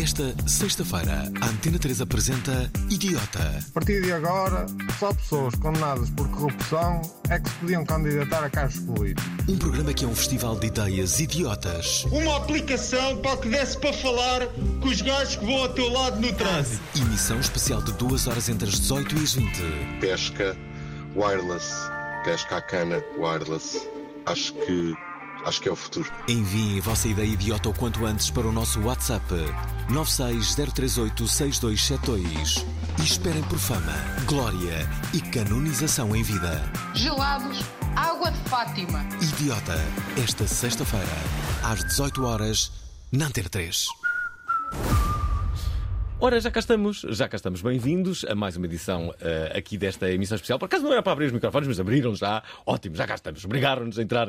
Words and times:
Esta 0.00 0.34
sexta-feira, 0.48 1.30
a 1.42 1.46
Antena 1.46 1.78
3 1.78 2.00
apresenta 2.00 2.72
Idiota. 2.88 3.58
A 3.68 3.72
partir 3.74 4.00
de 4.00 4.10
agora, 4.10 4.64
só 4.98 5.12
pessoas 5.12 5.54
condenadas 5.56 6.08
por 6.08 6.26
corrupção 6.30 7.02
é 7.28 7.38
que 7.38 7.50
se 7.50 7.56
podiam 7.56 7.84
candidatar 7.84 8.42
a 8.42 8.48
cargos 8.48 8.78
políticos. 8.78 9.30
Um 9.46 9.58
programa 9.58 9.92
que 9.92 10.06
é 10.06 10.08
um 10.08 10.14
festival 10.14 10.58
de 10.58 10.68
ideias 10.68 11.20
idiotas. 11.20 12.04
uma 12.04 12.38
aplicação 12.38 13.18
para 13.18 13.36
que 13.36 13.50
desse 13.50 13.76
para 13.76 13.92
falar 13.92 14.46
com 14.80 14.88
os 14.88 15.02
gajos 15.02 15.36
que 15.36 15.44
vão 15.44 15.56
ao 15.64 15.68
teu 15.68 15.92
lado 15.92 16.18
no 16.18 16.32
trânsito. 16.32 16.80
Emissão 16.96 17.38
especial 17.38 17.82
de 17.82 17.92
duas 17.92 18.26
horas 18.26 18.48
entre 18.48 18.70
as 18.70 18.80
18 18.80 19.14
e 19.18 19.22
as 19.22 19.34
20. 19.34 19.62
pesca 20.00 20.56
wireless, 21.14 21.74
pesca 22.24 22.56
à 22.56 22.62
cana 22.62 23.04
wireless. 23.18 23.86
Acho 24.24 24.54
que 24.54 24.94
acho 25.44 25.60
que 25.60 25.68
é 25.68 25.72
o 25.72 25.76
futuro. 25.76 26.10
Enviem 26.28 26.78
a 26.78 26.82
vossa 26.82 27.08
ideia 27.08 27.26
idiota 27.26 27.68
o 27.68 27.74
quanto 27.74 28.06
antes 28.06 28.30
para 28.30 28.46
o 28.46 28.52
nosso 28.52 28.80
WhatsApp 28.80 29.26
960386272 29.90 32.64
e 32.98 33.02
esperem 33.02 33.42
por 33.44 33.58
fama, 33.58 33.94
glória 34.26 34.88
e 35.14 35.20
canonização 35.20 36.14
em 36.14 36.22
vida. 36.22 36.62
Gelados, 36.94 37.60
água 37.96 38.30
de 38.30 38.38
Fátima. 38.48 39.04
Idiota, 39.20 39.76
esta 40.22 40.46
sexta-feira, 40.46 41.06
às 41.62 41.82
18 41.84 42.24
horas, 42.24 42.70
na 43.12 43.26
Antena 43.26 43.48
3. 43.48 43.86
Ora, 46.22 46.38
já 46.38 46.50
cá 46.50 46.60
estamos, 46.60 47.00
já 47.08 47.26
cá 47.26 47.36
estamos 47.36 47.62
bem-vindos 47.62 48.26
a 48.26 48.34
mais 48.34 48.54
uma 48.54 48.66
edição 48.66 49.14
eh, 49.22 49.54
aqui 49.56 49.78
desta 49.78 50.12
emissão 50.12 50.36
especial. 50.36 50.58
Por 50.58 50.66
acaso 50.66 50.84
não 50.84 50.92
era 50.92 51.02
para 51.02 51.12
abrir 51.12 51.24
os 51.26 51.32
microfones, 51.32 51.66
mas 51.66 51.80
abriram 51.80 52.14
já. 52.14 52.42
Ótimo, 52.66 52.94
já 52.94 53.06
cá 53.06 53.14
estamos. 53.14 53.42
Obrigaram-nos 53.42 53.98
a 53.98 54.02
entrar 54.02 54.28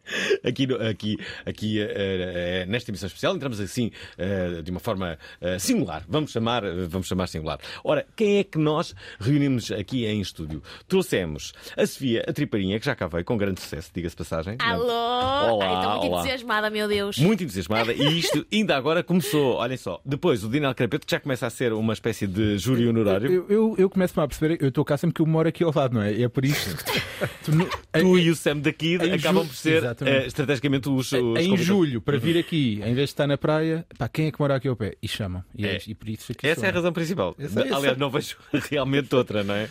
aqui, 0.43 0.67
aqui, 0.89 1.17
aqui 1.45 1.79
eh, 1.81 1.91
eh, 2.63 2.65
nesta 2.67 2.91
emissão 2.91 3.07
especial. 3.07 3.35
Entramos 3.35 3.59
assim 3.59 3.91
eh, 4.17 4.61
de 4.63 4.71
uma 4.71 4.79
forma 4.79 5.17
singular. 5.59 6.03
Vamos 6.07 6.31
chamar, 6.31 6.63
vamos 6.87 7.07
chamar 7.07 7.27
singular. 7.27 7.59
Ora, 7.83 8.05
quem 8.15 8.37
é 8.39 8.43
que 8.43 8.57
nós 8.57 8.93
reunimos 9.19 9.71
aqui 9.71 10.05
em 10.05 10.21
estúdio? 10.21 10.61
Trouxemos 10.87 11.53
a 11.77 11.85
Sofia, 11.85 12.23
a 12.27 12.33
Triparinha, 12.33 12.79
que 12.79 12.85
já 12.85 12.95
cá 12.95 13.07
veio 13.07 13.23
com 13.25 13.37
grande 13.37 13.61
sucesso, 13.61 13.89
diga-se 13.93 14.15
passagem. 14.15 14.55
Alô? 14.59 14.85
Olá, 14.85 15.65
Ai, 15.65 15.75
estou 15.75 15.91
muito 15.91 16.05
olá. 16.07 16.19
entusiasmada, 16.21 16.69
meu 16.69 16.87
Deus. 16.87 17.17
Muito 17.17 17.43
entusiasmada 17.43 17.93
e 17.93 18.19
isto 18.19 18.45
ainda 18.51 18.75
agora 18.75 19.03
começou. 19.03 19.55
Olhem 19.55 19.77
só, 19.77 19.99
depois 20.05 20.43
o 20.43 20.49
Dinal 20.49 20.73
Carapeto 20.75 21.05
que 21.05 21.11
já 21.11 21.19
começa 21.19 21.47
a 21.47 21.49
ser 21.49 21.73
uma 21.73 21.93
espécie 21.93 22.27
de 22.27 22.57
júri 22.57 22.87
honorário. 22.87 23.31
Eu, 23.31 23.45
eu, 23.49 23.75
eu 23.77 23.89
começo-me 23.89 24.23
a 24.23 24.27
perceber, 24.27 24.57
eu 24.61 24.69
estou 24.69 24.83
cá 24.85 24.97
sempre 24.97 25.15
que 25.15 25.21
eu 25.21 25.25
moro 25.25 25.47
aqui 25.47 25.63
ao 25.63 25.71
lado, 25.75 25.93
não 25.95 26.01
é? 26.01 26.13
E 26.13 26.23
é 26.23 26.29
por 26.29 26.45
isto. 26.45 26.75
tu, 27.43 27.51
no- 27.55 27.67
Tu 27.93 28.17
e 28.19 28.29
o 28.29 28.35
Sam 28.35 28.57
da 28.59 28.71
Kid 28.73 29.03
em 29.05 29.13
acabam 29.13 29.45
por 29.45 29.55
ser 29.55 29.77
Exatamente. 29.77 30.00
Eh, 30.05 30.25
estrategicamente 30.27 30.89
os, 30.89 31.07
os 31.07 31.13
em 31.13 31.19
convidados. 31.21 31.61
julho, 31.61 32.01
para 32.01 32.17
vir 32.17 32.37
aqui, 32.37 32.75
em 32.83 32.93
vez 32.93 33.09
de 33.09 33.13
estar 33.13 33.27
na 33.27 33.37
praia, 33.37 33.85
pá, 33.97 34.07
quem 34.07 34.27
é 34.27 34.31
que 34.31 34.39
mora 34.39 34.55
aqui 34.55 34.67
ao 34.67 34.75
pé? 34.75 34.95
E 35.01 35.07
chamam. 35.07 35.43
E, 35.55 35.65
é, 35.65 35.75
É. 35.75 35.81
e 35.87 35.93
por 35.95 36.09
isso 36.09 36.31
aqui 36.31 36.47
Essa 36.47 36.65
é 36.65 36.69
a 36.69 36.73
razão 36.73 36.91
principal. 36.93 37.35
Eu 37.37 37.49
Aliás, 37.75 37.97
não 37.97 38.09
vejo 38.09 38.37
realmente 38.69 39.13
outra, 39.15 39.43
não 39.43 39.53
é? 39.53 39.69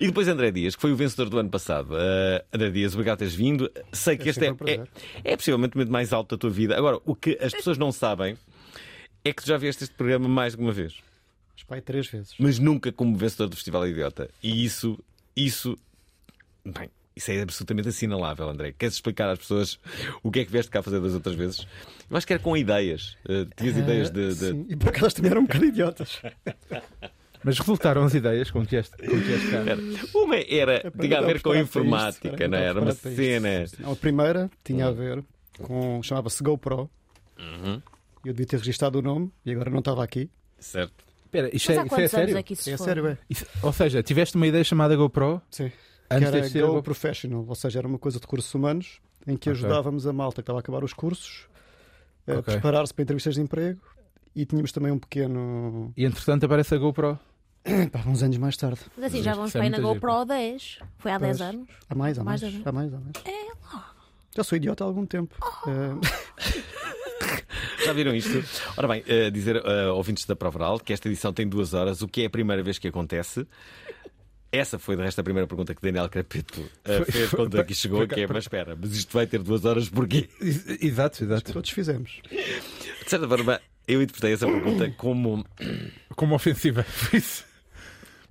E 0.00 0.06
depois 0.06 0.28
André 0.28 0.50
Dias, 0.50 0.74
que 0.76 0.80
foi 0.82 0.92
o 0.92 0.96
vencedor 0.96 1.28
do 1.28 1.38
ano 1.38 1.50
passado. 1.50 1.90
Eh, 1.98 2.44
André 2.52 2.70
Dias, 2.70 2.94
obrigado 2.94 3.16
por 3.16 3.20
teres 3.20 3.34
vindo. 3.34 3.70
Sei 3.92 4.16
que 4.16 4.28
este 4.28 4.44
é, 4.46 4.50
um 4.50 4.54
é, 4.54 4.56
prazer. 4.56 4.88
é 5.24 5.36
possivelmente 5.36 5.74
o 5.74 5.78
momento 5.78 5.92
mais 5.92 6.12
alto 6.12 6.36
da 6.36 6.40
tua 6.40 6.50
vida. 6.50 6.76
Agora, 6.76 6.98
o 7.04 7.14
que 7.14 7.36
as 7.40 7.52
pessoas 7.52 7.78
não 7.78 7.90
sabem 7.92 8.36
é 9.24 9.32
que 9.32 9.42
tu 9.42 9.48
já 9.48 9.56
vieste 9.56 9.84
este 9.84 9.94
programa 9.94 10.28
mais 10.28 10.54
de 10.56 10.62
uma 10.62 10.72
vez. 10.72 10.94
Mas 11.54 11.64
pai, 11.64 11.80
três 11.80 12.06
vezes. 12.06 12.34
mas 12.38 12.58
nunca 12.58 12.92
como 12.92 13.16
vencedor 13.16 13.48
do 13.48 13.56
Festival 13.56 13.86
Idiota. 13.88 14.30
E 14.42 14.64
isso, 14.64 14.96
isso, 15.36 15.76
bem, 16.64 16.88
isso 17.18 17.30
é 17.30 17.42
absolutamente 17.42 17.88
assinalável, 17.88 18.48
André. 18.48 18.72
Queres 18.78 18.94
explicar 18.94 19.28
às 19.30 19.38
pessoas 19.38 19.78
o 20.22 20.30
que 20.30 20.40
é 20.40 20.44
que 20.44 20.50
vieste 20.50 20.70
cá 20.70 20.82
fazer 20.82 21.00
das 21.00 21.12
outras 21.14 21.34
vezes? 21.34 21.66
Eu 22.10 22.16
acho 22.16 22.26
que 22.26 22.32
era 22.32 22.42
com 22.42 22.56
ideias. 22.56 23.16
Uh, 23.28 23.44
tinhas 23.56 23.76
ideias 23.76 24.10
de. 24.10 24.28
de- 24.28 24.34
Sim, 24.34 24.66
e 24.68 24.76
por 24.76 24.88
acaso 24.88 25.16
também 25.16 25.30
eram 25.30 25.42
um 25.42 25.44
bocado 25.46 25.64
idiotas. 25.66 26.20
Mas 27.44 27.56
resultaram 27.58 28.02
as 28.02 28.14
ideias 28.14 28.50
com 28.50 28.66
que 28.66 28.74
este, 28.76 28.96
com 28.96 29.06
que 29.06 29.32
este 29.32 30.16
Uma 30.16 30.36
era, 30.36 30.90
tinha 31.00 31.18
a 31.18 31.22
ver 31.22 31.40
com 31.40 31.54
informática, 31.54 32.48
não 32.48 32.58
é? 32.58 32.64
Era 32.64 32.80
uma 32.80 32.92
cena. 32.92 33.64
Não, 33.78 33.92
a 33.92 33.96
primeira 33.96 34.50
tinha 34.64 34.86
a 34.86 34.90
ver 34.90 35.22
com. 35.62 36.02
chamava-se 36.02 36.42
GoPro. 36.42 36.90
Uhum. 37.38 37.80
Eu 38.24 38.32
devia 38.32 38.46
ter 38.46 38.56
registado 38.58 38.98
o 38.98 39.02
nome 39.02 39.30
e 39.46 39.52
agora 39.52 39.70
não 39.70 39.78
estava 39.78 40.02
aqui. 40.02 40.28
Certo. 40.58 40.92
Espera, 41.24 41.54
isto 41.54 41.68
Mas 41.68 41.76
é, 41.76 41.80
há 41.80 41.84
isto 41.84 41.94
é 41.94 41.96
quantos 41.96 42.14
anos 42.14 42.26
sério? 42.26 42.38
é 42.38 42.42
que 42.42 42.52
isso 42.54 42.70
É 42.70 42.76
sério, 42.76 43.06
é? 43.06 43.18
Isso- 43.30 43.46
ou 43.62 43.72
seja, 43.72 44.02
tiveste 44.02 44.34
uma 44.34 44.46
ideia 44.46 44.64
chamada 44.64 44.96
GoPro 44.96 45.40
Sim. 45.50 45.70
Antes 46.10 46.30
que 46.30 46.36
era 46.36 46.48
ser 46.48 46.62
Go. 46.66 46.82
Professional, 46.82 47.44
ou 47.46 47.54
seja, 47.54 47.78
era 47.80 47.88
uma 47.88 47.98
coisa 47.98 48.18
de 48.18 48.24
recursos 48.24 48.52
humanos 48.54 49.00
em 49.26 49.36
que 49.36 49.50
Ok. 49.50 49.52
ajudávamos 49.62 50.06
a 50.06 50.12
malta 50.12 50.36
que 50.36 50.40
estava 50.42 50.58
a 50.58 50.60
acabar 50.60 50.82
os 50.84 50.92
cursos 50.92 51.46
a 52.26 52.32
Ok. 52.38 52.42
preparar-se 52.54 52.92
para 52.94 53.02
entrevistas 53.02 53.34
de 53.34 53.40
emprego 53.40 53.80
e 54.34 54.44
tínhamos 54.46 54.70
também 54.72 54.92
um 54.92 54.98
pequeno. 54.98 55.92
E 55.96 56.04
entretanto 56.04 56.44
aparece 56.44 56.74
a 56.74 56.78
GoPro. 56.78 57.18
Pá, 57.92 58.00
uns 58.06 58.22
anos 58.22 58.38
mais 58.38 58.56
tarde. 58.56 58.80
Mas 58.96 59.06
assim, 59.06 59.22
já 59.22 59.34
vamos 59.34 59.48
Isso 59.50 59.58
é 59.58 59.60
para 59.60 59.66
aí 59.66 59.70
na 59.70 59.80
GoPro 59.80 60.24
10. 60.24 60.78
Foi 60.98 61.10
há 61.10 61.18
10 61.18 61.38
Pois. 61.38 61.48
anos. 61.54 61.68
Há 61.88 61.94
mais, 61.94 62.18
há 62.18 62.24
Mais 62.24 62.42
Há 62.42 62.72
mais, 62.72 62.94
há 62.94 62.98
mais. 62.98 63.12
É 63.24 63.74
lá. 63.74 63.94
Já 64.36 64.44
sou 64.44 64.56
idiota 64.56 64.84
há 64.84 64.86
algum 64.86 65.04
tempo. 65.04 65.34
Eh, 65.66 66.08
Já 67.84 67.92
viram 67.92 68.14
isto? 68.14 68.42
Ora 68.76 68.86
bem, 68.88 69.02
uh, 69.02 69.30
dizer 69.30 69.56
uh, 69.56 69.94
ouvintes 69.94 70.24
da 70.26 70.36
Prova 70.36 70.58
Oral 70.58 70.80
que 70.80 70.92
esta 70.92 71.08
edição 71.08 71.32
tem 71.32 71.48
duas 71.48 71.74
horas, 71.74 72.02
o 72.02 72.08
que 72.08 72.22
é 72.22 72.26
a 72.26 72.30
primeira 72.30 72.62
vez 72.62 72.78
que 72.78 72.88
acontece. 72.88 73.46
Essa 74.50 74.78
foi, 74.78 74.96
de 74.96 75.02
resto, 75.02 75.20
a 75.20 75.24
primeira 75.24 75.46
pergunta 75.46 75.74
que 75.74 75.82
Daniel 75.82 76.08
Crapeto 76.08 76.60
uh, 76.60 76.68
Foi- 76.84 77.04
fez 77.04 77.28
foi- 77.30 77.38
quando 77.38 77.60
aqui 77.60 77.74
chegou, 77.74 78.06
que 78.08 78.20
é, 78.20 78.26
mas 78.26 78.44
espera, 78.44 78.74
mas 78.80 78.92
isto 78.92 79.12
vai 79.12 79.26
ter 79.26 79.40
duas 79.42 79.64
horas 79.66 79.88
porquê? 79.90 80.28
Ex- 80.40 80.82
Exato, 80.82 81.22
exato. 81.24 81.52
todos 81.52 81.68
fizemos. 81.70 82.20
De 82.30 83.10
certa 83.10 83.28
forma, 83.28 83.60
eu 83.86 84.00
interpretei 84.02 84.32
essa 84.32 84.46
pergunta 84.46 84.90
como 84.96 85.44
Como 86.16 86.34
ofensiva. 86.34 86.82
Foi 86.88 87.18
isso. 87.18 87.44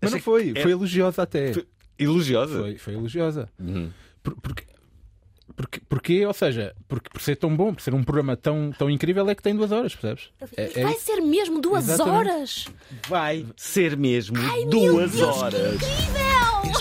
Mas 0.01 0.11
não 0.11 0.17
Achei 0.17 0.21
foi, 0.23 0.53
que 0.53 0.61
foi 0.61 0.71
é- 0.71 0.73
elogiosa 0.73 1.21
até. 1.23 1.53
Foi- 1.53 1.67
elogiosa. 1.99 2.59
Foi, 2.61 2.77
foi 2.77 2.93
elogiosa. 2.93 3.49
Uhum. 3.59 3.91
Por- 4.23 4.35
Porque, 4.41 4.63
porque, 5.55 5.81
porque, 5.87 6.25
ou 6.25 6.33
seja, 6.33 6.75
porque 6.87 7.09
por 7.09 7.21
ser 7.21 7.35
tão 7.35 7.55
bom, 7.55 7.73
por 7.73 7.81
ser 7.81 7.93
um 7.93 8.03
programa 8.03 8.35
tão, 8.37 8.71
tão 8.77 8.89
incrível, 8.89 9.27
é 9.29 9.35
que 9.35 9.41
tem 9.41 9.55
duas 9.55 9.71
horas, 9.71 9.95
percebes? 9.95 10.29
É- 10.55 10.79
é 10.79 10.83
Vai 10.83 10.93
isso. 10.93 11.01
ser 11.05 11.21
mesmo 11.21 11.59
duas 11.61 11.87
Exatamente. 11.89 12.29
horas? 12.29 12.67
Vai 13.07 13.45
ser 13.55 13.97
mesmo 13.97 14.37
meu 14.37 14.69
duas 14.69 15.11
Deus, 15.13 15.35
que 15.37 15.43
horas. 15.43 15.73
Incrível! 15.75 16.36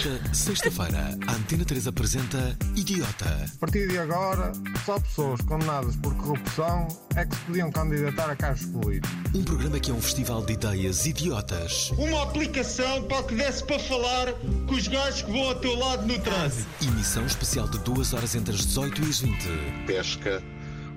Esta 0.07 0.35
sexta-feira, 0.35 1.19
a 1.27 1.33
Antena 1.33 1.65
3 1.65 1.89
apresenta 1.89 2.57
Idiota. 2.77 3.45
A 3.57 3.59
partir 3.59 3.89
de 3.89 3.99
agora, 3.99 4.53
só 4.85 5.01
pessoas 5.01 5.41
condenadas 5.41 5.97
por 5.97 6.15
corrupção 6.15 6.87
é 7.17 7.25
que 7.25 7.35
se 7.35 7.43
podiam 7.43 7.73
candidatar 7.73 8.31
a 8.31 8.37
cargos 8.37 8.67
políticos. 8.67 9.11
Um 9.35 9.43
programa 9.43 9.81
que 9.81 9.91
é 9.91 9.95
um 9.95 10.01
festival 10.01 10.47
de 10.47 10.53
ideias 10.53 11.07
idiotas. 11.07 11.91
Uma 11.99 12.23
aplicação 12.23 13.03
para 13.09 13.25
que 13.25 13.35
desse 13.35 13.65
para 13.65 13.81
falar 13.81 14.33
com 14.69 14.75
os 14.75 14.87
gajos 14.87 15.23
que 15.23 15.33
vão 15.33 15.49
ao 15.49 15.57
teu 15.57 15.75
lado 15.77 16.07
no 16.07 16.19
trânsito. 16.21 16.69
Emissão 16.83 17.27
especial 17.27 17.69
de 17.69 17.79
duas 17.81 18.15
horas 18.15 18.37
entre 18.37 18.55
as 18.55 18.65
18 18.65 19.03
e 19.03 19.09
as 19.09 19.21
20. 19.21 19.49
Pesca 19.89 20.41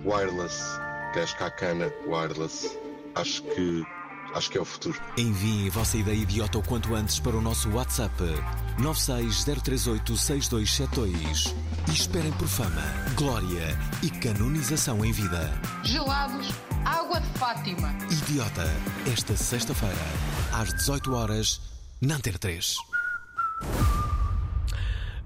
wireless, 0.06 0.62
pesca 1.16 1.48
à 1.48 1.52
cana 1.52 1.92
wireless. 2.08 2.78
Acho 3.16 3.42
que 3.42 3.84
acho 4.34 4.50
que 4.50 4.58
é 4.58 4.62
o 4.62 4.66
futuro. 4.66 4.98
Enviem 5.18 5.68
a 5.68 5.72
vossa 5.72 5.98
ideia 5.98 6.16
idiota 6.16 6.58
o 6.58 6.64
quanto 6.64 6.96
antes 6.96 7.20
para 7.20 7.36
o 7.36 7.42
nosso 7.42 7.70
WhatsApp 7.72 8.16
960386272 8.80 11.54
e 11.88 11.92
esperem 11.92 12.32
por 12.34 12.48
fama, 12.48 12.84
glória 13.16 13.78
e 14.02 14.10
canonização 14.10 15.04
em 15.04 15.12
vida. 15.12 15.52
Gelados, 15.84 16.50
água 16.86 17.20
de 17.20 17.40
Fátima. 17.40 17.94
Idiota. 18.12 18.66
Esta 19.12 19.36
sexta-feira, 19.36 19.96
às 20.54 20.72
18 20.74 21.14
horas 21.14 21.60
na 22.02 22.16
Antena 22.16 22.38
3. 22.38 22.76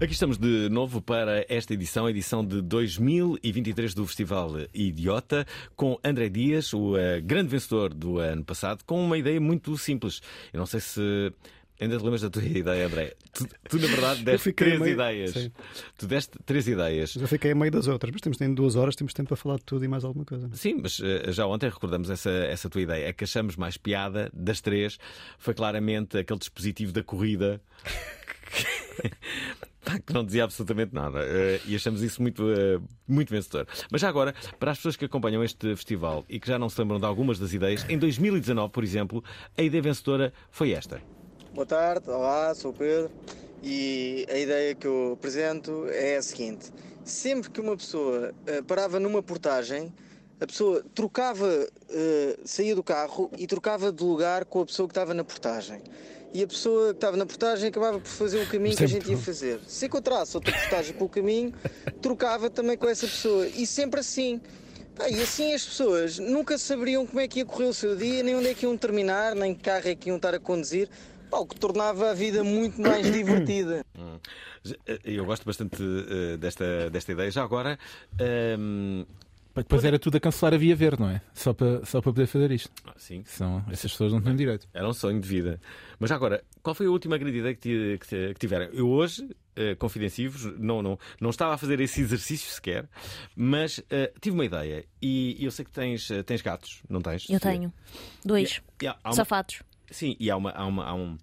Aqui 0.01 0.11
estamos 0.13 0.37
de 0.37 0.67
novo 0.69 1.01
para 1.01 1.45
esta 1.47 1.73
edição, 1.73 2.09
edição 2.09 2.45
de 2.45 2.61
2023 2.61 3.93
do 3.93 4.05
Festival 4.05 4.51
Idiota, 4.73 5.45
com 5.75 5.97
André 6.03 6.27
Dias, 6.29 6.73
o 6.73 6.97
eh, 6.97 7.21
grande 7.21 7.49
vencedor 7.49 7.93
do 7.93 8.17
ano 8.19 8.43
passado, 8.43 8.83
com 8.85 9.03
uma 9.03 9.17
ideia 9.17 9.39
muito 9.39 9.77
simples. 9.77 10.21
Eu 10.51 10.59
não 10.59 10.65
sei 10.65 10.79
se. 10.81 11.01
Ainda 11.79 11.97
te 11.97 12.03
lembras 12.03 12.21
da 12.21 12.29
tua 12.29 12.43
ideia, 12.45 12.85
André? 12.85 13.13
Tu, 13.33 13.47
tu, 13.69 13.79
na 13.79 13.87
verdade, 13.87 14.23
deste 14.23 14.51
três 14.53 14.79
meio- 14.79 14.93
ideias. 14.93 15.31
Sim. 15.31 15.51
Tu 15.97 16.05
deste 16.07 16.37
três 16.45 16.67
ideias. 16.67 17.13
Já 17.13 17.27
fiquei 17.27 17.51
a 17.51 17.55
meio 17.55 17.71
das 17.71 17.87
outras, 17.87 18.11
mas 18.11 18.21
temos 18.21 18.37
tem 18.37 18.53
duas 18.53 18.75
horas, 18.75 18.95
temos 18.95 19.13
tempo 19.13 19.29
para 19.29 19.37
falar 19.37 19.55
de 19.57 19.63
tudo 19.63 19.83
e 19.85 19.87
mais 19.87 20.03
alguma 20.03 20.25
coisa. 20.25 20.49
Sim, 20.53 20.79
mas 20.81 20.99
eh, 21.01 21.31
já 21.31 21.45
ontem 21.47 21.69
recordamos 21.69 22.09
essa, 22.09 22.29
essa 22.29 22.69
tua 22.69 22.81
ideia. 22.81 23.09
A 23.09 23.13
que 23.13 23.23
achamos 23.23 23.55
mais 23.55 23.77
piada 23.77 24.29
das 24.33 24.59
três 24.59 24.97
foi 25.37 25.53
claramente 25.53 26.17
aquele 26.17 26.39
dispositivo 26.39 26.91
da 26.91 27.03
corrida 27.03 27.61
que 30.05 30.13
não 30.13 30.23
dizia 30.23 30.43
absolutamente 30.43 30.93
nada. 30.93 31.19
Eh, 31.21 31.59
e 31.65 31.75
achamos 31.75 32.01
isso 32.01 32.21
muito, 32.21 32.49
eh, 32.51 32.79
muito 33.07 33.29
vencedor. 33.29 33.67
Mas 33.91 34.01
já 34.01 34.09
agora, 34.09 34.33
para 34.59 34.71
as 34.71 34.77
pessoas 34.77 34.95
que 34.95 35.05
acompanham 35.05 35.43
este 35.43 35.75
festival 35.75 36.25
e 36.29 36.39
que 36.39 36.47
já 36.47 36.57
não 36.57 36.69
se 36.69 36.79
lembram 36.79 36.99
de 36.99 37.05
algumas 37.05 37.37
das 37.37 37.53
ideias, 37.53 37.85
em 37.89 37.97
2019, 37.97 38.71
por 38.71 38.83
exemplo, 38.83 39.23
a 39.57 39.61
ideia 39.61 39.81
vencedora 39.81 40.33
foi 40.51 40.71
esta. 40.71 41.01
Boa 41.53 41.65
tarde, 41.65 42.09
olá, 42.09 42.53
sou 42.55 42.71
o 42.71 42.73
Pedro 42.73 43.11
e 43.61 44.25
a 44.29 44.37
ideia 44.37 44.73
que 44.73 44.87
eu 44.87 45.13
apresento 45.13 45.85
é 45.89 46.17
a 46.17 46.21
seguinte: 46.21 46.71
sempre 47.03 47.49
que 47.49 47.61
uma 47.61 47.75
pessoa 47.75 48.33
eh, 48.47 48.61
parava 48.61 48.99
numa 48.99 49.21
portagem, 49.21 49.93
a 50.41 50.47
pessoa 50.47 50.83
trocava, 50.93 51.47
saía 52.43 52.75
do 52.75 52.83
carro 52.83 53.31
e 53.37 53.47
trocava 53.47 53.93
de 53.93 54.03
lugar 54.03 54.43
com 54.43 54.61
a 54.61 54.65
pessoa 54.65 54.89
que 54.89 54.91
estava 54.91 55.13
na 55.13 55.23
portagem. 55.23 55.81
E 56.33 56.41
a 56.43 56.47
pessoa 56.47 56.89
que 56.89 56.97
estava 56.97 57.15
na 57.15 57.25
portagem 57.25 57.69
acabava 57.69 57.99
por 57.99 58.07
fazer 58.07 58.41
o 58.41 58.47
caminho 58.47 58.75
que 58.75 58.83
a 58.83 58.87
gente 58.87 59.09
ia 59.09 59.17
fazer. 59.17 59.59
Se 59.67 59.85
encontrasse 59.85 60.35
outra 60.35 60.51
portagem 60.51 60.93
pelo 60.93 61.07
caminho, 61.09 61.53
trocava 62.01 62.49
também 62.49 62.75
com 62.75 62.87
essa 62.89 63.05
pessoa. 63.05 63.47
E 63.47 63.67
sempre 63.67 63.99
assim. 63.99 64.41
Pá, 64.95 65.07
e 65.09 65.21
assim 65.21 65.53
as 65.53 65.65
pessoas 65.65 66.19
nunca 66.19 66.57
saberiam 66.57 67.05
como 67.05 67.19
é 67.19 67.27
que 67.27 67.39
ia 67.39 67.45
correr 67.45 67.65
o 67.65 67.73
seu 67.73 67.95
dia, 67.95 68.21
nem 68.23 68.35
onde 68.35 68.47
é 68.47 68.53
que 68.53 68.65
iam 68.65 68.75
terminar, 68.77 69.35
nem 69.35 69.53
que 69.53 69.61
carro 69.61 69.87
é 69.87 69.95
que 69.95 70.09
iam 70.09 70.17
estar 70.17 70.33
a 70.33 70.39
conduzir. 70.39 70.89
Pá, 71.29 71.37
o 71.37 71.45
que 71.45 71.55
tornava 71.55 72.09
a 72.11 72.13
vida 72.13 72.43
muito 72.43 72.81
mais 72.81 73.05
divertida. 73.13 73.85
Hum. 73.97 74.17
Eu 75.03 75.25
gosto 75.25 75.45
bastante 75.45 75.83
eh, 75.83 76.37
desta, 76.37 76.89
desta 76.89 77.11
ideia. 77.11 77.29
Já 77.29 77.43
agora. 77.43 77.77
ehm, 78.19 79.03
Depois 79.55 79.83
era 79.85 79.99
tudo 79.99 80.17
a 80.17 80.19
cancelar 80.19 80.53
a 80.53 80.57
via 80.57 80.75
verde, 80.75 81.01
não 81.01 81.09
é? 81.09 81.21
Só 81.33 81.53
para, 81.53 81.85
só 81.85 82.01
para 82.01 82.11
poder 82.11 82.25
fazer 82.25 82.51
isto. 82.51 82.71
Ah, 82.85 82.93
sim. 82.97 83.23
São, 83.25 83.63
essas 83.69 83.91
pessoas 83.91 84.11
não 84.11 84.19
têm 84.21 84.35
direito. 84.35 84.67
Era 84.73 84.87
um 84.89 84.93
sonho 84.93 85.19
de 85.19 85.27
vida. 85.27 85.61
Mas 85.99 86.11
agora, 86.11 86.43
qual 86.63 86.73
foi 86.73 86.87
a 86.87 86.89
última 86.89 87.17
grande 87.17 87.37
ideia 87.37 87.53
que, 87.53 87.99
que 87.99 88.33
que 88.33 88.39
tiveram? 88.39 88.65
Eu 88.73 88.89
hoje, 88.89 89.29
eh, 89.55 89.75
confidencivos, 89.75 90.45
não, 90.59 90.81
não, 90.81 90.97
não 91.21 91.29
estava 91.29 91.53
a 91.53 91.57
fazer 91.57 91.79
esse 91.79 92.01
exercício 92.01 92.49
sequer, 92.51 92.89
mas 93.35 93.79
eh, 93.91 94.11
tive 94.19 94.33
uma 94.35 94.45
ideia. 94.45 94.85
E, 94.99 95.37
e 95.39 95.45
eu 95.45 95.51
sei 95.51 95.63
que 95.65 95.71
tens, 95.71 96.09
eh, 96.09 96.23
tens 96.23 96.41
gatos, 96.41 96.81
não 96.89 96.99
tens? 97.01 97.29
Eu 97.29 97.39
tenho. 97.39 97.71
Dois. 98.25 98.59
E 98.81 98.87
há- 98.87 98.97
há 99.03 99.09
uma- 99.09 99.15
Safados. 99.15 99.61
Sim, 99.91 100.15
e 100.19 100.31
há, 100.31 100.35
uma, 100.35 100.49
há, 100.51 100.65
uma, 100.65 100.83
há 100.85 100.93
um. 100.95 101.17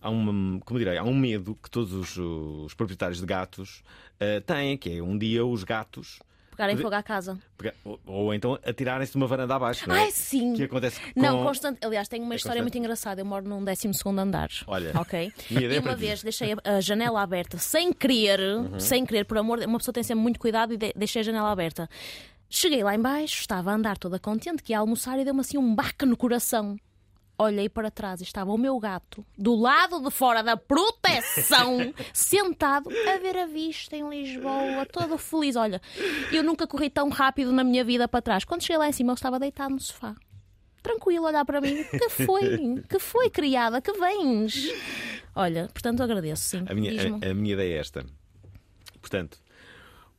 Há 0.00 0.10
uma, 0.10 0.60
como 0.60 0.78
direi, 0.78 0.98
há 0.98 1.04
um 1.04 1.14
medo 1.16 1.56
que 1.60 1.70
todos 1.70 1.92
os, 1.92 2.16
os 2.16 2.74
proprietários 2.74 3.18
de 3.20 3.26
gatos 3.26 3.82
eh, 4.20 4.40
têm, 4.40 4.76
que 4.76 4.90
é 4.98 5.02
um 5.02 5.16
dia 5.18 5.44
os 5.44 5.62
gatos 5.64 6.18
Pegarem 6.66 6.76
fogo 6.82 6.94
à 6.94 7.02
casa. 7.02 7.38
ou, 7.84 8.00
ou 8.06 8.34
então 8.34 8.58
atirarem-se 8.64 9.12
de 9.12 9.16
uma 9.18 9.26
varanda 9.26 9.54
abaixo, 9.54 9.88
não 9.88 9.94
é? 9.96 10.02
Ai, 10.04 10.10
sim. 10.10 10.54
Que 10.54 10.64
acontece 10.64 11.00
com... 11.00 11.20
Não, 11.20 11.42
constante. 11.44 11.78
Aliás, 11.84 12.08
tenho 12.08 12.24
uma 12.24 12.34
É 12.34 12.36
história 12.36 12.60
constante. 12.60 12.74
muito 12.74 12.78
engraçada. 12.84 13.20
Eu 13.20 13.24
moro 13.24 13.48
num 13.48 13.64
12 13.64 13.88
andar. 14.18 14.48
Olha, 14.66 14.92
Ok? 14.94 15.32
minha 15.50 15.64
ideia 15.66 15.76
E 15.76 15.78
é 15.78 15.80
para 15.80 15.90
uma 15.90 15.96
ti. 15.96 16.00
vez 16.00 16.22
deixei 16.22 16.52
a, 16.52 16.76
a 16.76 16.80
janela 16.80 17.20
aberta 17.22 17.58
sem 17.58 17.92
querer, 17.92 18.40
Uhum. 18.40 18.78
sem 18.80 19.04
querer, 19.04 19.24
por 19.24 19.36
amor, 19.38 19.58
de- 19.60 19.66
uma 19.66 19.78
pessoa 19.78 19.92
tem 19.92 20.02
sempre 20.02 20.22
muito 20.22 20.38
cuidado 20.38 20.72
e 20.74 20.76
de- 20.76 20.92
deixei 20.96 21.20
a 21.20 21.24
janela 21.24 21.50
aberta. 21.50 21.88
Cheguei 22.48 22.84
lá 22.84 22.94
embaixo, 22.94 23.40
estava 23.40 23.70
a 23.70 23.74
andar 23.74 23.96
toda 23.96 24.18
contente, 24.18 24.62
que 24.62 24.72
ia 24.72 24.78
almoçar 24.78 25.18
e 25.18 25.24
deu-me 25.24 25.40
assim 25.40 25.56
um 25.58 25.74
baque 25.74 26.04
no 26.04 26.16
coração. 26.16 26.76
Olhei 27.42 27.68
para 27.68 27.90
trás 27.90 28.20
e 28.20 28.22
estava 28.22 28.52
o 28.52 28.56
meu 28.56 28.78
gato 28.78 29.26
do 29.36 29.56
lado 29.56 30.00
de 30.00 30.12
fora 30.12 30.44
da 30.44 30.56
proteção, 30.56 31.92
sentado 32.14 32.88
a 32.88 33.18
ver 33.18 33.36
a 33.36 33.46
vista 33.46 33.96
em 33.96 34.08
Lisboa, 34.08 34.86
todo 34.86 35.18
feliz. 35.18 35.56
Olha, 35.56 35.82
eu 36.30 36.44
nunca 36.44 36.68
corri 36.68 36.88
tão 36.88 37.08
rápido 37.08 37.50
na 37.50 37.64
minha 37.64 37.82
vida 37.82 38.06
para 38.06 38.22
trás. 38.22 38.44
Quando 38.44 38.62
cheguei 38.62 38.78
lá 38.78 38.88
em 38.88 38.92
cima, 38.92 39.10
ele 39.10 39.18
estava 39.18 39.40
deitado 39.40 39.74
no 39.74 39.80
sofá. 39.80 40.14
Tranquilo, 40.84 41.26
olhar 41.26 41.44
para 41.44 41.60
mim. 41.60 41.82
Que 41.82 42.08
foi? 42.08 42.82
Que 42.88 43.00
foi, 43.00 43.28
criada? 43.28 43.80
Que 43.80 43.92
vens? 43.92 44.68
Olha, 45.34 45.68
portanto, 45.72 46.00
agradeço, 46.00 46.44
sim. 46.44 46.64
A 46.68 46.74
minha, 46.74 46.92
a, 46.92 47.30
a 47.30 47.34
minha 47.34 47.54
ideia 47.54 47.74
é 47.74 47.78
esta. 47.78 48.06
Portanto, 49.00 49.36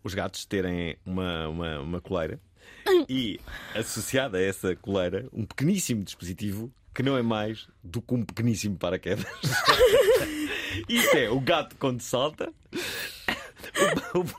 os 0.04 0.14
gatos 0.14 0.46
terem 0.46 0.98
uma, 1.06 1.48
uma, 1.48 1.80
uma 1.80 2.02
coleira 2.02 2.38
e 3.08 3.40
associada 3.74 4.38
a 4.38 4.42
essa 4.42 4.76
coleira 4.76 5.30
um 5.32 5.46
pequeníssimo 5.46 6.04
dispositivo 6.04 6.70
que 6.94 7.04
não 7.04 7.18
é 7.18 7.22
mais 7.22 7.68
do 7.84 8.02
que 8.02 8.14
um 8.14 8.24
pequeníssimo 8.24 8.78
paraquedas. 8.78 9.26
Isto 10.90 11.16
é, 11.18 11.30
o 11.30 11.40
gato 11.40 11.76
quando 11.80 12.02
salta, 12.02 12.52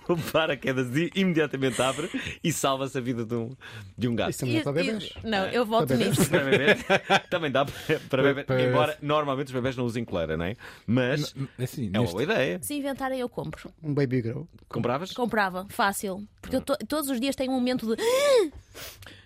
o, 0.08 0.16
paraquedas 0.32 0.88
imediatamente 1.14 1.80
abre 1.80 2.10
e 2.42 2.52
salva-se 2.52 2.98
a 2.98 3.00
vida 3.00 3.24
de 3.24 3.34
um, 3.34 3.50
de 3.96 4.08
um 4.08 4.14
gato. 4.16 4.30
Isso 4.30 4.40
também 4.40 4.58
é 4.58 4.62
para 4.62 4.72
bebês. 4.72 5.12
Não, 5.22 5.46
eu 5.46 5.64
volto 5.64 5.94
nisso. 5.94 6.28
Para 6.28 6.44
bebês, 6.44 6.84
também 7.30 7.50
dá 7.50 7.64
para, 7.64 8.00
para 8.08 8.22
bebês. 8.22 8.46
para- 8.46 8.62
Embora 8.62 8.98
normalmente 9.00 9.46
os 9.48 9.52
bebês 9.52 9.76
não 9.76 9.84
usem 9.84 10.04
coleira, 10.04 10.36
não 10.36 10.44
é? 10.44 10.56
Mas 10.86 11.34
Assim, 11.58 11.86
é 11.92 11.98
uma 11.98 12.00
neste- 12.00 12.12
boa 12.12 12.22
ideia. 12.22 12.58
Se 12.62 12.74
inventarem, 12.74 13.20
eu 13.20 13.28
compro. 13.28 13.72
Um 13.82 13.94
baby 13.94 14.20
grow. 14.22 14.48
Compravas? 14.68 15.12
Comprava, 15.12 15.66
fácil. 15.70 16.26
Porque 16.44 16.56
eu 16.56 16.60
to- 16.60 16.76
todos 16.86 17.08
os 17.10 17.20
dias 17.20 17.34
tenho 17.34 17.50
um 17.52 17.54
momento 17.54 17.86
de. 17.86 18.02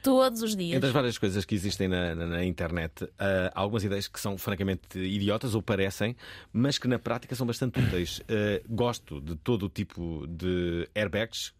Todos 0.02 0.42
os 0.42 0.54
dias. 0.56 0.76
Entre 0.76 0.86
as 0.88 0.92
várias 0.94 1.18
coisas 1.18 1.44
que 1.44 1.54
existem 1.54 1.88
na, 1.88 2.14
na- 2.14 2.26
na 2.26 2.44
internet, 2.44 3.08
ah, 3.18 3.50
há 3.54 3.60
algumas 3.60 3.82
ideias 3.84 4.06
que 4.08 4.18
são 4.20 4.38
francamente 4.38 4.98
idiotas 4.98 5.54
ou 5.54 5.62
parecem, 5.62 6.16
mas 6.52 6.78
que 6.78 6.86
na 6.88 6.98
prática 6.98 7.34
são 7.34 7.46
bastante 7.46 7.78
úteis. 7.80 8.20
Ah, 8.28 8.62
gosto 8.68 9.20
de 9.20 9.36
todo 9.36 9.66
o 9.66 9.68
tipo 9.68 10.26
de 10.28 10.88
airbags. 10.94 11.52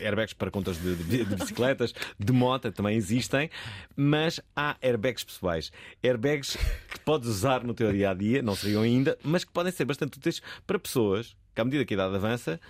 Airbags 0.00 0.32
para 0.34 0.50
contas 0.50 0.76
de, 0.80 0.94
de- 0.94 1.24
de 1.24 1.34
bicicletas, 1.34 1.92
de 2.18 2.32
moto 2.32 2.70
também 2.70 2.94
existem, 2.96 3.50
mas 3.96 4.38
há 4.54 4.76
airbags 4.80 5.24
pessoais. 5.24 5.72
Airbags 6.04 6.56
que 6.90 7.00
podes 7.00 7.28
usar 7.28 7.64
no 7.64 7.74
teu 7.74 7.90
dia 7.90 8.10
a 8.10 8.14
dia, 8.14 8.42
não 8.42 8.54
seriam 8.54 8.82
ainda, 8.82 9.18
mas 9.24 9.42
que 9.44 9.50
podem 9.50 9.72
ser 9.72 9.84
bastante 9.86 10.18
úteis 10.18 10.40
para 10.66 10.78
pessoas 10.78 11.34
que, 11.54 11.60
à 11.60 11.64
medida 11.64 11.84
que 11.84 11.94
a 11.94 11.96
idade 11.96 12.14
avança, 12.14 12.60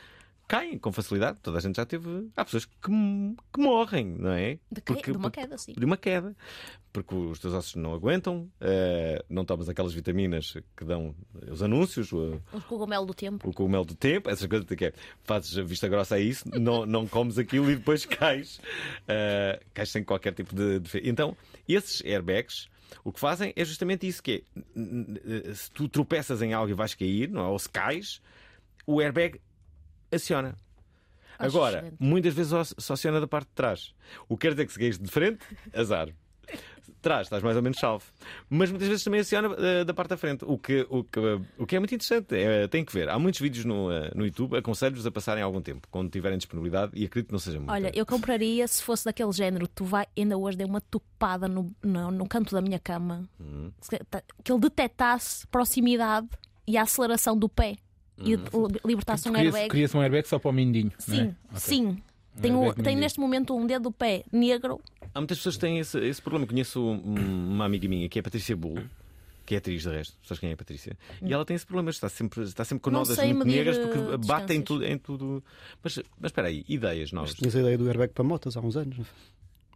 caem 0.49 0.78
com 0.78 0.92
facilidade. 0.92 1.40
Toda 1.40 1.58
a 1.58 1.61
gente 1.61 1.76
já 1.76 1.87
teve. 1.87 2.28
Há 2.37 2.44
pessoas 2.44 2.64
que, 2.64 2.75
que 2.80 3.61
morrem, 3.61 4.06
não 4.06 4.30
é? 4.32 4.58
De, 4.70 4.80
que- 4.80 4.94
de 5.12 5.16
uma 5.16 5.30
queda, 5.30 5.56
sim. 5.58 5.72
de 5.72 5.84
uma 5.84 5.96
queda. 5.96 6.37
Porque 6.92 7.14
os 7.14 7.38
teus 7.38 7.54
ossos 7.54 7.75
não 7.76 7.94
aguentam, 7.94 8.50
eh, 8.61 9.25
não 9.30 9.46
tomas 9.46 9.66
aquelas 9.68 9.94
vitaminas 9.94 10.54
que 10.76 10.84
dão 10.84 11.14
os 11.50 11.62
anúncios, 11.62 12.12
o, 12.12 12.38
O 12.52 12.61
cogumelo 12.61 13.06
do 13.06 13.14
tempo. 13.14 13.49
o 13.49 13.52
cogumelo 13.54 13.84
do 13.87 13.94
tempo, 13.94 14.28
essas 14.28 14.46
coisas 14.46 14.66
que 14.68 14.84
é, 14.84 14.92
fazes 15.25 15.56
a 15.56 15.62
vista 15.62 15.88
grossa 15.88 16.16
a 16.16 16.20
isso, 16.20 16.44
não, 16.61 16.84
não 16.84 17.06
comes 17.06 17.38
aquilo 17.38 17.70
e 17.70 17.76
depois 17.76 18.04
cais. 18.04 18.61
eh, 19.08 19.58
cais 19.72 19.88
sem 19.90 20.04
qualquer 20.04 20.34
tipo 20.34 20.54
de, 20.54 20.80
de. 20.80 21.08
Então, 21.08 21.34
esses 21.66 22.02
airbags. 22.04 22.68
O 23.02 23.11
que 23.11 23.18
fazem 23.18 23.54
é 23.56 23.64
justamente 23.64 24.06
isso: 24.06 24.22
que 24.22 24.44
é, 24.54 25.54
se 25.54 25.70
tu 25.70 25.88
tropeças 25.88 26.42
em 26.42 26.52
algo 26.52 26.70
e 26.70 26.75
vais 26.75 26.94
cair, 26.94 27.30
não 27.30 27.40
é? 27.40 27.49
ou 27.49 27.58
se 27.58 27.66
cais, 27.70 28.20
o 28.87 29.00
airbag 29.00 29.40
aciona. 30.12 30.54
Acho 31.38 31.57
Agora, 31.57 31.78
excelente. 31.78 31.97
muitas 31.99 32.35
vezes 32.35 32.50
só- 32.50 32.64
só 32.78 32.92
aciona 32.95 33.21
da 33.21 33.26
parte 33.26 33.49
de 33.49 33.54
trás. 33.54 33.95
O 34.28 34.37
que 34.37 34.47
quer 34.47 34.52
dizer 34.54 34.66
que 34.66 34.73
se 34.73 34.78
caís 34.78 34.99
de 34.99 35.11
frente, 35.11 35.40
azar. 35.75 36.09
Trás, 37.00 37.26
estás 37.26 37.42
mais 37.42 37.57
ou 37.57 37.62
menos 37.62 37.78
salvo. 37.81 38.04
Mas 38.49 38.71
muitas 38.71 38.87
vezes 38.87 39.02
também 39.02 39.21
aciona 39.21 39.57
eh, 39.59 39.85
da 39.85 39.92
parte 39.92 40.11
da 40.11 40.16
frente. 40.16 40.45
O 40.45 40.57
que, 40.57 40.87
o 40.88 41.02
que, 41.02 41.19
o 41.59 41.66
que 41.66 41.75
é 41.75 41.78
muito 41.81 41.92
interessante. 41.95 42.33
É, 42.37 42.69
tem 42.69 42.85
que 42.85 42.92
ver. 42.92 43.09
Há 43.09 43.19
muitos 43.19 43.40
vídeos 43.40 43.64
no, 43.64 43.90
eh, 43.90 44.12
no 44.14 44.25
YouTube. 44.25 44.57
Aconselho-vos 44.57 45.04
a 45.04 45.11
passarem 45.11 45.42
algum 45.42 45.61
tempo, 45.61 45.88
quando 45.90 46.11
tiverem 46.11 46.38
disponibilidade. 46.38 46.92
E 46.95 47.04
acredito 47.04 47.28
que 47.28 47.33
não 47.33 47.40
seja 47.40 47.59
muito. 47.59 47.73
Olha, 47.73 47.90
eu 47.95 48.07
compraria 48.07 48.69
se 48.69 48.81
fosse 48.83 49.04
daquele 49.04 49.33
género. 49.33 49.66
Tu 49.66 49.85
vai, 49.85 50.07
ainda 50.16 50.37
hoje 50.38 50.57
dei 50.59 50.66
uma 50.66 50.81
topada 50.81 51.49
no, 51.49 51.75
no, 51.83 52.11
no 52.12 52.28
canto 52.28 52.54
da 52.54 52.61
minha 52.61 52.78
cama. 52.78 53.28
Hum. 53.40 53.73
Que 54.45 54.52
ele 54.52 54.61
detectasse 54.61 55.45
proximidade 55.49 56.28
e 56.69 56.76
a 56.76 56.83
aceleração 56.83 57.37
do 57.37 57.49
pé. 57.49 57.76
E 58.19 58.37
li- 58.37 58.42
libertasse 58.85 59.28
um 59.28 59.35
airbag. 59.37 59.69
cria-se 59.69 59.97
um 59.97 60.00
airbag 60.00 60.26
só 60.28 60.38
para 60.38 60.50
o 60.50 60.52
mindinho. 60.52 60.92
Sim, 60.99 61.35
é? 61.52 61.59
Sim. 61.59 61.87
Um 62.37 62.40
Tenho, 62.40 62.54
airbag 62.61 62.75
tenho 62.76 62.85
mindinho. 62.87 63.00
neste 63.00 63.21
momento 63.21 63.54
um 63.57 63.66
dedo 63.66 63.83
do 63.85 63.92
pé 63.92 64.25
negro. 64.33 64.81
Há 65.14 65.21
muitas 65.21 65.38
pessoas 65.38 65.57
que 65.57 65.61
têm 65.61 65.78
esse, 65.78 65.99
esse 65.99 66.21
problema. 66.23 66.47
Conheço 66.47 66.81
um- 66.81 67.50
uma 67.52 67.64
amiga 67.64 67.87
minha 67.88 68.09
que 68.09 68.19
é 68.19 68.21
a 68.21 68.23
Patrícia 68.23 68.57
Bull. 68.57 68.78
Que 69.45 69.57
é 69.57 69.59
atriz 69.59 69.83
de 69.83 69.88
resto, 69.90 70.16
sabes 70.23 70.38
quem 70.38 70.50
é 70.50 70.52
a 70.52 70.57
Patrícia? 70.57 70.97
E 71.21 71.33
ela 71.33 71.45
tem 71.45 71.57
esse 71.57 71.66
problema, 71.66 71.90
está 71.90 72.09
sempre, 72.09 72.42
está 72.45 72.64
sempre 72.64 72.81
com 72.81 72.90
Não 72.90 73.00
nodas 73.00 73.19
muito 73.19 73.45
negras 73.45 73.76
porque 73.76 73.99
eh, 73.99 74.16
bate 74.19 74.52
em 74.54 74.62
tudo, 74.62 74.85
em 74.85 74.97
tudo. 74.97 75.42
Mas, 75.83 75.97
mas 76.21 76.28
espera 76.31 76.47
aí, 76.47 76.64
ideias 76.69 77.11
novas. 77.11 77.35
Tinhas 77.35 77.57
a 77.57 77.59
ideia 77.61 77.76
do 77.76 77.88
airbag 77.88 78.12
para 78.12 78.23
motas 78.23 78.57
há 78.57 78.61
uns 78.61 78.76
anos. 78.76 78.99
não? 78.99 79.07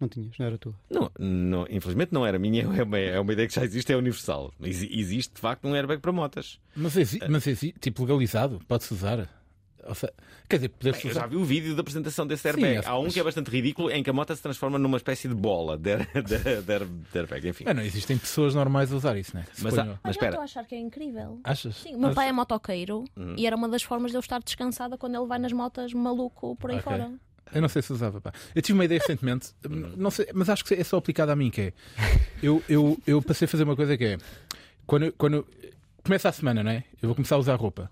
Não 0.00 0.08
tinhas, 0.08 0.36
não 0.38 0.46
era 0.46 0.58
tua. 0.58 0.74
Não, 0.90 1.10
não, 1.18 1.66
infelizmente 1.70 2.12
não 2.12 2.26
era 2.26 2.38
minha, 2.38 2.62
é 2.78 2.82
uma, 2.82 2.98
é 2.98 3.18
uma 3.20 3.32
ideia 3.32 3.48
que 3.48 3.54
já 3.54 3.64
existe, 3.64 3.92
é 3.92 3.96
universal. 3.96 4.52
Mas 4.58 4.82
existe 4.82 5.34
de 5.34 5.40
facto 5.40 5.66
um 5.66 5.74
airbag 5.74 6.00
para 6.00 6.12
motas. 6.12 6.58
Mas, 6.74 6.96
exi 6.96 7.18
mas 7.28 7.46
exi 7.46 7.72
tipo 7.80 8.02
legalizado, 8.04 8.60
pode-se 8.68 8.92
usar. 8.92 9.28
Ou 9.88 9.94
seja, 9.94 10.12
quer 10.48 10.56
dizer, 10.56 10.68
poder-se 10.70 11.02
Bem, 11.02 11.06
eu 11.06 11.10
usar. 11.12 11.20
já 11.20 11.26
vi 11.28 11.36
o 11.36 11.44
vídeo 11.44 11.72
da 11.76 11.80
apresentação 11.80 12.26
desse 12.26 12.42
Sim, 12.42 12.48
airbag. 12.48 12.84
é- 12.84 12.88
Há 12.90 12.98
um 12.98 13.08
que 13.08 13.20
é 13.20 13.22
bastante 13.22 13.48
ridículo 13.52 13.88
em 13.92 14.02
que 14.02 14.10
a 14.10 14.12
moto 14.12 14.34
se 14.34 14.42
transforma 14.42 14.80
numa 14.80 14.96
espécie 14.96 15.28
de 15.28 15.34
bola 15.34 15.78
de, 15.78 15.96
de, 15.98 16.22
de, 16.22 16.82
de 17.12 17.18
airbag. 17.18 17.48
Enfim. 17.50 17.64
Ah, 17.68 17.72
não, 17.72 17.82
existem 17.84 18.18
pessoas 18.18 18.52
normais 18.52 18.92
a 18.92 18.96
usar 18.96 19.16
isso, 19.16 19.36
né? 19.36 19.44
Mas 19.62 19.74
Suponho. 19.74 19.96
Mas 20.02 20.16
espera. 20.16 20.30
estou 20.30 20.40
a 20.40 20.44
achar 20.44 20.64
que 20.66 20.74
é 20.74 20.80
incrível. 20.80 21.38
Achas? 21.44 21.76
Sim, 21.76 21.90
o 21.90 21.98
meu 21.98 22.08
Mas- 22.08 22.14
pai 22.16 22.28
é 22.28 22.32
motoqueiro 22.32 23.04
Uhum. 23.16 23.36
e 23.38 23.46
era 23.46 23.54
uma 23.54 23.68
das 23.68 23.84
formas 23.84 24.10
de 24.10 24.16
eu 24.16 24.20
estar 24.20 24.40
descansada 24.42 24.98
quando 24.98 25.14
ele 25.14 25.26
vai 25.26 25.38
nas 25.38 25.52
motas 25.52 25.92
maluco 25.92 26.56
por 26.56 26.70
aí 26.72 26.78
Ok. 26.78 26.82
fora. 26.92 27.12
Eu 27.54 27.62
não 27.62 27.68
sei 27.68 27.82
se 27.82 27.92
usava. 27.92 28.20
Pá. 28.20 28.32
Eu 28.54 28.62
tive 28.62 28.76
uma 28.76 28.84
ideia 28.84 29.00
recentemente, 29.00 29.50
não 29.96 30.10
sei, 30.10 30.28
mas 30.34 30.48
acho 30.48 30.64
que 30.64 30.74
é 30.74 30.84
só 30.84 30.96
aplicada 30.96 31.32
a 31.32 31.36
mim. 31.36 31.50
Que 31.50 31.60
é 31.60 31.72
eu, 32.42 32.62
eu, 32.68 32.98
eu 33.06 33.22
passei 33.22 33.46
a 33.46 33.48
fazer 33.48 33.64
uma 33.64 33.76
coisa 33.76 33.96
que 33.96 34.04
é 34.04 34.18
quando, 34.86 35.12
quando 35.12 35.46
começa 36.02 36.28
a 36.28 36.32
semana, 36.32 36.62
não 36.62 36.70
é? 36.70 36.84
Eu 37.02 37.08
vou 37.08 37.14
começar 37.14 37.36
a 37.36 37.38
usar 37.38 37.56
roupa. 37.56 37.90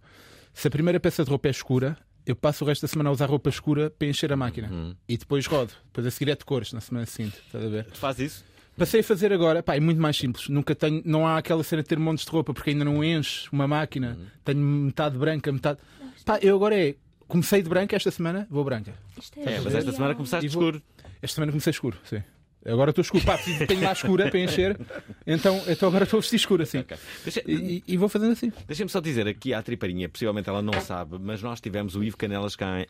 Se 0.53 0.69
a 0.69 0.71
primeira 0.71 1.01
peça 1.01 1.25
de 1.25 1.31
roupa 1.31 1.49
é 1.49 1.51
escura, 1.51 1.97
eu 2.27 2.37
passo 2.37 2.65
o 2.65 2.69
resto 2.69 2.83
da 2.83 2.89
semana 2.89 3.11
a 3.11 3.13
usar 3.13 3.27
roupa 3.29 3.51
escura 3.51 3.91
para 3.91 4.07
encher 4.09 4.33
a 4.33 4.37
máquina 4.37 4.97
e 5.09 5.17
depois 5.17 5.47
rodo. 5.47 5.73
Depois 5.87 6.07
a 6.07 6.11
seguir 6.11 6.31
é 6.31 6.37
de 6.37 6.45
cores 6.45 6.73
na 6.73 6.81
semana 6.81 7.07
seguinte. 7.07 7.37
Estás 7.47 7.65
a 7.65 7.69
ver? 7.69 7.85
Tu 7.87 7.99
faz 7.99 8.19
isso? 8.19 8.45
Passei 8.77 9.01
a 9.01 9.05
fazer 9.05 9.33
agora, 9.33 9.63
pá, 9.63 9.77
é 9.77 9.81
muito 9.81 10.01
mais 10.01 10.17
simples. 10.17 10.49
Nunca 10.49 10.75
tenho, 10.75 11.01
não 11.05 11.27
há 11.27 11.39
aquela 11.39 11.63
cena 11.63 11.83
de 11.83 11.89
ter 11.89 11.99
montes 11.99 12.25
de 12.25 12.31
roupa 12.31 12.53
porque 12.53 12.71
ainda 12.71 12.85
não 12.85 13.05
enche 13.05 13.49
uma 13.53 13.69
máquina. 13.69 14.19
Tenho 14.45 14.59
metade 14.59 15.17
branca, 15.17 15.53
metade. 15.53 15.79
Pá, 16.25 16.39
eu 16.43 16.57
agora 16.57 16.77
é. 16.77 16.95
Comecei 17.28 17.62
de 17.62 17.69
branca 17.69 17.97
esta 17.97 18.11
semana, 18.11 18.47
vou 18.50 18.64
branca. 18.64 18.93
Isto 19.21 19.38
É, 19.40 19.61
mas 19.61 19.75
esta 19.75 19.93
semana 19.93 20.14
começaste 20.14 20.49
vou- 20.49 20.62
escuro. 20.62 20.83
Esta 21.23 21.35
semana 21.37 21.52
comecei 21.52 21.71
escuro, 21.71 21.99
sim. 22.04 22.23
Agora 22.66 22.90
estou 22.90 23.02
escuro. 23.02 23.23
Pá, 23.26 23.35
preciso- 23.37 23.66
tenho 23.66 23.83
lá 23.83 23.93
escura 23.93 24.31
para 24.31 24.38
encher. 24.40 24.78
Então, 25.26 25.61
então 25.69 25.87
agora 25.88 26.04
estou 26.04 26.16
a 26.16 26.21
vestir 26.23 26.37
escuro 26.37 26.62
assim. 26.62 26.83
Deixa- 27.23 27.43
E, 27.47 27.83
e 27.87 27.97
vou 27.99 28.09
fazendo 28.09 28.33
assim. 28.33 28.50
Deixa-me 28.66 28.88
só 28.88 29.00
dizer 29.00 29.28
aqui 29.28 29.52
à 29.52 29.62
triparinha, 29.62 30.09
possivelmente 30.09 30.49
ela 30.49 30.62
não 30.62 30.81
sabe, 30.81 31.19
mas 31.21 31.43
nós 31.43 31.61
tivemos 31.61 31.95
o 31.95 32.02
Ivo 32.02 32.16
Canelas 32.16 32.57
cá 32.57 32.81
em, 32.81 32.87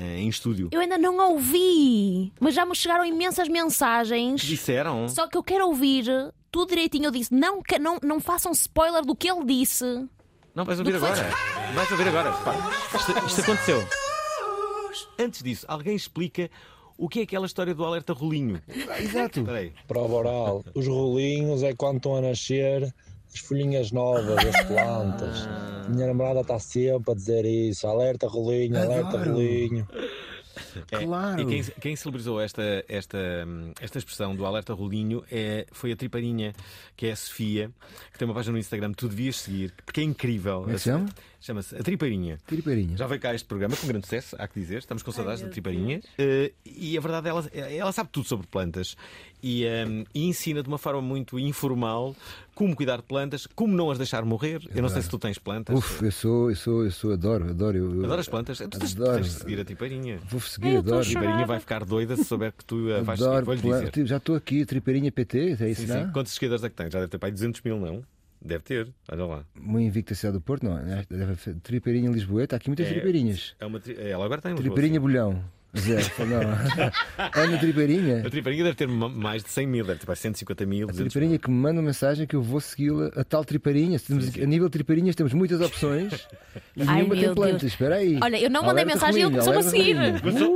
em- 0.00 0.20
em 0.24 0.28
estúdio. 0.28 0.68
Eu 0.70 0.80
ainda 0.80 0.96
não 0.96 1.18
ouvi, 1.32 2.32
mas 2.38 2.54
já 2.54 2.64
me 2.64 2.74
chegaram 2.76 3.04
imensas 3.04 3.48
mensagens. 3.48 4.42
Disseram. 4.42 5.08
Só 5.08 5.26
que 5.26 5.36
eu 5.36 5.42
quero 5.42 5.66
ouvir 5.66 6.04
tudo 6.52 6.68
direitinho. 6.68 7.06
Eu 7.06 7.10
disse: 7.10 7.34
não, 7.34 7.60
não, 7.80 7.98
não 8.04 8.20
façam 8.20 8.52
spoiler 8.52 9.02
do 9.04 9.16
que 9.16 9.28
ele 9.28 9.44
disse. 9.44 9.84
Não, 10.56 10.64
vais 10.64 10.78
ouvir 10.78 10.96
agora. 10.96 11.22
Vais 11.74 11.90
ouvir 11.92 12.08
agora. 12.08 12.30
Repara, 12.30 12.58
isto, 12.96 13.26
isto 13.26 13.40
aconteceu. 13.42 13.86
Antes 15.18 15.42
disso, 15.42 15.66
alguém 15.68 15.94
explica 15.94 16.50
o 16.96 17.10
que 17.10 17.20
é 17.20 17.22
aquela 17.24 17.44
história 17.44 17.74
do 17.74 17.84
alerta 17.84 18.14
rolinho. 18.14 18.62
Exato. 18.98 19.44
Aí. 19.50 19.74
Prova 19.86 20.14
oral. 20.14 20.64
Os 20.74 20.86
rolinhos 20.88 21.62
é 21.62 21.74
quando 21.74 21.98
estão 21.98 22.16
a 22.16 22.22
nascer 22.22 22.90
as 23.34 23.40
folhinhas 23.40 23.92
novas, 23.92 24.38
as 24.38 24.64
plantas. 24.64 25.46
Minha 25.90 26.06
namorada 26.06 26.40
está 26.40 26.58
sempre 26.58 27.12
a 27.12 27.14
dizer 27.14 27.44
isso. 27.44 27.86
Alerta 27.86 28.26
rolinho, 28.26 28.78
alerta 28.82 29.08
Adoro. 29.18 29.32
rolinho. 29.34 29.86
É, 30.90 31.04
Claro. 31.04 31.40
E 31.40 31.46
quem, 31.46 31.62
quem 31.80 31.96
celebrizou 31.96 32.40
esta, 32.40 32.62
esta, 32.88 33.18
esta 33.80 33.98
expressão 33.98 34.34
do 34.34 34.44
alerta 34.46 34.72
rolinho 34.72 35.24
é, 35.30 35.66
foi 35.72 35.92
a 35.92 35.96
triparinha, 35.96 36.52
que 36.96 37.06
é 37.06 37.12
a 37.12 37.16
Sofia, 37.16 37.70
que 38.12 38.18
tem 38.18 38.26
uma 38.26 38.34
página 38.34 38.52
no 38.52 38.58
Instagram 38.58 38.90
que 38.90 38.98
tu 38.98 39.08
devias 39.08 39.36
seguir, 39.36 39.72
porque 39.84 40.00
é 40.00 40.04
incrível. 40.04 40.60
Como 40.60 40.70
é 40.70 40.74
que 40.74 40.78
se 40.78 40.84
chama? 40.90 41.06
Chama-se 41.40 41.76
A 41.76 41.82
Tripeirinha. 41.82 42.38
Tripeirinha. 42.46 42.96
Já 42.96 43.06
veio 43.06 43.20
cá 43.20 43.34
este 43.34 43.46
programa 43.46 43.76
com 43.76 43.86
grande 43.86 44.06
sucesso, 44.06 44.34
há 44.38 44.48
que 44.48 44.58
dizer. 44.58 44.78
Estamos 44.78 45.02
com 45.02 45.12
saudades 45.12 45.42
da 45.42 45.48
Tripeirinha. 45.48 46.00
Eh, 46.18 46.52
e 46.64 46.96
a 46.96 47.00
verdade, 47.00 47.28
ela, 47.28 47.46
ela 47.54 47.92
sabe 47.92 48.10
tudo 48.10 48.26
sobre 48.26 48.46
plantas 48.46 48.96
e, 49.42 49.64
hum, 49.86 50.04
e 50.14 50.24
ensina 50.26 50.62
de 50.62 50.68
uma 50.68 50.78
forma 50.78 51.00
muito 51.00 51.38
informal 51.38 52.16
como 52.54 52.74
cuidar 52.74 52.96
de 52.96 53.02
plantas, 53.02 53.46
como 53.46 53.76
não 53.76 53.90
as 53.90 53.98
deixar 53.98 54.24
morrer. 54.24 54.60
Eu 54.74 54.80
não 54.82 54.88
sei 54.88 55.02
se 55.02 55.10
tu 55.10 55.18
tens 55.18 55.38
plantas. 55.38 55.76
Uf, 55.76 56.02
eu 56.02 56.10
sou, 56.10 56.50
eu 56.50 56.56
sou, 56.56 56.84
eu 56.84 56.90
sou, 56.90 57.12
adoro, 57.12 57.50
adoro. 57.50 57.76
Eu, 57.76 57.94
eu- 57.96 58.04
Adoras 58.06 58.26
plantas? 58.28 58.58
Tu 58.58 58.68
tens, 58.70 58.94
Adoro. 58.96 59.14
tens 59.16 59.26
de 59.26 59.32
seguir 59.32 59.60
a 59.60 59.64
Tripeirinha. 59.64 60.18
Vou 60.28 60.40
seguir, 60.40 60.78
adoro. 60.78 61.00
A 61.00 61.04
Tripeirinha 61.04 61.46
vai 61.46 61.60
ficar 61.60 61.84
doida 61.84 62.16
se 62.16 62.24
souber 62.24 62.52
que 62.52 62.64
tu 62.64 62.86
vais 63.04 63.20
seguir. 63.20 63.30
Adoro 63.30 63.56
dizer. 63.56 63.90
Tipo, 63.90 64.06
Já 64.06 64.16
estou 64.16 64.34
aqui, 64.34 64.64
Tripeirinha 64.64 65.12
PT, 65.12 65.56
é 65.60 65.70
isso, 65.70 65.82
Sim, 65.82 65.86
não? 65.88 66.06
sim. 66.06 66.12
Quantos 66.12 66.32
seguidores 66.32 66.64
é 66.64 66.70
que 66.70 66.74
tem? 66.74 66.90
Já 66.90 66.98
deve 67.00 67.10
ter 67.10 67.18
pai 67.18 67.30
200 67.30 67.60
mil, 67.62 67.78
não? 67.78 68.02
Deve 68.46 68.62
ter, 68.62 68.88
olha 69.10 69.24
lá. 69.24 69.44
Uma 69.58 69.82
invicta 69.82 70.14
cidade 70.14 70.38
do 70.38 70.40
Porto, 70.40 70.62
não. 70.64 70.78
é? 70.78 71.04
Tripeirinha 71.64 72.08
Lisboeta, 72.10 72.54
há 72.54 72.58
aqui 72.58 72.68
muitas 72.68 72.86
É- 72.86 72.90
tripeirinhas. 72.90 73.56
É 73.58 73.66
uma 73.66 73.80
tri... 73.80 73.96
Ela 73.98 74.24
agora 74.24 74.38
está 74.38 74.50
em 74.50 74.52
Lisboa. 74.54 74.72
Tripeirinha 74.72 75.00
Bolhão. 75.00 75.44
Zero. 75.76 76.04
Não. 76.26 77.42
Ana 77.42 77.58
Tripeirinha. 77.58 78.26
A 78.26 78.30
Tripeirinha 78.30 78.64
deve 78.64 78.76
ter 78.76 78.88
ma- 78.88 79.08
mais 79.08 79.42
de 79.42 79.50
100 79.50 79.66
mil, 79.66 79.84
deve 79.84 80.00
ter 80.00 80.06
pai 80.06 80.16
150 80.16 80.64
mil, 80.66 80.88
A 80.88 80.92
200 80.92 81.14
mil. 81.16 81.38
que 81.38 81.50
me 81.50 81.56
manda 81.56 81.80
uma 81.80 81.86
mensagem 81.86 82.26
que 82.26 82.34
eu 82.34 82.42
vou 82.42 82.60
segui-la, 82.60 83.08
a 83.16 83.24
tal 83.24 83.44
tripeirinha. 83.44 83.98
Temos, 83.98 84.28
A 84.36 84.46
nível 84.46 84.68
de 84.68 84.72
tripeirinhas 84.72 85.14
temos 85.14 85.32
muitas 85.34 85.60
opções 85.60 86.12
e 86.76 86.82
Ai, 86.82 86.96
nenhuma 86.96 87.14
tem 87.16 87.34
plantas. 87.34 87.60
Deus. 87.60 87.72
Espera 87.72 87.96
aí. 87.96 88.18
Olha, 88.22 88.36
eu 88.40 88.48
não 88.50 88.62
mandei 88.64 88.84
Alerta 88.84 88.94
mensagem 89.06 89.20
e 89.22 89.24
ele 89.24 89.30
começou-me 89.30 89.58
a 89.58 89.62
seguir. 89.62 89.96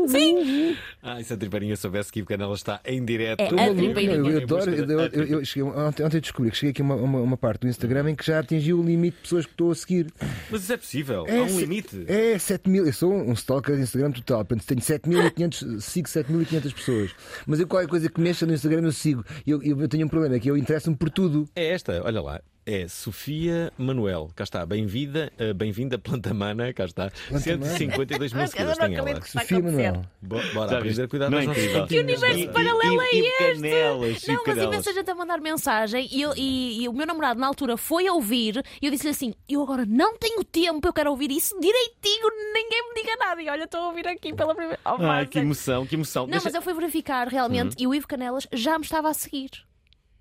Sim. 0.09 0.77
Ah, 1.03 1.21
e 1.21 1.25
se 1.25 1.33
a 1.33 1.37
Tripeirinha 1.37 1.77
soubesse 1.77 2.13
que 2.13 2.23
o 2.23 2.27
canal 2.27 2.53
está 2.55 2.81
em 2.85 3.05
direto. 3.05 3.41
É 3.41 3.45
a 3.71 3.75
tripeirinha. 3.75 4.17
meu, 4.19 4.27
eu 4.31 4.41
Em 4.41 4.43
adoro. 4.43 4.71
Eu, 4.75 5.11
eu- 5.13 5.27
eu 5.41 5.45
cheguei- 5.45 5.69
ontem, 5.71 6.03
ontem 6.05 6.21
descobri 6.21 6.51
que 6.51 6.57
cheguei 6.57 6.71
aqui 6.71 6.83
a 6.83 6.85
uma, 6.85 6.95
uma, 6.95 7.21
uma 7.21 7.37
parte 7.37 7.61
do 7.63 7.69
Instagram 7.69 8.11
em 8.11 8.15
que 8.15 8.25
já 8.27 8.39
atingiu 8.39 8.81
o 8.81 8.83
limite 8.85 9.17
de 9.17 9.23
pessoas 9.23 9.45
que 9.47 9.53
estou 9.53 9.71
a 9.71 9.75
seguir. 9.75 10.07
Mas 10.51 10.63
isso 10.63 10.73
é 10.73 10.77
possível, 10.77 11.27
É, 11.27 11.39
há 11.39 11.43
um 11.43 11.59
limite. 11.61 12.05
É 12.07 12.39
7 12.39 12.69
mil. 12.69 12.87
Eu 12.87 12.93
sou 12.93 13.13
um 13.13 13.33
stalker 13.33 13.77
de 13.77 13.83
Instagram 13.83 14.13
total. 14.13 14.45
Portanto, 14.45 14.67
tenho 14.67 14.81
7.500, 15.11 15.81
sigo 15.81 16.09
7.500 16.09 16.75
pessoas. 16.75 17.11
Mas 17.47 17.61
eu 17.61 17.67
qualquer 17.67 17.89
coisa 17.89 18.09
que 18.09 18.21
mexa 18.21 18.47
no 18.47 18.53
Instagram 18.53 18.83
eu 18.83 18.93
sigo. 18.93 19.25
Eu, 19.47 19.63
eu 19.63 19.89
tenho 19.89 20.07
um 20.07 20.09
problema, 20.09 20.37
é 20.37 20.41
que 20.41 20.51
eu 20.51 20.57
interesso-me 20.57 20.97
por 20.97 21.11
tudo. 21.11 21.49
É 21.55 21.73
esta, 21.73 22.03
olha 22.05 22.21
lá. 22.21 22.41
É 22.73 22.87
Sofia 22.87 23.73
Manuel, 23.77 24.31
cá 24.37 24.45
está, 24.45 24.65
bem-vinda, 24.65 25.33
eh, 25.37 25.53
bem-vinda 25.53 25.99
Planta 25.99 26.33
Mana, 26.33 26.73
cá 26.73 26.85
está. 26.85 27.11
Mana. 27.29 27.41
152 27.41 28.33
mil 28.33 28.43
Eu 28.43 28.47
seguidores 28.47 28.79
tem 28.79 28.95
ela. 28.95 29.21
Sofia. 29.27 29.59
Manuel. 29.61 30.07
Bo- 30.23 30.37
Bora 30.55 30.79
aprender 30.79 31.03
a 31.03 31.09
cuidar 31.09 31.31
das 31.31 31.43
é 31.43 31.47
nossas? 31.47 31.89
Que 31.89 31.99
universo 31.99 32.49
paralelo 32.51 33.01
é 33.03 33.11
este? 33.17 33.39
canelas, 33.39 34.23
Não, 34.29 34.35
mas 34.37 34.45
canelas. 34.45 34.73
imensa 34.75 34.93
gente 34.93 35.11
a 35.11 35.15
mandar 35.17 35.41
mensagem 35.41 36.09
e, 36.13 36.23
eu- 36.23 36.33
e- 36.37 36.85
e 36.85 36.89
o 36.89 36.93
meu 36.93 37.09
namorado 37.09 37.41
na 37.41 37.49
altura 37.49 37.77
foi 37.77 38.09
ouvir 38.09 38.63
e 38.81 38.87
eu 38.87 38.93
disse-lhe 38.93 39.11
assim: 39.11 39.35
Eu 39.49 39.63
agora 39.63 39.85
não 39.85 40.17
tenho 40.17 40.45
tempo, 40.45 40.87
eu 40.87 40.93
quero 40.93 41.11
ouvir 41.11 41.33
isso 41.33 41.59
direitinho, 41.59 42.29
ninguém 42.55 42.89
me 42.89 42.95
diga 43.03 43.17
nada. 43.17 43.43
E 43.43 43.49
olha, 43.49 43.65
estou 43.65 43.81
a 43.81 43.87
ouvir 43.89 44.07
aqui 44.07 44.33
pela 44.33 44.55
primeira 44.55 44.79
oh, 44.85 45.03
Ai, 45.03 45.27
que 45.27 45.33
sério. 45.33 45.47
emoção, 45.49 45.87
que 45.87 45.97
emoção. 45.97 46.23
Não, 46.23 46.31
Deixa- 46.31 46.45
mas 46.45 46.55
eu 46.55 46.63
fui 46.63 46.75
verificar 46.75 47.27
realmente 47.27 47.75
e 47.77 47.85
o 47.89 47.93
Ivo 47.93 48.07
Canelas 48.07 48.47
já 48.53 48.79
me 48.79 48.85
estava 48.85 49.09
a 49.11 49.15
seguir. 49.15 49.51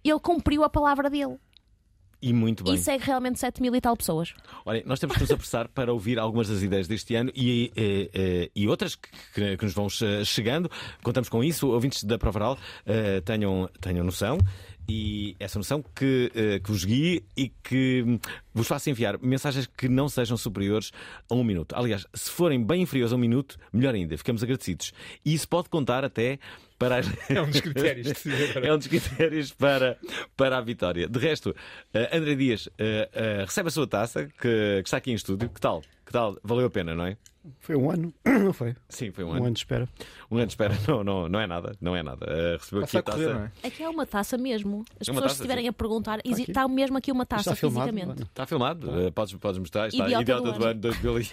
Ele 0.04 0.20
cumpriu 0.20 0.64
a 0.64 0.70
palavra 0.70 1.10
dele 1.12 1.38
E 2.22 2.34
muito 2.34 2.64
bem. 2.64 2.74
e 2.74 2.78
segue 2.78 3.04
realmente 3.06 3.40
7 3.40 3.62
mil 3.62 3.74
e 3.76 3.80
tal 3.82 3.96
pessoas. 3.96 4.34
Olha, 4.66 4.84
nós 4.86 5.00
temos 5.00 5.16
que 5.16 5.22
nos 5.22 5.32
apressar 5.32 5.68
para 5.74 5.94
ouvir 5.94 6.20
algumas 6.20 6.50
das 6.50 6.62
ideias 6.62 6.88
deste 6.88 7.16
ano 7.16 7.32
e, 7.36 7.72
eh, 7.76 8.10
eh, 8.14 8.52
e 8.56 8.68
outras 8.68 8.96
que, 8.96 9.10
que- 9.58 9.64
nos 9.66 9.74
vão 9.74 9.88
che- 9.90 10.26
chegando. 10.26 10.70
Contamos 11.02 11.30
com 11.30 11.44
isso. 11.44 11.68
Ouvintes 11.70 12.04
da 12.04 12.18
Provaral 12.18 12.58
eh, 12.86 13.22
tenham, 13.22 13.70
tenham 13.80 14.04
noção. 14.04 14.38
E 14.92 15.36
essa 15.40 15.60
noção 15.60 15.84
que, 15.96 16.32
eh, 16.34 16.60
que 16.60 16.72
vos 16.72 16.84
guie 16.84 17.24
e 17.38 17.50
que 17.64 18.04
hum, 18.06 18.20
vos 18.54 18.68
faça 18.68 18.90
enviar 18.90 19.20
mensagens 19.22 19.68
que 19.68 19.88
não 19.88 20.10
sejam 20.10 20.36
superiores 20.36 20.92
a 21.30 21.36
um 21.36 21.44
minuto. 21.44 21.76
Aliás, 21.76 22.08
se 22.14 22.32
forem 22.32 22.64
bem 22.64 22.82
inferiores 22.82 23.14
a 23.14 23.16
um 23.16 23.20
minuto, 23.20 23.56
melhor 23.72 23.94
ainda, 23.94 24.18
ficamos 24.18 24.42
agradecidos. 24.42 24.92
E 25.24 25.34
isso 25.36 25.48
pode 25.48 25.70
contar 25.70 26.04
até 26.04 26.40
para 26.80 26.98
as... 26.98 27.08
É 27.30 27.42
um 27.42 27.50
dos 27.50 27.62
critérios. 27.62 28.08
se. 28.18 28.32
É 28.66 28.74
um 28.74 28.78
dos 28.78 28.88
critérios 28.88 29.52
para, 29.54 29.98
para 30.36 30.58
a 30.58 30.62
vitória. 30.62 31.08
De 31.08 31.20
resto, 31.20 31.56
eh, 31.94 32.10
André 32.18 32.34
Dias 32.36 32.68
eh, 32.80 33.08
eh, 33.14 33.44
recebe 33.46 33.68
a 33.68 33.72
sua 33.72 33.86
taça, 33.86 34.26
que, 34.26 34.32
que 34.40 34.82
está 34.86 34.98
aqui 34.98 35.12
em 35.12 35.16
estúdio. 35.16 35.50
Que 35.50 35.62
tal? 35.62 35.82
Que 36.06 36.12
tal? 36.12 36.36
Valeu 36.44 36.66
a 36.66 36.70
pena, 36.72 36.96
não 36.96 37.06
é? 37.06 37.16
Foi 37.60 37.76
um 37.76 37.90
ano, 37.90 38.14
não 38.26 38.52
foi? 38.54 38.76
Sim, 38.90 39.12
foi 39.12 39.24
um 39.24 39.30
Um 39.30 39.34
ano. 39.34 39.46
ano 39.46 39.54
de 39.54 39.60
espera. 39.60 39.88
Um 40.32 40.38
ano 40.38 40.46
de 40.48 40.52
espera. 40.54 40.76
Não, 40.88 41.04
não, 41.04 41.30
não 41.30 41.40
é 41.40 41.48
nada. 41.48 41.76
Não 41.82 41.96
é 41.96 42.02
nada. 42.04 42.26
Eh, 42.30 42.58
recebeu 42.60 42.84
aqui 42.84 42.92
Passa 42.94 42.98
a 42.98 43.00
a 43.00 43.04
taça. 43.04 43.18
correr, 43.18 43.34
não 43.34 43.44
é? 43.44 43.68
Aqui 43.68 43.84
é 43.84 43.90
uma 43.90 44.06
taça 44.06 44.38
mesmo. 44.38 44.86
As 45.00 45.08
É 45.08 45.12
pessoas 45.12 45.24
taça, 45.24 45.30
se 45.36 45.42
estiverem 45.42 45.64
sim. 45.66 45.70
a 45.70 45.74
perguntar, 45.74 46.20
aqui. 46.20 46.42
está 46.50 46.68
mesmo 46.68 46.98
aqui 46.98 47.12
uma 47.12 47.26
taça 47.26 47.42
Está 47.52 47.56
filmado? 47.56 47.92
fisicamente. 47.92 48.24
Está 48.24 48.46
filmado. 48.46 49.00
Eh, 49.08 49.12
podes, 49.12 49.34
podes 49.36 49.58
mostrar. 49.60 49.88
Está 49.88 50.06
Idiota 50.06 50.22
Idiota, 50.22 50.52
do 50.52 50.60
do 50.60 50.66
ano 50.66 50.80
2000. 50.80 51.28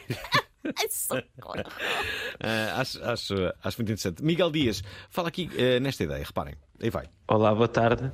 Eh, 2.39 2.71
acho, 2.75 3.03
acho, 3.03 3.35
acho 3.65 3.79
muito 3.79 3.93
interessante. 3.93 4.23
Miguel 4.23 4.51
Dias, 4.51 4.83
fala 5.09 5.29
aqui 5.29 5.51
eh, 5.57 5.81
nesta 5.81 6.05
ideia. 6.05 6.23
Reparem. 6.23 6.55
Aí 6.83 6.91
vai. 6.91 7.07
Olá, 7.27 7.55
boa 7.55 7.67
tarde. 7.67 8.13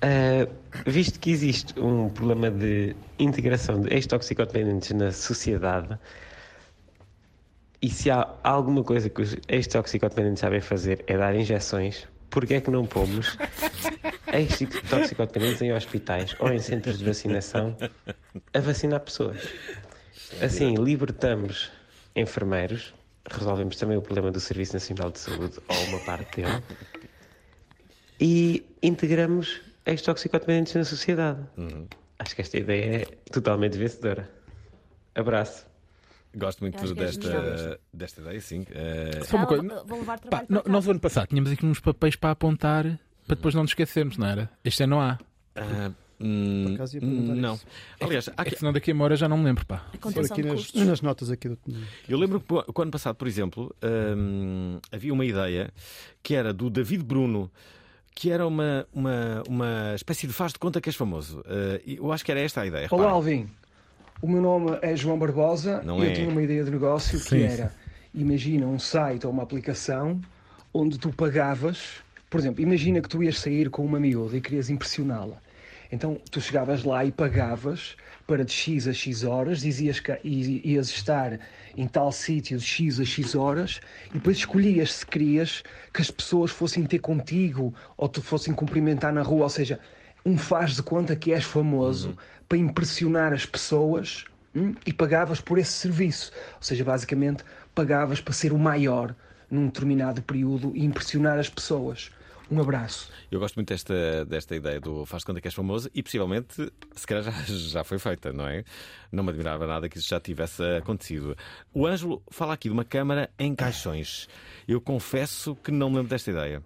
Ah, 0.00 0.48
visto 0.86 1.18
que 1.18 1.30
existe 1.30 1.78
um 1.78 2.08
problema 2.08 2.50
de 2.50 2.94
integração 3.18 3.80
de 3.80 3.92
ex-toxicodependentes 3.92 4.92
na 4.92 5.10
sociedade, 5.10 5.98
e 7.80 7.88
se 7.88 8.10
há 8.10 8.28
alguma 8.42 8.82
coisa 8.82 9.08
que 9.08 9.22
os 9.22 9.36
ex-toxicodependentes 9.48 10.40
sabem 10.40 10.60
fazer 10.60 11.04
é 11.06 11.16
dar 11.16 11.34
injeções, 11.34 12.06
porquê 12.30 12.54
é 12.54 12.60
que 12.60 12.70
não 12.70 12.86
pomos 12.86 13.36
ex-toxicodependentes 14.32 15.62
em 15.62 15.72
hospitais 15.72 16.34
ou 16.38 16.52
em 16.52 16.58
centros 16.58 16.98
de 16.98 17.04
vacinação 17.04 17.76
a 18.52 18.60
vacinar 18.60 19.00
pessoas? 19.00 19.48
Assim, 20.42 20.74
libertamos 20.74 21.70
enfermeiros, 22.14 22.94
resolvemos 23.30 23.76
também 23.76 23.96
o 23.96 24.02
problema 24.02 24.30
do 24.30 24.40
Serviço 24.40 24.74
Nacional 24.74 25.10
de 25.10 25.18
Saúde, 25.18 25.58
ou 25.68 25.84
uma 25.88 25.98
parte 26.00 26.42
dele, 26.42 26.62
e 28.20 28.64
integramos 28.82 29.60
as 29.86 30.02
toxicodependentes 30.02 30.74
na 30.74 30.84
sociedade. 30.84 31.40
Acho 32.18 32.34
que 32.34 32.42
esta 32.42 32.58
ideia 32.58 33.02
é 33.02 33.04
totalmente 33.32 33.78
vencedora. 33.78 34.28
Abraço. 35.14 35.66
Gosto 36.36 36.60
muito 36.60 36.76
é 36.76 36.94
desta, 36.94 37.80
desta 37.92 38.20
ideia, 38.20 38.40
sim. 38.40 38.66
Eh, 38.70 39.24
Só 39.24 39.38
uma 39.38 39.46
coisa. 39.46 39.62
Vou- 39.62 39.86
vou 39.86 39.98
levar 40.00 40.20
Pá, 40.20 40.44
nós, 40.66 40.86
o 40.86 40.90
ano 40.90 41.00
passado, 41.00 41.28
tínhamos 41.28 41.50
aqui 41.50 41.64
uns 41.64 41.80
papéis 41.80 42.16
para 42.16 42.30
apontar 42.32 42.84
para 43.26 43.34
depois 43.36 43.54
não 43.54 43.62
nos 43.62 43.70
esquecermos, 43.70 44.16
não 44.18 44.26
era? 44.26 44.50
Este 44.64 44.82
ano 44.84 44.96
não 44.96 45.00
há. 45.02 45.18
ah, 45.56 45.90
hum, 46.20 46.74
acaso 46.74 46.96
ia 46.96 47.00
perguntar 47.00 47.34
não. 47.34 47.54
isso. 47.54 47.66
Aliás, 48.00 48.28
há 48.28 48.32
É 48.32 48.34
aqui- 48.38 48.50
que 48.52 48.58
senão 48.58 48.72
daqui 48.72 48.90
a 48.90 48.94
uma 48.94 49.04
hora 49.04 49.16
já 49.16 49.28
não 49.28 49.38
me 49.38 49.44
lembro, 49.44 49.64
pá. 49.66 49.86
Aqui 50.30 50.42
nas, 50.42 50.72
nas 50.74 51.00
notas 51.00 51.30
aqui 51.30 51.48
do. 51.48 51.58
Eu 52.08 52.18
lembro 52.18 52.40
que 52.40 52.52
o 52.52 52.82
ano 52.82 52.90
passado, 52.90 53.16
por 53.16 53.26
exemplo, 53.28 53.74
hum, 54.16 54.78
havia 54.92 55.12
uma 55.12 55.24
ideia 55.24 55.70
que 56.22 56.34
era 56.34 56.52
do 56.52 56.68
David 56.70 57.04
Bruno, 57.04 57.50
que 58.14 58.30
era 58.30 58.46
uma, 58.46 58.86
uma, 58.92 59.42
uma 59.48 59.92
espécie 59.94 60.26
de 60.26 60.32
faz 60.32 60.52
de 60.52 60.58
conta 60.58 60.80
que 60.80 60.88
és 60.88 60.96
famoso. 60.96 61.42
E 61.86 61.96
eu 61.96 62.10
acho 62.12 62.24
que 62.24 62.30
era 62.32 62.40
esta 62.40 62.62
a 62.62 62.66
ideia. 62.66 62.88
Olá. 62.90 63.10
Alvin. 63.10 63.48
O 64.20 64.26
meu 64.26 64.42
nome 64.42 64.76
é 64.82 64.96
João 64.96 65.16
Barbosa 65.16 65.80
Não 65.84 66.02
e 66.02 66.08
é. 66.08 66.10
eu 66.10 66.14
tinha 66.14 66.28
uma 66.28 66.42
ideia 66.42 66.64
de 66.64 66.70
negócio 66.72 67.16
que 67.20 67.28
Sim, 67.28 67.42
era: 67.42 67.72
imagina 68.12 68.66
um 68.66 68.76
site 68.78 69.24
ou 69.24 69.32
uma 69.32 69.44
aplicação 69.44 70.20
onde 70.74 70.98
tu 70.98 71.10
pagavas, 71.12 72.02
por 72.28 72.40
exemplo, 72.40 72.60
imagina 72.60 73.00
que 73.00 73.08
tu 73.08 73.22
ias 73.22 73.38
sair 73.38 73.70
com 73.70 73.84
uma 73.84 74.00
miúda 74.00 74.36
e 74.36 74.40
querias 74.40 74.68
impressioná-la. 74.70 75.40
Então 75.90 76.20
tu 76.30 76.40
chegavas 76.40 76.84
lá 76.84 77.04
e 77.04 77.10
pagavas 77.10 77.96
para 78.26 78.44
de 78.44 78.52
X 78.52 78.86
a 78.86 78.92
X 78.92 79.24
horas, 79.24 79.60
dizias 79.60 79.98
que 79.98 80.18
ias 80.22 80.88
estar 80.88 81.40
em 81.76 81.88
tal 81.88 82.12
sítio 82.12 82.58
de 82.58 82.64
X 82.64 83.00
a 83.00 83.04
X 83.04 83.34
horas 83.34 83.80
e 84.10 84.14
depois 84.14 84.36
escolhias 84.36 84.92
se 84.92 85.06
querias 85.06 85.62
que 85.92 86.02
as 86.02 86.10
pessoas 86.10 86.50
fossem 86.50 86.84
ter 86.84 86.98
contigo 86.98 87.74
ou 87.96 88.08
te 88.08 88.20
fossem 88.20 88.52
cumprimentar 88.52 89.12
na 89.12 89.22
rua, 89.22 89.44
ou 89.44 89.48
seja, 89.48 89.80
um 90.26 90.36
faz 90.36 90.76
de 90.76 90.82
conta 90.82 91.16
que 91.16 91.32
és 91.32 91.44
famoso 91.44 92.16
para 92.46 92.58
impressionar 92.58 93.32
as 93.32 93.46
pessoas 93.46 94.26
hum, 94.54 94.74
e 94.84 94.92
pagavas 94.92 95.40
por 95.40 95.56
esse 95.56 95.72
serviço. 95.72 96.30
Ou 96.56 96.62
seja, 96.62 96.84
basicamente 96.84 97.42
pagavas 97.74 98.20
para 98.20 98.34
ser 98.34 98.52
o 98.52 98.58
maior 98.58 99.14
num 99.50 99.66
determinado 99.66 100.20
período 100.20 100.72
e 100.74 100.84
impressionar 100.84 101.38
as 101.38 101.48
pessoas. 101.48 102.10
Um 102.50 102.62
abraço. 102.62 103.12
Eu 103.30 103.38
gosto 103.38 103.56
muito 103.56 103.68
desta, 103.68 104.24
desta 104.24 104.56
ideia 104.56 104.80
do 104.80 105.04
faz 105.04 105.20
de 105.20 105.26
conta 105.26 105.40
que 105.40 105.48
és 105.48 105.54
famoso 105.54 105.90
e 105.94 106.02
possivelmente, 106.02 106.72
se 106.92 107.06
calhar, 107.06 107.22
já, 107.22 107.30
já 107.46 107.84
foi 107.84 107.98
feita, 107.98 108.32
não 108.32 108.46
é? 108.46 108.64
Não 109.12 109.22
me 109.22 109.30
admirava 109.30 109.66
nada 109.66 109.86
que 109.86 109.98
isso 109.98 110.08
já 110.08 110.18
tivesse 110.18 110.62
acontecido. 110.78 111.36
O 111.74 111.86
Ângelo 111.86 112.22
fala 112.30 112.54
aqui 112.54 112.68
de 112.68 112.72
uma 112.72 112.86
câmara 112.86 113.30
em 113.38 113.54
caixões. 113.54 114.28
Eu 114.66 114.80
confesso 114.80 115.54
que 115.56 115.70
não 115.70 115.90
me 115.90 115.96
lembro 115.96 116.08
desta 116.08 116.30
ideia. 116.30 116.62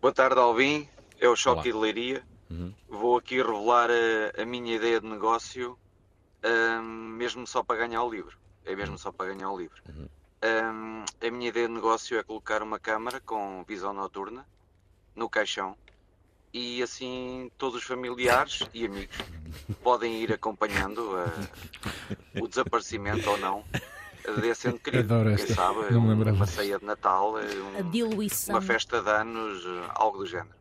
Boa 0.00 0.12
tarde, 0.12 0.40
Alvin. 0.40 0.88
É 1.20 1.28
o 1.28 1.36
Choque 1.36 1.70
Olá. 1.70 1.78
de 1.78 1.92
Leiria. 1.94 2.22
Uhum. 2.50 2.74
Vou 2.88 3.16
aqui 3.16 3.36
revelar 3.36 3.90
a, 3.90 4.42
a 4.42 4.44
minha 4.44 4.74
ideia 4.74 5.00
de 5.00 5.06
negócio, 5.06 5.78
ahm, 6.42 6.82
mesmo 7.16 7.46
só 7.46 7.62
para 7.62 7.86
ganhar 7.86 8.02
o 8.02 8.10
livro. 8.10 8.36
É 8.64 8.74
mesmo 8.74 8.98
só 8.98 9.12
para 9.12 9.32
ganhar 9.32 9.52
o 9.52 9.56
livro. 9.56 9.80
Ahm, 10.42 11.04
a 11.24 11.30
minha 11.30 11.48
ideia 11.48 11.68
de 11.68 11.74
negócio 11.74 12.18
é 12.18 12.24
colocar 12.24 12.60
uma 12.60 12.80
câmara 12.80 13.20
com 13.20 13.64
visão 13.68 13.92
noturna 13.92 14.44
no 15.14 15.28
caixão 15.28 15.76
e 16.52 16.82
assim 16.82 17.50
todos 17.56 17.78
os 17.78 17.84
familiares 17.84 18.60
e 18.74 18.84
amigos 18.84 19.16
podem 19.82 20.22
ir 20.22 20.32
acompanhando 20.32 21.16
ah, 21.16 21.48
o 22.40 22.46
desaparecimento 22.48 23.28
ou 23.30 23.38
não 23.38 23.64
desse 24.40 24.68
ente 24.68 24.78
querido. 24.78 25.12
Adoro 25.14 25.34
Quem 25.34 25.44
esta. 25.44 25.54
sabe, 25.54 25.92
Não 25.92 26.00
me 26.00 26.14
um- 26.14 26.34
uma 26.34 26.46
ceia 26.46 26.78
de 26.78 26.84
Natal, 26.84 27.38
eh, 27.40 27.44
um- 27.56 27.78
A 27.78 27.82
diluição. 27.82 28.54
uma 28.54 28.62
festa 28.62 29.02
de 29.02 29.10
anos, 29.10 29.64
eh, 29.66 29.90
algo 29.94 30.18
do 30.18 30.26
género. 30.26 30.54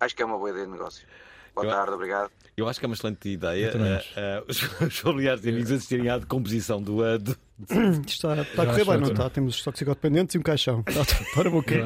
Acho 0.00 0.16
que 0.16 0.22
é 0.22 0.24
uma 0.24 0.38
boa 0.38 0.50
ideia 0.50 0.64
de 0.64 0.72
negócio. 0.72 1.06
Boa 1.54 1.66
Eu- 1.66 1.70
tarde, 1.70 1.92
obrigado. 1.92 2.30
Eu 2.56 2.66
acho 2.68 2.78
que 2.80 2.86
é 2.86 2.88
uma 2.88 2.94
excelente 2.94 3.28
ideia 3.28 3.68
acho. 3.98 4.12
eh, 4.16 4.42
os, 4.48 4.62
os 4.80 4.98
familiares 5.00 5.44
e 5.44 5.50
amigos 5.50 5.70
assistirem 5.70 6.08
à 6.08 6.16
decomposição 6.18 6.80
do. 6.80 7.18
do... 7.18 7.36
Está, 8.06 8.40
está 8.40 8.62
a 8.62 8.66
correr 8.66 8.84
bem, 8.84 8.98
não 8.98 9.10
está? 9.10 9.28
Temos 9.28 9.56
os 9.56 9.62
toxicodependentes 9.62 10.34
e 10.34 10.38
um 10.38 10.42
caixão. 10.42 10.84
Está, 10.86 11.04
para 11.34 11.50
o 11.50 11.60
quê? 11.60 11.82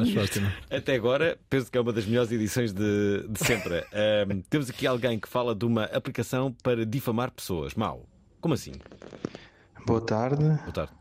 Até 0.70 0.94
agora, 0.94 1.38
penso 1.48 1.70
que 1.70 1.78
é 1.78 1.80
uma 1.80 1.92
das 1.92 2.04
melhores 2.04 2.30
edições 2.30 2.74
de, 2.74 3.26
de 3.26 3.38
sempre. 3.38 3.82
Temos 4.50 4.68
aqui 4.68 4.86
alguém 4.86 5.18
que 5.18 5.26
fala 5.26 5.54
de 5.54 5.64
uma 5.64 5.84
aplicação 5.84 6.52
para 6.62 6.84
difamar 6.84 7.30
pessoas. 7.30 7.74
Mau. 7.74 8.06
Como 8.40 8.52
assim? 8.52 8.72
Boa 9.86 10.00
tarde. 10.00 10.44
Boa 10.44 10.72
tarde. 10.72 10.92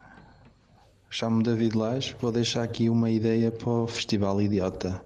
Chamo-me 1.10 1.44
David 1.44 1.78
Lage. 1.78 2.16
Vou 2.22 2.32
deixar 2.32 2.64
aqui 2.64 2.90
uma 2.90 3.12
ideia 3.12 3.52
para 3.52 3.70
o 3.70 3.88
Festival 3.88 4.42
Idiota. 4.42 5.04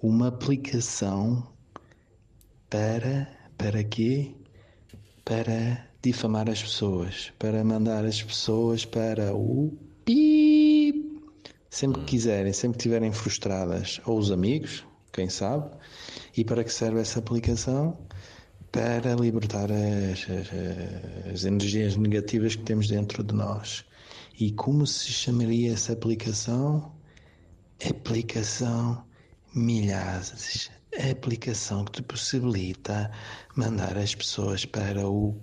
Uma 0.00 0.28
aplicação 0.28 1.44
para. 2.70 3.28
Para 3.58 3.82
quê? 3.82 4.34
Para 5.24 5.85
difamar 6.06 6.48
as 6.48 6.62
pessoas. 6.62 7.32
Para 7.38 7.62
mandar 7.64 8.04
as 8.04 8.22
pessoas 8.22 8.84
para 8.84 9.34
o. 9.34 9.76
Pip. 10.04 11.20
Sempre 11.68 12.00
que 12.00 12.06
quiserem, 12.06 12.52
sempre 12.52 12.78
que 12.78 12.82
estiverem 12.82 13.12
frustradas. 13.12 14.00
Ou 14.06 14.18
os 14.18 14.30
amigos, 14.30 14.84
quem 15.12 15.28
sabe. 15.28 15.70
E 16.36 16.44
para 16.44 16.62
que 16.64 16.72
serve 16.72 17.00
essa 17.00 17.18
aplicação? 17.18 17.98
Para 18.72 19.14
libertar 19.14 19.68
as, 19.72 20.26
as- 20.30 21.32
as 21.32 21.44
energias 21.44 21.96
negativas 21.96 22.54
que 22.56 22.62
temos 22.62 22.88
dentro 22.88 23.22
de 23.24 23.34
nós. 23.34 23.84
E 24.38 24.52
como 24.52 24.86
se 24.86 25.10
chamaria 25.10 25.72
essa 25.72 25.92
aplicação? 25.92 26.92
Aplicação 27.88 29.04
Milhazes. 29.54 30.70
A 30.98 31.10
aplicação 31.10 31.84
que 31.84 31.92
te 31.92 32.02
possibilita 32.02 33.10
mandar 33.54 33.96
as 33.98 34.14
pessoas 34.14 34.64
para 34.64 35.06
o 35.08 35.34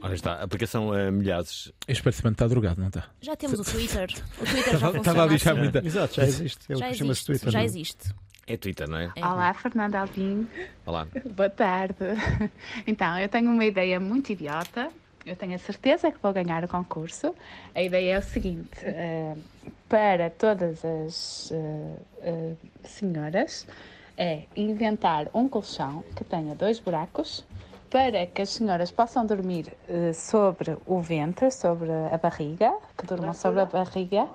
Ora 0.00 0.14
está, 0.14 0.32
a 0.34 0.42
aplicação 0.42 0.88
uh, 0.90 1.12
Milhazes. 1.12 1.72
Este 1.86 2.02
participante 2.02 2.34
está 2.34 2.46
drogado, 2.48 2.80
não 2.80 2.88
está? 2.88 3.04
Já 3.20 3.36
temos 3.36 3.60
o 3.60 3.64
Twitter. 3.64 4.08
O 4.40 4.44
Twitter 4.44 4.64
já 4.64 4.72
Estava- 4.74 4.92
funciona 4.94 4.98
estava 4.98 5.22
a 5.32 5.34
assim. 5.36 5.52
muita- 5.54 5.86
Exato, 5.86 6.14
já 6.14 6.24
existe. 6.24 6.72
É 6.72 6.74
o 6.74 6.78
Já 6.78 6.90
existe, 6.90 7.26
Twitter. 7.26 7.50
já 7.50 7.60
é? 7.60 7.64
existe. 7.64 8.14
É 8.46 8.56
Twitter, 8.56 8.88
não 8.88 8.98
é? 8.98 9.12
Olá, 9.18 9.54
Fernanda 9.54 10.00
Alvim. 10.00 10.46
Olá. 10.84 11.06
Boa 11.36 11.48
tarde. 11.50 11.94
Então, 12.86 13.18
eu 13.18 13.28
tenho 13.28 13.48
uma 13.50 13.64
ideia 13.64 14.00
muito 14.00 14.32
idiota. 14.32 14.90
Eu 15.24 15.36
tenho 15.36 15.54
a 15.54 15.58
certeza 15.58 16.10
que 16.10 16.18
vou 16.20 16.32
ganhar 16.32 16.64
o 16.64 16.68
concurso. 16.68 17.32
A 17.74 17.80
ideia 17.80 18.14
é 18.16 18.18
o 18.18 18.22
seguinte: 18.22 18.68
eh, 18.82 19.36
para 19.88 20.28
todas 20.30 20.84
as 20.84 21.52
eh, 21.52 21.96
eh, 22.22 22.52
senhoras, 22.84 23.64
é 24.16 24.42
inventar 24.56 25.28
um 25.32 25.48
colchão 25.48 26.02
que 26.16 26.24
tenha 26.24 26.56
dois 26.56 26.80
buracos 26.80 27.44
para 27.92 28.26
que 28.26 28.40
as 28.40 28.48
senhoras 28.48 28.90
possam 28.90 29.26
dormir 29.26 29.76
eh, 29.86 30.14
sobre 30.14 30.78
o 30.86 30.98
ventre, 31.02 31.50
sobre 31.50 31.90
a 32.10 32.16
barriga, 32.16 32.72
que 32.96 33.06
durmam 33.06 33.34
sobre 33.34 33.60
a 33.60 33.66
barriga 33.66 34.26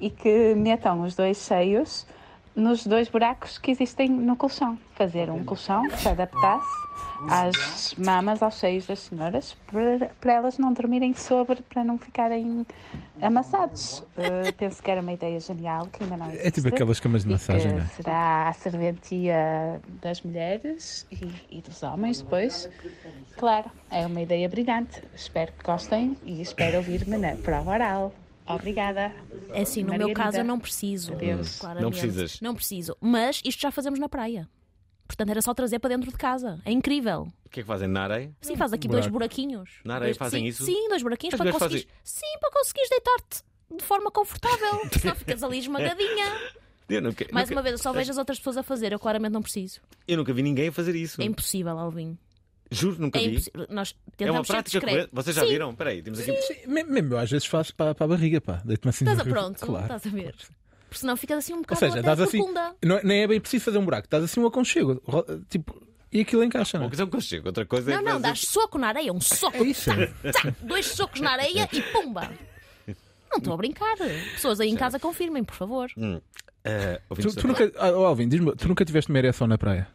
e 0.00 0.08
que 0.08 0.54
metam 0.54 1.02
os 1.02 1.14
dois 1.14 1.36
seios 1.36 2.06
nos 2.56 2.86
dois 2.86 3.08
buracos 3.08 3.58
que 3.58 3.70
existem 3.70 4.08
no 4.08 4.34
colchão. 4.34 4.78
Fazer 4.94 5.30
um 5.30 5.44
colchão 5.44 5.86
que 5.88 5.98
se 5.98 6.08
adaptasse 6.08 6.86
às 7.28 7.94
mamas, 7.94 8.42
aos 8.42 8.54
seios 8.54 8.86
das 8.86 9.00
senhoras, 9.00 9.54
para, 9.66 10.10
para 10.20 10.32
elas 10.32 10.58
não 10.58 10.72
dormirem 10.72 11.12
sobre, 11.14 11.62
para 11.62 11.84
não 11.84 11.98
ficarem 11.98 12.66
amassados. 13.20 14.02
Eh, 14.16 14.52
penso 14.52 14.82
que 14.82 14.90
era 14.90 15.00
uma 15.00 15.12
ideia 15.12 15.38
genial, 15.38 15.86
que 15.86 16.02
ainda 16.02 16.16
não 16.16 16.26
existe. 16.28 16.46
É 16.46 16.50
tipo 16.50 16.68
aquelas 16.68 16.98
camas 16.98 17.24
de 17.24 17.30
massagem, 17.30 17.72
não 17.72 17.82
é? 17.82 17.86
Será 17.86 18.48
a 18.48 18.52
serventia 18.54 19.80
das 20.00 20.22
mulheres 20.22 21.06
e, 21.12 21.58
e 21.58 21.60
dos 21.60 21.82
homens 21.82 22.22
depois. 22.22 22.68
Claro, 23.36 23.70
é 23.90 24.06
uma 24.06 24.20
ideia 24.20 24.48
brilhante. 24.48 25.02
Espero 25.14 25.52
que 25.52 25.64
gostem 25.64 26.16
e 26.24 26.40
espero 26.40 26.78
ouvir-me 26.78 27.18
na 27.18 27.36
prova 27.36 27.70
oral. 27.72 28.12
Obrigada. 28.46 29.12
É 29.50 29.62
assim, 29.62 29.82
no 29.82 29.90
meu 29.90 29.98
Margarida. 29.98 30.20
caso 30.22 30.36
eu 30.38 30.44
não 30.44 30.58
preciso. 30.58 31.12
Adeus. 31.12 31.58
claramente. 31.58 31.82
Não 31.84 31.90
precisas. 31.90 32.40
Não 32.40 32.54
preciso. 32.54 32.96
Mas 33.00 33.40
isto 33.44 33.60
já 33.60 33.70
fazemos 33.70 33.98
na 33.98 34.08
praia. 34.08 34.48
Portanto, 35.06 35.30
era 35.30 35.40
só 35.42 35.54
trazer 35.54 35.78
para 35.78 35.90
dentro 35.96 36.10
de 36.10 36.16
casa. 36.16 36.60
É 36.64 36.70
incrível. 36.72 37.28
O 37.44 37.48
que 37.48 37.60
é 37.60 37.62
que 37.62 37.66
fazem 37.66 37.86
na 37.88 38.02
areia? 38.02 38.32
Sim, 38.40 38.56
faz 38.56 38.72
aqui 38.72 38.88
dois 38.88 39.06
buraquinhos. 39.06 39.70
Na 39.84 39.94
areia 39.96 40.08
Dois- 40.10 40.16
fazem 40.18 40.42
sim, 40.42 40.48
isso? 40.48 40.64
Sim, 40.64 40.88
dois 40.88 41.02
buraquinhos 41.02 41.34
As 41.34 41.38
para 41.40 41.52
conseguires. 41.52 41.86
Sim, 42.02 42.38
para 42.40 42.50
conseguires 42.50 42.90
deitar-te 42.90 43.42
de 43.76 43.84
forma 43.84 44.10
confortável. 44.10 44.80
Senão 45.00 45.14
ficas 45.14 45.42
ali 45.44 45.58
esmagadinha. 45.58 46.26
Eu 46.88 47.02
nunca, 47.02 47.26
Mais 47.32 47.48
nunca- 47.48 47.56
uma 47.58 47.62
vez, 47.62 47.72
eu 47.74 47.78
só 47.78 47.92
vejo 47.92 48.10
as 48.10 48.18
outras 48.18 48.38
pessoas 48.38 48.56
a 48.56 48.62
fazer. 48.62 48.92
Eu 48.92 48.98
claramente 48.98 49.32
não 49.32 49.42
preciso. 49.42 49.80
Eu 50.08 50.16
nunca 50.16 50.32
vi 50.32 50.42
ninguém 50.42 50.68
a 50.68 50.72
fazer 50.72 50.94
isso. 50.96 51.20
É 51.22 51.24
impossível, 51.24 51.76
Alvin. 51.78 52.16
Juro, 52.70 53.00
nunca 53.00 53.18
É 53.20 53.28
vi. 53.28 53.44
Nós 53.68 53.94
É 54.18 54.30
uma 54.30 54.42
prática 54.44 54.80
correta. 54.80 55.08
Vocês 55.12 55.36
já 55.36 55.42
Sim. 55.42 55.48
viram? 55.48 55.70
Espera 55.70 55.90
aí, 55.90 56.02
temos 56.02 56.18
aqui. 56.20 56.32
Sim, 56.42 56.54
me- 56.66 56.82
mesmo 56.84 57.14
eu 57.14 57.18
às 57.18 57.30
vezes 57.30 57.46
faço 57.46 57.74
para, 57.74 57.94
para 57.94 58.04
a 58.04 58.08
barriga, 58.08 58.40
pá. 58.40 58.60
Deito-me 58.64 58.90
assim 58.90 59.04
Estás 59.04 59.20
a 59.20 59.24
pronto? 59.24 59.58
Claro. 59.64 59.84
Estás 59.84 60.06
a 60.06 60.10
ver? 60.16 60.34
Porque 60.88 60.98
senão 61.00 61.16
ficas 61.16 61.38
assim 61.38 61.52
um 61.52 61.56
Ou 61.56 61.62
bocado 61.62 61.78
seja, 61.80 61.92
até 61.94 62.02
dás 62.02 62.20
assim. 62.20 62.38
profunda. 62.38 62.74
Não, 62.84 63.00
nem 63.04 63.22
é 63.22 63.26
bem 63.26 63.40
preciso 63.40 63.64
fazer 63.64 63.78
um 63.78 63.84
buraco, 63.84 64.08
dás 64.10 64.24
assim 64.24 64.40
um 64.40 64.46
aconchego. 64.46 65.00
Tipo, 65.48 65.80
e 66.12 66.20
aquilo 66.20 66.42
encaixa, 66.44 66.78
não 66.78 66.84
Uma 66.84 66.88
é? 66.88 66.90
coisa 66.90 67.02
é 67.02 67.06
um 67.06 67.10
conchego, 67.10 67.46
outra 67.48 67.66
coisa 67.66 67.90
é 67.90 67.94
Não, 67.94 67.98
que 68.00 68.04
não, 68.04 68.12
fazes- 68.20 68.26
dás 68.26 68.48
soco 68.48 68.78
na 68.78 68.88
areia, 68.88 69.12
um 69.12 69.20
soco. 69.20 69.56
É 69.56 69.62
isso. 69.62 69.90
Tá, 69.90 70.32
tá, 70.32 70.54
dois 70.62 70.86
socos 70.86 71.20
na 71.20 71.32
areia 71.32 71.68
e 71.72 71.82
pumba. 71.82 72.30
Não 73.30 73.38
estou 73.38 73.52
a 73.54 73.56
brincar. 73.56 73.96
Pessoas 74.34 74.60
aí 74.60 74.68
em 74.70 74.76
casa 74.76 74.98
confirmem, 74.98 75.42
por 75.44 75.54
favor. 75.54 75.88
Hum. 75.96 76.16
Uh, 76.66 77.14
tu, 77.16 77.34
tu 77.36 77.46
nunca, 77.46 77.70
ah, 77.76 77.90
oh, 77.90 78.04
Alvin, 78.06 78.28
diz-me, 78.28 78.54
tu 78.56 78.66
nunca 78.68 78.84
tiveste 78.84 79.10
uma 79.10 79.18
ereção 79.18 79.46
na 79.46 79.56
praia? 79.58 79.86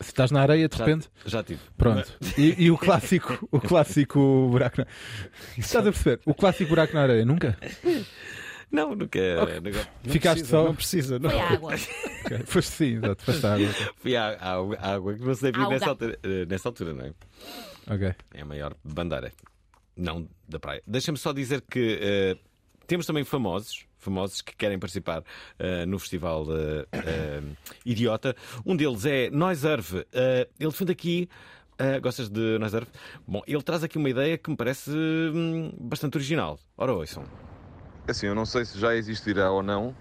Se 0.00 0.10
estás 0.10 0.30
na 0.30 0.42
areia, 0.42 0.68
de 0.68 0.76
já, 0.76 0.84
repente. 0.84 1.10
Já 1.26 1.42
tive. 1.42 1.60
Pronto. 1.76 2.16
E, 2.36 2.64
e, 2.64 2.70
o 2.70 2.78
clássico, 2.78 3.46
o 3.50 3.60
clássico 3.60 4.48
buraco 4.48 4.80
na. 4.80 4.86
Estás 5.56 5.86
a 5.86 5.90
perceber? 5.90 6.20
O 6.24 6.34
clássico 6.34 6.70
buraco 6.70 6.94
na 6.94 7.02
areia, 7.02 7.24
nunca? 7.24 7.58
Não, 8.70 8.94
nunca. 8.94 9.18
Okay. 9.42 9.60
nunca... 9.60 9.88
Ficaste 10.04 10.40
precisa, 10.40 10.46
só. 10.46 10.64
Não 10.64 10.74
precisa, 10.74 11.18
não. 11.18 11.30
Foi 11.30 11.40
água. 11.40 11.74
okay. 12.24 12.38
Foste 12.46 12.72
sim, 12.72 12.96
exato, 12.96 13.24
foste 13.24 13.46
água. 13.46 13.68
Fui 13.96 14.16
à, 14.16 14.28
à, 14.34 14.52
à 14.54 14.94
água 14.94 15.14
que 15.14 15.24
não 15.24 15.34
se 15.34 15.42
devia 15.42 15.68
nessa 15.68 15.88
altura, 15.88 16.18
nessa 16.48 16.68
altura, 16.68 16.92
não 16.92 17.04
é? 17.06 17.12
Ok. 17.92 18.14
É 18.34 18.42
a 18.42 18.44
maior 18.44 18.76
bandeira. 18.84 19.32
Não 19.96 20.28
da 20.48 20.60
praia. 20.60 20.82
Deixa-me 20.86 21.18
só 21.18 21.32
dizer 21.32 21.62
que 21.62 22.36
uh, 22.36 22.48
temos 22.86 23.04
também 23.04 23.24
famosos 23.24 23.87
famosos 24.08 24.40
que 24.40 24.56
querem 24.56 24.78
participar 24.78 25.20
uh, 25.20 25.86
no 25.86 25.98
Festival 25.98 26.44
uh, 26.44 26.82
uh, 26.82 27.56
Idiota. 27.84 28.34
Um 28.64 28.74
deles 28.74 29.04
é 29.04 29.30
Noiserve. 29.30 30.06
ele 30.12 30.70
defende 30.70 30.92
aqui. 30.92 31.28
gostas 32.02 32.28
de 32.28 32.58
Noiserve? 32.58 32.88
Bom, 33.26 33.42
ele 33.46 33.62
traz 33.62 33.84
aqui 33.84 33.98
uma 33.98 34.08
ideia 34.08 34.38
que 34.38 34.50
me 34.50 34.56
parece 34.56 34.90
hum, 34.90 35.72
bastante 35.78 36.16
original. 36.16 36.58
Ora, 36.76 36.92
ouçam. 36.92 37.24
Assim, 38.08 38.26
eu 38.26 38.34
não 38.34 38.46
sei 38.46 38.64
se 38.64 38.78
já 38.78 38.94
existirá 38.94 39.50
ou 39.50 39.62
não, 39.62 39.94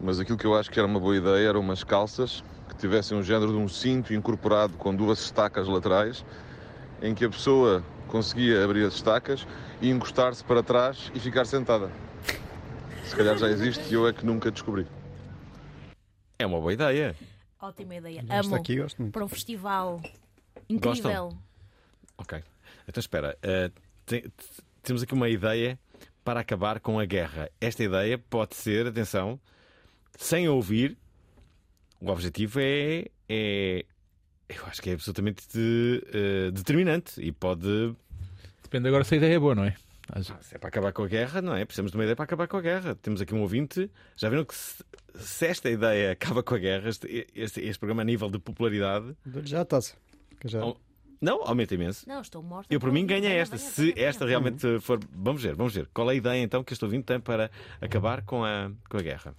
mas 0.00 0.20
aquilo 0.20 0.38
que 0.38 0.46
eu 0.46 0.56
acho 0.56 0.70
que 0.70 0.78
era 0.78 0.86
uma 0.86 1.00
boa 1.00 1.16
ideia 1.16 1.48
eram 1.48 1.60
umas 1.60 1.82
calças 1.82 2.44
que 2.68 2.76
tivessem 2.76 3.18
um 3.18 3.22
género 3.22 3.50
de 3.52 3.58
um 3.58 3.68
cinto 3.68 4.14
incorporado 4.14 4.74
com 4.74 4.94
duas 4.94 5.18
estacas 5.20 5.66
laterais, 5.66 6.24
em 7.02 7.14
que 7.14 7.24
a 7.24 7.28
pessoa 7.28 7.84
conseguia 8.06 8.64
abrir 8.64 8.84
as 8.84 8.94
estacas 8.94 9.46
e 9.80 9.90
encostar-se 9.90 10.42
para 10.44 10.62
trás 10.62 11.10
e 11.14 11.20
ficar 11.20 11.44
sentada. 11.44 11.90
Se 13.06 13.14
calhar 13.14 13.38
já 13.38 13.48
existe 13.48 13.88
e 13.88 13.94
eu 13.94 14.06
é 14.06 14.12
que 14.12 14.26
nunca 14.26 14.50
descobri. 14.50 14.86
É 16.38 16.44
uma 16.44 16.60
boa 16.60 16.72
ideia. 16.72 17.16
Ótima 17.60 17.94
ideia. 17.94 18.22
Gosto 18.22 18.48
Amo. 18.48 18.56
aqui, 18.56 18.76
gosto 18.76 19.00
muito. 19.00 19.12
Para 19.12 19.24
um 19.24 19.28
festival 19.28 20.00
incrível. 20.68 21.28
Gostam? 21.28 21.38
Ok. 22.18 22.42
Então 22.86 23.00
espera. 23.00 23.38
Uh, 23.38 23.72
te, 24.04 24.30
temos 24.82 25.02
aqui 25.02 25.14
uma 25.14 25.28
ideia 25.28 25.78
para 26.24 26.40
acabar 26.40 26.80
com 26.80 26.98
a 26.98 27.04
guerra. 27.04 27.48
Esta 27.60 27.84
ideia 27.84 28.18
pode 28.18 28.56
ser, 28.56 28.86
atenção, 28.86 29.40
sem 30.18 30.48
ouvir. 30.48 30.98
O 32.00 32.10
objetivo 32.10 32.58
é, 32.60 33.06
é 33.28 33.86
eu 34.48 34.66
acho 34.66 34.82
que 34.82 34.90
é 34.90 34.92
absolutamente 34.92 35.46
de, 35.48 36.02
uh, 36.08 36.52
determinante 36.52 37.20
e 37.20 37.32
pode. 37.32 37.94
Depende 38.62 38.88
agora 38.88 39.04
se 39.04 39.14
a 39.14 39.16
ideia 39.16 39.34
é 39.34 39.38
boa, 39.38 39.54
não 39.54 39.64
é? 39.64 39.76
Ah, 40.12 40.22
se 40.22 40.54
é 40.54 40.58
para 40.58 40.68
acabar 40.68 40.92
com 40.92 41.02
a 41.02 41.06
guerra, 41.06 41.42
não 41.42 41.54
é? 41.54 41.64
Precisamos 41.64 41.90
de 41.90 41.98
uma 41.98 42.04
ideia 42.04 42.14
para 42.14 42.24
acabar 42.24 42.46
com 42.46 42.56
a 42.56 42.60
guerra. 42.60 42.94
Temos 42.94 43.20
aqui 43.20 43.34
um 43.34 43.42
ouvinte. 43.42 43.90
Já 44.16 44.28
viram 44.28 44.44
que 44.44 44.54
se, 44.54 44.84
se 45.14 45.46
esta 45.46 45.68
ideia 45.68 46.12
acaba 46.12 46.42
com 46.42 46.54
a 46.54 46.58
guerra, 46.58 46.88
este, 46.88 47.26
este, 47.34 47.60
este 47.60 47.78
programa 47.78 48.02
a 48.02 48.04
nível 48.04 48.30
de 48.30 48.38
popularidade. 48.38 49.16
Já 49.44 49.62
está-se. 49.62 49.94
Já... 50.44 50.60
Não, 51.20 51.42
aumenta 51.42 51.74
imenso. 51.74 52.08
Não, 52.08 52.20
estou 52.20 52.42
morta. 52.42 52.72
Eu, 52.72 52.78
por 52.78 52.92
mim, 52.92 53.06
ganha 53.06 53.30
esta. 53.30 53.56
Se 53.56 53.94
esta 53.96 54.26
realmente 54.26 54.80
for. 54.80 55.00
Vamos 55.10 55.42
ver, 55.42 55.54
vamos 55.54 55.74
ver. 55.74 55.88
Qual 55.92 56.08
é 56.10 56.12
a 56.12 56.16
ideia 56.16 56.42
então 56.42 56.62
que 56.62 56.72
este 56.72 56.84
ouvinte 56.84 57.04
tem 57.04 57.18
para 57.18 57.50
acabar 57.80 58.22
com 58.22 58.44
a, 58.44 58.70
com 58.88 58.98
a 58.98 59.02
guerra? 59.02 59.34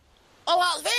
Olá, 0.46 0.72
Alvin! 0.74 0.97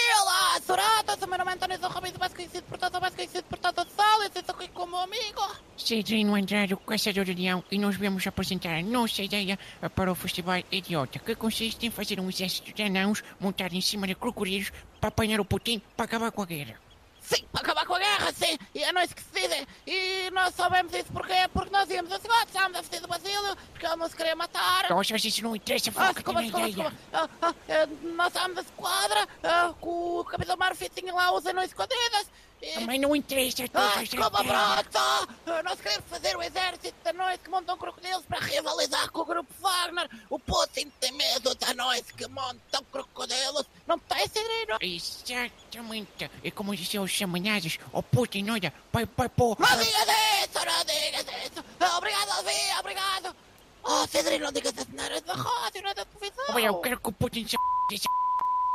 Sorata! 0.69 1.17
O 1.25 1.27
meu 1.27 1.39
nome 1.39 1.53
é 1.53 1.55
António 1.55 1.79
São 1.79 1.89
Rabido, 1.89 2.19
mais 2.19 2.35
conhecido 2.35 2.63
por 2.65 2.77
todo, 2.77 3.01
mais 3.01 3.15
conhecido 3.15 3.43
por 3.45 3.57
todo 3.57 3.79
o 3.79 3.87
sol. 3.87 4.23
Eu 4.23 4.27
estou 4.27 4.55
aqui 4.55 4.69
com 4.69 4.83
o 4.83 4.87
meu 4.87 4.99
amigo. 4.99 5.41
Cedrino 5.79 6.35
Andrade, 6.35 6.75
o 6.75 6.77
caçador 6.77 7.25
de 7.25 7.33
leão, 7.33 7.65
e 7.71 7.79
nós 7.79 7.97
viemos 7.97 8.27
apresentar 8.27 8.75
a 8.75 8.83
nossa 8.83 9.23
ideia 9.23 9.59
para 9.95 10.13
o 10.13 10.15
Festival 10.15 10.63
Idiota, 10.71 11.21
que 11.21 11.35
consiste 11.35 11.87
em 11.87 11.91
fazer 11.91 12.21
um 12.21 12.29
exército 12.29 12.71
de 12.75 12.83
anãos 12.83 13.25
montado 13.41 13.73
em 13.73 13.81
cima 13.81 14.07
de 14.07 14.15
crocodilos 14.15 14.71
para 15.01 15.09
apanhar 15.09 15.41
o 15.41 15.45
Putin 15.47 15.81
para 15.97 16.05
acabar 16.05 16.31
com 16.31 16.43
a 16.43 16.47
guerra. 16.47 16.79
Sim, 17.19 17.45
para 17.51 17.63
acabar 17.63 17.87
com 17.87 17.95
a 17.95 17.99
guerra, 17.99 18.31
sim. 18.35 18.59
E 18.75 18.83
é 18.83 18.93
nós 18.93 19.11
que 19.11 19.23
decidem. 19.39 19.67
E 19.87 20.31
nós 20.31 20.55
sabemos 20.55 20.93
isso 20.93 21.13
porquê? 21.13 21.49
Porque 21.53 21.71
nós 21.71 21.89
íamos 21.91 22.11
assim, 22.13 22.29
oh, 22.29 22.45
estávamos 22.45 22.79
a 22.79 22.81
vestir 22.81 23.01
do 23.01 23.09
Basílio, 23.09 23.57
porque 23.71 23.87
ele 23.87 23.97
não 23.97 24.09
se 24.09 24.17
queria 24.17 24.37
matar. 24.37 24.91
Nós, 24.91 25.11
mas 25.11 25.25
isso 25.25 25.43
não 25.43 25.55
interessa, 25.55 25.93
foca 25.93 26.21
ah, 26.21 26.23
como, 26.23 26.41
ideia. 26.41 26.75
Como, 26.75 26.93
ah, 27.13 27.29
ah, 27.43 27.55
nós 28.03 28.29
estávamos 28.29 28.59
a 28.59 28.63
esquadra, 28.63 29.29
ah, 29.43 29.75
com 29.81 30.21
o 30.21 30.25
Capitão 30.25 30.57
Murphy 30.57 30.89
tinha 30.89 31.15
lá 31.15 31.33
os 31.33 31.47
anões 31.47 31.69
escondidas. 31.69 32.27
E... 32.61 32.73
Também 32.73 32.99
não 32.99 33.15
interessa, 33.15 33.65
ah, 33.73 34.03
desculpa, 34.03 34.43
pronto! 34.43 35.63
Nós 35.65 35.81
queremos 35.81 36.05
fazer 36.09 36.37
o 36.37 36.43
exército 36.43 36.95
de 37.05 37.11
anões 37.11 37.39
que 37.43 37.49
montam 37.49 37.79
crocodilos 37.79 38.25
para 38.27 38.41
rivalizar 38.41 39.11
com 39.13 39.21
o 39.21 39.25
grupo 39.25 39.53
Wagner. 39.61 40.09
O 40.29 40.41
Putin 40.41 40.91
tem 40.99 41.13
medo 41.13 41.55
de 41.55 41.65
anões 41.67 42.11
que 42.11 42.27
montam 42.27 42.83
crocodilos. 42.91 43.65
Não 43.87 43.99
tem, 43.99 44.27
Cidrino? 44.27 44.77
Exatamente. 44.81 46.29
E 46.43 46.51
como 46.51 46.75
disse 46.75 46.99
os 46.99 47.11
chamanhazes, 47.11 47.79
o 47.93 48.03
Putin, 48.03 48.51
olha, 48.51 48.75
vai, 48.93 49.09
vai 49.17 49.28
pôr... 49.29 49.57
Não 49.59 49.67
digas 49.67 50.09
isso, 50.43 50.65
não 50.65 50.85
digas 50.85 51.27
isso! 51.45 51.97
Obrigado, 51.97 52.31
Alvin, 52.31 52.79
obrigado! 52.81 53.37
Oh, 53.83 54.07
Cidrino, 54.07 54.47
não 54.47 54.53
digas 54.53 54.73
isso, 54.77 54.89
não 54.93 55.05
era 55.05 55.21
da 55.21 55.35
rádio, 55.35 55.83
não 55.83 55.91
é 55.91 55.95
da 55.95 56.05
televisão! 56.05 56.45
Olha, 56.49 56.67
eu 56.67 56.81
quero 56.81 57.01
que 57.01 57.09
o 57.09 57.13
Putin 57.13 57.47
se... 57.47 57.57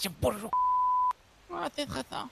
se 0.01 0.09
burro. 0.09 0.49
Ah, 1.51 1.69
tens 1.69 1.89
razão. 1.89 2.29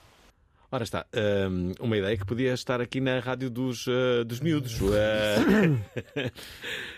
Ora 0.74 0.84
está, 0.84 1.04
um, 1.50 1.72
uma 1.80 1.98
ideia 1.98 2.16
que 2.16 2.24
podia 2.24 2.54
estar 2.54 2.80
aqui 2.80 2.98
na 2.98 3.20
rádio 3.20 3.50
dos, 3.50 3.86
uh, 3.86 4.24
dos 4.24 4.40
miúdos. 4.40 4.80
Uh... 4.80 4.88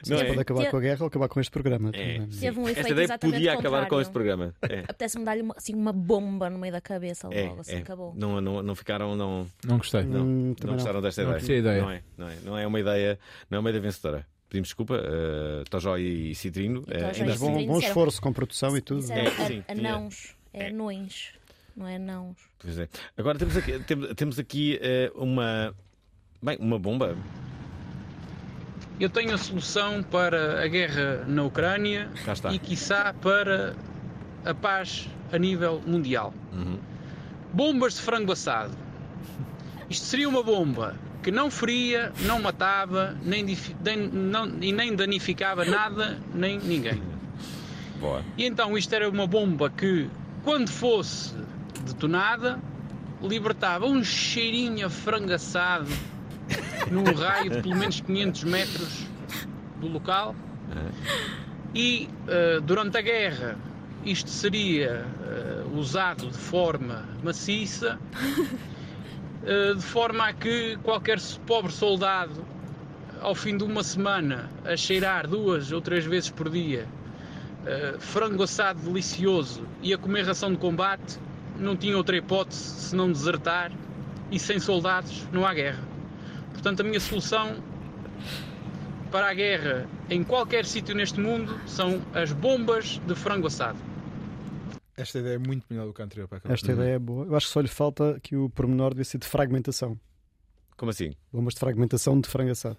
não 0.09 0.17
é? 0.17 0.25
Pode 0.27 0.41
acabar 0.41 0.71
com 0.71 0.77
a 0.77 0.81
guerra 0.81 1.01
ou 1.01 1.09
acabar 1.09 1.29
com 1.29 1.41
este 1.41 1.51
programa. 1.51 1.91
É, 1.93 2.21
Teve 2.39 2.61
um 2.61 2.69
Esta 2.69 2.89
ideia 2.89 3.19
podia 3.19 3.55
acabar 3.55 3.89
com 3.89 4.01
este 4.01 4.13
programa. 4.13 4.55
É. 4.63 4.85
Apetece-me 4.89 5.25
dar-lhe 5.25 5.43
uma, 5.43 5.55
assim, 5.57 5.75
uma 5.75 5.93
bomba 5.93 6.49
no 6.49 6.57
meio 6.57 6.73
da 6.73 6.81
cabeça 6.81 7.27
é, 7.33 7.49
logo, 7.49 7.63
assim, 7.63 7.75
é. 7.75 7.79
acabou. 7.79 8.15
Não, 8.17 8.41
não, 8.41 8.63
não 8.63 8.77
ficaram. 8.77 9.17
Não, 9.17 9.45
não 9.65 9.79
gostei. 9.79 10.05
Não, 10.05 10.25
hum, 10.25 10.55
não 10.65 10.75
gostaram 10.75 11.03
desta 11.03 11.25
não 11.25 11.37
ideia. 11.37 11.59
ideia. 11.59 11.83
Não, 11.83 11.91
é, 11.91 12.03
não, 12.17 12.29
é, 12.29 12.29
não 12.29 12.29
é. 12.29 12.37
Não 12.45 12.59
é 12.59 12.67
uma 12.69 12.79
ideia, 12.79 13.19
não 13.51 13.57
é 13.57 13.59
uma 13.59 13.71
ideia 13.71 13.83
vencedora. 13.83 14.25
Pedimos 14.49 14.69
desculpa, 14.69 14.95
uh, 14.95 15.65
Tojó 15.69 15.99
e 15.99 16.33
Citrino. 16.37 16.85
E 16.87 17.23
uh, 17.23 17.27
Mas 17.27 17.41
bom, 17.41 17.67
bom 17.67 17.79
esforço 17.81 18.23
com 18.23 18.33
produção 18.33 18.77
e 18.77 18.81
tudo. 18.81 19.05
É, 19.11 19.31
sim, 19.49 19.65
anãos, 19.67 20.37
é 20.53 20.69
anões, 20.69 21.33
não 21.77 21.87
é 21.87 21.97
anãos. 21.97 22.37
Pois 22.59 22.79
é. 22.79 22.89
Agora 23.17 23.39
temos 23.39 23.57
aqui, 23.57 23.79
temos, 23.81 24.15
temos 24.15 24.39
aqui 24.39 24.81
uh, 25.15 25.23
uma. 25.23 25.75
Bem, 26.43 26.57
uma 26.61 26.79
bomba. 26.79 27.17
Eu 29.01 29.11
tenho 29.11 29.35
a 29.35 29.39
solução 29.39 30.03
para 30.03 30.63
a 30.63 30.69
guerra 30.69 31.25
na 31.27 31.43
Ucrânia 31.43 32.09
e, 32.53 32.59
quiçá, 32.59 33.13
para 33.13 33.75
a 34.45 34.55
paz 34.55 35.09
a 35.33 35.39
nível 35.39 35.83
mundial. 35.85 36.33
Uhum. 36.53 36.79
Bombas 37.53 37.95
de 37.95 38.03
frango 38.03 38.33
assado. 38.33 38.77
Isto 39.91 40.07
seria 40.07 40.29
uma 40.29 40.43
bomba 40.43 40.97
que 41.23 41.31
não 41.31 41.51
feria, 41.51 42.13
não 42.21 42.41
matava 42.41 43.17
nem, 43.23 43.45
nem, 43.83 43.97
não, 43.97 44.47
e 44.61 44.73
nem 44.73 44.95
danificava 44.95 45.65
nada 45.65 46.19
nem 46.33 46.59
ninguém. 46.59 47.03
Boa. 47.99 48.23
E 48.37 48.45
então 48.45 48.77
isto 48.77 48.95
era 48.95 49.09
uma 49.09 49.27
bomba 49.27 49.71
que, 49.71 50.09
quando 50.45 50.69
fosse 50.69 51.35
detonada, 51.85 52.61
libertava 53.23 53.87
um 53.87 54.03
cheirinho 54.03 54.87
a 54.87 54.91
frango 54.91 55.33
assado 55.33 55.89
num 56.91 57.05
raio 57.15 57.51
de 57.51 57.63
pelo 57.63 57.77
menos 57.77 58.01
500 58.01 58.45
metros 58.45 59.07
do 59.81 59.89
local. 59.89 60.35
E 61.75 62.09
uh, 62.29 62.61
durante 62.61 62.97
a 62.99 63.01
guerra 63.01 63.57
isto 64.05 64.31
seria 64.31 65.05
uh, 65.05 65.79
usado 65.79 66.29
de 66.29 66.37
forma 66.37 67.09
maciça, 67.23 67.99
uh, 69.43 69.75
de 69.75 69.83
forma 69.83 70.29
a 70.29 70.33
que 70.33 70.77
qualquer 70.83 71.19
pobre 71.47 71.73
soldado, 71.73 72.45
ao 73.21 73.35
fim 73.35 73.57
de 73.57 73.65
uma 73.65 73.83
semana, 73.83 74.51
a 74.65 74.77
cheirar 74.77 75.27
duas 75.27 75.73
ou 75.73 75.81
três 75.81 76.05
vezes 76.05 76.31
por 76.31 76.51
dia 76.51 76.87
frango 77.99 78.43
assado 78.43 78.79
delicioso 78.81 79.67
e 79.81 79.95
a 79.95 79.97
comer 79.97 80.27
ração 80.27 80.53
de 80.53 80.59
combate, 80.59 81.19
não 81.59 81.77
tinha 81.77 81.97
outra 81.97 82.17
hipótese 82.17 82.61
senão 82.61 83.11
desertar 83.11 83.73
e 84.31 84.39
sem 84.39 84.59
soldados 84.59 85.27
não 85.33 85.47
há 85.47 85.55
guerra. 85.55 85.83
Portanto, 86.53 86.81
a 86.81 86.85
minha 86.85 87.01
solução 87.01 87.57
para 89.11 89.29
a 89.29 89.35
guerra 89.35 89.89
em 90.11 90.25
qualquer 90.25 90.65
sítio 90.65 90.95
neste 90.95 91.21
mundo 91.21 91.61
são 91.67 92.03
as 92.13 92.33
bombas 92.33 93.01
de 93.07 93.15
frango 93.15 93.47
assado. 93.47 93.79
Esta 94.97 95.19
ideia 95.19 95.35
é 95.35 95.39
muito 95.39 95.65
melhor 95.69 95.87
do 95.87 95.93
que 95.93 96.03
a 96.03 96.05
anterior. 96.05 96.29
Para 96.29 96.41
Esta 96.45 96.73
ideia 96.73 96.95
é 96.95 96.99
boa. 96.99 97.27
Eu 97.27 97.37
acho 97.37 97.47
que 97.47 97.53
só 97.53 97.61
lhe 97.61 97.69
falta 97.69 98.19
que 98.23 98.37
o 98.37 98.49
pormenor 98.51 98.91
devia 98.91 99.05
ser 99.05 99.19
de 99.19 99.27
fragmentação. 99.27 99.99
Como 100.77 100.91
assim? 100.91 101.13
Bombas 101.33 101.55
de 101.55 101.61
fragmentação 101.61 102.21
de 102.21 102.29
frango 102.29 102.51
assado. 102.51 102.79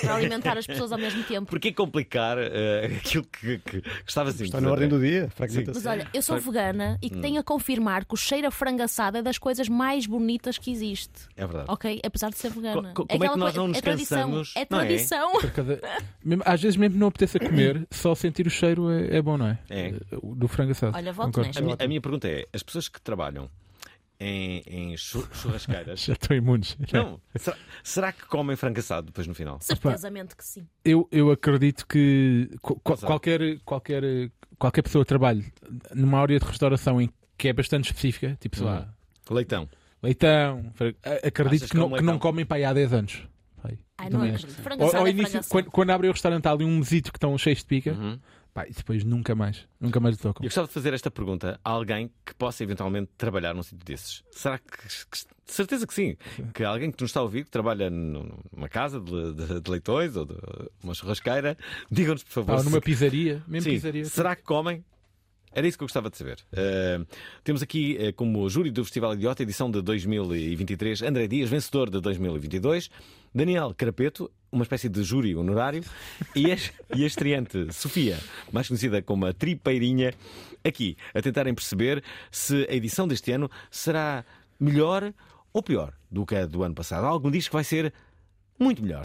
Para 0.00 0.16
alimentar 0.16 0.58
as 0.58 0.66
pessoas 0.66 0.90
ao 0.90 0.98
mesmo 0.98 1.22
tempo. 1.22 1.46
Porquê 1.48 1.72
complicar 1.72 2.36
eh, 2.38 2.86
aquilo 2.98 3.22
que, 3.24 3.58
que, 3.58 3.80
que 3.80 3.88
estava 4.08 4.30
assim? 4.30 4.44
Está 4.44 4.60
na 4.60 4.68
ordem 4.70 4.88
do 4.88 4.98
dia, 5.00 5.30
fragmentação. 5.30 5.80
Mas 5.80 5.86
olha, 5.86 6.08
eu 6.12 6.20
sou 6.22 6.36
Frag- 6.40 6.52
vegana 6.52 6.98
e 7.00 7.08
que 7.08 7.16
Hum. 7.16 7.20
tenho 7.20 7.40
a 7.40 7.44
confirmar 7.44 8.04
que 8.04 8.12
o 8.12 8.16
cheiro 8.16 8.48
a 8.48 8.50
frango 8.50 8.82
assado 8.82 9.18
é 9.18 9.22
das 9.22 9.38
coisas 9.38 9.68
mais 9.68 10.06
bonitas 10.06 10.58
que 10.58 10.72
existe. 10.72 11.12
É 11.36 11.46
verdade. 11.46 11.66
Ok? 11.70 12.00
Apesar 12.04 12.30
de 12.30 12.36
ser 12.36 12.50
vegana. 12.50 12.92
Co- 12.92 13.04
co- 13.04 13.06
como 13.06 13.24
é 13.24 13.26
que 13.28 13.32
aquela 13.32 13.36
nós 13.36 13.54
não 13.54 13.68
nos 13.68 13.78
é 13.78 13.80
tradição. 13.80 14.18
cansamos, 14.18 14.52
É 14.56 14.60
é? 14.60 14.64
tradição. 14.64 15.32
Por 15.40 15.50
cada- 15.52 15.80
às 16.44 16.60
vezes, 16.60 16.76
mesmo 16.76 16.98
não 16.98 17.06
apeteça 17.06 17.38
comer, 17.38 17.86
só 17.92 18.14
sentir 18.16 18.46
o 18.48 18.50
cheiro 18.50 18.90
é, 18.90 19.18
é 19.18 19.22
bom, 19.22 19.38
não 19.38 19.46
é? 19.46 19.58
É. 19.70 19.94
Do 20.34 20.48
frango 20.48 20.72
assado. 20.72 20.96
Olha, 20.96 21.12
volto 21.12 21.40
nesta. 21.40 21.60
A 21.80 21.84
a 21.84 21.88
minha 21.88 22.00
pergunta 22.00 22.26
é: 22.28 22.44
as 22.52 22.62
pessoas 22.62 22.88
que 22.88 23.00
trabalham 23.00 23.48
em, 24.20 24.62
em 24.66 24.96
chu- 24.96 25.26
churrasqueiras. 25.32 26.00
Já 26.04 26.12
estão 26.12 26.36
imunes. 26.36 26.76
Não, 26.92 27.20
será, 27.36 27.56
será 27.82 28.12
que 28.12 28.26
comem 28.26 28.54
frango 28.56 28.78
assado 28.78 29.06
depois 29.06 29.26
no 29.26 29.34
final? 29.34 29.58
Certezamente 29.60 30.36
que 30.36 30.44
sim. 30.44 30.66
Eu, 30.84 31.08
eu 31.10 31.30
acredito 31.30 31.86
que 31.86 32.50
Exato. 32.52 33.06
qualquer, 33.06 33.58
qualquer, 33.64 34.02
qualquer 34.58 34.82
pessoa 34.82 35.04
que 35.04 35.08
trabalhe 35.08 35.44
numa 35.94 36.20
área 36.20 36.38
de 36.38 36.44
restauração 36.46 37.00
em 37.00 37.08
que 37.38 37.48
é 37.48 37.52
bastante 37.52 37.86
específica, 37.86 38.36
tipo, 38.38 38.56
sei 38.56 38.66
lá, 38.66 38.92
Leitão. 39.30 39.68
leitão, 40.02 40.72
a- 41.04 41.26
acredito 41.26 41.62
Achas 41.62 41.70
que 41.70 41.76
não, 41.76 41.84
como 41.84 41.96
que 41.96 42.02
não 42.02 42.12
leitão? 42.14 42.18
comem 42.18 42.44
para 42.44 42.56
aí 42.58 42.64
há 42.64 42.72
10 42.72 42.92
anos. 42.92 43.22
Ai, 43.98 44.08
não. 44.08 44.20
Frango 44.38 44.82
Ao, 44.82 44.88
assado 44.88 45.02
ao 45.02 45.06
é 45.06 45.10
início, 45.10 45.40
quando, 45.48 45.70
quando 45.70 45.90
abrem 45.90 46.08
o 46.08 46.12
restaurante, 46.14 46.46
há 46.46 46.52
ali 46.52 46.64
um 46.64 46.78
mesito 46.78 47.12
que 47.12 47.18
estão 47.18 47.36
cheios 47.36 47.58
de 47.58 47.66
pica, 47.66 47.92
Uhum. 47.92 48.18
Pá, 48.52 48.66
e 48.66 48.72
depois 48.72 49.04
nunca 49.04 49.34
mais, 49.34 49.66
nunca 49.80 50.00
mais 50.00 50.16
lhe 50.16 50.22
tocam. 50.22 50.42
Eu 50.44 50.48
gostava 50.48 50.66
de 50.68 50.72
fazer 50.74 50.92
esta 50.94 51.10
pergunta 51.10 51.58
a 51.64 51.70
alguém 51.70 52.10
que 52.24 52.34
possa 52.34 52.62
eventualmente 52.62 53.10
trabalhar 53.16 53.54
num 53.54 53.62
sítio 53.62 53.84
desses. 53.84 54.22
Será 54.30 54.58
que, 54.58 54.64
que- 54.66 55.40
de 55.46 55.52
certeza 55.56 55.84
que 55.86 55.92
sim, 55.94 56.16
que 56.54 56.62
alguém 56.62 56.90
que 56.92 57.02
nos 57.02 57.10
está 57.10 57.20
a 57.20 57.22
ouvir, 57.24 57.44
que 57.44 57.50
trabalha 57.50 57.90
num- 57.90 58.38
numa 58.54 58.68
casa 58.68 59.00
de, 59.00 59.32
de- 59.34 59.60
de 59.60 59.70
leitões 59.70 60.14
ou 60.16 60.24
de 60.24 60.34
uma 60.82 60.94
churrasqueira, 60.94 61.56
digam-nos 61.90 62.22
por 62.22 62.32
favor. 62.32 62.56
Pá, 62.56 62.62
numa 62.62 62.76
se- 62.78 62.80
pizzaria, 62.82 63.42
mesmo 63.48 63.64
Sim, 63.70 63.76
pizzaria. 63.76 64.04
Será 64.04 64.36
que 64.36 64.42
comem? 64.42 64.84
Era 65.52 65.66
isso 65.66 65.76
que 65.76 65.82
eu 65.82 65.86
gostava 65.86 66.08
de 66.08 66.16
saber. 66.16 66.38
Uh, 66.52 67.04
temos 67.42 67.62
aqui 67.62 67.98
uh, 68.00 68.12
como 68.12 68.48
júri 68.48 68.70
do 68.70 68.84
Festival 68.84 69.14
Idiota, 69.14 69.42
edição 69.42 69.70
de 69.70 69.82
2023, 69.82 71.02
André 71.02 71.26
Dias, 71.26 71.50
vencedor 71.50 71.90
de 71.90 72.00
2022, 72.00 72.88
Daniel 73.34 73.74
Carapeto, 73.76 74.30
uma 74.52 74.62
espécie 74.62 74.88
de 74.88 75.02
júri 75.02 75.34
honorário, 75.34 75.82
e 76.36 76.52
a, 76.52 76.56
e 76.94 77.02
a 77.02 77.06
estreante 77.06 77.72
Sofia, 77.72 78.18
mais 78.52 78.68
conhecida 78.68 79.02
como 79.02 79.26
a 79.26 79.32
Tripeirinha, 79.32 80.14
aqui 80.64 80.96
a 81.12 81.20
tentarem 81.20 81.54
perceber 81.54 82.02
se 82.30 82.66
a 82.70 82.74
edição 82.74 83.08
deste 83.08 83.32
ano 83.32 83.50
será 83.70 84.24
melhor 84.58 85.12
ou 85.52 85.62
pior 85.62 85.92
do 86.08 86.24
que 86.24 86.36
a 86.36 86.46
do 86.46 86.62
ano 86.62 86.76
passado. 86.76 87.06
Algum 87.06 87.30
diz 87.30 87.48
que 87.48 87.54
vai 87.54 87.64
ser 87.64 87.92
muito 88.58 88.82
melhor. 88.82 89.02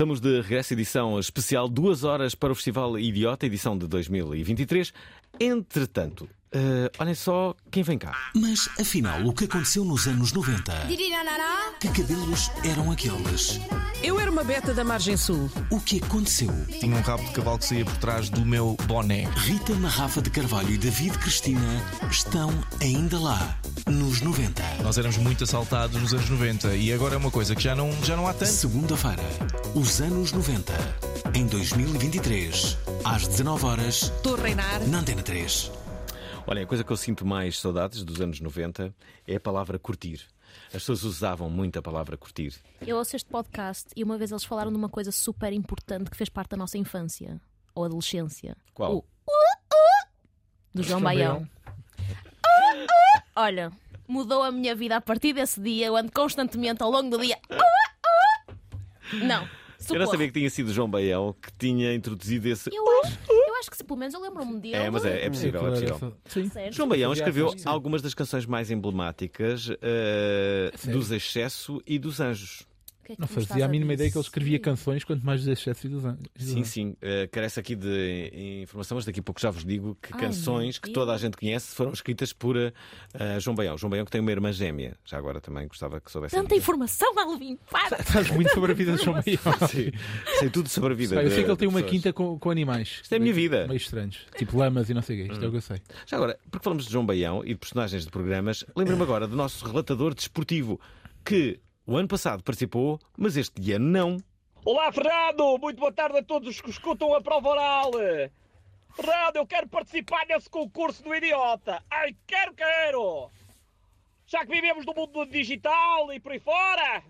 Estamos 0.00 0.18
de 0.18 0.40
regresso, 0.40 0.72
edição 0.72 1.18
especial, 1.18 1.68
duas 1.68 2.04
horas 2.04 2.34
para 2.34 2.50
o 2.50 2.54
Festival 2.54 2.98
Idiota, 2.98 3.44
edição 3.44 3.76
de 3.76 3.86
2023. 3.86 4.94
Entretanto, 5.38 6.26
eh, 6.52 6.90
olhem 6.98 7.14
só 7.14 7.54
quem 7.70 7.82
vem 7.82 7.98
cá. 7.98 8.16
Mas 8.34 8.68
afinal, 8.78 9.24
o 9.26 9.32
que 9.32 9.44
aconteceu 9.44 9.84
nos 9.84 10.06
anos 10.06 10.32
90? 10.32 10.72
Que 11.80 11.88
cabelos 11.88 12.50
eram 12.64 12.90
aqueles? 12.90 13.58
Eu 14.02 14.18
era 14.20 14.30
uma 14.30 14.44
beta 14.44 14.72
da 14.74 14.84
Margem 14.84 15.16
Sul. 15.16 15.50
O 15.70 15.80
que 15.80 16.02
aconteceu? 16.02 16.50
Tinha 16.78 16.94
um 16.96 17.00
rabo 17.00 17.22
de 17.24 17.30
cavalo 17.32 17.58
que 17.58 17.64
saía 17.66 17.84
por 17.84 17.96
trás 17.96 18.28
do 18.28 18.44
meu 18.44 18.76
boné. 18.86 19.28
Rita 19.36 19.74
Marrafa 19.74 20.20
de 20.22 20.30
Carvalho 20.30 20.70
e 20.70 20.78
David 20.78 21.16
Cristina 21.18 21.60
estão 22.10 22.50
ainda 22.80 23.18
lá, 23.18 23.58
nos 23.86 24.20
90. 24.20 24.62
Nós 24.82 24.98
éramos 24.98 25.16
muito 25.18 25.44
assaltados 25.44 26.00
nos 26.00 26.12
anos 26.12 26.28
90 26.28 26.74
e 26.76 26.92
agora 26.92 27.14
é 27.14 27.18
uma 27.18 27.30
coisa 27.30 27.54
que 27.54 27.62
já 27.62 27.74
não, 27.74 27.90
já 28.04 28.16
não 28.16 28.26
há 28.26 28.32
tanto. 28.34 28.50
Segunda-feira, 28.50 29.22
os 29.74 30.00
anos 30.00 30.32
90, 30.32 30.72
em 31.34 31.46
2023, 31.46 32.76
às 33.04 33.26
19 33.26 33.64
horas, 33.66 34.02
Estou 34.16 34.36
a 34.36 34.40
reinar. 34.42 34.80
na 34.88 34.98
Antena 34.98 35.22
3. 35.22 35.70
Olhem, 36.46 36.64
a 36.64 36.66
coisa 36.66 36.82
que 36.82 36.90
eu 36.90 36.96
sinto 36.96 37.24
mais 37.24 37.58
saudades 37.58 38.02
dos 38.02 38.20
anos 38.20 38.40
90 38.40 38.94
é 39.26 39.36
a 39.36 39.40
palavra 39.40 39.78
curtir. 39.78 40.20
As 40.66 40.74
pessoas 40.74 41.04
usavam 41.04 41.48
muito 41.48 41.78
a 41.78 41.82
palavra 41.82 42.16
curtir. 42.16 42.54
Eu 42.84 42.96
ouço 42.96 43.14
este 43.14 43.28
podcast 43.28 43.88
e 43.94 44.02
uma 44.02 44.18
vez 44.18 44.30
eles 44.32 44.44
falaram 44.44 44.70
de 44.72 44.76
uma 44.76 44.88
coisa 44.88 45.12
super 45.12 45.52
importante 45.52 46.10
que 46.10 46.16
fez 46.16 46.28
parte 46.28 46.50
da 46.50 46.56
nossa 46.56 46.76
infância 46.76 47.40
ou 47.74 47.84
adolescência. 47.84 48.56
Qual? 48.74 48.92
O 48.92 48.98
uh, 48.98 49.02
uh, 49.02 50.08
do 50.74 50.82
João 50.82 51.00
Baião. 51.00 51.48
Uh, 51.98 52.82
uh. 52.82 53.22
Olha, 53.36 53.70
mudou 54.08 54.42
a 54.42 54.50
minha 54.50 54.74
vida 54.74 54.96
a 54.96 55.00
partir 55.00 55.32
desse 55.32 55.60
dia. 55.60 55.86
Eu 55.86 55.96
ando 55.96 56.10
constantemente 56.10 56.82
ao 56.82 56.90
longo 56.90 57.10
do 57.10 57.18
dia. 57.18 57.38
Não, 59.12 59.42
Eu 59.42 59.48
não 59.48 59.48
socorro. 59.78 60.10
sabia 60.10 60.26
que 60.28 60.32
tinha 60.34 60.50
sido 60.50 60.72
João 60.72 60.90
Baião 60.90 61.32
que 61.40 61.52
tinha 61.58 61.94
introduzido 61.94 62.48
esse. 62.48 62.74
Eu 62.74 63.00
acho, 63.02 63.18
eu 63.28 63.49
acho 63.60 63.70
que 63.70 63.76
se- 63.76 63.84
pelo 63.84 63.98
menos 63.98 64.14
eu 64.14 64.20
lembro-me 64.20 64.58
dele. 64.60 64.76
É, 64.76 64.90
mas 64.90 65.04
é, 65.04 65.26
é 65.26 65.30
possível, 65.30 65.66
é 65.66 65.70
possível. 65.70 65.98
Certo. 66.50 66.74
João 66.74 66.88
Baião 66.88 67.12
escreveu 67.12 67.54
algumas 67.66 68.02
das 68.02 68.14
canções 68.14 68.44
mais 68.46 68.70
emblemáticas 68.70 69.68
eh, 69.82 70.70
dos 70.92 71.10
Excesso 71.10 71.82
e 71.86 71.98
dos 71.98 72.20
Anjos. 72.20 72.66
Que 73.10 73.14
é 73.14 73.16
que 73.16 73.20
Não 73.20 73.28
fazia 73.28 73.64
a 73.64 73.68
mínima 73.68 73.94
ideia 73.94 74.10
que 74.10 74.16
ele 74.16 74.24
escrevia 74.24 74.58
canções, 74.58 75.02
quanto 75.02 75.26
mais 75.26 75.44
e 75.46 75.88
dos 75.88 76.04
anos. 76.04 76.20
Sim, 76.36 76.64
sim. 76.64 76.90
Uh, 76.90 77.28
carece 77.32 77.58
aqui 77.58 77.74
de 77.74 78.60
informação, 78.62 78.96
mas 78.96 79.04
daqui 79.04 79.18
a 79.20 79.22
pouco 79.22 79.40
já 79.40 79.50
vos 79.50 79.64
digo 79.64 79.96
que 80.00 80.14
Ai, 80.14 80.20
canções 80.20 80.78
que 80.78 80.90
toda 80.92 81.12
a 81.12 81.18
gente 81.18 81.36
conhece 81.36 81.74
foram 81.74 81.92
escritas 81.92 82.32
por 82.32 82.56
uh, 82.56 82.70
João 83.40 83.56
Baião. 83.56 83.76
João 83.76 83.90
Baião 83.90 84.04
que 84.04 84.10
tem 84.10 84.20
uma 84.20 84.30
irmã 84.30 84.52
gêmea. 84.52 84.96
Já 85.04 85.18
agora 85.18 85.40
também 85.40 85.66
gostava 85.66 86.00
que 86.00 86.10
soubesse. 86.10 86.36
Tanta 86.36 86.54
informação, 86.54 87.12
Alvin. 87.18 87.58
Para. 87.70 88.00
Estás 88.00 88.30
muito 88.30 88.52
sobre 88.52 88.72
a 88.72 88.74
vida 88.74 88.92
de 88.92 89.04
João 89.04 89.16
Baião. 89.20 89.58
Sim, 89.68 89.90
sei 90.38 90.50
tudo 90.50 90.68
sobre 90.68 90.92
a 90.92 90.96
vida. 90.96 91.16
Pá, 91.16 91.22
eu 91.24 91.30
sei 91.30 91.42
que 91.42 91.50
ele 91.50 91.56
tem 91.56 91.68
uma 91.68 91.80
pessoas. 91.80 91.90
quinta 91.90 92.12
com, 92.12 92.38
com 92.38 92.50
animais. 92.50 93.00
Isto 93.02 93.12
é 93.12 93.16
a 93.16 93.20
minha 93.20 93.34
vida. 93.34 93.66
Meio 93.66 93.76
estranhos. 93.76 94.26
Tipo 94.36 94.56
lamas 94.56 94.88
e 94.88 94.94
não 94.94 95.02
sei 95.02 95.20
o 95.22 95.26
quê. 95.26 95.32
Isto 95.32 95.44
é 95.44 95.48
o 95.48 95.50
que 95.50 95.56
eu 95.56 95.62
sei. 95.62 95.82
Já 96.06 96.16
agora, 96.16 96.38
porque 96.50 96.62
falamos 96.62 96.86
de 96.86 96.92
João 96.92 97.04
Baião 97.04 97.42
e 97.44 97.48
de 97.48 97.56
personagens 97.56 98.04
de 98.04 98.10
programas, 98.10 98.64
lembro-me 98.76 99.02
agora 99.02 99.26
do 99.26 99.34
nosso 99.34 99.64
relatador 99.66 100.14
desportivo 100.14 100.80
que 101.24 101.60
o 101.90 101.96
ano 101.96 102.06
passado 102.06 102.40
participou, 102.44 103.00
mas 103.18 103.36
este 103.36 103.72
ano 103.72 103.86
não. 103.86 104.16
Olá, 104.64 104.92
Fernando! 104.92 105.58
Muito 105.58 105.80
boa 105.80 105.90
tarde 105.90 106.18
a 106.18 106.22
todos 106.22 106.48
os 106.48 106.60
que 106.60 106.70
escutam 106.70 107.12
a 107.12 107.20
prova 107.20 107.48
oral. 107.48 107.90
Fernando, 108.94 109.34
eu 109.34 109.44
quero 109.44 109.68
participar 109.68 110.24
nesse 110.28 110.48
concurso 110.48 111.02
do 111.02 111.12
idiota. 111.12 111.82
Ai, 111.90 112.16
quero, 112.28 112.54
quero! 112.54 113.28
Já 114.24 114.46
que 114.46 114.52
vivemos 114.52 114.86
no 114.86 114.94
mundo 114.94 115.26
digital 115.26 116.12
e 116.12 116.20
por 116.20 116.30
aí 116.30 116.38
fora, 116.38 117.02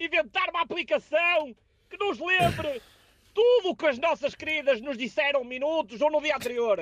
inventar 0.00 0.50
uma 0.50 0.62
aplicação 0.62 1.54
que 1.88 1.96
nos 1.96 2.18
lembre 2.18 2.82
tudo 3.32 3.70
o 3.70 3.76
que 3.76 3.86
as 3.86 4.00
nossas 4.00 4.34
queridas 4.34 4.80
nos 4.80 4.98
disseram 4.98 5.44
minutos 5.44 6.00
ou 6.00 6.10
no 6.10 6.20
dia 6.20 6.34
anterior. 6.34 6.76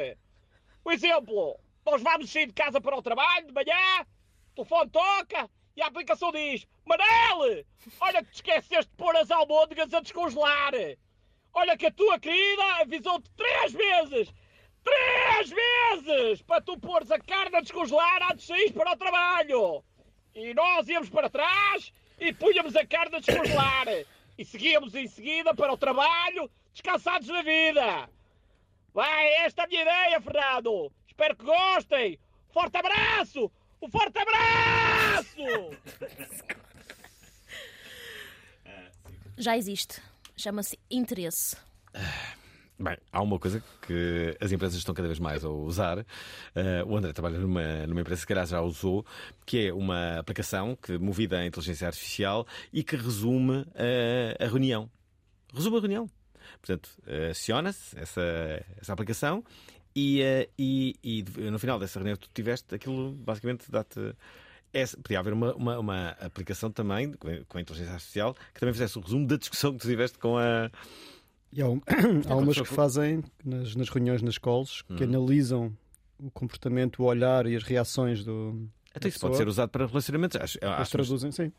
Por 0.83 0.95
exemplo, 0.95 1.61
nós 1.85 2.01
vamos 2.01 2.33
sair 2.33 2.47
de 2.47 2.55
casa 2.55 2.81
para 2.81 2.97
o 2.97 3.03
trabalho 3.03 3.47
de 3.47 3.53
manhã, 3.53 4.07
o 4.53 4.55
telefone 4.55 4.89
toca 4.89 5.51
e 5.81 5.83
a 5.83 5.87
aplicação 5.87 6.31
diz: 6.31 6.67
Manel, 6.85 7.65
olha 8.01 8.23
que 8.23 8.31
te 8.31 8.35
esqueceste 8.35 8.91
de 8.91 8.97
pôr 8.99 9.17
as 9.17 9.31
almôndegas 9.31 9.93
a 9.95 10.01
descongelar. 10.01 10.73
Olha 11.55 11.77
que 11.77 11.87
a 11.87 11.91
tua 11.91 12.21
querida 12.21 12.63
avisou-te 12.83 13.31
três 13.31 13.73
vezes, 13.73 14.33
três 14.85 15.51
vezes, 15.51 16.43
para 16.43 16.61
tu 16.61 16.79
pôres 16.79 17.11
a 17.11 17.19
carne 17.19 17.57
a 17.57 17.61
descongelar 17.63 18.31
antes 18.31 18.47
de 18.47 18.47
sair 18.49 18.73
para 18.73 18.93
o 18.93 18.97
trabalho. 18.97 19.83
E 20.35 20.53
nós 20.53 20.87
íamos 20.87 21.09
para 21.09 21.31
trás 21.31 21.93
e 22.19 22.31
punhamos 22.35 22.77
a 22.77 22.87
carne 22.87 23.17
a 23.17 23.21
descongelar. 23.21 23.87
e 24.37 24.45
seguíamos 24.45 24.95
em 24.95 25.07
seguida 25.07 25.55
para 25.55 25.73
o 25.73 25.79
trabalho, 25.79 26.51
descansados 26.73 27.29
na 27.29 27.43
vida. 27.43 28.09
Vai, 28.93 29.29
esta 29.47 29.63
é 29.63 29.65
a 29.65 29.69
minha 29.69 29.83
ideia, 29.83 30.21
Fernando. 30.21 30.93
Espero 31.07 31.37
que 31.37 31.45
gostem. 31.45 32.19
Forte 32.53 32.77
abraço! 32.77 33.51
Um 33.81 33.89
forte 33.89 34.19
abraço! 34.19 35.00
Já 39.37 39.57
existe. 39.57 40.01
Chama-se 40.37 40.79
interesse. 40.91 41.57
Bem, 42.79 42.97
há 43.13 43.21
uma 43.21 43.39
coisa 43.39 43.63
que 43.83 44.35
as 44.41 44.53
empresas 44.53 44.79
estão 44.79 44.95
cada 44.95 45.07
vez 45.07 45.19
mais 45.19 45.45
a 45.45 45.51
usar. 45.51 45.99
Eh, 46.55 46.83
o 46.87 46.97
André 46.97 47.13
trabalha 47.13 47.39
numa, 47.39 47.87
numa 47.87 48.01
empresa 48.01 48.23
que 48.23 48.29
calhar 48.29 48.47
já 48.47 48.63
usou, 48.63 49.05
que 49.45 49.67
é 49.67 49.73
uma 49.73 50.19
aplicação 50.19 50.75
que 50.75 50.97
movida 50.97 51.39
a 51.39 51.45
inteligência 51.45 51.87
artificial 51.87 52.47
e 52.73 52.83
que 52.83 52.97
resume 52.97 53.67
eh, 53.75 54.35
a 54.41 54.47
reunião. 54.47 54.91
Resume 55.53 55.77
a 55.77 55.81
reunião. 55.81 56.11
Portanto, 56.59 56.89
eh, 57.07 57.29
aciona-se 57.33 57.99
essa, 57.99 58.23
essa 58.81 58.95
aplicação 58.95 59.45
e, 59.95 60.23
e, 60.59 60.95
e 61.03 61.23
no 61.51 61.59
final 61.59 61.79
dessa 61.79 61.99
reunião 61.99 62.17
que 62.17 62.29
tu 62.29 62.31
tiveste, 62.33 62.75
aquilo 62.75 63.13
basicamente 63.13 63.71
dá-te. 63.71 64.15
Essa- 64.73 64.97
podia 64.99 65.19
haver 65.21 65.33
uma, 65.33 65.55
uma, 65.55 65.79
uma 65.79 66.09
aplicação 66.21 66.71
também 66.71 67.13
com 67.15 67.29
a- 67.29 67.61
inteligência 67.61 67.93
artificial 67.93 68.35
que 68.55 68.61
também 68.61 68.73
fizesse 68.73 68.99
o 68.99 69.01
resumo 69.01 69.27
da 69.27 69.37
discussão 69.37 69.73
que 69.73 69.79
tu 69.79 69.89
tiveste 69.89 70.19
com 70.19 70.37
a. 70.39 70.71
E 71.53 71.61
há, 71.63 71.69
um- 71.69 71.81
há 72.29 72.37
umas 72.37 72.57
que 72.61 72.65
fazem 72.67 73.23
nas, 73.45 73.75
nas 73.75 73.89
reuniões 73.89 74.23
nas 74.23 74.39
calls 74.39 74.83
que 74.83 74.93
Uhum. 74.93 75.03
analisam 75.03 75.77
o 76.19 76.31
comportamento, 76.31 77.03
o 77.03 77.07
olhar 77.07 77.47
e 77.47 77.57
as 77.57 77.63
reações 77.63 78.25
do. 78.25 78.69
Até 78.91 79.01
da 79.01 79.09
isso 79.09 79.21
pode 79.21 79.37
ser 79.37 79.49
usado 79.49 79.71
para 79.71 79.87
relacionamentos. 79.87 80.37
Acho, 80.41 80.59
acho, 80.63 80.91
traduzem, 80.93 81.31
sim. 81.33 81.53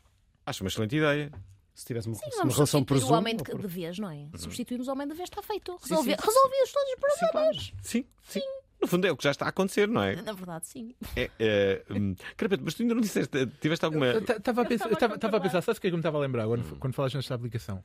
acho 0.46 0.62
uma 0.62 0.68
excelente 0.68 0.96
ideia. 0.96 1.32
Se 1.74 1.86
tivesse 1.86 2.06
uma, 2.06 2.14
Sim, 2.16 2.26
uma 2.44 2.52
relação 2.52 2.84
por 2.84 2.98
Zoom. 2.98 3.10
o 3.10 3.14
homem 3.16 3.34
de, 3.34 3.42
por- 3.44 3.58
de 3.58 3.66
vez, 3.66 3.98
não 3.98 4.10
é? 4.10 4.28
Substituirmos 4.36 4.88
o 4.88 4.92
homem 4.92 5.08
de 5.08 5.14
vez 5.14 5.26
está 5.30 5.42
feito. 5.42 5.72
Sim, 5.80 5.88
Resolvi, 5.88 6.10
sim. 6.10 6.16
Resolvias 6.22 6.70
todos 6.72 6.88
os 6.92 7.18
problemas. 7.30 7.72
Sim, 7.82 8.04
sim. 8.22 8.40
No 8.82 8.88
fundo 8.88 9.06
é 9.06 9.12
o 9.12 9.16
que 9.16 9.24
já 9.24 9.30
está 9.30 9.46
a 9.46 9.48
acontecer, 9.48 9.86
não 9.88 10.02
é? 10.02 10.16
Na 10.22 10.32
verdade, 10.32 10.66
sim. 10.66 10.94
É, 11.16 11.30
é, 11.38 11.82
hum, 11.90 12.14
Carapeto, 12.36 12.62
mas 12.64 12.74
tu 12.74 12.82
ainda 12.82 12.94
não 12.94 13.00
disseste, 13.00 13.46
tiveste 13.60 13.84
alguma. 13.84 14.08
Estava 14.08 14.62
a 14.62 14.64
pensar, 14.64 14.88
tava- 14.96 15.16
tava 15.18 15.36
a 15.36 15.40
pensar, 15.40 15.62
sabes 15.62 15.78
o 15.78 15.80
que 15.80 15.86
é 15.86 15.90
que 15.90 15.94
eu 15.94 15.98
me 15.98 16.00
estava 16.00 16.18
a 16.18 16.20
lembrar 16.20 16.42
agora, 16.42 16.62
quando 16.80 16.92
falaste 16.92 17.14
nesta 17.14 17.34
aplicação? 17.34 17.82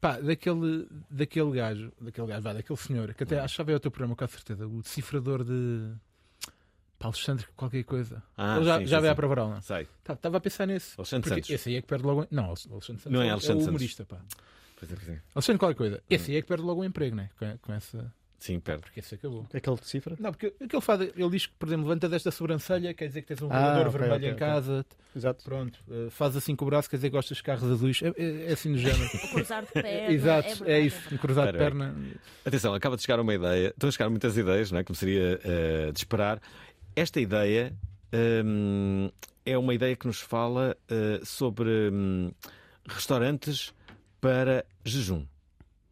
Pá, 0.00 0.18
daquele, 0.20 0.88
daquele 1.10 1.50
gajo, 1.52 1.92
daquele 2.00 2.26
gajo, 2.28 2.40
vá, 2.42 2.52
daquele 2.52 2.78
senhor, 2.78 3.12
que 3.14 3.24
até 3.24 3.38
achava 3.40 3.72
o 3.72 3.80
teu 3.80 3.90
programa, 3.90 4.14
com 4.16 4.24
a 4.24 4.28
certeza, 4.28 4.66
o 4.66 4.80
decifrador 4.80 5.44
de. 5.44 5.92
Pá, 6.98 7.06
Alexandre, 7.08 7.46
qualquer 7.56 7.84
coisa. 7.84 8.22
Ah, 8.36 8.56
Ele 8.56 8.64
já, 8.64 8.78
sim, 8.78 8.86
já 8.86 8.96
sim, 8.96 9.00
veio 9.02 9.12
à 9.12 9.14
sim. 9.14 9.16
prova 9.16 9.32
oral, 9.34 9.50
não? 9.50 9.60
Sei. 9.60 9.86
Estava 10.08 10.36
a 10.36 10.40
pensar 10.40 10.66
nesse. 10.66 10.94
Alexandre 10.96 11.28
Santos. 11.28 11.50
Esse 11.50 11.68
aí 11.68 11.76
é 11.76 11.80
que 11.82 11.86
perde 11.86 12.04
logo. 12.04 12.26
Não, 12.30 12.44
Alexandre 12.46 12.84
Santos 12.84 13.04
Não 13.12 13.22
é 13.22 13.26
é 13.28 13.30
Alexandre 13.30 13.56
o 13.58 13.60
Santos. 13.64 13.68
humorista, 13.68 14.04
pá. 14.04 14.18
Pois 14.78 14.92
é, 14.92 14.94
pois 14.96 15.08
é. 15.08 15.20
Alexandre 15.34 15.58
qualquer 15.58 15.76
coisa. 15.76 16.02
Esse 16.08 16.30
aí 16.32 16.36
é 16.38 16.42
que 16.42 16.48
perde 16.48 16.62
logo 16.64 16.80
o 16.80 16.84
emprego, 16.84 17.14
né? 17.16 17.30
Com, 17.38 17.58
com 17.58 17.72
essa. 17.72 18.12
Sim, 18.38 18.60
perde. 18.60 18.82
Porque 18.82 19.00
esse 19.00 19.16
acabou. 19.16 19.44
É 19.52 19.58
que 19.58 19.68
ele 19.68 19.76
decifra? 19.78 20.16
Não, 20.20 20.30
porque 20.30 20.54
o 20.60 20.68
que 20.68 20.76
ele 20.76 20.80
faz, 20.82 21.00
ele 21.00 21.30
diz 21.30 21.46
que, 21.46 21.54
por 21.58 21.68
exemplo, 21.68 21.86
levanta 21.88 22.08
desta 22.08 22.30
sobrancelha, 22.30 22.94
quer 22.94 23.08
dizer 23.08 23.22
que 23.22 23.28
tens 23.28 23.42
um 23.42 23.48
Ah, 23.50 23.58
rolador 23.58 23.88
ok, 23.88 23.90
vermelho 23.98 24.14
ok, 24.14 24.28
em 24.28 24.32
ok. 24.32 24.38
casa. 24.46 24.86
Exato. 25.16 25.44
Pronto, 25.44 25.80
eh, 25.90 26.06
faz 26.10 26.36
assim 26.36 26.54
com 26.54 26.64
o 26.64 26.68
braço, 26.68 26.88
quer 26.88 26.96
dizer 26.96 27.10
que 27.10 27.16
gostas 27.16 27.38
de 27.38 27.42
carros 27.42 27.64
azuis. 27.68 28.00
É, 28.00 28.08
é- 28.16 28.50
é 28.50 28.52
assim 28.52 28.68
no 28.68 28.78
género. 28.78 29.10
O 29.24 29.28
cruzar 29.34 29.64
de 29.66 29.72
perna. 29.72 30.12
Exato, 30.14 30.64
é 30.64 30.72
é, 30.72 30.80
isso. 30.80 31.12
Um 31.12 31.18
cruzar 31.18 31.50
de 31.50 31.58
perna. 31.58 31.96
Atenção, 32.44 32.72
acaba 32.74 32.94
de 32.96 33.02
chegar 33.02 33.18
uma 33.18 33.34
ideia. 33.34 33.68
Estão 33.70 33.88
a 33.88 33.92
chegar 33.92 34.08
muitas 34.08 34.36
ideias, 34.36 34.70
não 34.70 34.78
é? 34.78 34.84
Como 34.84 34.94
seria 34.94 35.40
eh, 35.42 35.90
de 35.92 35.98
esperar. 35.98 36.40
Esta 36.94 37.20
ideia 37.20 37.74
hum, 38.44 39.10
é 39.44 39.58
uma 39.58 39.74
ideia 39.74 39.96
que 39.96 40.06
nos 40.06 40.20
fala 40.20 40.76
eh, 40.88 41.20
sobre 41.24 41.90
hum, 41.92 42.30
restaurantes 42.86 43.74
para 44.20 44.64
jejum. 44.84 45.26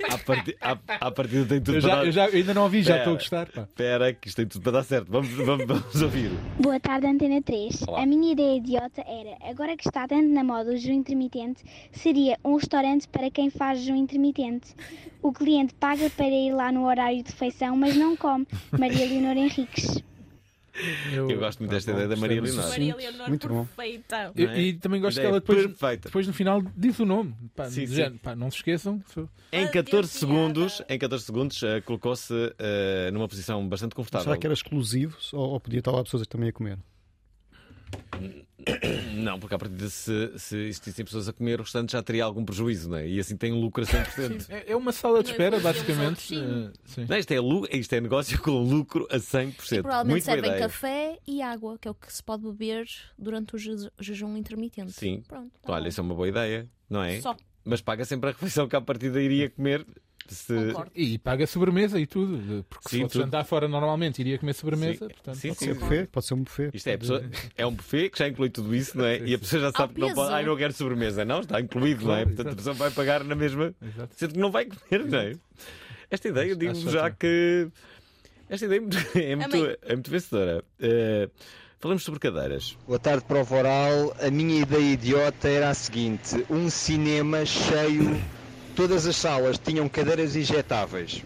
À, 0.08 0.18
parti 0.18 0.56
à, 0.60 0.78
à 1.06 1.10
partida 1.10 1.44
tem 1.46 1.60
tudo 1.60 1.76
Eu 1.76 1.80
para 1.82 1.90
já, 1.90 1.96
dar... 1.96 2.06
eu 2.06 2.12
já- 2.12 2.24
ainda 2.26 2.54
não 2.54 2.62
ouvi, 2.64 2.82
já 2.82 2.96
Espera, 2.96 3.00
estou 3.00 3.12
a 3.12 3.16
gostar. 3.16 3.64
Espera, 3.68 4.12
que 4.12 4.28
isto 4.28 4.36
tem 4.36 4.46
tudo 4.46 4.62
para 4.62 4.72
dar 4.72 4.82
certo. 4.84 5.10
Vamos, 5.10 5.28
vamos, 5.30 5.66
vamos 5.66 6.02
ouvir. 6.02 6.30
Boa 6.60 6.80
tarde, 6.80 7.06
Antena 7.06 7.40
3. 7.42 7.82
Olá. 7.88 8.02
A 8.02 8.06
minha 8.06 8.32
ideia 8.32 8.56
idiota 8.56 9.00
era, 9.06 9.36
agora 9.50 9.76
que 9.76 9.86
está 9.88 10.06
tanto 10.08 10.28
na 10.28 10.42
moda 10.44 10.70
o 10.70 10.76
jejum 10.76 10.94
intermitente, 10.94 11.62
seria 11.92 12.38
um 12.44 12.56
restaurante 12.56 13.06
para 13.08 13.30
quem 13.30 13.50
faz 13.50 13.80
jejum 13.80 13.96
intermitente. 13.96 14.74
O 15.22 15.32
cliente 15.32 15.74
paga 15.74 16.10
para 16.10 16.26
ir 16.28 16.52
lá 16.52 16.72
no 16.72 16.84
horário 16.86 17.22
de 17.22 17.30
refeição, 17.30 17.76
mas 17.76 17.94
não 17.96 18.16
come. 18.16 18.46
Maria 18.78 19.06
Leonor 19.06 19.36
Henriques. 19.36 20.02
Eu, 21.12 21.38
gosto 21.38 21.58
muito 21.60 21.70
desta 21.70 21.90
ideia 21.90 22.08
da 22.08 22.16
Maria 22.16 22.40
Leonor. 22.40 22.68
Maria 22.68 22.96
Leonor 22.96 23.28
Muito 23.28 23.48
bom. 23.48 23.66
perfeita. 23.66 24.32
E, 24.34 24.44
é? 24.44 24.60
e 24.60 24.72
também 24.74 25.00
gosto 25.00 25.16
que 25.16 25.20
Ideia 25.20 25.30
ela 25.32 25.40
depois, 25.40 25.66
perfeita. 25.66 26.08
depois 26.08 26.26
no 26.26 26.32
final 26.32 26.62
diz 26.76 26.98
o 26.98 27.04
nome. 27.04 27.34
Pá, 27.54 27.66
Sim, 27.68 27.86
sim. 27.86 27.94
género, 27.94 28.18
pá, 28.22 28.34
não 28.34 28.50
se 28.50 28.56
esqueçam. 28.58 29.02
Em 29.52 29.64
Ah, 29.64 29.68
14 29.68 29.90
Deus, 29.90 30.10
segundos, 30.10 30.82
em 30.88 30.98
14 30.98 31.24
segundos 31.24 31.62
eh, 31.62 31.80
colocou-se 31.82 32.32
eh, 32.58 33.10
numa 33.12 33.28
posição 33.28 33.68
bastante 33.68 33.94
confortável. 33.94 34.24
Será 34.24 34.36
que 34.38 34.46
era 34.46 34.54
exclusivo 34.54 35.16
ou, 35.32 35.50
ou 35.50 35.60
podia 35.60 35.78
estar 35.80 35.90
lá 35.90 36.02
pessoas 36.02 36.26
também 36.26 36.48
a 36.48 36.52
comer? 36.52 36.78
Não, 39.14 39.40
porque 39.40 39.54
a 39.54 39.58
partir 39.58 39.74
de 39.74 39.90
se, 39.90 40.32
se 40.38 40.56
existissem 40.56 41.04
pessoas 41.04 41.28
a 41.28 41.32
comer, 41.32 41.58
o 41.60 41.62
restante 41.64 41.92
já 41.92 42.02
teria 42.02 42.24
algum 42.24 42.44
prejuízo, 42.44 42.88
não 42.90 42.96
é? 42.98 43.08
E 43.08 43.18
assim 43.18 43.36
tem 43.36 43.52
lucro 43.52 43.82
a 43.82 43.86
100%. 43.86 44.46
É, 44.48 44.72
é 44.72 44.76
uma 44.76 44.92
sala 44.92 45.22
de 45.22 45.30
espera, 45.30 45.58
basicamente. 45.58 46.34
eh, 46.36 46.70
sim. 46.84 47.06
Não, 47.08 47.16
isto, 47.16 47.32
é 47.32 47.76
isto 47.76 47.92
é 47.94 48.00
negócio 48.00 48.40
com 48.40 48.62
lucro 48.62 49.06
a 49.10 49.16
100%. 49.18 49.78
E 49.78 49.82
provavelmente 49.82 50.10
Muito 50.10 50.24
servem 50.24 50.50
ideia. 50.50 50.62
café 50.62 51.18
e 51.26 51.42
água, 51.42 51.76
que 51.78 51.88
é 51.88 51.90
o 51.90 51.94
que 51.94 52.12
se 52.12 52.22
pode 52.22 52.42
beber 52.44 52.86
durante 53.18 53.54
o 53.56 53.58
je- 53.58 53.90
jejum 54.00 54.36
intermitente. 54.36 54.92
Sim. 54.92 55.22
Pronto. 55.26 55.50
tá 55.60 55.72
olha, 55.72 55.82
bom. 55.82 55.88
isso 55.88 56.00
é 56.00 56.04
uma 56.04 56.14
boa 56.14 56.28
ideia, 56.28 56.68
não 56.88 57.02
é? 57.02 57.20
Só. 57.20 57.36
Mas 57.64 57.80
paga 57.80 58.04
sempre 58.04 58.30
a 58.30 58.32
refeição 58.32 58.68
que 58.68 58.76
à 58.76 58.80
partida 58.80 59.20
iria 59.20 59.50
comer. 59.50 59.84
Se... 60.28 60.54
E 60.94 61.18
paga 61.18 61.46
sobremesa 61.46 61.98
e 62.00 62.06
tudo. 62.06 62.64
Porque 62.68 62.88
Sim, 62.88 62.96
se 62.98 63.02
fosse 63.04 63.18
jantar 63.18 63.44
fora 63.44 63.68
normalmente 63.68 64.20
iria 64.20 64.38
comer 64.38 64.54
sobremesa. 64.54 65.06
Sim. 65.06 65.14
Portanto, 65.14 65.34
Sim, 65.36 65.48
pode 65.48 65.58
sim. 65.58 65.64
ser. 65.66 65.74
Buffet? 65.74 66.06
Pode 66.06 66.26
ser 66.26 66.34
um 66.34 66.42
buffet. 66.42 66.70
Isto 66.74 66.88
é, 66.88 66.94
a 66.94 66.98
pessoa- 66.98 67.24
é 67.56 67.66
um 67.66 67.72
buffet 67.72 68.10
que 68.10 68.18
já 68.18 68.28
inclui 68.28 68.50
tudo 68.50 68.74
isso, 68.74 68.96
não 68.96 69.04
é? 69.04 69.18
E 69.18 69.34
a 69.34 69.38
pessoa 69.38 69.62
já 69.62 69.72
sabe 69.72 69.94
que 69.94 70.00
não 70.00 70.14
pode. 70.14 70.32
Ai, 70.32 70.44
não 70.44 70.56
quero 70.56 70.72
sobremesa. 70.72 71.24
Não, 71.24 71.40
está 71.40 71.60
incluído, 71.60 72.06
não 72.06 72.14
é? 72.14 72.24
Portanto, 72.24 72.48
a 72.48 72.56
pessoa 72.56 72.74
vai 72.74 72.90
pagar 72.90 73.24
na 73.24 73.34
mesma. 73.34 73.74
Exato. 73.82 74.14
Sendo 74.16 74.32
que 74.34 74.38
não 74.40 74.50
vai 74.50 74.66
comer, 74.66 75.04
não 75.06 75.18
é? 75.18 75.32
Esta 76.10 76.28
ideia, 76.28 76.54
digo 76.54 76.74
já 76.90 77.10
que. 77.10 77.68
Esta 78.48 78.66
ideia 78.66 78.78
é 78.78 78.80
muito, 78.80 78.96
é 79.18 79.36
muito, 79.36 79.78
é 79.82 79.92
muito 79.94 80.10
vencedora. 80.10 80.62
Eh, 80.78 81.28
falamos 81.80 82.02
sobre 82.04 82.20
cadeiras. 82.20 82.76
Boa 82.86 82.98
tarde, 82.98 83.24
Prova 83.24 83.56
Oral. 83.56 84.14
A 84.20 84.30
minha 84.30 84.60
ideia 84.60 84.92
idiota 84.92 85.48
era 85.48 85.70
a 85.70 85.74
seguinte: 85.74 86.44
um 86.50 86.68
cinema 86.68 87.46
cheio, 87.46 88.20
todas 88.74 89.06
as 89.06 89.16
salas 89.16 89.58
tinham 89.58 89.88
cadeiras 89.88 90.34
injetáveis. 90.36 91.22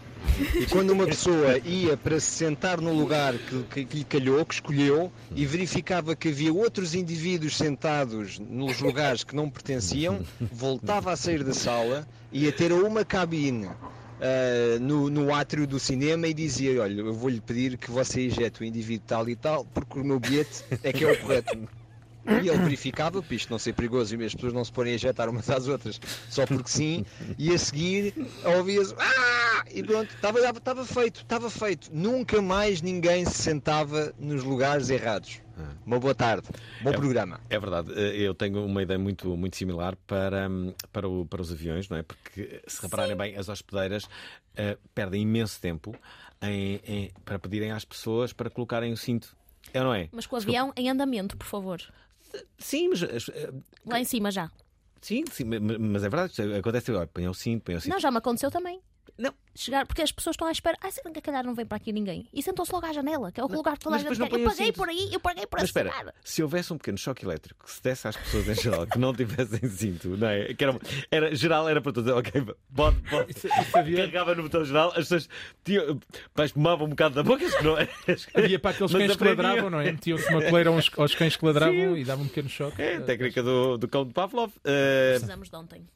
E 0.55 0.67
quando 0.67 0.91
uma 0.91 1.07
pessoa 1.07 1.59
ia 1.65 1.97
para 1.97 2.19
se 2.21 2.27
sentar 2.27 2.81
no 2.81 2.93
lugar 2.93 3.35
que, 3.39 3.63
que- 3.65 3.85
que 3.85 3.97
lhe 3.99 4.05
calhou, 4.05 4.45
que 4.45 4.55
escolheu, 4.55 5.11
e 5.35 5.47
verificava 5.47 6.15
que 6.17 6.29
havia 6.29 6.53
outros 6.53 6.95
indivíduos 6.95 7.57
sentados 7.57 8.39
nos 8.39 8.81
lugares 8.81 9.25
que 9.25 9.35
não 9.37 9.49
pertenciam, 9.49 10.21
voltava 10.53 11.13
a 11.13 11.17
sair 11.17 11.43
da 11.45 11.55
sala 11.55 12.07
ia 12.33 12.51
ter 12.53 12.73
uma 12.73 13.05
cabine 13.05 13.67
ah, 14.21 14.79
no, 14.81 15.09
no 15.09 15.33
átrio 15.35 15.67
do 15.67 15.79
cinema 15.79 16.27
e 16.29 16.35
dizia: 16.35 16.83
Olha, 16.83 17.01
eu 17.01 17.15
vou-lhe 17.15 17.41
pedir 17.41 17.79
que 17.79 17.91
você 17.91 18.27
injete 18.27 18.61
o 18.63 18.65
indivíduo 18.65 19.05
tal 19.07 19.29
e 19.29 19.37
tal, 19.37 19.65
porque 19.73 19.99
o 20.01 20.05
meu 20.05 20.19
bilhete 20.19 20.65
é 20.83 20.93
que 20.93 21.05
é 21.05 21.13
o 21.13 21.19
correto. 21.19 21.57
E 22.43 22.49
ele 22.49 22.59
verificava, 22.59 23.23
para 23.23 23.35
isto 23.35 23.51
não 23.51 23.59
ser 23.59 23.73
perigoso 23.75 24.15
e 24.17 24.25
as 24.25 24.35
pessoas 24.35 24.53
não 24.53 24.65
se 24.65 24.73
porem 24.73 24.93
a 24.93 24.97
injetar 24.97 25.29
umas 25.29 25.49
às 25.51 25.69
outras 25.69 26.01
só 26.29 26.45
porque 26.47 26.69
sim, 26.69 27.05
e 27.39 27.53
a 27.53 27.59
seguir 27.59 28.15
ouvia-se 28.45 28.95
ah! 28.99 29.65
e 29.73 29.83
pronto, 29.83 30.13
estava, 30.15 30.41
estava 30.41 30.85
feito, 30.85 31.21
estava 31.23 31.51
feito. 31.51 31.89
Nunca 31.93 32.41
mais 32.43 32.83
ninguém 32.83 33.25
se 33.25 33.43
sentava 33.43 34.13
nos 34.19 34.43
lugares 34.43 34.91
errados. 34.91 35.41
Uma 35.87 35.99
boa 35.99 36.15
tarde, 36.15 36.47
bom 36.83 36.91
É- 36.91 36.93
programa. 36.97 37.41
É 37.49 37.59
verdade, 37.59 37.91
eh, 37.97 38.17
eu 38.21 38.35
tenho 38.35 38.63
uma 38.67 38.83
ideia 38.83 38.99
muito, 38.99 39.35
muito 39.37 39.57
similar 39.57 39.97
para, 40.07 40.49
para, 40.93 41.09
o- 41.09 41.25
para 41.25 41.41
os 41.41 41.51
aviões, 41.51 41.89
não 41.89 41.97
é? 41.97 42.03
Porque 42.03 42.61
se 42.67 42.83
repararem 42.83 43.17
bem, 43.17 43.37
as 43.39 43.49
hospedeiras 43.49 44.07
eh, 44.55 44.77
perdem 44.95 45.23
imenso 45.23 45.59
tempo 45.61 45.95
em- 46.43 46.81
em- 46.87 47.11
para 47.25 47.39
pedirem 47.39 47.71
às 47.73 47.85
pessoas 47.87 48.35
para 48.35 48.51
colocarem 48.51 48.93
o 48.93 48.97
cinto. 48.99 49.35
É 49.73 49.79
ou 49.81 49.87
não 49.87 49.95
é? 49.95 50.09
Mas 50.13 50.27
com 50.27 50.37
o 50.37 50.39
avião 50.39 50.73
em 50.77 50.91
andamento, 50.91 51.37
por 51.39 51.47
favor. 51.47 51.81
Sim, 52.59 52.89
mas. 52.89 53.03
eh, 53.03 53.51
Lá 53.87 54.01
em 54.01 54.05
cima 54.05 54.31
já. 54.31 54.51
Sim, 55.01 55.25
sim, 55.31 55.45
ma- 55.45 55.61
ma- 55.61 55.79
mas 55.79 56.03
é 56.05 56.09
verdade, 56.09 56.55
acontece 56.57 56.91
agora. 56.91 57.07
Põe 57.07 57.29
o 57.29 57.35
cinto, 57.35 57.63
põe 57.65 57.77
o 57.77 57.81
cinto. 57.81 57.93
Não, 57.93 58.01
já 58.01 58.11
me 58.11 58.19
aconteceu 58.19 58.51
também. 58.51 58.81
Não. 59.19 59.33
Chegar, 59.55 59.87
porque 59.87 60.03
as 60.03 60.13
pessoas 60.13 60.35
estão 60.35 60.47
à 60.47 60.53
espera. 60.53 60.77
Ah, 60.83 60.91
será 60.91 61.11
que 61.11 61.19
a 61.19 61.23
calhar 61.23 61.43
não 61.43 61.55
vem 61.55 61.65
para 61.65 61.79
aqui 61.79 61.91
ninguém? 61.91 62.29
E 62.31 62.43
sentam-se 62.43 62.71
logo 62.71 62.85
à 62.85 62.93
janela, 62.93 63.33
que 63.33 63.41
é 63.41 63.45
o 63.45 63.47
lugar 63.47 63.79
que 63.79 63.85
toda 63.85 63.97
a 63.97 63.99
mas 63.99 64.03
gente 64.07 64.19
depois 64.19 64.31
quer. 64.31 64.37
não 64.37 64.45
Eu 64.45 64.51
paguei 64.51 64.65
assim. 64.69 64.73
por 64.79 64.89
aí, 64.91 65.09
eu 65.15 65.21
paguei 65.21 65.47
por 65.47 65.59
Mas 65.61 65.69
espera, 65.71 65.89
assinar. 65.91 66.15
se 66.23 66.43
houvesse 66.43 66.73
um 66.75 66.77
pequeno 66.77 66.99
choque 66.99 67.25
elétrico 67.25 67.65
que 67.65 67.71
se 67.73 67.83
desse 67.83 68.07
às 68.07 68.15
pessoas 68.15 68.47
em 68.49 68.55
geral 68.55 68.87
que 68.87 68.99
não 68.99 69.15
tivessem 69.15 69.67
cinto, 69.71 70.09
não 70.19 70.29
é? 70.29 70.53
Que 70.53 70.63
era, 70.63 70.79
era- 71.11 71.35
geral 71.35 71.67
era 71.67 71.81
para 71.81 71.91
todos, 71.93 72.13
ok, 72.13 72.45
pode, 72.75 72.97
pode. 73.09 73.33
Carregava 73.73 74.35
no 74.35 74.43
botão 74.43 74.63
geral, 74.63 74.89
as 74.91 74.97
pessoas 75.09 75.29
tinham, 75.65 75.99
espumavam 76.45 76.87
um 76.87 76.91
bocado 76.91 77.15
da 77.15 77.23
boca, 77.23 77.45
não 77.63 77.79
é? 77.79 77.89
Havia 78.35 78.59
para 78.59 78.73
aqueles 78.73 78.93
Mas 78.93 79.03
cães 79.07 79.17
que 79.17 79.25
ladravam, 79.25 79.71
não 79.71 79.81
é? 79.81 79.91
Metiam-se 79.93 80.29
uma 80.29 80.43
coleira 80.43 80.69
aos, 80.69 80.91
aos 80.99 81.15
cães 81.15 81.35
que 81.35 81.47
ladravam 81.47 81.97
e 81.97 82.05
davam 82.05 82.27
um 82.27 82.29
pequeno 82.29 82.51
choque. 82.51 82.83
É, 82.83 83.01
técnica 83.01 83.43
do, 83.43 83.79
do 83.79 83.89
cão 83.89 84.05
de 84.07 84.13
Pavlov. 84.13 84.53
Eh, 84.65 85.13
Precisamos 85.13 85.49
de 85.49 85.57
ontem. 85.57 85.87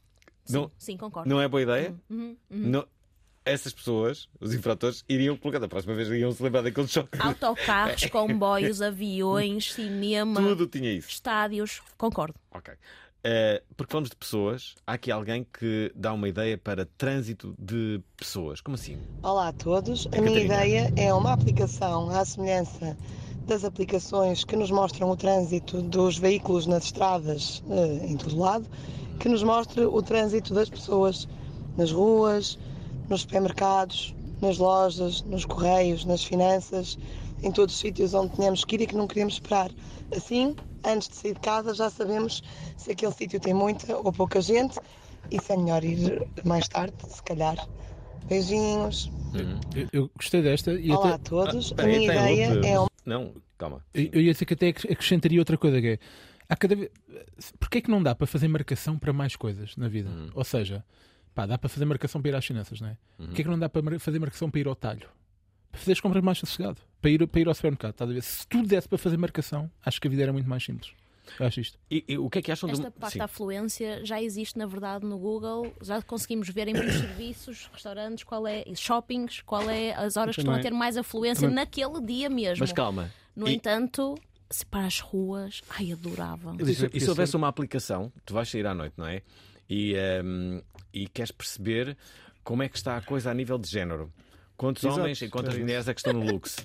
Sim, 0.46 0.54
não, 0.54 0.70
sim, 0.78 0.96
concordo. 0.96 1.28
Não 1.28 1.40
é 1.40 1.46
boa 1.46 1.60
ideia? 1.62 1.94
Uhum, 2.08 2.34
uhum. 2.50 2.58
Não- 2.70 2.86
essas 3.44 3.72
pessoas, 3.72 4.28
os 4.40 4.52
infratores, 4.54 5.04
iriam 5.08 5.36
colocar 5.36 5.58
da 5.58 5.68
próxima 5.68 5.94
vez, 5.94 6.08
iriam 6.08 6.30
se 6.32 6.42
lembrar 6.42 6.62
daquele 6.62 6.86
choque. 6.88 7.18
Autocarros, 7.18 8.04
comboios, 8.10 8.82
aviões, 8.82 9.72
cinema, 9.72 10.40
Tudo 10.40 10.66
tinha 10.66 10.92
isso. 10.92 11.08
estádios. 11.08 11.80
Concordo. 11.96 12.34
Ok. 12.52 12.74
Eh, 13.22 13.62
porque 13.76 13.90
falamos 13.92 14.08
de 14.08 14.16
pessoas, 14.16 14.74
há 14.86 14.94
aqui 14.94 15.10
alguém 15.10 15.44
que 15.58 15.92
dá 15.94 16.12
uma 16.12 16.26
ideia 16.28 16.56
para 16.56 16.86
trânsito 16.96 17.54
de 17.58 18.00
pessoas. 18.16 18.60
Como 18.62 18.76
assim? 18.76 18.98
Olá 19.22 19.48
a 19.48 19.52
todos. 19.52 20.06
A 20.12 20.16
É 20.16 20.20
minha 20.22 20.40
Catarina. 20.48 20.64
ideia 20.66 20.92
é 20.96 21.12
uma 21.12 21.32
aplicação 21.34 22.08
à 22.10 22.24
semelhança 22.24 22.96
das 23.46 23.62
aplicações 23.64 24.42
que 24.44 24.56
nos 24.56 24.70
mostram 24.70 25.10
o 25.10 25.16
trânsito 25.16 25.82
dos 25.82 26.16
veículos 26.16 26.66
nas 26.66 26.84
estradas 26.84 27.62
eh, 27.68 28.06
em 28.06 28.16
todo 28.16 28.38
lado, 28.38 28.66
que 29.18 29.28
nos 29.28 29.42
mostre 29.42 29.82
o 29.84 30.00
trânsito 30.02 30.54
das 30.54 30.70
pessoas 30.70 31.28
nas 31.76 31.90
ruas, 31.92 32.58
nos 33.10 33.22
supermercados, 33.22 34.14
nas 34.40 34.56
lojas, 34.56 35.22
nos 35.22 35.44
correios, 35.44 36.04
nas 36.06 36.24
finanças, 36.24 36.96
em 37.42 37.50
todos 37.50 37.74
os 37.74 37.80
sítios 37.80 38.14
onde 38.14 38.34
tenhamos 38.36 38.64
que 38.64 38.76
ir 38.76 38.82
e 38.82 38.86
que 38.86 38.94
não 38.96 39.06
queremos 39.06 39.34
esperar. 39.34 39.70
Assim, 40.16 40.56
antes 40.84 41.08
de 41.08 41.16
sair 41.16 41.34
de 41.34 41.40
casa, 41.40 41.74
já 41.74 41.90
sabemos 41.90 42.42
se 42.76 42.92
aquele 42.92 43.12
sítio 43.12 43.40
tem 43.40 43.52
muita 43.52 43.96
ou 43.98 44.12
pouca 44.12 44.40
gente 44.40 44.78
e 45.30 45.38
se 45.40 45.52
é 45.52 45.56
melhor 45.56 45.84
ir 45.84 46.26
mais 46.44 46.68
tarde, 46.68 46.94
se 47.08 47.22
calhar. 47.22 47.68
Beijinhos. 48.26 49.10
Eu, 49.74 49.88
eu 49.92 50.10
gostei 50.16 50.40
desta 50.40 50.72
e 50.72 50.90
Olá 50.92 51.06
até... 51.06 51.14
a 51.14 51.18
todos. 51.18 51.74
Ah, 51.76 51.82
a 51.82 51.86
minha 51.86 52.04
ideia 52.04 52.50
outro- 52.50 52.66
é 52.66 52.78
uma. 52.78 52.90
Não, 53.04 53.34
calma. 53.58 53.84
Eu, 53.92 54.08
eu 54.12 54.20
ia 54.20 54.32
dizer 54.32 54.44
que 54.44 54.54
até 54.54 54.68
ac- 54.68 54.86
acrescentaria 54.90 55.40
outra 55.40 55.58
coisa 55.58 55.80
que 55.80 55.88
é. 55.88 55.98
Há 56.48 56.56
cada 56.56 56.76
vez... 56.76 56.90
Porquê 57.58 57.78
é 57.78 57.80
que 57.80 57.90
não 57.90 58.02
dá 58.02 58.14
para 58.14 58.26
fazer 58.26 58.46
marcação 58.48 58.98
para 58.98 59.12
mais 59.12 59.34
coisas 59.36 59.76
na 59.76 59.88
vida? 59.88 60.10
Hum. 60.10 60.30
Ou 60.34 60.44
seja, 60.44 60.84
pá, 61.34 61.46
dá 61.46 61.56
para 61.58 61.68
fazer 61.68 61.84
marcação 61.84 62.20
para 62.20 62.30
ir 62.30 62.34
às 62.34 62.44
finanças, 62.44 62.80
não 62.80 62.88
é? 62.88 62.96
Uhum. 63.18 63.26
Porquê 63.26 63.42
é 63.42 63.44
que 63.44 63.50
não 63.50 63.58
dá 63.58 63.68
para 63.68 63.98
fazer 63.98 64.18
marcação 64.18 64.50
para 64.50 64.60
ir 64.60 64.66
ao 64.66 64.74
talho? 64.74 65.08
Para 65.70 65.78
fazer 65.80 65.92
as 65.92 66.00
compras 66.00 66.22
mais 66.22 66.38
sossegado. 66.38 66.78
Para 67.00 67.10
ir, 67.10 67.26
para 67.26 67.40
ir 67.40 67.48
ao 67.48 67.54
supermercado, 67.54 67.92
estás 67.92 68.10
a 68.10 68.14
ver? 68.14 68.22
Se 68.22 68.46
tudo 68.46 68.66
desse 68.68 68.88
para 68.88 68.98
fazer 68.98 69.16
marcação, 69.16 69.70
acho 69.84 70.00
que 70.00 70.08
a 70.08 70.10
vida 70.10 70.22
era 70.24 70.32
muito 70.32 70.48
mais 70.48 70.64
simples. 70.64 70.92
Eu 71.38 71.46
acho 71.46 71.60
isto. 71.60 71.78
E, 71.88 72.04
e 72.08 72.18
o 72.18 72.28
que 72.28 72.40
é 72.40 72.42
que 72.42 72.50
acham 72.50 72.66
de 72.68 72.72
Esta 72.72 72.90
parte 72.90 73.16
da 73.16 73.24
afluência 73.26 74.04
já 74.04 74.20
existe, 74.20 74.58
na 74.58 74.66
verdade, 74.66 75.06
no 75.06 75.16
Google. 75.16 75.72
Já 75.80 76.02
conseguimos 76.02 76.48
ver 76.48 76.66
em 76.66 76.74
muitos 76.74 76.94
serviços, 76.98 77.70
restaurantes, 77.72 78.24
qual 78.24 78.46
é, 78.48 78.64
shoppings, 78.74 79.40
qual 79.42 79.70
é 79.70 79.92
as 79.94 80.16
horas 80.16 80.34
que 80.34 80.40
estão 80.40 80.54
a 80.54 80.58
ter 80.58 80.72
mais 80.72 80.96
afluência 80.96 81.42
também- 81.48 81.54
naquele 81.54 82.00
dia 82.00 82.28
mesmo. 82.28 82.60
Mas 82.64 82.72
calma. 82.72 83.12
No 83.36 83.46
E- 83.48 83.54
entanto, 83.54 84.16
se 84.50 84.66
para 84.66 84.86
as 84.86 84.98
ruas, 84.98 85.62
ai, 85.70 85.92
adorava. 85.92 86.56
E 86.58 86.74
se, 86.74 86.90
e 86.92 87.00
se 87.00 87.08
houvesse 87.08 87.36
uma 87.36 87.46
aplicação, 87.46 88.12
tu 88.26 88.34
vais 88.34 88.48
sair 88.48 88.66
à 88.66 88.74
noite, 88.74 88.94
não 88.96 89.06
é? 89.06 89.22
E, 89.70 89.94
ehm, 89.94 90.60
e 90.92 91.06
queres 91.06 91.30
perceber 91.30 91.96
como 92.42 92.62
é 92.64 92.68
que 92.68 92.76
está 92.76 92.96
a 92.96 93.00
coisa 93.00 93.30
a 93.30 93.34
nível 93.34 93.56
de 93.56 93.68
género. 93.70 94.12
Quantos 94.56 94.82
Exato, 94.84 95.00
homens 95.00 95.22
e 95.22 95.28
quantas 95.28 95.54
é 95.54 95.58
mulheres 95.58 95.88
é 95.88 95.94
que 95.94 96.00
estão 96.00 96.12
no 96.12 96.20
Lux? 96.30 96.56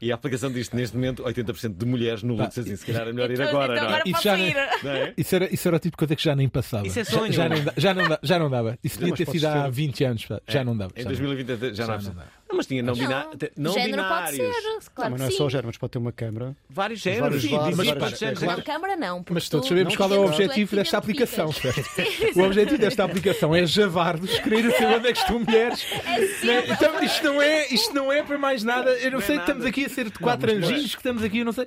E 0.00 0.10
a 0.10 0.14
aplicação 0.14 0.50
que 0.52 0.56
neste 0.74 0.94
momento 0.96 1.22
80% 1.24 1.76
de 1.76 1.86
mulheres 1.86 2.22
no 2.22 2.34
Lux, 2.34 2.56
assim, 2.58 2.74
se 2.76 2.84
calhar 2.86 3.06
é 3.08 3.12
melhor 3.12 3.30
ir 3.30 3.34
Então- 3.34 3.48
agora, 3.48 3.74
então 3.74 3.84
não 3.84 3.90
é? 3.90 3.96
agora 4.00 4.08
Isso 4.10 4.22
já, 4.22 4.36
nem- 4.36 4.54
Não 4.54 4.90
é? 4.90 5.14
isso, 5.16 5.34
era, 5.34 5.54
isso 5.54 5.68
era 5.68 5.76
o 5.76 5.80
tipo 5.80 5.92
de 5.96 5.98
coisa 5.98 6.16
que 6.16 6.22
já 6.22 6.34
nem 6.36 6.48
passava. 6.48 6.86
Isso 6.86 7.00
é 7.00 7.04
Já- 7.04 7.10
sonho. 7.10 7.32
Já, 7.32 7.48
não, 7.48 7.64
dá- 7.64 7.74
já, 7.76 7.94
não, 7.94 8.18
já 8.22 8.38
não 8.38 8.50
dava. 8.50 8.78
Isso 8.82 8.96
Não, 9.00 9.08
devia 9.08 9.24
mas 9.26 9.32
ter 9.34 9.38
sido 9.38 9.46
há 9.50 9.62
ter- 9.64 9.70
20 9.72 10.04
anos. 10.04 10.24
pá. 10.26 10.40
Já 10.48 10.60
É, 10.60 10.64
não 10.64 10.76
dava. 10.76 10.92
Em 10.96 11.02
já 11.02 11.08
2020 11.08 11.48
já, 11.74 11.74
Já 11.74 11.86
não 11.86 12.02
não. 12.02 12.14
Não, 12.14 12.22
mas 12.54 12.66
tinha 12.66 12.82
não, 12.82 12.94
bina, 12.94 13.26
te- 13.38 13.52
não 13.56 13.72
Género 13.72 14.02
pode 14.04 14.32
binários. 14.32 14.36
ser, 14.56 14.62
Não, 14.62 14.78
claro 14.94 15.10
mas 15.12 15.20
não 15.20 15.26
é 15.26 15.30
sim. 15.30 15.36
só 15.36 15.48
género, 15.48 15.66
mas 15.68 15.76
pode 15.78 15.90
ter 15.92 15.98
uma 15.98 16.12
câmara. 16.12 16.56
Vários 16.68 17.02
Vários 17.02 17.02
géneros. 17.02 17.42
sim, 17.42 17.50
lados, 17.50 17.68
dizia 17.76 17.94
vários- 17.94 18.18
para 18.18 18.32
os 18.32 18.40
Não, 18.58 18.62
câmara 18.64 18.96
não. 18.96 19.18
porque 19.22 19.34
Mas 19.34 19.48
todos 19.48 19.66
tu- 19.66 19.70
sabemos 19.70 19.92
não 19.92 19.96
qual 19.98 20.12
é 20.14 20.18
o 20.18 20.24
objetivo 20.26 20.70
que 20.70 20.76
desta 20.76 20.96
identificas. 20.98 21.38
aplicação. 21.38 21.52
certo? 21.52 22.38
O 22.38 22.42
objetivo 22.44 22.78
desta 22.78 23.04
aplicação 23.04 23.54
é 23.54 23.66
javardos, 23.66 24.38
querer 24.40 24.70
saber 24.72 24.96
onde 24.98 25.08
é 25.08 25.12
que 25.12 25.18
estão 25.18 25.38
mulheres. 25.38 25.86
Né? 26.44 26.64
Então, 26.68 27.02
isto, 27.02 27.24
não 27.24 27.42
é, 27.42 27.68
isto 27.68 27.94
não 27.94 28.12
é 28.12 28.22
para 28.22 28.38
mais 28.38 28.62
nada. 28.62 28.90
Eu 28.98 29.10
não 29.10 29.18
Não 29.18 29.18
é 29.18 29.22
sei, 29.22 29.36
nada. 29.36 29.50
estamos 29.50 29.66
aqui 29.66 29.84
a 29.84 29.88
ser 29.88 30.04
de 30.10 30.18
quatro 30.18 30.52
mas- 30.54 30.64
anjinhos 30.64 30.90
que 30.94 31.00
estamos 31.00 31.22
aqui, 31.22 31.38
eu 31.38 31.44
não 31.44 31.52
sei. 31.52 31.66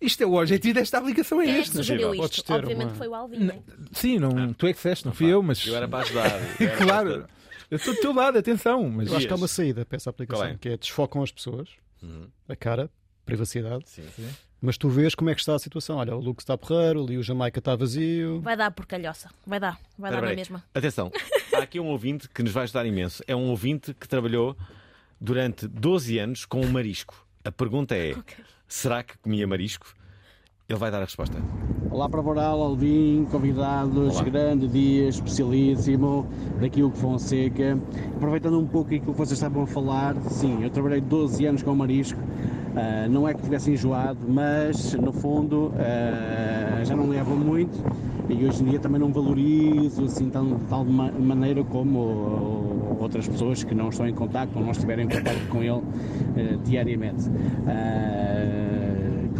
Isto 0.00 0.22
é 0.22 0.26
o 0.26 0.34
objetivo 0.34 0.74
desta 0.74 0.98
aplicação, 0.98 1.40
é 1.40 1.44
Quem 1.44 1.52
é 1.52 1.56
que 1.56 1.62
este. 1.62 1.76
sugeriu 1.76 2.14
Podes 2.16 2.38
isto? 2.38 2.46
ter 2.46 2.52
Obviamente 2.54 2.88
uma- 2.88 2.94
foi 2.94 3.08
o 3.08 3.14
Alvin. 3.14 3.38
né? 3.38 3.58
Sim, 3.92 4.18
não, 4.18 4.52
tu 4.52 4.66
é 4.66 4.70
que 4.70 4.76
disseste, 4.76 5.06
não 5.06 5.12
fui 5.12 5.32
eu, 5.32 5.42
mas. 5.42 5.66
Eu 5.66 5.76
era 5.76 5.86
para 5.88 6.00
ajudar. 6.04 6.26
eu 6.60 6.66
era 6.66 6.76
para 6.76 6.86
claro, 6.86 7.08
ajudar. 7.10 7.28
Eu 7.72 7.76
estou 7.76 7.94
do 7.94 8.00
teu 8.00 8.12
lado, 8.12 8.38
atenção. 8.38 8.88
Mas 8.90 9.08
Eu 9.08 9.16
acho 9.16 9.26
que 9.26 9.32
há 9.32 9.36
uma 9.36 9.48
saída 9.48 9.84
para 9.84 9.96
essa 9.96 10.10
aplicação, 10.10 10.46
é? 10.46 10.56
que 10.56 10.68
é 10.68 10.76
desfocam 10.76 11.22
as 11.22 11.32
pessoas, 11.32 11.68
Uhum. 12.02 12.28
a 12.48 12.54
cara, 12.56 12.90
privacidade, 13.24 13.84
Sim. 13.88 14.04
mas 14.60 14.76
tu 14.76 14.88
vês 14.88 15.14
como 15.14 15.30
é 15.30 15.34
que 15.34 15.40
está 15.40 15.54
a 15.54 15.58
situação. 15.58 15.96
Olha, 15.98 16.14
o 16.16 16.20
Lux 16.20 16.42
está 16.42 16.58
porreiro, 16.58 17.02
ali 17.04 17.16
o 17.16 17.22
Jamaica 17.22 17.58
está 17.60 17.74
vazio. 17.76 18.40
Vai 18.40 18.56
dar 18.56 18.70
por 18.72 18.86
calhoça. 18.86 19.30
Vai 19.46 19.58
dar. 19.60 19.78
Vai 19.98 20.10
Espera, 20.10 20.20
dar 20.26 20.28
na 20.30 20.34
mesma. 20.36 20.64
Atenção, 20.74 21.10
há 21.54 21.58
aqui 21.58 21.78
um 21.80 21.86
ouvinte 21.86 22.28
que 22.28 22.42
nos 22.42 22.52
vai 22.52 22.64
ajudar 22.64 22.84
imenso. 22.86 23.22
É 23.26 23.34
um 23.36 23.48
ouvinte 23.50 23.94
que 23.94 24.06
trabalhou 24.08 24.56
durante 25.20 25.66
12 25.68 26.18
anos 26.18 26.44
com 26.44 26.60
o 26.60 26.68
marisco. 26.68 27.26
A 27.44 27.52
pergunta 27.52 27.96
é: 27.96 28.14
será 28.68 29.02
que 29.02 29.16
comia 29.18 29.46
marisco? 29.46 29.94
Ele 30.72 30.78
vai 30.80 30.90
dar 30.90 30.98
a 30.98 31.04
resposta. 31.04 31.36
Olá 31.90 32.08
para 32.08 32.22
Boral, 32.22 32.62
Alvin, 32.62 33.26
convidados, 33.30 34.14
Olá. 34.16 34.24
grande 34.24 34.66
dia, 34.66 35.06
especialíssimo, 35.06 36.26
daqui 36.58 36.82
Hugo 36.82 36.96
Fonseca. 36.96 37.78
Aproveitando 38.16 38.58
um 38.58 38.66
pouco 38.66 38.86
aquilo 38.86 39.12
que 39.12 39.18
vocês 39.18 39.32
estavam 39.32 39.64
a 39.64 39.66
falar, 39.66 40.16
sim, 40.30 40.62
eu 40.62 40.70
trabalhei 40.70 41.02
12 41.02 41.44
anos 41.44 41.62
com 41.62 41.74
marisco, 41.74 42.18
ah, 42.74 43.06
não 43.06 43.28
é 43.28 43.34
que 43.34 43.42
tivesse 43.42 43.70
enjoado, 43.70 44.20
mas 44.26 44.94
no 44.94 45.12
fundo 45.12 45.74
ah, 45.76 46.82
já 46.82 46.96
não 46.96 47.06
levo 47.10 47.36
muito 47.36 47.78
e 48.30 48.46
hoje 48.46 48.62
em 48.62 48.68
dia 48.70 48.78
também 48.78 48.98
não 48.98 49.12
valorizo 49.12 50.06
assim 50.06 50.30
tão, 50.30 50.56
de 50.56 50.64
tal 50.70 50.86
ma- 50.86 51.12
maneira 51.12 51.62
como 51.64 52.96
outras 52.98 53.28
pessoas 53.28 53.62
que 53.62 53.74
não 53.74 53.90
estão 53.90 54.08
em 54.08 54.14
contacto 54.14 54.58
ou 54.58 54.64
não 54.64 54.70
estiverem 54.72 55.04
em 55.04 55.08
contacto 55.10 55.46
com 55.48 55.58
ele 55.62 55.82
ah, 55.82 56.58
diariamente. 56.64 57.24
Ah, 57.68 58.81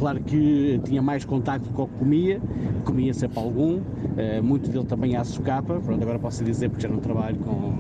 Claro 0.03 0.19
que 0.19 0.81
tinha 0.83 1.01
mais 1.01 1.25
contacto 1.25 1.71
com 1.71 1.85
o 1.85 1.87
que 1.87 1.95
comia, 2.01 2.41
comia 2.85 3.15
sempre 3.15 3.39
algum, 3.39 3.81
eh, 4.17 4.41
muito 4.41 4.69
dele 4.69 4.85
também 4.85 5.15
à 5.15 5.23
socapa, 5.23 5.79
pronto, 5.79 6.03
agora 6.03 6.19
posso 6.19 6.43
dizer 6.43 6.71
porque 6.71 6.83
já 6.83 6.93
não 6.93 6.99
trabalho 6.99 7.37
com, 7.37 7.75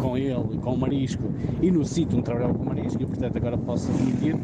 com 0.00 0.16
ele, 0.16 0.56
com 0.62 0.72
o 0.72 0.78
marisco, 0.78 1.24
e 1.60 1.72
no 1.72 1.84
sítio 1.84 2.16
onde 2.16 2.26
trabalhava 2.26 2.54
com 2.54 2.62
o 2.62 2.66
marisco, 2.66 3.02
e 3.02 3.06
portanto 3.06 3.36
agora 3.38 3.58
posso 3.58 3.90
admitir, 3.90 4.36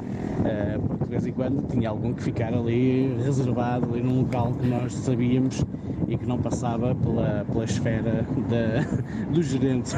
eh, 0.45 0.77
porque 0.89 1.05
de 1.05 1.11
vez 1.11 1.27
em 1.29 1.33
quando 1.33 1.69
tinha 1.69 1.89
algum 1.89 2.13
que 2.13 2.25
ficar 2.25 2.53
ali 2.53 3.17
reservado, 3.25 3.95
ali 3.95 4.03
num 4.03 4.23
local 4.23 4.53
que 4.61 4.67
nós 4.67 4.93
sabíamos 4.93 5.65
e 6.09 6.17
que 6.19 6.27
não 6.27 6.37
passava 6.37 6.97
pela, 6.97 7.47
pela 7.49 7.63
esfera 7.63 8.27
da, 8.49 8.83
do 9.31 9.41
gerente. 9.41 9.95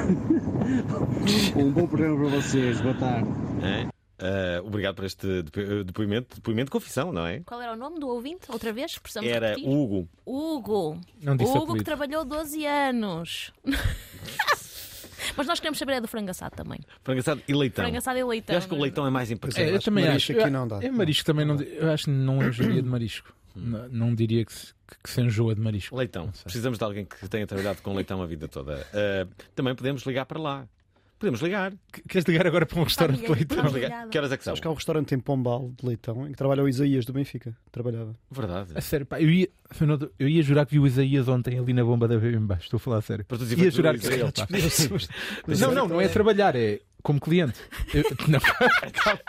um 1.56 1.72
bom 1.72 1.86
programa 1.86 2.28
para 2.28 2.40
vocês, 2.42 2.78
boa 2.82 2.94
tarde. 2.94 3.26
É? 3.62 3.91
Ah, 4.22 4.62
obrigado 4.62 4.94
por 4.94 5.04
este 5.04 5.42
depo- 5.42 5.82
depoimento, 5.84 6.36
depoimento 6.36 6.66
de 6.66 6.70
confissão, 6.70 7.12
não 7.12 7.26
é? 7.26 7.40
Qual 7.40 7.60
era 7.60 7.72
o 7.72 7.76
nome 7.76 7.98
do 7.98 8.06
ouvinte? 8.08 8.46
Outra 8.48 8.72
vez? 8.72 8.96
Precisamos 8.98 9.28
Era 9.28 9.48
repetir? 9.48 9.68
Hugo. 9.68 10.08
Hugo. 10.24 11.00
Não 11.20 11.36
disse 11.36 11.50
Hugo 11.50 11.58
apelido. 11.64 11.78
que 11.78 11.84
trabalhou 11.84 12.24
12 12.24 12.64
anos. 12.64 13.52
Mas 15.36 15.46
nós 15.46 15.60
queremos 15.60 15.78
saber 15.78 15.92
é 15.94 16.00
do 16.00 16.08
frango 16.08 16.30
assado 16.30 16.54
também. 16.56 16.78
Frango 17.02 17.20
assado 17.20 17.42
e 17.46 17.54
leitão. 17.54 17.84
Frango 17.84 17.98
assado 17.98 18.18
e 18.18 18.24
leitão. 18.24 18.54
Eu 18.54 18.58
acho 18.58 18.68
que 18.68 18.74
o 18.74 18.78
leitão 18.80 19.06
é 19.06 19.10
mais 19.10 19.30
É, 19.30 19.34
importante. 19.34 19.70
eu 19.70 19.80
também 19.80 20.06
acho. 20.08 20.32
aqui 20.32 20.50
não 20.50 20.66
dá. 20.68 20.78
É 20.82 20.90
marisco 20.90 21.24
também 21.24 21.46
não. 21.46 21.60
Eu 21.60 21.90
acho 21.90 22.04
que 22.04 22.10
não 22.10 22.42
enjoaria 22.46 22.82
de 22.82 22.88
marisco. 22.88 23.32
Não, 23.54 23.88
não 23.88 24.14
diria 24.14 24.44
que 24.44 24.52
se, 24.52 24.72
que 25.02 25.10
se 25.10 25.20
enjoa 25.20 25.54
de 25.54 25.60
marisco. 25.60 25.94
Leitão. 25.96 26.30
Precisamos 26.44 26.78
de 26.78 26.84
alguém 26.84 27.04
que 27.04 27.28
tenha 27.28 27.46
trabalhado 27.46 27.82
com 27.82 27.94
leitão 27.94 28.20
a 28.22 28.26
vida 28.26 28.48
toda. 28.48 28.86
Ah, 28.92 29.26
também 29.54 29.74
podemos 29.74 30.02
ligar 30.02 30.26
para 30.26 30.40
lá. 30.40 30.66
Podemos 31.22 31.40
ligar. 31.40 31.72
Queres 32.08 32.26
ligar 32.26 32.48
agora 32.48 32.66
para 32.66 32.80
um 32.80 32.82
restaurante 32.82 33.20
de 33.20 33.28
leitão? 33.28 33.58
Podemos 33.58 33.72
ligar. 33.72 34.08
Que 34.08 34.18
horas 34.18 34.32
é 34.32 34.36
que 34.36 34.42
são? 34.42 34.54
Acho 34.54 34.60
que 34.60 34.66
há 34.66 34.70
um 34.72 34.74
restaurante 34.74 35.14
em 35.14 35.20
Pombal 35.20 35.70
de 35.80 35.86
Leitão 35.86 36.26
em 36.26 36.32
que 36.32 36.36
trabalha 36.36 36.64
o 36.64 36.68
Isaías 36.68 37.04
do 37.04 37.12
Benfica. 37.12 37.56
Trabalhava. 37.70 38.12
Verdade. 38.28 38.72
A 38.74 38.80
sério, 38.80 39.06
pá, 39.06 39.20
eu 39.20 39.30
ia, 39.30 39.48
eu 40.18 40.28
ia 40.28 40.42
jurar 40.42 40.66
que 40.66 40.72
vi 40.72 40.80
o 40.80 40.86
Isaías 40.86 41.28
ontem 41.28 41.60
ali 41.60 41.72
na 41.72 41.84
bomba 41.84 42.08
da 42.08 42.18
baixo. 42.40 42.64
Estou 42.64 42.78
a 42.78 42.80
falar 42.80 42.98
a 42.98 43.02
sério. 43.02 43.24
Para 43.24 43.38
tu 43.38 43.44
dizer 43.44 43.56
Ia 43.56 43.70
jurar 43.70 43.96
que 43.96 44.08
pá. 44.08 44.48
Não, 45.46 45.72
não, 45.72 45.86
não 45.86 46.00
é 46.00 46.08
trabalhar, 46.08 46.56
é 46.56 46.80
como 47.03 47.20
cliente. 47.20 47.59
Eu- 47.92 48.05
não, 48.28 48.38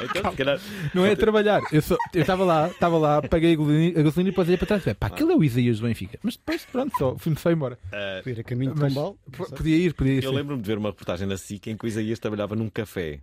Então, 0.01 0.31
se 0.31 0.37
calhar- 0.37 0.59
não 0.93 1.05
é 1.05 1.15
trabalhar. 1.15 1.61
Eu 1.71 1.81
estava 2.13 2.43
lá, 2.43 2.67
estava 2.69 2.97
lá, 2.97 3.21
paguei 3.21 3.53
a 3.53 3.55
gasolina, 3.55 3.99
e 3.99 4.23
depois 4.31 4.47
olhei 4.47 4.57
para 4.57 4.67
trás. 4.67 4.85
e 4.87 4.93
Pá, 4.93 5.07
aquele 5.07 5.31
é 5.31 5.35
o 5.35 5.43
Isaías 5.43 5.79
do 5.79 5.87
Benfica. 5.87 6.19
Mas 6.23 6.35
depois, 6.37 6.65
pronto, 6.65 6.97
só, 6.97 7.15
fui-me 7.17 7.37
só 7.39 7.51
embora. 7.51 7.77
Podia 8.23 8.37
ir 8.37 8.39
a 8.39 8.43
caminho 8.43 8.73
de 8.73 8.79
Pombal. 8.79 9.17
p- 9.31 9.55
Podia 9.55 9.75
ir, 9.77 9.93
podia 9.93 10.13
ir. 10.13 10.23
Eu 10.23 10.31
lembro-me 10.31 10.61
de 10.61 10.67
ver 10.67 10.77
uma 10.77 10.89
reportagem 10.89 11.27
na 11.27 11.37
SIC 11.37 11.67
em 11.67 11.77
que 11.77 11.85
o 11.85 11.87
Isaías 11.87 12.19
trabalhava 12.19 12.55
num 12.55 12.69
café. 12.69 13.19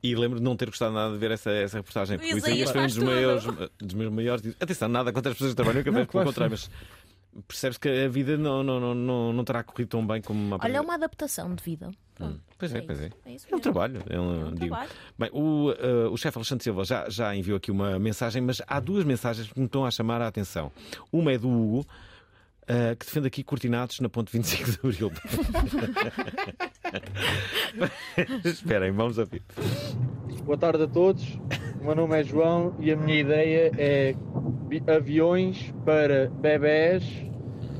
E 0.00 0.14
lembro 0.14 0.38
de 0.38 0.44
não 0.44 0.56
ter 0.56 0.66
gostado 0.66 0.92
nada 0.94 1.12
de 1.12 1.18
ver 1.18 1.32
essa, 1.32 1.50
essa 1.50 1.76
reportagem. 1.78 2.16
O 2.16 2.20
Porque 2.20 2.34
o 2.34 2.38
Isaías 2.38 2.70
foi 2.70 2.80
um 2.82 2.86
dos, 2.86 2.98
maiores, 2.98 3.44
dos 3.80 3.94
meus 3.94 4.12
maiores. 4.12 4.54
Atenção, 4.60 4.88
nada 4.88 5.12
contra 5.12 5.32
as 5.32 5.36
pessoas 5.36 5.52
que 5.52 5.56
trabalham 5.56 5.80
no 5.80 5.84
café, 5.84 6.04
pelo 6.06 6.24
contrário, 6.24 6.50
mas 6.52 6.70
percebes 7.46 7.78
que 7.78 7.88
a 7.88 8.08
vida 8.08 8.36
não, 8.36 8.62
não, 8.62 8.80
não, 8.80 8.94
não, 8.94 9.32
não 9.32 9.44
terá 9.44 9.62
corrido 9.62 9.88
tão 9.88 10.06
bem 10.06 10.20
como 10.22 10.40
uma 10.40 10.58
Olha, 10.62 10.78
é 10.78 10.80
uma 10.80 10.94
adaptação 10.94 11.54
de 11.54 11.62
vida. 11.62 11.90
Hum, 12.20 12.36
Pois 12.58 12.74
é, 12.74 12.78
É 12.78 12.82
pois 12.82 13.00
é. 13.00 13.10
é 13.26 13.32
isso 13.32 13.46
É 13.48 13.54
um 13.54 13.60
trabalho. 13.60 14.02
É 14.10 14.18
um, 14.18 14.46
digo. 14.54 14.66
trabalho. 14.66 14.90
Bem, 15.16 15.30
o, 15.32 15.70
eh, 15.78 16.08
o 16.10 16.16
chefe 16.16 16.36
Alexandre 16.36 16.64
Silva 16.64 16.84
já, 16.84 17.08
já 17.08 17.34
enviou 17.36 17.56
aqui 17.56 17.70
uma 17.70 17.96
mensagem, 17.98 18.42
mas 18.42 18.60
há 18.66 18.80
duas 18.80 19.04
mensagens 19.04 19.52
que 19.52 19.58
me 19.60 19.66
estão 19.66 19.86
a 19.86 19.90
chamar 19.92 20.20
a 20.20 20.26
atenção. 20.26 20.72
Uma 21.12 21.32
é 21.32 21.38
do 21.38 21.48
Hugo. 21.48 21.86
eh, 22.66 22.96
que 22.96 23.06
defende 23.06 23.28
aqui 23.28 23.44
cortinados 23.44 24.00
na 24.00 24.08
ponte 24.08 24.32
25 24.32 24.70
de 24.72 24.78
Abril. 24.82 25.12
Esperem, 28.44 28.90
vamos 28.92 29.18
ouvir. 29.18 29.42
Boa 30.44 30.58
tarde 30.58 30.82
a 30.82 30.88
todos. 30.88 31.24
O 31.80 31.84
meu 31.84 31.94
nome 31.94 32.20
é 32.20 32.24
João 32.24 32.74
e 32.80 32.90
a 32.90 32.96
minha 32.96 33.20
ideia 33.20 33.72
é 33.78 34.14
aviões 34.86 35.72
para 35.84 36.28
bebés 36.28 37.04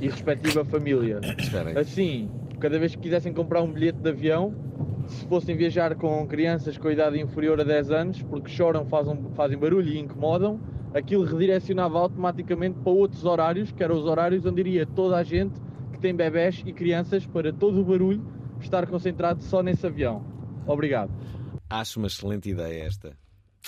e 0.01 0.09
respectiva 0.09 0.64
família. 0.64 1.20
Esperem. 1.38 1.76
Assim, 1.76 2.30
cada 2.61 2.78
vez 2.78 2.94
que 2.94 3.03
quisessem 3.03 3.32
comprar 3.32 3.62
um 3.62 3.72
bilhete 3.72 3.99
de 3.99 4.09
avião, 4.09 4.55
se 5.07 5.26
fossem 5.26 5.57
viajar 5.57 5.94
com 5.94 6.26
crianças 6.26 6.78
com 6.78 6.90
idade 6.90 7.20
inferior 7.20 7.61
a 7.61 7.64
10 7.64 7.90
anos, 7.90 8.22
porque 8.22 8.51
choram, 8.51 8.86
fazem, 8.86 9.18
fazem 9.34 9.59
barulho 9.59 9.88
e 9.88 9.99
incomodam, 9.99 10.61
aquilo 10.94 11.24
redirecionava 11.24 11.99
automaticamente 11.99 12.78
para 12.78 12.92
outros 12.92 13.24
horários, 13.24 13.72
que 13.72 13.82
eram 13.82 13.96
os 13.96 14.07
horários 14.07 14.46
onde 14.46 14.61
iria 14.61 14.86
toda 14.86 15.16
a 15.16 15.22
gente 15.22 15.61
que 15.92 15.99
tem 15.99 16.14
bebés 16.14 16.62
e 16.64 16.72
crianças 16.72 17.26
para 17.26 17.53
todo 17.53 17.80
o 17.80 17.84
barulho 17.84 18.24
estar 18.61 18.86
concentrado 18.86 19.42
só 19.42 19.62
nesse 19.62 19.86
avião. 19.86 20.24
Obrigado. 20.66 21.11
Acho 21.68 21.99
uma 21.99 22.07
excelente 22.07 22.51
ideia 22.51 22.84
esta. 22.84 23.16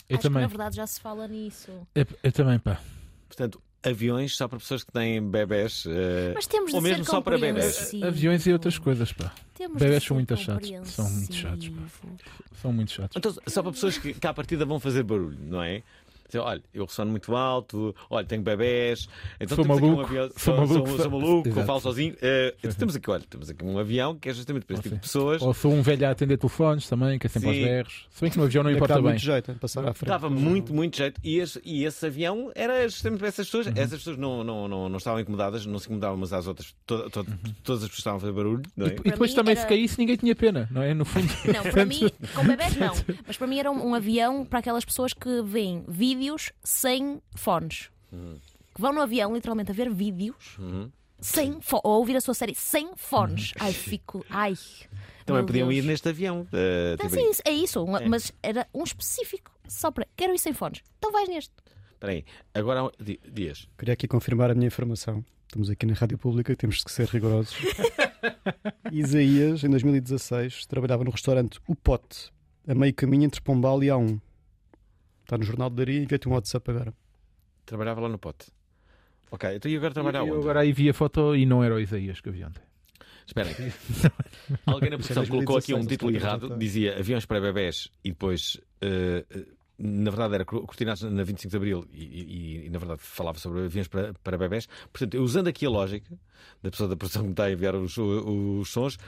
Eu 0.09 0.17
Acho 0.17 0.23
também. 0.23 0.41
que 0.41 0.43
na 0.43 0.49
verdade 0.49 0.77
já 0.77 0.87
se 0.87 1.01
fala 1.01 1.27
nisso. 1.29 1.71
Eu, 1.95 2.07
eu 2.23 2.33
também, 2.33 2.59
pá. 2.59 2.81
Portanto, 3.29 3.63
aviões 3.83 4.37
só 4.37 4.49
para 4.49 4.59
pessoas 4.59 4.83
que 4.83 4.93
têm 4.93 5.23
bebés. 5.23 5.85
eh, 5.87 6.33
Mas 6.35 6.47
temos 6.47 6.71
de 6.71 6.77
ou 6.77 6.83
mesmo 6.83 7.05
ser 7.05 7.11
só 7.11 7.21
para 7.21 7.39
bebés. 7.39 7.67
compreensivos. 7.77 8.07
Aviões 8.09 8.47
e 8.47 8.53
outras 8.53 8.79
coisas, 8.79 9.13
pá. 9.13 9.33
Temos 9.55 9.79
Bebés 9.79 10.03
são 10.03 10.15
muito 10.17 10.37
chatos. 10.37 10.71
São 10.91 11.11
muito 11.11 11.35
chatos, 11.35 11.69
pá. 11.69 11.83
São 12.61 12.73
muito 12.73 12.93
chatos. 12.93 13.17
Então, 13.17 13.35
só 13.47 13.63
para 13.63 13.73
pessoas 13.73 13.99
que, 13.99 14.15
que 14.15 14.27
à 14.27 14.35
partida 14.35 14.65
vão 14.65 14.81
fazer 14.81 15.03
barulho, 15.03 15.39
não 15.41 15.63
é? 15.63 15.83
Dizer, 16.31 16.39
olha, 16.41 16.63
eu 16.73 16.85
ressono 16.85 17.11
muito 17.11 17.35
alto, 17.35 17.95
olha, 18.09 18.27
tenho 18.27 18.43
bebés, 18.43 19.09
então 19.41 19.57
Sou 19.57 19.65
temos 19.65 19.81
maluco, 19.81 20.03
aqui 20.03 20.13
um 20.15 20.17
avião, 20.21 20.31
sou 20.37 20.39
sou, 20.39 20.55
maluco, 20.57 20.75
sou, 20.75 20.87
sou- 20.87 20.99
sou 20.99 21.21
maluco, 21.21 21.49
Exato. 21.49 21.67
falo 21.67 21.81
sozinho. 21.81 22.17
Eh, 22.23 22.55
então 22.59 22.73
temos 22.73 22.97
aqui, 22.97 23.11
olha, 23.11 23.25
temos 23.29 23.51
aqui 23.51 23.65
um 23.65 23.79
avião 23.79 24.15
que 24.17 24.29
é 24.29 24.35
justamente 24.35 24.65
para 24.65 24.75
esse 24.75 24.83
tipo 24.85 24.95
de 24.97 25.01
pessoas. 25.01 25.43
Ou 25.43 25.53
sou 25.55 25.73
um 25.73 25.83
velho 25.83 26.07
a 26.07 26.11
atender 26.11 26.37
telefones 26.39 26.89
também, 26.89 27.19
que 27.19 27.27
é 27.27 27.31
sempre 27.31 27.49
aos 27.49 27.57
Sim. 27.59 27.65
berros. 27.65 28.07
Se 28.11 28.21
bem 28.23 28.31
que 28.31 28.39
no 28.39 28.45
avião 28.45 28.63
não 28.65 28.71
É 28.71 28.75
importa 28.75 28.95
bem. 28.95 29.03
muito 29.05 29.19
jeito, 29.21 29.53
passar 29.55 29.87
à 29.89 29.93
frente. 29.95 30.09
Dava 30.09 30.31
muito, 30.31 30.73
muito 30.75 30.97
jeito. 30.97 31.21
E 31.25 31.39
esse, 31.39 31.61
e 31.65 31.85
esse 31.85 32.07
avião 32.07 32.51
era 32.55 32.89
justamente 32.89 33.19
para 33.19 33.29
essas 33.29 33.47
pessoas. 33.47 33.67
Essas 33.69 33.99
pessoas 33.99 34.17
não, 34.17 34.45
não, 34.45 34.69
não, 34.69 34.89
não 34.89 34.97
estavam 34.99 35.21
incomodadas, 35.21 35.67
não 35.67 35.79
se 35.79 35.87
incomodavam 35.87 36.17
umas 36.17 36.33
às 36.33 36.47
outras. 36.47 36.75
To- 36.87 37.11
to- 37.11 37.27
Todas 37.65 37.83
as 37.83 37.89
pessoas 37.89 37.99
estavam 37.99 38.17
a 38.19 38.21
fazer 38.21 38.33
barulho. 38.33 38.63
Não 38.77 38.87
é? 38.87 38.91
E, 38.91 38.93
e 38.93 39.11
depois 39.11 39.35
também, 39.35 39.53
era- 39.53 39.61
se 39.63 39.67
caísse, 39.67 39.99
ninguém 39.99 40.17
tinha 40.17 40.35
pena, 40.37 40.69
não 40.71 40.83
é? 40.83 40.95
No 40.95 41.05
fundo. 41.05 41.27
Não, 41.53 41.63
para 41.71 41.85
mim, 41.85 42.01
com 42.35 42.45
bebés 42.45 42.77
não. 42.77 42.93
Mas 43.27 43.37
para 43.37 43.47
mim 43.47 43.59
era 43.59 43.71
um, 43.71 43.89
um 43.91 43.95
avião 43.95 44.45
para 44.45 44.59
aquelas 44.59 44.85
pessoas 44.85 45.13
que 45.13 45.43
veem 45.43 45.85
vídeos 45.89 46.20
sem 46.63 47.21
fones. 47.35 47.91
Que 48.75 48.81
vão 48.81 48.93
no 48.93 49.01
avião 49.01 49.33
literalmente 49.35 49.71
a 49.71 49.75
ver 49.75 49.91
vídeos 49.91 50.57
Uhum. 50.59 50.91
sem 51.21 51.59
ou 51.73 51.93
a 51.93 51.97
ouvir 51.97 52.17
a 52.17 52.21
sua 52.21 52.35
série 52.35 52.55
sem 52.55 52.91
fones. 52.97 53.53
Ai, 53.59 53.73
fico. 53.73 54.25
Ai. 54.31 54.55
Também 55.27 55.47
podiam 55.47 55.69
Deus. 55.69 55.85
ir 55.85 55.87
neste 55.87 56.09
avião. 56.09 56.47
eh, 56.53 56.93
Então, 56.95 57.09
tipo, 57.09 57.21
sim, 57.35 57.43
é 57.45 57.51
isso, 57.53 57.85
um- 57.85 57.97
É. 57.97 58.09
mas 58.09 58.33
era 58.43 58.67
um 58.75 58.83
específico 58.83 59.51
só 59.69 59.91
para. 59.91 60.07
Quero 60.17 60.35
ir 60.35 60.39
sem 60.39 60.53
fones. 60.53 60.83
Então 60.99 61.13
vais 61.13 61.29
neste. 61.29 61.53
Espera 61.93 62.13
aí, 62.15 62.25
agora 62.55 62.91
Dias. 63.31 63.69
Queria 63.79 63.95
aqui 63.95 64.09
confirmar 64.09 64.51
a 64.51 64.55
minha 64.55 64.67
informação. 64.69 65.25
Estamos 65.47 65.69
aqui 65.69 65.85
na 65.85 65.95
Rádio 65.95 66.17
Pública, 66.17 66.55
temos 66.57 66.83
que 66.83 66.91
ser 66.91 67.07
rigorosos. 67.09 67.55
Isaías, 68.93 69.63
em 69.65 69.71
2016, 69.71 70.67
trabalhava 70.67 71.05
no 71.05 71.11
restaurante 71.11 71.59
O 71.67 71.75
Pote, 71.75 72.31
a 72.67 72.75
meio 72.75 72.95
caminho 72.95 73.25
entre 73.25 73.41
Pombal 73.41 73.83
e 73.83 73.89
A1. 73.89 74.21
Está 75.31 75.39
no 75.39 75.45
Jornal 75.45 75.71
de 75.71 75.77
Daria 75.77 76.01
e 76.01 76.03
envia-te 76.03 76.29
um 76.29 76.33
WhatsApp 76.33 76.69
agora. 76.73 76.93
Trabalhava 77.65 78.01
lá 78.01 78.09
no 78.09 78.19
pote. 78.19 78.49
Ok, 79.31 79.49
então 79.55 79.71
e 79.71 79.77
agora 79.77 79.95
trabalha 79.95 80.17
Eu 80.19 80.25
onde? 80.25 80.39
agora 80.39 80.59
aí 80.59 80.73
vi 80.73 80.89
a 80.91 80.93
foto 80.93 81.37
e 81.37 81.47
não 81.47 81.63
era 81.63 81.73
o 81.73 81.79
Isaías 81.79 82.21
que 82.21 82.29
eu 82.29 82.33
vi 82.33 82.43
ontem. 82.45 82.61
Esperem. 83.29 83.55
Alguém 84.67 84.91
na 84.91 84.97
Isso 84.97 85.13
é 85.13 85.15
produção 85.15 85.27
colocou 85.29 85.57
aqui 85.59 85.73
um 85.73 85.85
2016, 85.85 85.87
título 85.87 86.11
errado, 86.17 86.59
dizia 86.59 86.99
aviões 86.99 87.25
para 87.27 87.41
bebés 87.41 87.89
e 88.03 88.09
depois, 88.11 88.61
eh, 88.81 89.25
na 89.79 90.11
verdade, 90.11 90.35
era 90.35 90.45
cortinados 90.45 91.03
na 91.03 91.23
25 91.23 91.49
de 91.49 91.57
Abril 91.57 91.87
e, 91.93 92.03
e- 92.05 92.67
e, 92.67 92.71
na 92.71 92.81
verdade 92.81 93.01
falava 93.01 93.39
sobre 93.39 93.67
aviões 93.67 93.87
para, 93.87 94.13
para 94.25 94.37
bebés. 94.37 94.67
Portanto, 94.93 95.15
eu 95.15 95.23
usando 95.23 95.47
aqui 95.47 95.65
a 95.65 95.71
lógica 95.71 96.13
da 96.61 96.73
pessoa 96.73 96.89
da 96.89 96.97
produção 96.97 97.23
que 97.23 97.29
me 97.29 97.33
está 97.35 97.45
a 97.45 97.53
enviar 97.53 97.77
os, 97.77 97.97
os 97.97 98.69
sons, 98.69 98.99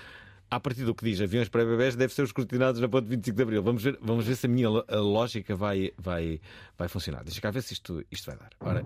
a 0.53 0.61
partir 0.61 0.85
do 0.85 0.95
que 0.95 1.03
diz 1.03 1.19
aviões 1.19 1.49
para 1.49 1.65
bebés, 1.65 1.97
deve 1.97 2.13
ser 2.13 2.21
os 2.21 2.31
cortinados 2.31 2.79
na 2.79 2.87
ponte 2.87 3.09
25 3.09 3.35
de 3.35 3.43
Abril. 3.43 3.63
Vamos 3.63 3.83
ver, 3.83 3.99
vamos 4.03 4.27
ver 4.27 4.37
se 4.37 4.45
a 4.45 4.49
minha 4.51 4.69
a 4.69 4.97
lógica 5.01 5.57
vai, 5.57 5.93
vai, 5.97 6.39
vai 6.77 6.89
funcionar. 6.89 7.25
Deixa 7.25 7.41
cá 7.41 7.51
ver 7.51 7.63
se 7.63 7.73
isto, 7.73 8.05
isto 8.11 8.27
vai 8.27 8.37
dar. 8.37 8.51
Ora, 8.61 8.85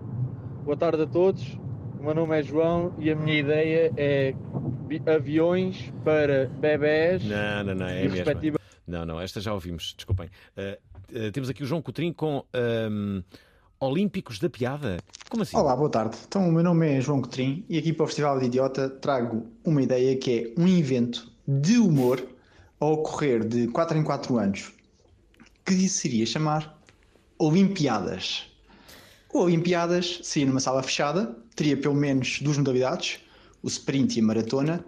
Boa 0.63 0.77
tarde 0.77 1.03
a 1.03 1.05
todos. 1.05 1.43
O 1.99 2.03
meu 2.03 2.15
nome 2.15 2.39
é 2.39 2.41
João 2.41 2.95
e 2.97 3.11
a 3.11 3.15
minha 3.17 3.37
ideia 3.37 3.91
é 3.97 4.33
aviões 5.13 5.91
para 6.05 6.45
bebés 6.45 7.25
Não, 7.25 7.65
não, 7.65 7.75
não, 7.75 7.85
é 7.85 8.05
a 8.05 8.09
respectiva 8.09 8.59
Não, 8.87 9.05
não, 9.05 9.19
esta 9.19 9.41
já 9.41 9.53
ouvimos, 9.53 9.93
desculpem. 9.97 10.29
Uh, 10.55 11.27
uh, 11.27 11.31
temos 11.33 11.49
aqui 11.49 11.63
o 11.63 11.65
João 11.65 11.81
Coutrinho 11.81 12.13
com 12.13 12.45
um, 12.89 13.21
Olímpicos 13.77 14.39
da 14.39 14.49
Piada. 14.49 14.99
Como 15.29 15.43
assim? 15.43 15.57
Olá, 15.57 15.75
boa 15.75 15.89
tarde. 15.89 16.17
Então, 16.25 16.47
o 16.47 16.51
meu 16.51 16.63
nome 16.63 16.97
é 16.97 17.01
João 17.01 17.21
Cotrim 17.21 17.65
e 17.67 17.77
aqui 17.77 17.91
para 17.91 18.05
o 18.05 18.07
Festival 18.07 18.39
de 18.39 18.45
Idiota 18.45 18.89
trago 18.89 19.47
uma 19.65 19.81
ideia 19.81 20.15
que 20.15 20.53
é 20.55 20.61
um 20.61 20.65
evento 20.65 21.35
de 21.47 21.77
humor 21.77 22.21
a 22.79 22.85
ocorrer 22.85 23.47
de 23.47 23.67
4 23.67 23.97
em 23.97 24.03
4 24.03 24.37
anos, 24.37 24.71
que 25.65 25.87
seria 25.87 26.25
chamar 26.25 26.77
Olimpiadas. 27.39 28.45
O 29.33 29.39
Olimpiadas 29.39 30.19
seria 30.23 30.47
numa 30.47 30.59
sala 30.59 30.83
fechada, 30.83 31.35
teria 31.55 31.77
pelo 31.77 31.95
menos 31.95 32.39
duas 32.41 32.57
modalidades, 32.57 33.19
o 33.63 33.67
sprint 33.67 34.17
e 34.17 34.21
a 34.21 34.23
maratona, 34.23 34.85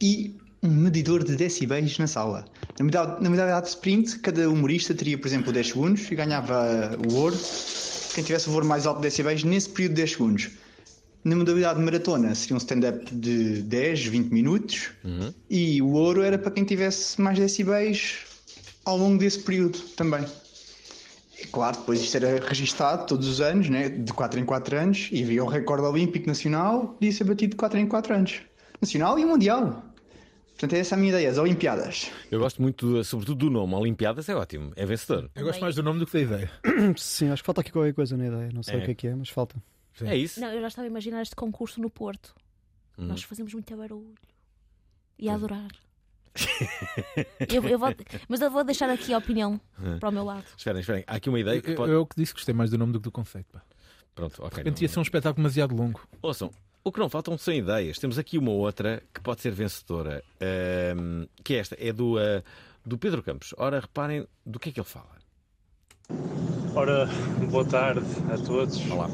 e 0.00 0.36
um 0.62 0.70
medidor 0.70 1.22
de 1.22 1.36
decibéis 1.36 1.98
na 1.98 2.06
sala. 2.06 2.44
Na 2.78 2.84
modalidade, 2.84 3.22
na 3.22 3.30
modalidade 3.30 3.66
de 3.66 3.72
sprint, 3.72 4.18
cada 4.20 4.48
humorista 4.48 4.94
teria, 4.94 5.18
por 5.18 5.26
exemplo, 5.26 5.52
10 5.52 5.68
segundos 5.68 6.10
e 6.10 6.14
ganhava 6.14 6.98
o 7.08 7.14
ouro 7.14 7.36
quem 8.14 8.24
tivesse 8.24 8.48
o 8.48 8.52
valor 8.52 8.64
mais 8.64 8.86
alto 8.86 8.98
de 8.98 9.02
decibéis 9.02 9.44
nesse 9.44 9.68
período 9.68 9.92
de 9.92 9.96
10 9.96 10.12
segundos. 10.12 10.50
Na 11.24 11.34
modalidade 11.36 11.78
de 11.78 11.84
maratona 11.84 12.34
seria 12.34 12.54
um 12.54 12.58
stand-up 12.58 13.14
de 13.14 13.62
10, 13.62 14.06
20 14.06 14.30
minutos 14.32 14.90
e 15.50 15.82
o 15.82 15.92
ouro 15.92 16.22
era 16.22 16.38
para 16.38 16.50
quem 16.50 16.64
tivesse 16.64 17.20
mais 17.20 17.38
decibéis 17.38 18.20
ao 18.84 18.96
longo 18.96 19.18
desse 19.18 19.40
período 19.40 19.78
também. 19.96 20.24
E 21.40 21.46
claro, 21.46 21.76
depois 21.78 22.00
isto 22.00 22.16
era 22.16 22.44
registado 22.44 23.06
todos 23.06 23.28
os 23.28 23.40
anos, 23.40 23.68
né? 23.68 23.88
de 23.88 24.12
4 24.12 24.40
em 24.40 24.44
4 24.44 24.76
anos, 24.76 25.08
e 25.12 25.22
havia 25.22 25.44
o 25.44 25.46
recorde 25.46 25.84
olímpico 25.86 26.26
nacional, 26.26 26.88
podia 26.88 27.12
ser 27.12 27.24
batido 27.24 27.50
de 27.50 27.56
4 27.56 27.78
em 27.78 27.86
4 27.86 28.14
anos. 28.14 28.40
Nacional 28.80 29.18
e 29.18 29.24
mundial. 29.24 29.84
Portanto, 30.50 30.72
é 30.72 30.78
essa 30.80 30.96
a 30.96 30.98
minha 30.98 31.10
ideia, 31.10 31.30
as 31.30 31.38
Olimpiadas. 31.38 32.10
Eu 32.32 32.40
gosto 32.40 32.60
muito, 32.60 33.04
sobretudo, 33.04 33.38
do 33.46 33.50
nome. 33.50 33.74
Olimpiadas 33.74 34.28
é 34.28 34.34
ótimo, 34.34 34.72
é 34.74 34.84
vencedor. 34.84 35.30
Eu 35.36 35.44
gosto 35.44 35.60
mais 35.60 35.76
do 35.76 35.82
nome 35.84 36.00
do 36.00 36.06
que 36.06 36.12
da 36.14 36.20
ideia. 36.20 36.50
Sim, 36.96 37.30
acho 37.30 37.42
que 37.42 37.46
falta 37.46 37.60
aqui 37.60 37.70
qualquer 37.70 37.94
coisa 37.94 38.16
na 38.16 38.26
ideia. 38.26 38.48
Não 38.52 38.62
sei 38.64 38.74
É. 38.74 38.78
o 38.78 38.84
que 38.84 38.90
é 38.90 38.94
que 38.94 39.06
é, 39.06 39.14
mas 39.14 39.28
falta. 39.28 39.54
É 40.04 40.16
isso? 40.16 40.40
Não, 40.40 40.48
eu 40.52 40.60
já 40.60 40.68
estava 40.68 40.86
a 40.86 40.90
imaginar 40.90 41.22
este 41.22 41.34
concurso 41.36 41.80
no 41.80 41.88
Porto. 41.90 42.34
Hum. 42.98 43.06
Nós 43.06 43.22
fazemos 43.22 43.52
muito 43.52 43.76
barulho. 43.76 44.14
E 45.18 45.28
a 45.28 45.34
adorar. 45.34 45.68
eu, 47.52 47.64
eu 47.68 47.78
vou- 47.78 47.94
mas 48.28 48.40
eu 48.40 48.50
vou 48.50 48.62
deixar 48.64 48.88
aqui 48.90 49.12
a 49.12 49.18
opinião 49.18 49.60
Hum. 49.80 49.98
para 49.98 50.08
o 50.08 50.12
meu 50.12 50.24
lado. 50.24 50.44
Esperem, 50.56 50.80
esperem. 50.80 51.04
Há 51.06 51.16
aqui 51.16 51.28
uma 51.28 51.40
ideia 51.40 51.60
que 51.60 51.70
Eu, 51.70 51.74
pode. 51.74 51.92
eu 51.92 52.06
que 52.06 52.14
disse 52.16 52.32
que 52.32 52.38
gostei 52.38 52.54
mais 52.54 52.70
do 52.70 52.78
nome 52.78 52.92
do 52.92 53.00
que 53.00 53.04
do 53.04 53.10
conceito. 53.12 53.48
Pá. 53.52 53.62
Pronto, 54.14 54.40
ok. 54.42 54.50
De 54.50 54.56
repente 54.56 54.82
ia 54.82 54.88
ser 54.88 54.98
um 54.98 55.02
espetáculo 55.02 55.36
demasiado 55.42 55.74
longo. 55.74 56.00
Ouçam, 56.22 56.50
o 56.84 56.92
que 56.92 56.98
não 57.00 57.08
faltam 57.08 57.36
são 57.38 57.52
ideias. 57.54 57.98
Temos 57.98 58.18
aqui 58.18 58.38
uma 58.38 58.50
outra 58.52 59.02
que 59.12 59.20
pode 59.20 59.40
ser 59.40 59.50
vencedora, 59.52 60.22
ahm, 60.40 61.24
que 61.44 61.54
é 61.54 61.58
esta, 61.58 61.76
é 61.78 61.92
do, 61.92 62.16
ah, 62.18 62.42
do 62.84 62.96
Pedro 62.98 63.22
Campos. 63.22 63.54
Ora, 63.56 63.80
reparem 63.80 64.26
do 64.46 64.58
que 64.58 64.68
é 64.68 64.72
que 64.72 64.80
ele 64.80 64.86
fala. 64.88 65.18
Ora, 66.74 67.06
boa 67.50 67.64
tarde 67.64 68.00
a 68.32 68.38
todos. 68.44 68.78
Olá. 68.90 69.08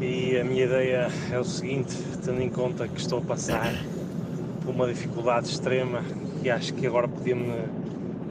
E 0.00 0.38
a 0.38 0.44
minha 0.44 0.64
ideia 0.64 1.08
é 1.30 1.38
o 1.38 1.44
seguinte, 1.44 1.94
tendo 2.24 2.40
em 2.40 2.48
conta 2.48 2.88
que 2.88 2.98
estou 2.98 3.18
a 3.18 3.22
passar 3.22 3.70
por 4.64 4.74
uma 4.74 4.86
dificuldade 4.86 5.48
extrema 5.48 6.02
e 6.42 6.48
acho 6.48 6.72
que 6.72 6.86
agora 6.86 7.06
podia-me 7.06 7.52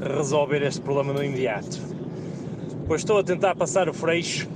resolver 0.02 0.64
este 0.64 0.82
problema 0.82 1.14
no 1.14 1.24
imediato. 1.24 1.80
Pois 2.88 3.02
estou 3.02 3.20
a 3.20 3.24
tentar 3.24 3.56
passar 3.56 3.88
o 3.88 3.94
freixo 3.94 4.50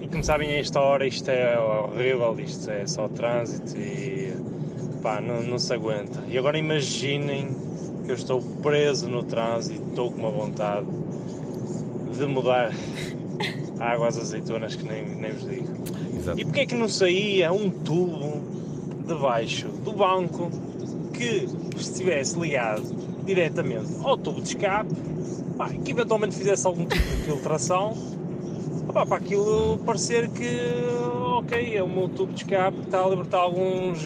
e 0.00 0.06
como 0.06 0.22
sabem 0.22 0.50
a 0.50 0.58
esta 0.60 0.80
hora 0.80 1.04
isto 1.04 1.28
é 1.28 1.58
horrível, 1.58 2.38
isto 2.38 2.70
é 2.70 2.86
só 2.86 3.08
trânsito 3.08 3.76
e 3.76 4.32
pá, 5.02 5.20
não, 5.20 5.42
não 5.42 5.58
se 5.58 5.74
aguenta. 5.74 6.22
E 6.28 6.38
agora 6.38 6.56
imaginem 6.56 7.48
que 8.04 8.12
eu 8.12 8.14
estou 8.14 8.40
preso 8.62 9.08
no 9.08 9.24
trânsito, 9.24 9.82
estou 9.88 10.12
com 10.12 10.20
uma 10.20 10.30
vontade 10.30 10.86
de 12.16 12.26
mudar 12.26 12.70
água 13.80 14.06
às 14.06 14.16
azeitonas 14.16 14.76
que 14.76 14.84
nem, 14.84 15.04
nem 15.16 15.32
vos 15.32 15.48
digo. 15.48 15.89
E 16.36 16.44
porquê 16.44 16.60
é 16.60 16.66
que 16.66 16.74
não 16.74 16.88
saía 16.88 17.52
um 17.52 17.70
tubo 17.70 18.40
debaixo 19.06 19.68
do 19.68 19.92
banco 19.92 20.50
que 21.12 21.48
estivesse 21.76 22.38
ligado 22.38 22.82
diretamente 23.24 23.88
ao 24.02 24.16
tubo 24.16 24.40
de 24.40 24.48
escape, 24.48 24.94
pá, 25.56 25.68
que 25.68 25.90
eventualmente 25.90 26.36
fizesse 26.36 26.66
algum 26.66 26.84
tipo 26.86 27.04
de 27.04 27.22
filtração, 27.22 27.96
pá, 28.92 29.06
para 29.06 29.16
aquilo 29.16 29.78
parecer 29.78 30.28
que, 30.30 30.58
ok, 31.38 31.76
é 31.76 31.82
o 31.82 31.88
meu 31.88 32.08
tubo 32.08 32.32
de 32.32 32.42
escape 32.42 32.80
está 32.80 33.04
a 33.04 33.08
libertar 33.08 33.38
alguns, 33.38 33.98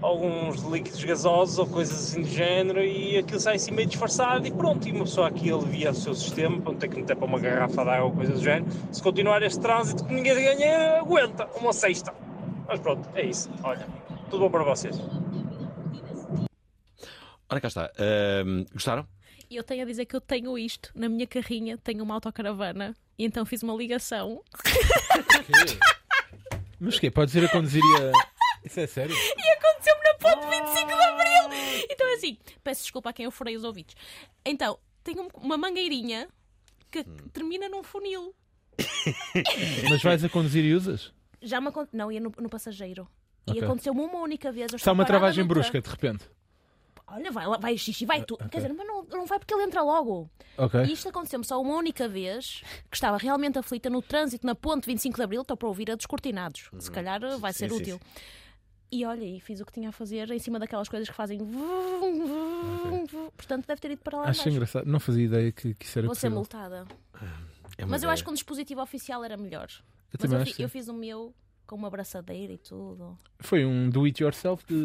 alguns 0.00 0.62
líquidos 0.62 1.02
gasosos 1.02 1.58
ou 1.58 1.66
coisas 1.66 1.98
assim 1.98 2.22
do 2.22 2.28
género 2.28 2.82
e 2.82 3.18
aquilo 3.18 3.40
sai 3.40 3.56
assim 3.56 3.72
meio 3.72 3.88
disfarçado 3.88 4.46
e 4.46 4.50
pronto, 4.50 4.88
e 4.88 4.92
uma 4.92 5.04
pessoa 5.04 5.28
aqui 5.28 5.50
alivia 5.50 5.90
o 5.90 5.94
seu 5.94 6.14
sistema 6.14 6.60
para 6.60 6.72
não 6.72 6.78
ter 6.78 6.88
que 6.88 6.96
meter 6.96 7.16
para 7.16 7.26
uma 7.26 7.38
garrafa 7.38 7.84
de 7.84 7.90
água 7.90 8.06
ou 8.06 8.12
coisa 8.12 8.32
do 8.32 8.42
género. 8.42 8.66
Se 8.92 9.02
continuar 9.02 9.42
este 9.42 9.60
trânsito 9.60 10.04
que 10.04 10.12
ninguém 10.12 10.34
ganha, 10.34 11.00
aguenta 11.00 11.46
uma 11.56 11.72
sexta. 11.72 12.12
Mas 12.66 12.80
pronto, 12.80 13.08
é 13.14 13.24
isso. 13.24 13.50
Olha, 13.62 13.86
tudo 14.30 14.40
bom 14.40 14.50
para 14.50 14.64
vocês. 14.64 14.98
Ora 17.50 17.60
cá 17.60 17.68
está. 17.68 17.90
Gostaram? 18.72 19.06
Eu 19.50 19.64
tenho 19.64 19.82
a 19.82 19.86
dizer 19.86 20.04
que 20.04 20.14
eu 20.14 20.20
tenho 20.20 20.58
isto 20.58 20.90
na 20.94 21.08
minha 21.08 21.26
carrinha, 21.26 21.78
tenho 21.78 22.04
uma 22.04 22.12
autocaravana, 22.14 22.94
e 23.18 23.24
então 23.24 23.46
fiz 23.46 23.62
uma 23.62 23.74
ligação. 23.74 24.42
Mas 26.78 26.96
o 26.96 27.00
quê? 27.00 27.10
Podes 27.10 27.34
ir 27.34 27.46
a 27.46 27.48
conduzir 27.48 27.82
e 27.82 27.96
a... 27.96 28.12
Isso 28.62 28.80
é 28.80 28.86
sério? 28.86 29.16
Ponte 30.20 30.46
25 30.46 30.86
de 30.86 30.92
Abril. 30.94 31.84
Então 31.90 32.08
é 32.08 32.14
assim, 32.14 32.38
peço 32.62 32.82
desculpa 32.82 33.10
a 33.10 33.12
quem 33.12 33.24
eu 33.24 33.30
furei 33.30 33.56
os 33.56 33.64
ouvidos. 33.64 33.94
Então, 34.44 34.78
tenho 35.04 35.22
um- 35.22 35.28
uma 35.34 35.56
mangueirinha 35.56 36.28
que 36.90 37.04
termina 37.32 37.68
num 37.68 37.82
funil. 37.82 38.34
Mas 39.90 40.02
vais 40.02 40.24
a 40.24 40.28
conduzir 40.28 40.64
e 40.64 40.74
usas? 40.74 41.12
Já 41.40 41.60
me 41.60 41.68
acon- 41.68 41.86
Não, 41.92 42.10
ia 42.10 42.20
no, 42.20 42.32
no 42.38 42.48
passageiro. 42.48 43.08
Ok. 43.46 43.60
E 43.60 43.64
aconteceu-me 43.64 44.00
uma 44.00 44.18
única 44.20 44.50
vez. 44.52 44.72
Está 44.74 44.92
uma 44.92 45.04
travagem 45.04 45.44
tra- 45.44 45.54
brusca, 45.54 45.80
de 45.80 45.88
repente. 45.88 46.24
Olha, 47.10 47.30
vai, 47.32 47.46
vai 47.58 47.78
xixi, 47.78 48.04
vai 48.04 48.22
tu. 48.22 48.34
ok. 48.34 48.48
Quer 48.50 48.58
dizer, 48.58 48.74
mas 48.74 48.86
não, 48.86 49.02
não 49.04 49.24
vai 49.24 49.38
porque 49.38 49.54
ele 49.54 49.62
entra 49.62 49.82
logo. 49.82 50.28
Ok. 50.58 50.82
E 50.84 50.92
isto 50.92 51.08
aconteceu-me 51.08 51.44
só 51.44 51.58
uma 51.60 51.74
única 51.74 52.06
vez, 52.06 52.62
que 52.90 52.96
estava 52.96 53.16
realmente 53.16 53.58
aflita 53.58 53.88
no 53.88 54.02
trânsito 54.02 54.46
na 54.46 54.54
ponte 54.54 54.84
25 54.84 55.16
de 55.16 55.22
Abril. 55.22 55.40
Estou 55.40 55.56
para 55.56 55.68
ouvir 55.68 55.90
a 55.90 55.94
descortinados. 55.94 56.68
Se 56.78 56.90
calhar 56.90 57.22
uh, 57.24 57.38
vai 57.38 57.52
ser 57.54 57.70
Sim, 57.70 57.76
sim, 57.76 57.82
útil. 57.82 58.00
E 58.90 59.04
olha, 59.04 59.24
e 59.24 59.38
fiz 59.40 59.60
o 59.60 59.66
que 59.66 59.72
tinha 59.72 59.90
a 59.90 59.92
fazer 59.92 60.30
em 60.30 60.38
cima 60.38 60.58
daquelas 60.58 60.88
coisas 60.88 61.08
que 61.08 61.14
fazem. 61.14 61.38
vum, 61.38 61.46
vum, 62.26 63.06
vum. 63.06 63.30
Portanto, 63.36 63.66
deve 63.66 63.80
ter 63.80 63.90
ido 63.90 64.02
para 64.02 64.16
lá 64.16 64.22
Acho 64.24 64.40
abaixo. 64.40 64.48
engraçado. 64.48 64.86
Não 64.86 64.98
fazia 65.00 65.24
ideia 65.24 65.52
que, 65.52 65.74
que 65.74 65.84
isso 65.84 65.98
era 65.98 66.06
Vou 66.06 66.14
ser 66.14 66.30
possível. 66.30 66.36
multada. 66.38 66.86
É 67.76 67.84
Mas 67.84 68.02
eu 68.02 68.06
ideia. 68.06 68.12
acho 68.14 68.24
que 68.24 68.30
um 68.30 68.34
dispositivo 68.34 68.80
oficial 68.80 69.22
era 69.24 69.36
melhor. 69.36 69.68
Eu 70.12 70.18
Mas 70.22 70.32
eu, 70.32 70.54
fi- 70.54 70.62
eu 70.62 70.68
fiz 70.68 70.88
o 70.88 70.94
meu 70.94 71.34
com 71.66 71.76
uma 71.76 71.88
abraçadeira 71.88 72.50
e 72.54 72.56
tudo. 72.58 73.16
Foi 73.40 73.64
um 73.66 73.90
do 73.90 74.04
it 74.06 74.22
yourself 74.22 74.64
de. 74.66 74.80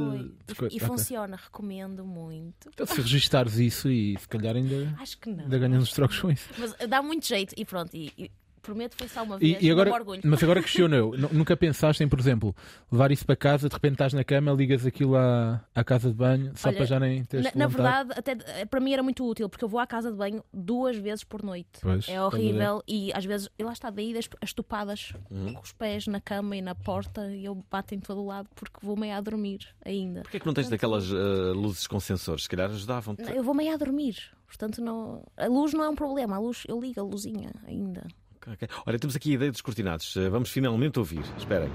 Foi. 0.47 0.55
coisa. 0.55 0.75
E 0.75 0.77
Ok. 0.77 0.79
funciona, 0.87 1.37
recomendo 1.37 2.03
muito. 2.05 2.69
Então, 2.73 2.85
se 2.85 2.97
registares 2.99 3.57
isso 3.57 3.89
e 3.89 4.17
se 4.19 4.27
calhar 4.27 4.53
ainda, 4.55 4.93
Acho 4.99 5.17
que 5.17 5.29
não. 5.29 5.45
ainda 5.45 5.57
ganhas 5.57 5.81
uns 5.81 5.93
trocos 5.93 6.19
com 6.19 6.29
isso. 6.29 6.49
Mas 6.57 6.75
dá 6.89 7.01
muito 7.01 7.25
jeito 7.25 7.53
e 7.57 7.63
pronto. 7.63 7.95
E, 7.95 8.11
e 8.17 8.31
prometo 8.63 8.95
foi 8.97 9.07
só 9.07 9.21
uma 9.23 9.37
vez. 9.37 9.61
E, 9.61 9.67
e 9.67 9.69
agora, 9.71 9.89
não 9.91 9.95
me 9.95 9.99
orgulho. 10.01 10.21
mas 10.25 10.41
agora 10.41 10.61
questiono 10.63 10.95
eu, 10.95 11.11
nu- 11.17 11.29
nunca 11.31 11.55
pensaste 11.55 12.03
em, 12.03 12.07
por 12.07 12.19
exemplo, 12.19 12.55
levar 12.91 13.11
isso 13.11 13.25
para 13.25 13.35
casa, 13.35 13.69
de 13.69 13.73
repente 13.75 13.93
estás 13.93 14.13
na 14.13 14.23
cama, 14.23 14.51
ligas 14.53 14.85
aquilo 14.85 15.15
à, 15.15 15.63
à 15.75 15.83
casa 15.83 16.09
de 16.09 16.15
banho, 16.15 16.51
só 16.55 16.69
Olha, 16.69 16.77
para 16.77 16.85
já 16.87 16.99
nem 16.99 17.23
teres 17.25 17.45
na, 17.45 17.51
na 17.55 17.67
verdade, 17.67 18.09
até 18.15 18.37
eh, 18.61 18.65
para 18.65 18.79
mim 18.79 18.93
era 18.93 19.03
muito 19.03 19.23
útil, 19.29 19.47
porque 19.47 19.63
eu 19.63 19.69
vou 19.69 19.79
à 19.79 19.85
casa 19.85 20.09
de 20.11 20.17
banho 20.17 20.43
duas 20.51 20.97
vezes 20.97 21.23
por 21.23 21.43
noite. 21.43 21.69
Pois, 21.81 22.07
é 22.09 22.19
horrível 22.21 22.81
e 22.87 23.11
às 23.13 23.25
vezes, 23.25 23.49
e 23.59 23.63
lá 23.63 23.73
está, 23.73 23.89
daí 23.91 24.17
as, 24.17 24.27
as 24.41 24.53
topadas 24.53 25.13
Uhum. 25.29 25.53
com 25.53 25.61
os 25.61 25.71
pés 25.73 26.07
na 26.07 26.21
cama 26.21 26.55
e 26.55 26.61
na 26.61 26.73
porta 26.73 27.27
e 27.35 27.45
eu 27.45 27.55
bato 27.69 27.93
em 27.93 27.99
todo 27.99 28.21
o 28.21 28.25
lado 28.25 28.47
porque 28.55 28.77
vou 28.81 28.95
meio 28.95 29.15
a 29.15 29.21
dormir 29.21 29.59
ainda. 29.85 30.21
Porquê 30.21 30.37
é 30.37 30.39
que 30.39 30.45
não 30.45 30.53
tens 30.53 30.69
daquelas 30.69 31.11
ah, 31.11 31.51
luzes 31.53 31.85
com 31.87 31.99
sensores? 31.99 32.43
Se 32.43 32.49
calhar 32.49 32.69
ajudavam-te. 32.69 33.23
Eu 33.31 33.43
vou 33.43 33.53
meio 33.53 33.73
a 33.73 33.77
dormir, 33.77 34.15
portanto 34.47 34.81
não... 34.81 35.23
a 35.35 35.47
luz 35.47 35.73
não 35.73 35.83
é 35.83 35.89
um 35.89 35.95
problema, 35.95 36.35
a 36.35 36.39
luz 36.39 36.63
eu 36.67 36.79
ligo 36.79 36.99
a 36.99 37.03
luzinha 37.03 37.51
ainda. 37.65 38.05
Ok. 38.47 38.67
Olha, 38.85 38.99
temos 38.99 39.15
aqui 39.15 39.31
a 39.31 39.33
ideia 39.35 39.51
dos 39.51 39.61
cortinados. 39.61 40.15
Ah, 40.17 40.29
Vamos 40.29 40.49
finalmente 40.49 40.99
ouvir. 40.99 41.23
Esperem. 41.37 41.69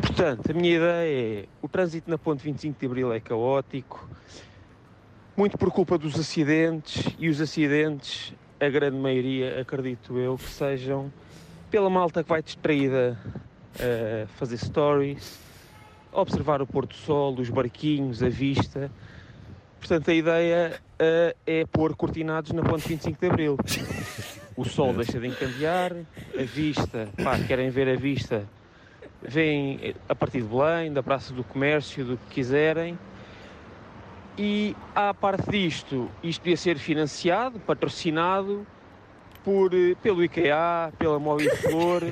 Portanto, 0.00 0.50
a 0.50 0.54
minha 0.54 0.76
ideia 0.76 1.42
é: 1.42 1.48
o 1.62 1.68
trânsito 1.68 2.10
na 2.10 2.18
ponte 2.18 2.42
25 2.42 2.78
de 2.78 2.86
Abril 2.86 3.12
é 3.12 3.20
caótico, 3.20 4.08
muito 5.36 5.56
por 5.56 5.70
culpa 5.70 5.96
dos 5.96 6.18
acidentes, 6.18 7.14
e 7.18 7.28
os 7.28 7.40
acidentes, 7.40 8.34
a 8.60 8.68
grande 8.68 8.96
maioria, 8.96 9.60
acredito 9.60 10.18
eu, 10.18 10.36
que 10.36 10.48
sejam 10.48 11.12
pela 11.70 11.90
malta 11.90 12.22
que 12.22 12.28
vai 12.28 12.42
distraída 12.42 13.18
a 13.78 14.26
fazer 14.36 14.58
stories, 14.58 15.38
a 16.12 16.20
observar 16.20 16.62
o 16.62 16.66
pôr 16.66 16.86
do 16.86 16.94
sol, 16.94 17.34
os 17.38 17.50
barquinhos, 17.50 18.22
a 18.22 18.28
vista. 18.28 18.90
Portanto, 19.80 20.10
a 20.10 20.14
ideia 20.14 20.80
eh, 20.98 21.36
é 21.46 21.66
pôr 21.66 21.94
cortinados 21.94 22.52
na 22.52 22.62
ponte 22.62 22.88
25 22.88 23.20
de 23.20 23.26
Abril. 23.26 23.56
O 24.56 24.64
sol 24.64 24.92
deixa 24.92 25.18
de 25.18 25.26
encandear, 25.26 25.92
a 26.38 26.42
vista, 26.42 27.08
pá, 27.22 27.38
querem 27.40 27.70
ver 27.70 27.88
a 27.88 27.96
vista, 27.96 28.48
vêm 29.20 29.94
a 30.08 30.14
partir 30.14 30.42
de 30.42 30.48
Belém, 30.48 30.92
da 30.92 31.02
Praça 31.02 31.34
do 31.34 31.42
Comércio, 31.42 32.04
do 32.04 32.16
que 32.16 32.34
quiserem. 32.36 32.96
E 34.38 34.76
à 34.94 35.12
parte 35.12 35.50
disto, 35.50 36.08
isto 36.22 36.40
podia 36.40 36.56
ser 36.56 36.78
financiado, 36.78 37.58
patrocinado 37.60 38.66
por, 39.44 39.74
eh, 39.74 39.96
pelo 40.02 40.22
IKEA, 40.22 40.92
pela 40.98 41.18
Moviflor, 41.18 42.02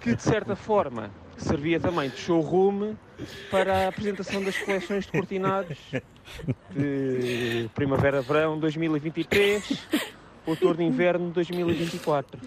que 0.00 0.14
de 0.14 0.22
certa 0.22 0.56
forma 0.56 1.10
servia 1.36 1.80
também 1.80 2.08
de 2.10 2.16
showroom 2.16 2.94
para 3.50 3.84
a 3.84 3.88
apresentação 3.88 4.42
das 4.42 4.56
coleções 4.58 5.04
de 5.04 5.12
cortinados 5.12 5.78
de 6.70 7.68
Primavera-Verão 7.74 8.58
2023, 8.58 9.86
Outono-Inverno 10.46 11.30
2024. 11.30 12.38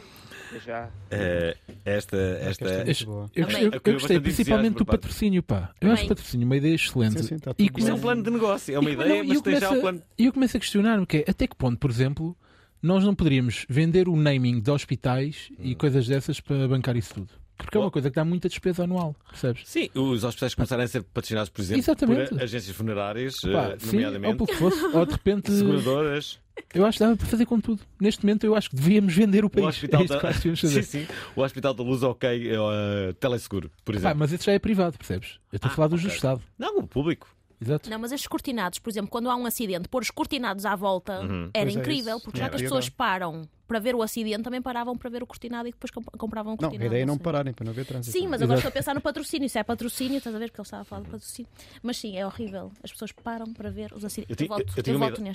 Até 0.48 0.60
Já. 0.60 0.90
Ah, 1.12 1.56
esta. 1.84 2.18
esta... 2.42 2.66
Eu, 2.66 2.86
eu- 2.86 3.30
eu 3.36 3.44
Acolheu 3.46 3.82
eu 3.86 3.94
gostei 3.94 4.20
principalmente 4.20 4.76
do 4.76 4.86
patrocínio, 4.86 5.42
pá. 5.44 5.72
Eu 5.82 5.90
acho 5.92 6.02
Amei. 6.02 6.06
o 6.06 6.10
patrocínio 6.10 6.46
uma 6.46 6.56
ideia 6.56 6.76
excelente. 6.76 7.20
Sim, 7.22 7.28
sim, 7.28 7.40
tá 7.40 7.54
E 7.58 7.66
Isto 7.66 7.90
é 7.90 7.94
um 7.94 8.00
plano 8.00 8.24
de 8.24 8.30
negócio. 8.30 8.74
É 8.76 8.80
uma 8.80 8.90
E- 8.90 8.94
ideia, 8.94 9.10
não, 9.10 9.16
e 9.24 9.28
mas 9.28 9.38
eu 9.38 9.42
tem 9.42 9.60
já 9.60 9.68
o 9.68 9.70
começo 9.70 9.78
a- 9.80 9.82
plano. 9.82 10.02
E 10.18 10.26
eu 10.26 10.34
começo 10.34 10.58
a 10.58 10.60
questionar-me 10.60 11.06
que 11.06 11.18
é 11.18 11.26
até 11.28 11.48
que 11.48 11.56
ponto, 11.56 11.78
por 11.78 11.90
exemplo, 11.90 12.38
nós 12.82 13.04
não 13.04 13.16
poderíamos 13.16 13.66
vender 13.68 14.08
o 14.08 14.16
naming 14.16 14.62
de 14.62 14.70
hospitais 14.72 15.50
Hum. 15.52 15.56
e 15.64 15.76
coisas 15.76 16.08
dessas 16.08 16.40
para 16.40 16.68
bancar 16.68 16.96
isso 16.96 17.14
tudo. 17.16 17.30
Porque 17.58 17.78
é 17.78 17.80
uma 17.80 17.90
coisa 17.90 18.10
que 18.10 18.16
dá 18.18 18.26
muita 18.26 18.50
despesa 18.50 18.84
anual, 18.84 19.16
percebes? 19.30 19.64
Sim, 19.66 19.90
os 19.96 20.24
hospitais 20.26 20.54
começarem 20.54 20.84
a 20.84 20.88
ser 20.90 21.04
patrocinados, 21.04 21.50
por 21.50 21.62
exemplo, 21.62 21.80
Exatamente. 21.82 22.30
por 22.30 22.42
agências 22.44 22.76
funerárias, 22.76 23.36
Pá, 23.42 23.48
eh, 23.70 23.76
sim, 23.80 23.96
nomeadamente. 23.96 24.28
ou 24.42 24.46
pelo 24.46 24.48
que 24.48 24.56
fosse, 24.56 24.86
ou 24.96 25.06
de 25.06 25.12
repente. 25.14 25.52
Seguradoras. 25.56 26.40
Eu 26.74 26.86
acho 26.86 26.98
que 26.98 27.04
dava 27.04 27.16
para 27.18 27.26
fazer 27.28 27.46
com 27.46 27.60
tudo. 27.60 27.82
Neste 28.00 28.24
momento, 28.26 28.46
eu 28.46 28.56
acho 28.56 28.70
que 28.70 28.76
devíamos 28.76 29.14
vender 29.14 29.44
o 29.44 29.48
O 29.48 29.50
país. 29.50 29.68
hospital, 29.68 30.02
é 30.04 30.06
da... 30.08 30.34
sim, 30.34 30.56
sim. 30.56 31.08
o 31.36 31.42
hospital 31.42 31.74
da 31.74 31.84
Luz 31.84 32.04
OK, 32.04 32.30
eh, 32.30 33.14
teleseguro, 33.20 33.72
por 33.84 33.96
exemplo. 33.96 34.18
mas 34.20 34.32
esse 34.34 34.46
já 34.46 34.52
é 34.54 34.60
privado, 34.60 34.98
percebes? 34.98 35.40
Eu 35.52 35.58
estou 35.58 35.70
a 35.70 35.74
falar 35.74 35.88
dos 35.88 36.02
do 36.02 36.08
ok. 36.08 36.16
Estado. 36.16 36.42
Não, 36.58 36.80
o 36.80 36.88
público. 36.88 37.28
Exato. 37.66 37.90
Não, 37.90 38.00
mas 38.00 38.12
estes 38.12 38.28
cortinados, 38.28 38.80
por 38.80 38.90
exemplo, 38.90 39.10
quando 39.10 39.30
há 39.30 39.36
um 39.36 39.46
acidente, 39.46 39.88
pôr 39.90 40.02
os 40.04 40.12
cortinados 40.12 40.66
à 40.66 40.76
volta 40.76 41.22
Uhum. 41.22 41.50
era 41.54 41.66
Pois 41.66 41.76
é 41.76 41.80
incrível, 41.80 42.16
isso. 42.18 42.24
porque 42.24 42.40
já 42.40 42.46
É, 42.46 42.50
que 42.50 42.56
as 42.56 42.62
é 42.62 42.66
pessoas 42.66 42.90
param 42.90 43.42
para 43.68 43.80
ver 43.80 43.96
o 43.96 44.04
acidente, 44.04 44.44
também 44.44 44.62
paravam 44.62 44.96
para 44.96 45.10
ver 45.10 45.24
o 45.24 45.26
cortinado 45.28 45.68
e 45.68 45.72
depois 45.72 45.90
comp- 45.90 46.16
compravam 46.20 46.54
o 46.54 46.56
Não, 46.56 46.58
cortinado. 46.60 46.84
a 46.84 46.88
ideia 46.88 47.02
é 47.02 47.06
não 47.06 47.18
pararem 47.18 47.52
para 47.52 47.66
não 47.66 47.72
haver 47.72 47.84
trânsito. 47.86 48.16
Sim, 48.16 48.28
mas 48.28 48.40
agora 48.40 48.60
estou 48.60 48.70
a 48.70 48.72
pensar 48.72 48.94
no 48.94 49.02
patrocínio. 49.02 49.50
Se 49.50 49.58
é 49.58 49.64
patrocínio, 49.64 50.20
estás 50.20 50.36
a 50.36 50.38
ver? 50.40 50.50
Porque 50.50 50.62
ele 50.62 50.66
estava 50.68 50.82
a 50.82 50.86
falar 50.86 51.02
de 51.02 51.10
patrocínio. 51.10 51.50
Mas 51.82 51.98
sim, 51.98 52.16
é 52.16 52.24
horrível. 52.28 52.72
As 52.84 52.92
pessoas 52.92 53.12
param 53.12 53.52
para 53.54 53.72
ver 53.72 53.92
os 53.94 54.06
acidentes. 54.06 54.36
Eu 54.40 54.46
Eu, 54.46 54.58
eu 54.60 54.60
eu 54.60 54.66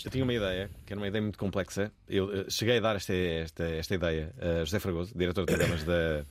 eu 0.04 0.10
tinha 0.10 0.22
uma 0.24 0.32
ideia, 0.32 0.70
que 0.86 0.92
era 0.92 1.00
uma 1.00 1.08
ideia 1.08 1.20
muito 1.22 1.38
complexa. 1.38 1.90
Eu 2.08 2.32
eh, 2.32 2.44
cheguei 2.48 2.78
a 2.78 2.80
dar 2.80 2.94
esta, 2.94 3.12
esta, 3.12 3.64
esta 3.64 3.94
ideia 3.96 4.32
a 4.40 4.64
José 4.64 4.78
Fragoso, 4.78 5.12
diretor 5.16 5.40
de 5.44 5.46
programas 5.48 5.82
da, 5.82 6.24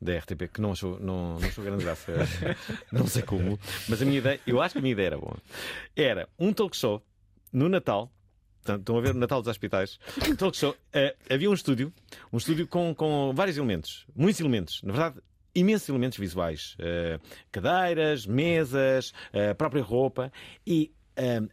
da 0.00 0.16
RTP, 0.18 0.48
que 0.52 0.60
não 0.60 0.72
achou, 0.72 0.98
não, 0.98 1.38
não 1.38 1.48
achou 1.48 1.62
grande 1.64 1.84
graça. 1.84 2.12
não 2.90 3.06
sei 3.06 3.22
como. 3.22 3.58
Mas 3.88 4.00
a 4.00 4.04
minha 4.04 4.18
ideia, 4.18 4.40
eu 4.46 4.60
acho 4.60 4.72
que 4.72 4.78
a 4.78 4.82
minha 4.82 4.92
ideia 4.92 5.08
era 5.08 5.18
boa. 5.18 5.36
Era 5.94 6.28
um 6.38 6.52
talk 6.52 6.76
show 6.76 7.02
no 7.52 7.68
Natal. 7.68 8.10
Portanto, 8.62 8.80
estão 8.80 8.98
a 8.98 9.00
ver 9.00 9.14
o 9.14 9.18
Natal 9.18 9.40
dos 9.40 9.48
Hospitais. 9.48 9.98
Um 10.28 10.36
talk 10.36 10.56
show. 10.56 10.76
eh, 10.92 11.16
havia 11.30 11.50
um 11.50 11.54
estúdio, 11.54 11.92
um 12.32 12.36
estúdio 12.36 12.66
com, 12.66 12.94
com 12.94 13.32
vários 13.34 13.56
elementos, 13.56 14.06
muitos 14.14 14.38
elementos. 14.40 14.82
Na 14.82 14.92
verdade, 14.92 15.20
imensos 15.54 15.88
elementos 15.88 16.18
visuais. 16.18 16.76
Eh, 16.78 17.18
cadeiras, 17.50 18.26
mesas, 18.26 19.12
a 19.50 19.54
própria 19.54 19.82
roupa. 19.82 20.30
E 20.66 20.92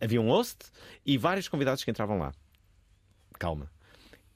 havia 0.01 0.21
um 0.21 0.27
host 0.29 0.65
e 1.05 1.17
vários 1.17 1.47
convidados 1.47 1.83
que 1.83 1.91
entravam 1.91 2.17
lá. 2.17 2.33
calma. 3.39 3.69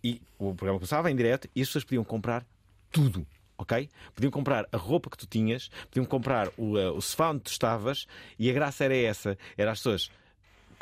E 0.04 0.22
o 0.38 0.56
programa 0.56 0.80
começava 0.80 1.12
em 1.12 1.16
direto 1.16 1.48
e 1.56 1.62
as 1.62 1.68
pessoas 1.68 1.84
podiam 1.84 2.04
comprar 2.04 2.46
tudo. 2.92 3.26
Ok? 3.62 3.88
Podiam 4.16 4.32
comprar 4.32 4.68
a 4.72 4.78
roupa 4.78 5.08
que 5.08 5.18
tu 5.18 5.28
tinhas, 5.28 5.70
podiam 5.92 6.04
comprar 6.04 6.50
o, 6.58 6.80
eh, 6.80 6.90
o 6.90 7.00
sofá 7.00 7.30
onde 7.30 7.42
tu 7.42 7.52
estavas, 7.52 8.08
e 8.40 8.50
a 8.50 8.54
graça 8.54 8.84
era 8.86 8.96
essa: 8.96 9.38
era 9.56 9.72
as 9.72 9.78
pessoas 9.78 10.10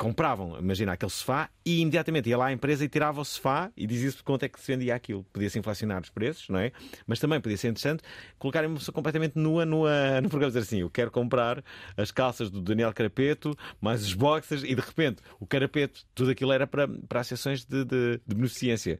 compravam, 0.00 0.58
imagina, 0.58 0.92
aquele 0.92 1.10
sofá 1.10 1.50
e 1.62 1.80
imediatamente 1.80 2.26
ia 2.30 2.38
lá 2.38 2.46
à 2.46 2.52
empresa 2.52 2.82
e 2.82 2.88
tirava 2.88 3.20
o 3.20 3.24
sofá 3.24 3.70
e 3.76 3.86
dizia-se 3.86 4.22
quanto 4.22 4.44
é 4.44 4.48
que 4.48 4.58
se 4.58 4.72
vendia 4.72 4.94
aquilo. 4.94 5.24
Podia-se 5.30 5.58
inflacionar 5.58 6.00
os 6.00 6.08
preços, 6.08 6.48
não 6.48 6.58
é? 6.58 6.72
Mas 7.06 7.20
também 7.20 7.38
podia 7.38 7.58
ser 7.58 7.68
interessante 7.68 8.02
colocarem 8.38 8.70
uma 8.70 8.78
pessoa 8.78 8.94
completamente 8.94 9.34
nua, 9.38 9.66
nua 9.66 9.90
no 10.22 10.30
programa, 10.30 10.50
dizer 10.52 10.60
assim: 10.60 10.80
eu 10.80 10.88
quero 10.88 11.10
comprar 11.10 11.62
as 11.98 12.10
calças 12.10 12.48
do 12.50 12.62
Daniel 12.62 12.94
Carapeto, 12.94 13.54
mais 13.78 14.02
os 14.02 14.14
boxers, 14.14 14.62
e 14.64 14.74
de 14.74 14.80
repente 14.80 15.20
o 15.38 15.46
Carapeto, 15.46 16.00
tudo 16.14 16.30
aquilo 16.30 16.50
era 16.50 16.66
para, 16.66 16.88
para 16.88 17.20
associações 17.20 17.66
de, 17.66 17.84
de, 17.84 18.20
de 18.26 18.34
beneficência. 18.34 18.98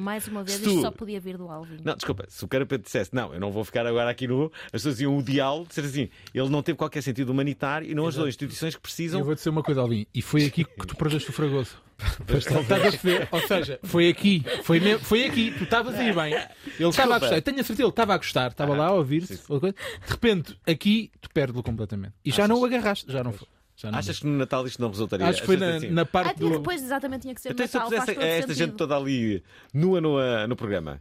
Mais 0.00 0.26
uma 0.26 0.42
vez, 0.42 0.56
se 0.58 0.64
isto 0.64 0.74
tu- 0.74 0.80
só 0.80 0.90
podia 0.90 1.20
vir 1.20 1.38
do 1.38 1.48
Alvin. 1.48 1.78
não, 1.84 1.94
desculpa, 1.94 2.24
se 2.28 2.44
o 2.44 2.48
Carapeto 2.48 2.82
dissesse 2.82 3.14
não, 3.14 3.32
eu 3.32 3.38
não 3.38 3.52
vou 3.52 3.62
ficar 3.64 3.86
agora 3.86 4.10
aqui 4.10 4.26
nu, 4.26 4.50
as 4.66 4.72
pessoas 4.72 5.00
iam 5.00 5.16
odiá-lo, 5.16 5.64
dizer 5.68 5.84
assim, 5.84 6.08
ele 6.34 6.48
não 6.48 6.64
teve 6.64 6.76
qualquer 6.76 7.00
sentido 7.00 7.30
humanitário 7.30 7.88
e 7.88 7.94
não 7.94 8.08
ajudou 8.08 8.26
instituições 8.26 8.74
que 8.74 8.80
precisam. 8.80 9.20
eu 9.20 9.24
vou 9.24 9.36
dizer 9.36 9.50
uma 9.50 9.62
coisa, 9.62 9.80
Alvin, 9.80 10.04
e 10.12 10.20
foi 10.32 10.44
aqui 10.46 10.64
que 10.64 10.86
tu 10.86 10.96
perdeste 10.96 11.30
o 11.30 11.32
fragoso. 11.32 11.70
Estás 12.28 12.46
a 12.72 12.90
perceber? 12.90 13.28
Ou 13.30 13.40
seja, 13.46 13.78
foi 13.84 14.08
aqui, 14.08 14.44
foi, 14.64 14.80
mesmo, 14.80 15.04
foi 15.04 15.24
aqui, 15.24 15.52
tu 15.56 15.64
estavas 15.64 15.94
aí 15.94 16.12
bem. 16.12 16.34
Ele 16.78 16.88
estava 16.88 17.14
a 17.14 17.18
gostar, 17.20 17.36
eu 17.36 17.42
tenho 17.42 17.60
a 17.60 17.62
certeza, 17.62 17.82
ele 17.82 17.88
estava 17.90 18.14
a 18.14 18.16
gostar, 18.16 18.50
estava 18.50 18.74
lá 18.76 18.86
a 18.88 19.04
coisa. 19.04 19.74
De 20.06 20.10
repente, 20.10 20.58
aqui, 20.66 21.12
tu 21.20 21.30
perdes-lo 21.30 21.62
completamente. 21.62 22.14
E 22.24 22.30
já 22.32 22.48
não 22.48 22.60
o 22.60 22.64
agarraste, 22.64 23.10
já 23.10 23.22
não 23.22 23.32
foi. 23.32 23.46
Já 23.76 23.90
não 23.90 23.98
Achas 23.98 24.18
que 24.18 24.26
no 24.26 24.36
Natal 24.36 24.66
isto 24.66 24.80
não 24.82 24.88
resultaria? 24.90 25.26
Acho 25.26 25.40
que 25.40 25.46
foi 25.46 25.56
na, 25.56 25.76
assim? 25.76 25.90
na 25.90 26.02
Ah, 26.02 26.06
parte 26.06 26.36
tinha 26.38 26.50
do. 26.50 26.58
depois 26.58 26.82
exatamente 26.82 27.22
tinha 27.22 27.34
que 27.34 27.40
ser 27.40 27.52
Então, 27.52 27.66
se 27.66 27.76
eu 27.76 27.80
Natal, 27.82 27.98
pusesse 28.00 28.18
esta 28.20 28.40
sentido. 28.48 28.54
gente 28.54 28.76
toda 28.76 28.96
ali 28.96 29.42
nua 29.72 30.00
no, 30.00 30.46
no 30.48 30.56
programa, 30.56 31.00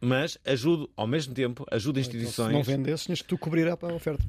mas 0.00 0.38
ajudo, 0.44 0.90
ao 0.96 1.06
mesmo 1.06 1.32
tempo, 1.34 1.64
ajudo 1.70 1.96
Se 1.96 2.00
instituições. 2.08 2.52
não 2.52 2.62
vendesses, 2.62 3.04
tinhas 3.06 3.22
que 3.22 3.28
tu 3.28 3.38
cobrir 3.38 3.68
a 3.68 3.74
oferta 3.94 4.24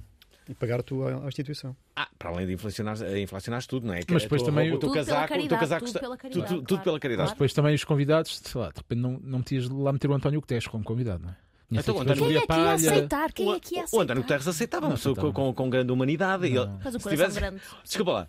e 0.49 0.53
pagar 0.53 0.81
tu 0.83 1.05
à 1.07 1.27
instituição. 1.27 1.75
Ah, 1.95 2.07
para 2.17 2.29
além 2.31 2.47
de 2.47 2.53
inflacionar, 2.53 2.95
inflacionar 3.17 3.65
tudo, 3.65 3.87
não 3.87 3.93
é? 3.93 4.01
Mas 4.07 4.23
a 4.23 4.25
depois 4.25 4.41
tua 4.41 4.51
também 4.51 4.71
o 4.73 4.79
teu 4.79 4.91
casaco, 4.91 5.33
o 5.33 5.47
teu 5.47 5.57
casaco 5.57 5.85
tudo 5.85 5.99
pela 5.99 6.17
caridade, 6.17 6.47
tudo- 6.47 6.63
tudo 6.65 6.81
pela 6.83 6.99
caridade. 6.99 7.23
Mas 7.27 7.31
depois 7.33 7.53
também 7.53 7.75
os 7.75 7.83
convidados, 7.83 8.39
sei 8.43 8.61
lá, 8.61 8.69
de 8.69 8.77
repente 8.77 8.99
não, 8.99 9.19
não 9.23 9.39
metias 9.39 9.69
lá 9.69 9.93
meter 9.93 10.09
o 10.09 10.13
António 10.13 10.41
Guterres 10.41 10.67
como 10.67 10.83
convidado, 10.83 11.23
não 11.23 11.29
é? 11.31 11.35
Então, 11.73 11.95
o 11.95 12.01
António- 12.01 12.25
Quem 12.25 12.27
é 12.27 12.31
que 12.31 12.37
ia 12.41 12.47
Palha. 12.47 12.73
aceitar? 12.73 13.31
Quem 13.31 13.53
é 13.53 13.59
que 13.59 13.75
ia 13.75 13.81
O 13.81 13.83
aceitar? 13.85 14.03
António 14.03 14.21
Guterres 14.23 14.47
aceitava 14.47 14.87
uma 14.87 14.95
pessoa 14.95 15.15
com, 15.15 15.31
com, 15.31 15.53
com 15.53 15.69
grande 15.69 15.91
humanidade. 15.93 16.47
e 16.47 16.57
ele- 16.57 16.69
Faz 16.81 16.95
um 16.95 16.99
se 16.99 17.03
coração 17.03 17.09
tivesse- 17.11 17.39
grande. 17.39 17.61
Desculpa 17.83 18.11
lá, 18.11 18.27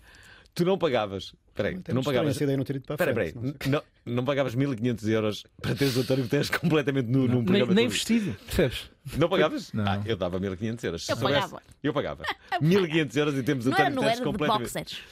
tu 0.55 0.65
não 0.65 0.77
pagavas. 0.79 1.35
Peraí, 1.55 1.79
tu 1.81 1.95
não 1.95 2.03
pagavas. 2.03 2.35
essa 2.35 2.45
ideia 2.45 2.57
não 2.57 2.65
ter 2.65 2.77
ido 2.77 2.87
para 2.87 2.95
Espera, 2.95 3.13
frente, 3.15 3.35
peraí, 3.35 3.55
não 3.67 3.81
não, 4.07 4.15
não 4.17 4.25
pagavas 4.25 4.55
1500 4.55 5.09
euros 5.09 5.45
para 5.61 5.75
teres 5.75 5.95
o 5.97 6.01
António 6.01 6.25
Guterres 6.25 6.49
completamente 6.51 7.07
nu 7.11 7.29
num 7.29 7.35
Nem, 7.37 7.45
programa 7.45 7.75
nem 7.75 7.87
de 7.89 7.93
vestido, 7.93 8.35
percebes? 8.47 8.91
Não 9.19 9.29
pagavas? 9.29 9.73
Não. 9.73 9.85
Ah, 9.87 10.01
eu 10.07 10.17
dava 10.17 10.41
1500 10.41 10.85
euros. 10.85 11.09
Eu 11.09 11.17
soubesse- 11.17 11.41
pagava. 11.41 11.63
Eu 11.83 11.93
pagava. 11.93 12.25
1500 12.61 13.17
euros 13.17 13.35
e 13.37 13.43
temos 13.43 13.67
o 13.67 13.71
António 13.71 13.91
não 13.91 13.97
Guterres 14.03 14.19
era 14.21 14.25
de 14.27 14.33
completamente. 14.33 14.63
boxers. 14.73 15.03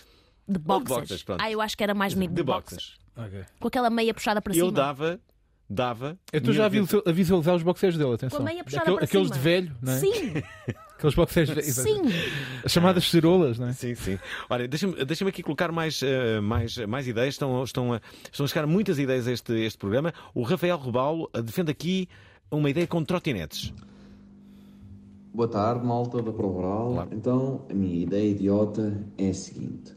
De 0.49 0.59
boxers. 0.59 0.99
boxers, 1.01 1.23
pronto. 1.23 1.41
ah, 1.43 1.51
eu 1.51 1.61
acho 1.61 1.77
que 1.77 1.83
era 1.85 1.95
mais 1.95 2.15
meio 2.15 2.31
de, 2.31 2.37
De 2.37 2.43
boxers. 2.43 2.97
boxers. 3.15 3.47
Com 3.61 3.69
aquela 3.69 3.91
meia 3.91 4.15
puxada 4.15 4.41
para 4.41 4.53
Eu 4.53 4.67
cima. 4.67 4.73
dava. 4.73 5.21
Dava. 5.73 6.19
Eu 6.33 6.39
estou 6.39 6.53
já 6.53 6.67
a 6.67 6.71
1500 6.71 6.91
visual- 6.91 7.03
a 7.07 7.13
visualizar 7.13 7.55
os 7.55 7.63
boxers 7.63 7.97
dele, 7.97 8.15
atenção. 8.15 8.39
Com 8.39 8.43
a 8.43 8.47
meia 8.51 8.65
puxada 8.65 8.83
Aquele- 8.83 8.97
para 8.97 9.05
aqueles 9.05 9.27
cima. 9.29 9.37
de 9.39 9.43
velho, 9.45 9.77
não 9.81 9.93
é? 9.93 9.99
Sim, 10.01 10.33
Aqueles 11.01 11.15
boxers 11.15 11.65
sim. 11.65 12.03
As 12.63 12.71
chamadas 12.71 13.09
cerolas, 13.09 13.59
não 13.59 13.69
é? 13.69 13.73
Sim, 13.73 13.95
sim. 13.95 14.19
Olha, 14.51 14.69
deixa-me 14.69 15.03
deixa 15.03 15.27
aqui 15.27 15.43
colocar 15.43 15.73
mais, 15.73 16.03
eh, 16.03 16.41
mais, 16.41 16.77
mais 16.77 17.09
ideias. 17.09 17.37
Estão, 17.37 17.65
estão, 17.65 17.95
a, 17.95 18.01
estão 18.31 18.45
a 18.45 18.47
chegar 18.47 18.67
muitas 18.67 18.99
ideias 18.99 19.27
a 19.27 19.33
este, 19.33 19.55
este 19.65 19.79
programa. 19.79 20.13
O 20.35 20.43
Rafael 20.43 20.77
Rebalo 20.77 21.31
eh, 21.33 21.41
defende 21.41 21.71
aqui 21.71 22.07
uma 22.51 22.69
ideia 22.69 22.87
com 22.87 23.03
trotinetes. 23.03 23.73
Boa 25.33 25.49
tarde, 25.49 25.87
malta 25.87 26.21
da 26.21 26.33
Provaral. 26.33 27.09
Então, 27.13 27.65
a 27.71 27.73
minha 27.73 28.03
ideia 28.03 28.33
idiota 28.33 29.03
é 29.17 29.31
a 29.31 29.35
seguinte: 29.35 29.97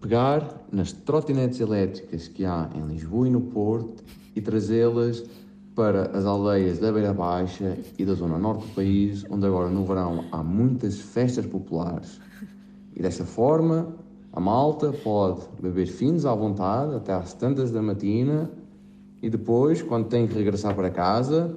pegar 0.00 0.62
nas 0.70 0.92
trotinetes 0.92 1.58
elétricas 1.58 2.28
que 2.28 2.44
há 2.44 2.70
em 2.76 2.86
Lisboa 2.86 3.26
e 3.26 3.30
no 3.32 3.40
Porto 3.40 4.04
e 4.36 4.40
trazê-las 4.40 5.24
para 5.74 6.16
as 6.16 6.24
aldeias 6.26 6.78
da 6.78 6.92
Beira 6.92 7.14
Baixa 7.14 7.78
e 7.98 8.04
da 8.04 8.14
zona 8.14 8.38
norte 8.38 8.66
do 8.66 8.74
país, 8.74 9.24
onde 9.30 9.46
agora 9.46 9.70
no 9.70 9.84
verão 9.84 10.24
há 10.30 10.42
muitas 10.42 11.00
festas 11.00 11.46
populares. 11.46 12.20
E 12.94 13.00
desta 13.00 13.24
forma, 13.24 13.94
a 14.32 14.40
malta 14.40 14.92
pode 14.92 15.40
beber 15.60 15.86
finos 15.86 16.26
à 16.26 16.34
vontade 16.34 16.94
até 16.94 17.12
às 17.12 17.32
tantas 17.32 17.70
da 17.70 17.80
matina 17.80 18.50
e 19.22 19.30
depois, 19.30 19.82
quando 19.82 20.08
tem 20.08 20.26
que 20.26 20.34
regressar 20.34 20.74
para 20.74 20.90
casa, 20.90 21.56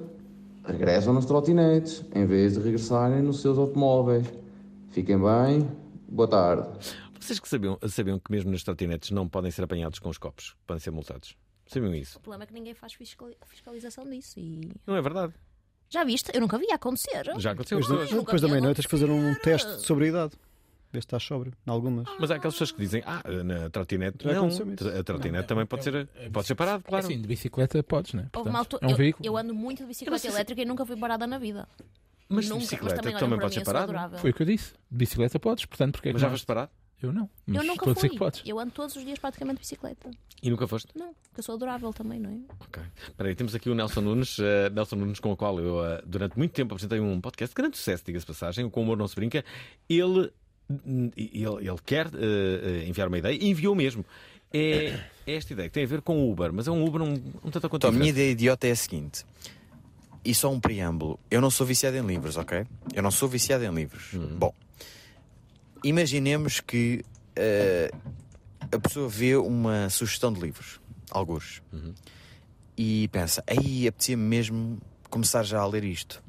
regressam 0.64 1.12
nas 1.12 1.26
trotinetes, 1.26 2.04
em 2.14 2.24
vez 2.24 2.54
de 2.54 2.60
regressarem 2.60 3.22
nos 3.22 3.40
seus 3.40 3.58
automóveis. 3.58 4.26
Fiquem 4.90 5.18
bem, 5.18 5.68
boa 6.08 6.28
tarde. 6.28 6.68
Vocês 7.18 7.40
que 7.40 7.48
sabiam, 7.48 7.76
sabiam 7.88 8.18
que 8.18 8.30
mesmo 8.30 8.50
nas 8.50 8.62
trotinetes 8.62 9.10
não 9.10 9.28
podem 9.28 9.50
ser 9.50 9.64
apanhados 9.64 9.98
com 9.98 10.08
os 10.08 10.16
copos, 10.16 10.54
podem 10.66 10.80
ser 10.80 10.90
multados. 10.90 11.36
Sabiam 11.66 11.94
isso? 11.94 12.18
O 12.18 12.20
problema 12.20 12.44
é 12.44 12.46
que 12.46 12.54
ninguém 12.54 12.74
faz 12.74 12.92
fiscali- 12.94 13.36
fiscalização 13.46 14.04
disso. 14.08 14.38
E... 14.38 14.70
Não 14.86 14.96
é 14.96 15.02
verdade. 15.02 15.34
Já 15.88 16.04
viste? 16.04 16.30
Eu 16.34 16.40
nunca 16.40 16.58
vi 16.58 16.70
acontecer. 16.72 17.24
Já 17.38 17.52
aconteceu. 17.52 17.80
Depois, 17.80 18.10
eu 18.10 18.20
depois 18.20 18.40
da 18.42 18.48
meia-noite 18.48 18.76
tens 18.76 18.86
que 18.86 18.90
fazer 18.90 19.10
um 19.10 19.34
teste 19.36 19.68
de 19.76 19.82
sobriedade. 19.82 20.32
Ver 20.92 21.00
se 21.00 21.06
estás 21.06 21.22
sóbrio, 21.24 21.52
em 21.66 21.70
algumas. 21.70 22.06
Mas 22.18 22.30
há 22.30 22.36
aquelas 22.36 22.54
pessoas 22.54 22.70
que 22.70 22.78
dizem, 22.78 23.02
ah, 23.04 23.20
na 23.44 23.68
trotinete 23.70 24.24
não. 24.24 24.46
A 24.98 25.02
trotinete 25.02 25.48
também 25.48 25.66
pode 25.66 25.82
ser, 25.82 26.06
pode 26.32 26.46
ser 26.46 26.54
parado, 26.54 26.84
claro. 26.84 27.04
Sim, 27.06 27.20
de 27.20 27.26
bicicleta 27.26 27.82
podes, 27.82 28.14
é? 28.14 28.18
Uma 28.18 28.30
Portanto, 28.30 28.56
altura- 28.56 28.84
é 28.84 28.86
um 28.86 28.90
eu, 28.92 28.96
veículo. 28.96 29.26
eu 29.26 29.36
ando 29.36 29.52
muito 29.52 29.78
de 29.82 29.86
bicicleta 29.88 30.26
elétrica 30.28 30.62
e 30.62 30.64
nunca 30.64 30.86
fui 30.86 30.96
parada 30.96 31.26
na 31.26 31.38
vida. 31.38 31.68
Mas 32.28 32.44
de 32.44 32.50
nunca, 32.50 32.60
bicicleta 32.62 32.94
mas 32.96 33.02
também, 33.04 33.18
também 33.18 33.38
pode 33.38 33.54
ser 33.54 33.60
eu 33.60 33.64
parado? 33.64 34.18
Foi 34.18 34.30
o 34.30 34.34
que 34.34 34.42
eu 34.42 34.46
disse. 34.46 34.72
De 34.90 34.96
bicicleta 34.96 35.38
podes, 35.40 35.64
portanto, 35.66 35.92
porque 35.94 36.08
é 36.08 36.12
que 36.12 36.14
Mas 36.14 36.22
já 36.22 36.30
foste 36.30 36.46
parado? 36.46 36.70
Eu 37.02 37.12
não. 37.12 37.28
Mas 37.46 37.56
Eu 37.56 37.64
nunca 37.64 37.94
fui. 37.94 38.08
que 38.08 38.16
podes. 38.18 38.42
Eu 38.44 38.58
ando 38.58 38.70
todos 38.70 38.96
os 38.96 39.04
dias 39.04 39.18
praticamente 39.18 39.56
de 39.58 39.60
bicicleta. 39.60 40.10
E 40.42 40.50
nunca 40.50 40.66
foste? 40.66 40.88
Não, 40.94 41.12
porque 41.14 41.40
eu 41.40 41.42
sou 41.42 41.54
adorável 41.54 41.92
também, 41.92 42.18
não 42.18 42.30
é? 42.30 42.38
Ok. 42.60 42.82
Espera 43.08 43.28
aí, 43.28 43.34
temos 43.34 43.54
aqui 43.54 43.68
o 43.68 43.74
Nelson 43.74 44.00
Nunes, 44.00 44.38
eh, 44.38 44.70
Nelson 44.70 44.96
Nunes 44.96 45.20
com 45.20 45.32
o 45.32 45.36
qual 45.36 45.58
eu 45.60 45.84
eh, 45.84 46.02
durante 46.06 46.38
muito 46.38 46.52
tempo 46.52 46.74
apresentei 46.74 47.00
um 47.00 47.20
podcast 47.20 47.54
de 47.54 47.60
grande 47.60 47.76
sucesso, 47.76 48.02
diga-se 48.04 48.24
de 48.24 48.32
passagem, 48.32 48.68
com 48.70 48.80
o 48.80 48.82
humor 48.82 48.96
não 48.96 49.08
se 49.08 49.14
brinca. 49.14 49.44
Ele, 49.88 50.30
ele, 51.16 51.68
ele 51.68 51.78
quer 51.84 52.08
eh, 52.14 52.84
enviar 52.86 53.08
uma 53.08 53.18
ideia 53.18 53.34
e 53.34 53.48
enviou 53.48 53.74
mesmo. 53.74 54.04
É, 54.52 54.98
é 55.26 55.34
esta 55.36 55.52
ideia 55.52 55.68
que 55.68 55.74
tem 55.74 55.84
a 55.84 55.88
ver 55.88 56.00
com 56.00 56.18
o 56.18 56.32
Uber, 56.32 56.52
mas 56.52 56.66
é 56.66 56.70
um 56.70 56.84
Uber 56.86 57.02
um, 57.02 57.12
um 57.44 57.50
tanto 57.50 57.68
quanto 57.68 57.86
Então, 57.86 57.90
a 57.90 57.92
minha 57.92 58.08
ideia 58.08 58.30
idiota 58.30 58.66
é 58.66 58.70
a 58.70 58.76
seguinte. 58.76 59.24
E 60.24 60.34
só 60.34 60.50
um 60.50 60.58
preâmbulo. 60.58 61.20
Eu 61.30 61.40
não 61.40 61.50
sou 61.50 61.66
viciado 61.66 61.96
em 61.96 62.04
livros, 62.04 62.36
ok? 62.36 62.66
Eu 62.94 63.02
não 63.02 63.10
sou 63.12 63.28
viciado 63.28 63.64
em 63.64 63.72
livros. 63.72 64.12
Bom, 64.36 64.52
imaginemos 65.88 66.60
que 66.60 67.04
eh, 67.34 67.90
a 68.72 68.78
pessoa 68.78 69.08
vê 69.08 69.36
uma 69.36 69.88
sugestão 69.90 70.32
de 70.32 70.40
livros, 70.40 70.80
alguns, 71.10 71.62
e 72.76 73.08
pensa, 73.08 73.42
aí 73.46 73.86
apetecia-me 73.86 74.22
mesmo 74.22 74.78
começar 75.08 75.42
já 75.42 75.60
a 75.60 75.66
ler 75.66 75.84
isto. 75.84 76.22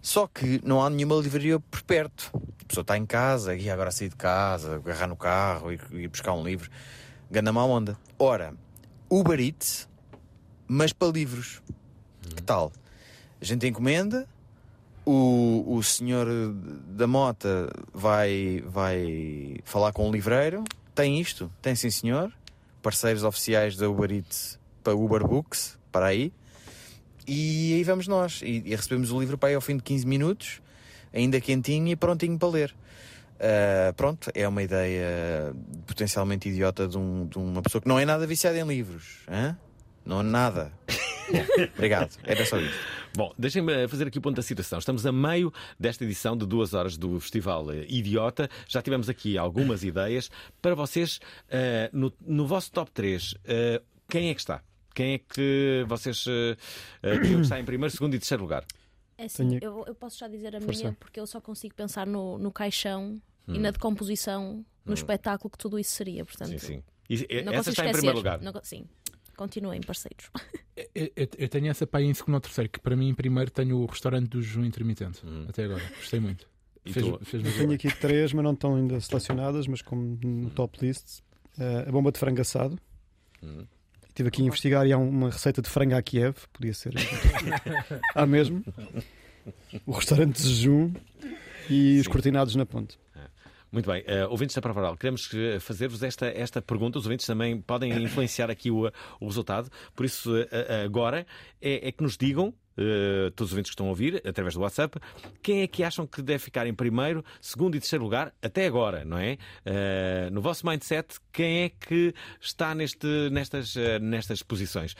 Só 0.00 0.26
que 0.26 0.60
não 0.64 0.82
há 0.82 0.90
nenhuma 0.90 1.16
livraria 1.16 1.58
por 1.58 1.82
perto. 1.82 2.30
A 2.34 2.64
pessoa 2.66 2.82
está 2.82 2.98
em 2.98 3.06
casa, 3.06 3.54
e 3.56 3.70
agora 3.70 3.90
sair 3.90 4.10
de 4.10 4.16
casa, 4.16 4.76
agarrar 4.76 5.06
no 5.06 5.16
carro 5.16 5.72
e 5.72 5.78
ir 5.92 6.08
buscar 6.08 6.32
um 6.32 6.44
livro. 6.44 6.70
Ganda 7.30 7.52
má 7.52 7.64
onda. 7.64 7.96
Ora, 8.18 8.54
Uber 9.08 9.40
Eats, 9.40 9.88
mas 10.66 10.92
para 10.92 11.08
livros. 11.08 11.62
Que 12.36 12.42
tal? 12.42 12.72
A 13.40 13.44
gente 13.44 13.66
encomenda, 13.66 14.26
o, 15.06 15.64
o 15.76 15.82
senhor 15.82 16.26
da 16.86 17.06
mota 17.06 17.70
vai, 17.92 18.62
vai 18.66 19.56
falar 19.64 19.92
com 19.92 20.08
o 20.08 20.12
livreiro. 20.12 20.64
Tem 20.94 21.20
isto? 21.20 21.50
Tem 21.60 21.74
sim, 21.74 21.90
senhor. 21.90 22.32
Parceiros 22.82 23.24
oficiais 23.24 23.76
da 23.76 23.88
Uber 23.88 24.10
Eats 24.12 24.58
para 24.82 24.94
Uber 24.94 25.26
Books, 25.26 25.78
para 25.90 26.06
aí. 26.06 26.32
E 27.26 27.74
aí 27.74 27.84
vamos 27.84 28.06
nós. 28.06 28.40
E, 28.42 28.62
e 28.66 28.74
recebemos 28.76 29.10
o 29.10 29.18
livro 29.20 29.38
para 29.38 29.48
aí 29.50 29.54
ao 29.54 29.60
fim 29.60 29.76
de 29.76 29.82
15 29.82 30.06
minutos, 30.06 30.60
ainda 31.12 31.40
quentinho 31.40 31.88
e 31.88 31.96
prontinho 31.96 32.38
para 32.38 32.48
ler. 32.48 32.74
Ah, 33.40 33.92
pronto, 33.96 34.30
é 34.34 34.46
uma 34.46 34.62
ideia 34.62 35.54
potencialmente 35.86 36.48
idiota 36.48 36.86
de, 36.86 36.96
um- 36.96 37.26
de 37.26 37.38
uma 37.38 37.60
pessoa 37.62 37.80
que 37.82 37.88
não 37.88 37.98
é 37.98 38.04
nada 38.04 38.26
viciada 38.26 38.58
em 38.58 38.66
livros. 38.66 39.18
hã? 39.28 39.56
Não 40.04 40.20
é 40.20 40.22
nada. 40.22 40.72
Obrigado, 41.74 42.16
era 42.24 42.44
só 42.46 42.58
isso. 42.58 42.74
Bom, 43.16 43.32
deixem-me 43.38 43.86
fazer 43.88 44.06
aqui 44.08 44.18
o 44.18 44.20
ponto 44.22 44.36
da 44.36 44.42
situação. 44.42 44.78
Estamos 44.78 45.06
a 45.06 45.12
meio 45.12 45.52
desta 45.78 46.04
edição 46.04 46.36
de 46.36 46.44
duas 46.46 46.74
horas 46.74 46.96
do 46.96 47.18
Festival 47.20 47.70
eh, 47.72 47.86
Idiota. 47.88 48.48
Já 48.68 48.82
tivemos 48.82 49.08
aqui 49.08 49.38
algumas 49.38 49.82
ideias 49.84 50.30
para 50.60 50.74
vocês. 50.74 51.20
eh, 51.48 51.88
no, 51.92 52.12
no 52.20 52.46
vosso 52.46 52.72
top 52.72 52.90
3, 52.90 53.34
eh, 53.44 53.80
quem 54.08 54.30
é 54.30 54.34
que 54.34 54.40
está? 54.40 54.62
Quem 54.94 55.14
é 55.14 55.18
que 55.18 55.84
vocês 55.88 56.24
queriam 57.02 57.36
que 57.38 57.42
está 57.42 57.58
em 57.58 57.64
primeiro, 57.64 57.90
segundo 57.92 58.14
e 58.14 58.18
terceiro 58.18 58.42
lugar? 58.44 58.64
É 59.18 59.24
assim, 59.24 59.48
Tenho- 59.48 59.60
eu, 59.62 59.84
eu 59.86 59.94
posso 59.94 60.18
já 60.18 60.28
dizer 60.28 60.54
a 60.56 60.60
Força. 60.60 60.80
minha, 60.80 60.92
porque 60.98 61.18
eu 61.20 61.26
só 61.26 61.40
consigo 61.40 61.74
pensar 61.74 62.06
no, 62.06 62.38
no 62.38 62.52
caixão 62.52 63.20
e 63.48 63.52
Hum. 63.52 63.60
na 63.60 63.70
decomposição, 63.70 64.64
no 64.84 64.92
Hum. 64.92 64.94
espetáculo 64.94 65.50
que 65.50 65.58
tudo 65.58 65.78
isso 65.78 65.92
seria. 65.92 66.24
Portanto, 66.24 66.50
Sim, 66.50 66.58
sim. 66.58 66.82
E, 67.10 67.16
não 67.42 67.52
essa 67.52 67.70
consigo 67.70 67.70
está 67.70 67.84
em 67.84 67.86
esquecer. 67.86 67.92
primeiro 67.92 68.16
lugar. 68.18 68.40
Não 68.40 68.52
sim. 68.62 68.86
Continuem 69.36 69.80
parceiros. 69.80 70.30
Eu, 70.92 71.08
eu- 71.14 71.28
eu 71.38 71.48
tenho 71.48 71.68
essa 71.68 71.86
pai 71.86 72.02
em 72.02 72.12
segundo 72.12 72.34
ou 72.34 72.40
terceiro, 72.40 72.68
que 72.68 72.80
para 72.80 72.96
mim 72.96 73.08
em 73.08 73.14
primeiro 73.14 73.48
tenho 73.48 73.78
o 73.78 73.86
restaurante 73.86 74.26
do 74.28 74.42
jejum 74.42 74.64
intermitente. 74.64 75.22
Até 75.48 75.64
agora. 75.66 75.80
Gostei 75.96 76.18
muito. 76.18 76.48
Fez- 76.84 77.06
fez-me 77.22 77.48
Eu 77.48 77.56
tenho 77.56 77.72
aqui 77.72 77.94
três, 77.96 78.32
mas 78.32 78.42
não 78.44 78.52
estão 78.54 78.74
ainda 78.74 79.00
selecionadas, 79.00 79.68
mas 79.68 79.80
como 79.80 80.18
no 80.20 80.50
top 80.50 80.84
list. 80.84 81.20
Eh, 81.56 81.84
a 81.86 81.92
bomba 81.92 82.10
de 82.10 82.18
frango 82.18 82.40
assado. 82.40 82.76
Hum. 83.40 83.64
Estive 84.08 84.28
aqui 84.30 84.42
a 84.42 84.46
investigar 84.46 84.84
e 84.84 84.92
há 84.92 84.98
uma 84.98 85.30
receita 85.30 85.62
de 85.62 85.70
frango 85.70 85.94
à 85.94 86.02
Kiev, 86.02 86.34
podia 86.52 86.74
ser. 86.74 86.92
há 88.12 88.26
mesmo. 88.26 88.64
O 89.86 89.92
restaurante 89.92 90.42
de 90.42 90.48
jejum 90.48 90.92
e 91.70 92.00
os 92.00 92.08
cortinados 92.08 92.56
na 92.56 92.66
ponte. 92.66 92.98
Muito 93.74 93.90
bem, 93.90 94.04
Eh, 94.06 94.24
ouvintes 94.28 94.54
da 94.54 94.62
Prova 94.62 94.78
Oral, 94.78 94.96
queremos 94.96 95.28
eh, 95.34 95.58
fazer-vos 95.58 96.00
esta, 96.04 96.26
esta 96.26 96.62
pergunta. 96.62 96.96
Os 96.96 97.06
ouvintes 97.06 97.26
também 97.26 97.60
podem 97.60 97.90
influenciar 98.04 98.48
aqui 98.48 98.70
o, 98.70 98.88
o 99.20 99.26
resultado. 99.26 99.68
Por 99.96 100.06
isso, 100.06 100.30
eh, 100.36 100.84
agora 100.84 101.26
é, 101.60 101.88
é 101.88 101.90
que 101.90 102.00
nos 102.00 102.16
digam, 102.16 102.54
eh, 102.78 103.32
todos 103.34 103.50
os 103.50 103.52
ouvintes 103.52 103.70
que 103.70 103.74
estão 103.74 103.86
a 103.86 103.88
ouvir, 103.88 104.22
através 104.24 104.54
do 104.54 104.60
WhatsApp, 104.60 105.00
quem 105.42 105.62
é 105.62 105.66
que 105.66 105.82
acham 105.82 106.06
que 106.06 106.22
deve 106.22 106.38
ficar 106.38 106.68
em 106.68 106.72
primeiro, 106.72 107.24
segundo 107.40 107.74
e 107.74 107.80
terceiro 107.80 108.04
lugar, 108.04 108.32
até 108.40 108.64
agora, 108.64 109.04
não 109.04 109.18
é? 109.18 109.38
No 110.30 110.40
vosso 110.40 110.64
mindset, 110.64 111.18
quem 111.32 111.64
é 111.64 111.68
que 111.68 112.14
está 112.40 112.76
neste, 112.76 113.08
nestas, 113.32 113.74
nestas 114.00 114.40
posições? 114.40 114.94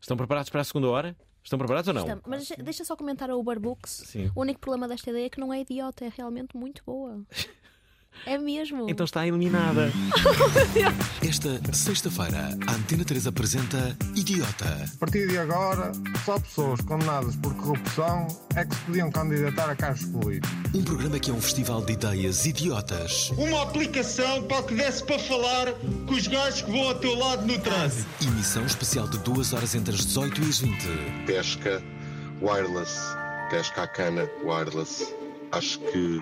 Estão 0.00 0.16
preparados 0.16 0.50
para 0.50 0.62
a 0.62 0.64
segunda 0.64 0.88
hora? 0.88 1.16
Estão 1.44 1.58
preparados 1.58 1.88
ou 1.88 1.94
não? 1.94 2.02
Estamos. 2.02 2.24
Mas 2.26 2.46
deixa- 2.48 2.62
deixa 2.62 2.84
só 2.84 2.96
comentar 2.96 3.28
a 3.30 3.36
Uber 3.36 3.58
Books. 3.58 4.04
Sim. 4.06 4.30
O 4.34 4.40
único 4.42 4.60
problema 4.60 4.86
desta 4.86 5.10
ideia 5.10 5.26
é 5.26 5.30
que 5.30 5.40
não 5.40 5.52
é 5.52 5.60
idiota, 5.60 6.04
é 6.04 6.12
realmente 6.16 6.56
muito 6.56 6.82
boa. 6.86 7.20
É 8.26 8.38
mesmo. 8.38 8.88
Então 8.88 9.04
está 9.04 9.26
eliminada. 9.26 9.90
Esta 11.26 11.60
sexta-feira, 11.72 12.56
a 12.66 12.72
Antena 12.74 13.04
3 13.04 13.26
apresenta 13.26 13.96
Idiota. 14.14 14.90
A 14.94 14.98
partir 14.98 15.28
de 15.28 15.38
agora, 15.38 15.92
só 16.24 16.38
pessoas 16.38 16.80
condenadas 16.82 17.34
por 17.36 17.54
corrupção 17.54 18.26
é 18.54 18.64
que 18.64 18.74
se 18.74 18.80
podiam 18.82 19.10
candidatar 19.10 19.70
a 19.70 19.76
cargos 19.76 20.04
políticos. 20.06 20.50
Um 20.74 20.82
programa 20.84 21.18
que 21.18 21.30
é 21.30 21.34
um 21.34 21.40
festival 21.40 21.82
de 21.84 21.92
ideias 21.94 22.46
idiotas. 22.46 23.30
Uma 23.30 23.62
aplicação 23.62 24.42
para 24.44 24.62
que 24.62 24.74
desse 24.74 25.04
para 25.04 25.18
falar 25.18 25.72
com 26.06 26.14
os 26.14 26.26
gajos 26.26 26.62
que 26.62 26.70
vão 26.70 26.88
ao 26.88 26.94
teu 26.94 27.14
lado 27.14 27.46
no 27.46 27.58
trânsito. 27.58 28.06
Emissão 28.22 28.64
especial 28.64 29.08
de 29.08 29.18
duas 29.18 29.52
horas 29.52 29.74
entre 29.74 29.94
as 29.94 30.06
18 30.06 30.40
e 30.42 30.48
as 30.48 30.58
20. 30.60 30.88
pesca 31.26 31.82
wireless, 32.40 32.98
pesca 33.50 33.82
à 33.82 33.86
cana 33.88 34.28
wireless. 34.44 35.14
Acho 35.52 35.78
que 35.80 36.20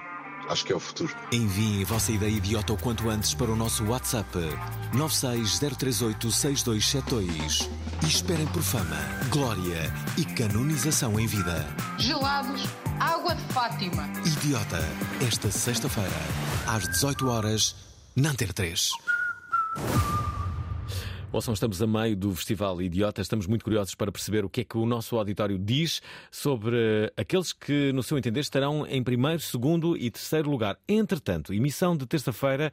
acho 0.51 0.65
que 0.65 0.73
é 0.73 0.77
o 0.77 0.81
futuro. 0.81 1.15
Enviem 1.33 1.83
a 1.83 1.87
vossa 1.87 2.13
ideia 2.13 2.31
idiota 2.31 2.73
o 2.73 2.77
quanto 2.77 3.09
antes 3.09 3.33
para 3.33 3.51
o 3.51 3.57
nosso 3.57 3.85
WhatsApp 3.85 4.29
960386272 4.95 7.69
e 8.03 8.07
esperem 8.07 8.47
por 8.49 8.63
fama, 8.63 8.97
glória 9.31 9.91
e 10.19 10.25
canonização 10.25 11.21
em 11.21 11.27
vida. 11.27 11.67
Gelados, 11.99 12.65
água 12.99 13.35
de 13.35 13.43
Fátima. 13.53 14.09
Idiota, 14.25 14.83
esta 15.27 15.51
sexta-feira, 15.51 16.09
às 16.67 16.89
18 16.89 17.29
horas, 17.29 17.77
na 18.17 18.31
Antena 18.31 18.53
3. 18.53 18.91
Ouçam, 21.33 21.55
estamos 21.55 21.81
a 21.81 21.87
meio 21.87 22.17
do 22.17 22.35
Festival 22.35 22.83
Idiota, 22.83 23.21
estamos 23.21 23.47
muito 23.47 23.65
curiosos 23.65 23.95
para 23.95 24.11
perceber 24.11 24.45
o 24.45 24.49
que 24.49 24.63
é 24.63 24.65
que 24.65 24.77
o 24.77 24.85
nosso 24.85 25.17
auditório 25.17 25.57
diz 25.61 26.03
sobre 26.29 27.13
aqueles 27.17 27.53
que, 27.53 27.93
no 27.93 28.03
seu 28.03 28.19
entender, 28.19 28.41
estarão 28.41 28.85
em 28.85 29.01
primeiro, 29.01 29.39
segundo 29.39 29.97
e 29.97 30.11
terceiro 30.11 30.51
lugar. 30.51 30.77
Entretanto, 30.89 31.55
emissão 31.55 31.97
de 31.97 32.05
terça-feira 32.05 32.73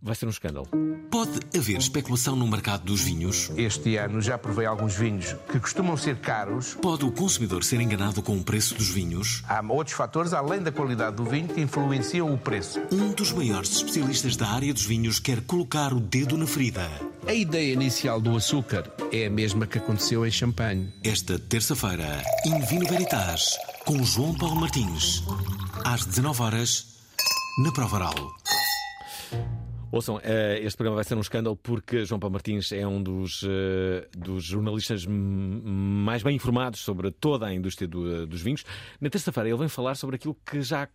vai 0.00 0.14
ser 0.14 0.26
um 0.26 0.30
escândalo. 0.30 0.68
Pode 1.10 1.40
haver 1.56 1.78
especulação 1.78 2.36
no 2.36 2.46
mercado 2.46 2.84
dos 2.84 3.00
vinhos? 3.00 3.50
Este 3.56 3.96
ano 3.96 4.20
já 4.20 4.38
provei 4.38 4.66
alguns 4.66 4.94
vinhos 4.94 5.34
que 5.50 5.58
costumam 5.58 5.96
ser 5.96 6.18
caros. 6.18 6.74
Pode 6.74 7.04
o 7.04 7.12
consumidor 7.12 7.64
ser 7.64 7.80
enganado 7.80 8.22
com 8.22 8.36
o 8.36 8.44
preço 8.44 8.74
dos 8.74 8.88
vinhos? 8.88 9.42
Há 9.48 9.60
outros 9.68 9.96
fatores, 9.96 10.32
além 10.32 10.62
da 10.62 10.70
qualidade 10.70 11.16
do 11.16 11.24
vinho, 11.24 11.48
que 11.48 11.60
influenciam 11.60 12.32
o 12.32 12.38
preço. 12.38 12.80
Um 12.92 13.12
dos 13.12 13.32
maiores 13.32 13.76
especialistas 13.76 14.36
da 14.36 14.48
área 14.48 14.72
dos 14.72 14.84
vinhos 14.84 15.18
quer 15.18 15.40
colocar 15.42 15.92
o 15.92 16.00
dedo 16.00 16.36
na 16.36 16.46
ferida. 16.46 16.88
A 17.26 17.34
ideia 17.34 17.72
inicial 17.72 18.20
do 18.20 18.36
açúcar 18.36 18.90
é 19.12 19.26
a 19.26 19.30
mesma 19.30 19.66
que 19.66 19.78
aconteceu 19.78 20.26
em 20.26 20.30
champanhe. 20.30 20.92
Esta 21.02 21.38
terça-feira, 21.38 22.22
em 22.46 22.60
Vino 22.60 22.86
Veritas, 22.86 23.56
com 23.84 24.02
João 24.04 24.34
Paulo 24.34 24.56
Martins, 24.56 25.22
às 25.84 26.04
19 26.04 26.42
horas, 26.42 26.86
na 27.64 27.72
Prova 27.72 27.96
Oral. 27.96 28.38
Ouçam, 29.90 30.20
eh, 30.22 30.60
este 30.62 30.76
programa 30.76 30.96
vai 30.96 31.04
ser 31.04 31.14
um 31.16 31.20
escândalo 31.20 31.56
porque 31.56 32.04
João 32.04 32.20
Paulo 32.20 32.32
Martins 32.34 32.72
é 32.72 32.86
um 32.86 33.02
dos, 33.02 33.42
eh, 33.42 34.06
dos 34.16 34.44
jornalistas 34.44 35.06
mais 35.06 36.22
bem 36.22 36.36
informados 36.36 36.80
sobre 36.80 37.10
toda 37.10 37.46
a 37.46 37.54
indústria 37.54 37.88
do- 37.88 38.26
dos 38.26 38.42
vinhos. 38.42 38.64
Na 39.00 39.08
terça-feira 39.08 39.48
ele 39.48 39.58
vem 39.58 39.68
falar 39.68 39.94
sobre 39.94 40.16
aquilo 40.16 40.36
que 40.44 40.60
já 40.60 40.88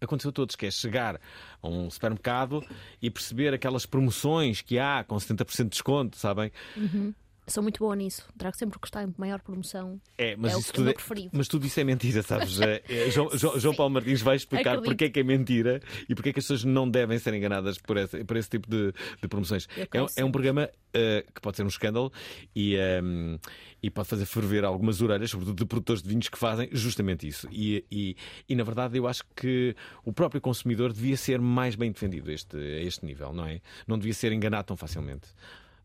aconteceu 0.00 0.30
a 0.30 0.32
todos, 0.32 0.56
que 0.56 0.66
é 0.66 0.70
chegar 0.70 1.20
a 1.62 1.68
um 1.68 1.88
supermercado 1.90 2.64
e 3.00 3.08
perceber 3.10 3.54
aquelas 3.54 3.86
promoções 3.86 4.62
que 4.62 4.78
há 4.78 5.04
com 5.04 5.14
70% 5.16 5.64
de 5.64 5.70
desconto, 5.70 6.16
sabem? 6.16 6.50
Uhum. 6.76 7.14
Sou 7.50 7.62
muito 7.62 7.78
boa 7.80 7.96
nisso. 7.96 8.26
Trago 8.38 8.56
sempre 8.56 8.76
o 8.76 8.80
que 8.80 8.86
está 8.86 9.02
em 9.02 9.12
maior 9.18 9.40
promoção. 9.40 10.00
É, 10.16 10.36
mas, 10.36 10.52
é 10.52 10.56
o, 10.56 10.60
isso 10.60 10.72
tudo 10.72 10.90
é, 10.90 10.92
preferido. 10.92 11.30
mas 11.32 11.48
tudo 11.48 11.66
isso 11.66 11.80
é 11.80 11.84
mentira, 11.84 12.22
sabes? 12.22 12.60
É, 12.60 12.82
é, 12.88 13.10
João, 13.10 13.28
João- 13.36 13.58
João 13.58 13.74
Paulo 13.74 13.92
Martins 13.92 14.22
vai 14.22 14.36
explicar 14.36 14.70
Acredito. 14.70 14.84
porque 14.90 15.04
é 15.06 15.10
que 15.10 15.20
é 15.20 15.22
mentira 15.24 15.80
e 16.08 16.14
porque 16.14 16.28
é 16.28 16.32
que 16.32 16.38
as 16.38 16.44
pessoas 16.44 16.64
não 16.64 16.88
devem 16.88 17.18
ser 17.18 17.34
enganadas 17.34 17.76
por 17.78 17.96
esse, 17.96 18.22
por 18.24 18.36
esse 18.36 18.48
tipo 18.48 18.70
de, 18.70 18.92
de 19.20 19.28
promoções. 19.28 19.66
É, 19.92 20.02
um- 20.02 20.06
é 20.16 20.24
um 20.24 20.30
programa 20.30 20.70
eh, 20.94 21.24
que 21.34 21.40
pode 21.40 21.56
ser 21.56 21.64
um 21.64 21.68
escândalo 21.68 22.12
e, 22.54 22.76
ehm, 22.76 23.36
e 23.82 23.90
pode 23.90 24.08
fazer 24.08 24.26
ferver 24.26 24.64
algumas 24.64 25.00
orelhas, 25.02 25.30
sobretudo 25.30 25.56
de 25.58 25.64
produtores 25.66 26.02
de 26.02 26.08
vinhos 26.08 26.28
que 26.28 26.38
fazem 26.38 26.68
justamente 26.72 27.26
isso. 27.26 27.48
E, 27.50 27.84
e, 27.90 28.16
e, 28.48 28.54
na 28.54 28.62
verdade 28.62 28.96
eu 28.96 29.06
acho 29.08 29.24
que 29.34 29.74
o 30.04 30.12
próprio 30.12 30.40
consumidor 30.40 30.92
devia 30.92 31.16
ser 31.16 31.40
mais 31.40 31.74
bem 31.74 31.90
defendido 31.90 32.30
este, 32.30 32.56
a 32.56 32.80
este 32.82 33.04
nível, 33.04 33.32
não 33.32 33.44
é? 33.46 33.60
Não 33.86 33.98
devia 33.98 34.14
ser 34.14 34.30
enganado 34.32 34.66
tão 34.68 34.76
facilmente. 34.76 35.28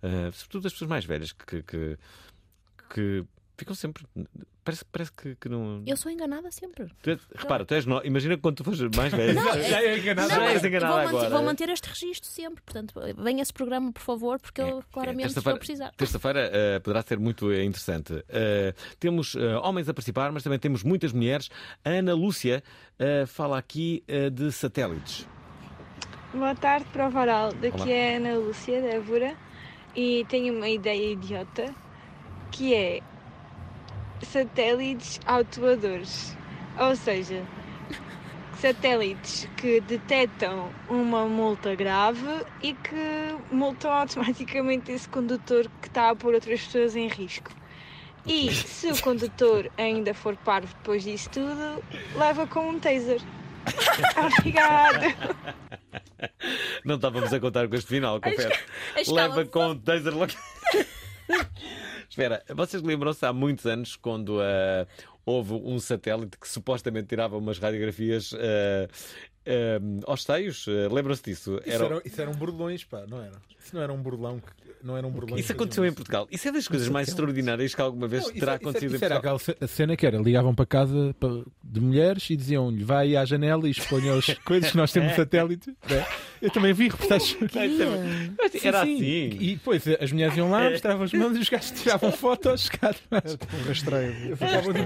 Eh, 0.03 0.29
sobretudo 0.33 0.67
as 0.67 0.73
pessoas 0.73 0.89
mais 0.89 1.05
velhas 1.05 1.31
que, 1.31 1.63
que, 1.63 1.97
que 2.93 3.25
ficam 3.57 3.75
sempre. 3.75 4.05
Parece, 4.63 4.83
parece 4.85 5.11
que, 5.11 5.35
que 5.35 5.47
não. 5.47 5.83
Eu 5.85 5.95
sou 5.95 6.11
enganada 6.11 6.49
sempre. 6.51 6.87
Tu 7.03 7.11
és- 7.11 7.21
repara, 7.35 7.63
tu 7.63 7.75
és 7.75 7.85
no... 7.85 8.03
imagina 8.03 8.35
quando 8.35 8.55
tu 8.57 8.63
fores 8.63 8.79
mais 8.97 9.13
velho. 9.13 9.35
Não, 9.35 9.49
é- 9.53 9.61
já 9.69 9.79
é 9.83 9.99
enganado, 9.99 10.27
não, 10.29 10.35
já 10.37 10.51
és 10.51 10.63
é- 10.63 10.67
enganado 10.67 10.93
vou, 10.93 11.03
manter, 11.03 11.15
agora. 11.17 11.29
vou 11.29 11.43
manter 11.43 11.69
este 11.69 11.87
registro 11.87 12.27
sempre. 12.29 12.63
Portanto, 12.63 12.93
venha 13.15 13.43
esse 13.43 13.53
programa, 13.53 13.91
por 13.93 14.01
favor, 14.01 14.39
porque 14.39 14.61
eu 14.61 14.83
claramente 14.91 15.27
estou 15.27 15.41
a 15.41 15.43
Terça-feira 15.53 15.59
precisar. 15.59 15.91
terça-feira, 15.95 16.49
eh, 16.51 16.79
poderá 16.79 17.03
ser 17.03 17.19
muito 17.19 17.51
eh, 17.51 17.63
interessante. 17.63 18.25
Eh, 18.27 18.73
temos 18.99 19.35
eh, 19.35 19.55
homens 19.57 19.87
a 19.87 19.93
participar, 19.93 20.31
mas 20.31 20.41
também 20.41 20.57
temos 20.57 20.81
muitas 20.83 21.13
mulheres. 21.13 21.47
A 21.83 21.89
Ana 21.91 22.15
Lúcia 22.15 22.63
fala 23.27 23.59
aqui 23.59 24.03
de 24.33 24.51
satélites. 24.51 25.27
Boa 26.33 26.55
tarde, 26.55 26.85
prova 26.91 27.21
oral. 27.21 27.53
Daqui 27.53 27.81
Olá. 27.83 27.89
é 27.91 28.15
a 28.15 28.17
Ana 28.17 28.33
Lúcia, 28.35 28.81
da 28.81 28.87
Évora, 28.87 29.35
e 29.95 30.25
tenho 30.27 30.53
uma 30.53 30.67
ideia 30.67 31.13
idiota 31.13 31.73
que 32.51 32.73
é 32.73 33.01
satélites 34.21 35.19
autuadores. 35.25 36.35
Ou 36.77 36.95
seja, 36.95 37.45
satélites 38.59 39.47
que 39.57 39.79
detectam 39.81 40.69
uma 40.89 41.25
multa 41.25 41.75
grave 41.75 42.45
e 42.61 42.73
que 42.73 43.35
multam 43.51 43.91
automaticamente 43.91 44.91
esse 44.91 45.07
condutor 45.07 45.69
que 45.81 45.87
está 45.87 46.09
a 46.09 46.15
pôr 46.15 46.33
outras 46.33 46.61
pessoas 46.61 46.95
em 46.95 47.07
risco. 47.07 47.51
E 48.25 48.51
se 48.51 48.91
o 48.91 49.01
condutor 49.01 49.69
ainda 49.77 50.13
for 50.13 50.35
parvo 50.37 50.73
depois 50.79 51.03
disso 51.03 51.29
tudo, 51.29 51.83
leva 52.15 52.47
com 52.47 52.69
um 52.69 52.79
taser. 52.79 53.21
Obrigada. 54.39 55.01
Não 56.85 56.95
estávamos 56.95 57.33
a 57.33 57.39
contar 57.39 57.67
com 57.67 57.75
este 57.75 57.87
final, 57.87 58.19
confesso. 58.21 58.59
Leva 59.11 59.45
com 59.45 59.67
o 59.71 59.75
taser 59.75 60.13
logo. 60.13 60.31
Espera, 62.09 62.43
vocês 62.49 62.81
lembram-se 62.83 63.25
há 63.25 63.33
muitos 63.33 63.65
anos 63.65 63.95
quando 63.95 64.39
ah, 64.41 64.85
houve 65.25 65.53
um 65.53 65.79
satélite 65.79 66.37
que 66.37 66.47
supostamente 66.47 67.07
tirava 67.07 67.37
umas 67.37 67.57
radiografias 67.59 68.33
ah, 68.33 68.87
aos 70.07 70.23
seios? 70.23 70.65
Ah, 70.67 70.93
Lembram-se 70.93 71.23
disso? 71.23 71.59
Isso, 71.65 71.83
eram, 71.83 72.01
isso 72.05 72.21
eram 72.21 72.33
burlões, 72.33 72.83
pá, 72.83 73.05
não 73.07 73.21
era? 73.21 73.35
Isso 73.59 73.75
não 73.75 73.81
era 73.81 73.91
um 73.91 74.01
burlão, 74.01 74.39
que- 74.39 74.64
não 74.85 74.95
era 74.97 75.05
um 75.07 75.11
burlão. 75.11 75.37
Isso 75.37 75.51
aconteceu 75.51 75.85
em 75.85 75.91
Portugal. 75.91 76.27
Isso 76.31 76.47
é 76.47 76.51
das 76.51 76.67
coisas 76.67 76.87
mais 76.87 77.07
extraordinárias 77.07 77.73
que 77.75 77.81
alguma 77.81 78.07
vez 78.07 78.23
Não, 78.23 78.31
terá 78.33 78.53
é- 78.53 78.55
isso 78.55 78.63
é- 78.65 78.69
acontecido 78.69 78.95
isso 78.95 79.03
em 79.03 79.05
era 79.05 79.15
Portugal. 79.15 79.35
aquela 79.37 79.39
ce- 79.57 79.63
a 79.63 79.67
cena 79.67 79.97
que 79.97 80.05
era, 80.05 80.17
ligavam 80.17 80.53
para 80.55 80.65
casa 80.65 81.15
de 81.63 81.79
mulheres 81.81 82.29
e 82.29 82.35
diziam-lhe 82.35 82.83
vai 82.83 83.15
à 83.15 83.25
janela 83.25 83.67
e 83.67 83.71
exponha 83.71 84.13
as 84.13 84.25
coisas, 84.45 84.73
nós 84.73 84.91
temos 84.91 85.13
satélite. 85.15 85.75
né? 85.89 86.05
Eu 86.41 86.51
também 86.51 86.73
vi 86.73 86.89
reportagens. 86.89 87.35
Era 88.63 88.83
sim. 88.85 88.95
assim. 88.95 89.37
E 89.39 89.55
depois 89.55 89.83
as 89.99 90.11
mulheres 90.11 90.37
iam 90.37 90.49
lá, 90.49 90.69
mostravam 90.69 91.03
as 91.05 91.13
mãos 91.13 91.35
e 91.35 91.39
os 91.39 91.49
gajos 91.49 91.71
tiravam 91.71 92.11
fotos. 92.11 92.69
Cara, 92.69 92.95
Era 93.11 93.21
tipo 93.21 93.55
um 93.55 93.63
rastreio. 93.67 94.13
Tipo, 94.35 94.43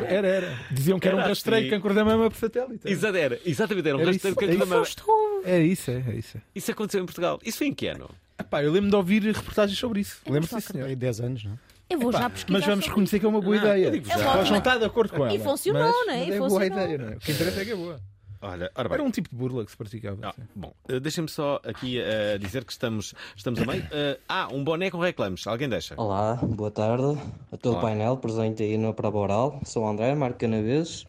era, 0.08 0.28
era. 0.28 0.58
Diziam 0.72 1.00
que 1.00 1.08
era 1.08 1.18
um 1.18 1.20
Era 1.20 1.30
rastreio 1.30 1.62
assim. 1.62 1.70
cancro 1.70 1.94
da 1.94 2.06
mama 2.06 2.30
por 2.30 2.38
satélite. 2.38 2.88
Exato, 2.88 3.18
era. 3.18 3.40
Exatamente, 3.46 3.88
era 3.88 3.98
um 3.98 4.02
Era 4.02 4.12
rastreio 4.12 4.34
é 4.34 4.36
cancro 4.36 4.58
da 4.58 4.64
isso. 4.64 5.06
mama. 5.06 5.42
É 5.46 5.60
isso, 5.62 5.92
é, 5.92 6.04
é 6.08 6.16
isso. 6.16 6.38
Isso 6.56 6.72
aconteceu 6.72 7.02
em 7.02 7.06
Portugal. 7.06 7.40
Isso 7.44 7.58
foi 7.58 7.68
em 7.68 7.74
que 7.74 7.88
ano? 7.88 8.10
Epá, 8.40 8.64
eu 8.64 8.72
lembro 8.72 8.90
de 8.90 8.96
ouvir 8.96 9.22
reportagens 9.24 9.78
sobre 9.78 10.00
isso. 10.02 10.22
Eu 10.26 10.34
Lembro-se, 10.34 10.54
não 10.54 10.58
a 10.60 10.62
senhor. 10.62 10.88
Aí 10.88 10.96
10 10.96 11.20
anos, 11.22 11.44
não 11.44 11.52
é? 11.54 11.56
Eu 11.90 12.00
vou 12.00 12.10
Epá, 12.12 12.20
já 12.22 12.30
pesquisar. 12.30 12.58
Mas 12.60 12.68
vamos 12.68 12.88
reconhecer 12.88 13.20
que 13.20 13.26
é 13.26 13.30
uma 13.30 13.42
boa 13.42 13.56
Ah, 13.56 13.60
ideia. 13.78 13.86
eu. 13.88 13.94
É 13.96 14.28
ótimo. 14.28 14.52
não 14.52 14.58
estar 14.58 14.78
de 14.78 14.86
acordo 14.86 15.12
com 15.14 15.26
ela. 15.26 15.34
E 15.36 15.40
funcionou, 15.40 15.82
mas, 15.82 16.06
não 16.06 16.14
é? 16.14 16.26
mas 16.28 16.36
é 16.36 16.40
boa 16.40 16.66
ideia, 16.66 16.98
não 16.98 17.08
é? 17.10 17.16
O 17.16 17.20
que 17.20 17.32
interessa 17.32 17.62
é 17.62 17.66
que 17.66 17.72
é 17.72 17.76
boa. 17.76 18.00
Olha, 18.42 18.72
ora 18.74 18.88
bem. 18.88 18.94
Era 18.96 19.04
um 19.04 19.12
tipo 19.12 19.28
de 19.30 19.36
burla 19.36 19.66
que 19.66 19.72
se 19.72 19.76
praticava. 19.76 20.18
Ah, 20.24 20.30
assim. 20.30 20.44
bom, 20.56 20.72
eh, 20.88 21.00
deixem-me 21.02 21.28
só 21.30 21.60
aqui 21.62 22.00
eh, 22.00 22.38
dizer 22.38 22.64
que 22.64 22.72
estamos, 22.72 23.14
estamos 23.36 23.60
a 23.60 23.66
meio. 23.66 23.86
Eh, 23.92 24.18
ah, 24.30 24.48
um 24.50 24.64
boné 24.64 24.90
com 24.90 24.98
reclames. 25.00 25.46
Alguém 25.46 25.68
deixa? 25.68 25.94
Olá, 25.98 26.36
boa 26.36 26.72
tarde 26.72 27.18
a 27.52 27.58
todo 27.58 27.78
o 27.78 27.82
painel 27.82 28.16
presente 28.16 28.64
aí 28.64 28.78
na 28.78 28.94
prova 28.94 29.18
oral. 29.18 29.60
Sou 29.66 29.84
o 29.84 29.90
André, 29.90 30.16
Marco 30.16 30.40
Canaveses. 30.40 31.06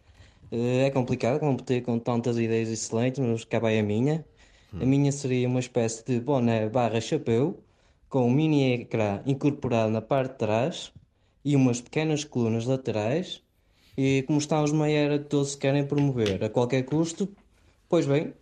Eh, 0.50 0.86
É 0.86 0.90
complicado 0.90 1.38
competir 1.38 1.82
com 1.82 2.00
tantas 2.00 2.36
ideias 2.36 2.68
excelentes, 2.68 3.20
mas 3.20 3.44
cá 3.44 3.60
vai 3.60 3.78
a 3.78 3.82
minha. 3.82 4.24
A 4.72 4.84
minha 4.84 5.10
seria 5.10 5.48
uma 5.48 5.60
espécie 5.60 6.04
de 6.04 6.20
boné 6.20 6.68
barra 6.68 7.00
chapéu, 7.00 7.58
com 8.08 8.26
um 8.26 8.30
mini 8.30 8.74
ecrã 8.74 9.20
incorporado 9.26 9.90
na 9.90 10.00
parte 10.00 10.32
de 10.32 10.38
trás 10.38 10.92
e 11.44 11.56
umas 11.56 11.80
pequenas 11.80 12.24
colunas 12.24 12.66
laterais. 12.66 13.42
E 13.96 14.22
como 14.26 14.38
está 14.38 14.62
os 14.62 14.72
Maiera 14.72 15.18
que 15.18 15.24
todos 15.24 15.54
querem 15.56 15.84
promover 15.84 16.42
a 16.44 16.48
qualquer 16.48 16.84
custo, 16.84 17.28
pois 17.88 18.06
bem, 18.06 18.32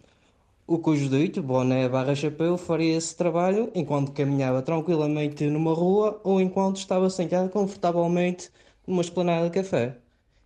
o 0.67 0.79
cujo 0.79 1.09
dito, 1.09 1.43
boné 1.43 1.89
barra 1.89 2.15
chapéu, 2.15 2.59
faria 2.59 2.97
esse 2.97 3.17
trabalho 3.17 3.71
enquanto 3.75 4.13
caminhava 4.13 4.61
tranquilamente 4.61 5.47
numa 5.47 5.73
rua 5.73 6.21
ou 6.23 6.41
enquanto 6.41 6.77
estava 6.77 7.09
sentado 7.09 7.49
confortavelmente 7.49 8.51
numa 8.87 9.01
esplanada 9.01 9.49
de 9.49 9.55
café. 9.55 9.97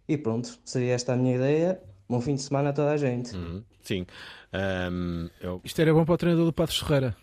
E 0.08 0.16
pronto, 0.16 0.58
seria 0.64 0.94
esta 0.94 1.14
a 1.14 1.16
minha 1.16 1.34
ideia. 1.34 1.80
Bom 2.08 2.20
fim 2.20 2.36
de 2.36 2.42
semana 2.42 2.70
a 2.70 2.72
toda 2.72 2.92
a 2.92 2.96
gente. 2.96 3.34
Uhum, 3.34 3.64
sim. 3.82 4.06
Ahm, 4.52 5.28
eu... 5.40 5.60
Isto 5.64 5.80
era 5.80 5.92
bom 5.94 6.04
para 6.04 6.14
o 6.14 6.18
treinador 6.18 6.46
do 6.46 6.52
Pato 6.52 6.72
Ferreira. 6.74 7.16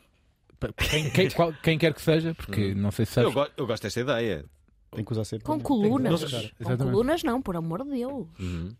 Quem, 0.89 1.09
quem- 1.11 1.29
qual- 1.29 1.53
quem 1.63 1.77
quer 1.77 1.93
que 1.93 2.01
seja, 2.01 2.33
porque 2.35 2.73
não 2.75 2.91
sei 2.91 3.05
se 3.05 3.13
sabes. 3.13 3.29
eu, 3.29 3.33
go- 3.33 3.51
eu 3.55 3.65
gosto 3.67 3.83
desta 3.83 3.99
ideia. 4.01 4.43
Tem 4.91 5.05
que 5.05 5.11
usar 5.11 5.23
sempre. 5.23 5.45
Com 5.45 5.59
colunas. 5.59 6.23
Que 6.23 6.63
Com 6.63 6.77
colunas 6.77 7.23
não, 7.23 7.41
por 7.41 7.55
amor 7.55 7.83
de 7.85 7.91
Deus. 7.91 8.27
Uhum. 8.39 8.75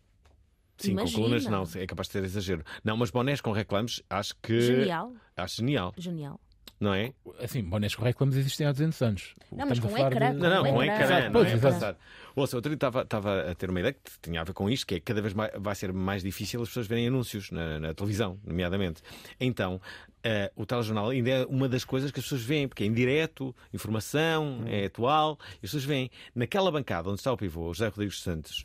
Sim, 0.77 0.91
Imagina. 0.91 1.11
com 1.17 1.23
colunas 1.23 1.45
não, 1.45 1.63
é 1.81 1.85
capaz 1.85 2.07
de 2.07 2.13
ter 2.13 2.23
exagero. 2.23 2.63
Não, 2.83 2.97
mas 2.97 3.11
bonés 3.11 3.39
com 3.41 3.51
reclames, 3.51 4.01
acho 4.09 4.33
que. 4.41 4.59
Genial. 4.61 5.13
Acho 5.37 5.57
genial, 5.57 5.93
Genial. 5.97 6.39
Não 6.79 6.93
é? 6.93 7.11
Assim, 7.39 7.61
bonés 7.63 7.93
com 7.95 8.03
reclames 8.03 8.35
existem 8.37 8.65
há 8.67 8.71
200 8.71 9.01
anos. 9.01 9.33
Não, 9.51 9.65
mas 9.67 9.77
Estamos 9.77 9.79
a 9.79 9.81
com 9.81 9.89
falar 10.03 10.11
ecrã, 10.13 10.33
de- 10.33 10.39
Não, 10.39 10.49
não, 10.49 10.63
Com 10.63 10.69
com 10.73 10.83
ecrã. 10.83 10.93
ecrã, 10.95 11.05
Exato, 11.05 11.25
não 11.25 11.31
pois, 11.33 11.47
é 11.49 11.53
exato. 11.53 11.73
passar. 11.73 11.97
Ouça, 12.35 12.55
outro 12.55 12.69
dia 12.69 12.75
estava, 12.75 13.01
estava 13.01 13.51
a 13.51 13.55
ter 13.55 13.69
uma 13.69 13.79
ideia 13.79 13.93
que 13.93 14.11
tinha 14.21 14.39
a 14.41 14.43
ver 14.43 14.53
com 14.53 14.69
isto, 14.69 14.87
que 14.87 14.95
é 14.95 14.99
que 14.99 15.05
cada 15.05 15.21
vez 15.21 15.33
mais, 15.33 15.51
vai 15.57 15.75
ser 15.75 15.91
mais 15.91 16.23
difícil 16.23 16.61
as 16.61 16.69
pessoas 16.69 16.87
verem 16.87 17.07
anúncios 17.07 17.51
na, 17.51 17.79
na 17.79 17.93
televisão, 17.93 18.39
nomeadamente. 18.45 19.01
Então, 19.39 19.81
eh, 20.23 20.51
o 20.55 20.65
telejornal 20.65 21.09
ainda 21.09 21.29
é 21.29 21.45
uma 21.45 21.67
das 21.67 21.83
coisas 21.83 22.11
que 22.11 22.19
as 22.19 22.25
pessoas 22.25 22.43
veem, 22.43 22.67
porque 22.67 22.83
é 22.83 22.87
indireto, 22.87 23.53
informação, 23.73 24.63
é 24.67 24.85
atual, 24.85 25.37
e 25.53 25.55
as 25.55 25.59
pessoas 25.61 25.83
veem 25.85 26.09
naquela 26.35 26.71
bancada 26.71 27.09
onde 27.09 27.19
está 27.19 27.31
o 27.33 27.37
pivô, 27.37 27.69
o 27.69 27.73
José 27.73 27.87
Rodrigues 27.87 28.21
Santos. 28.21 28.63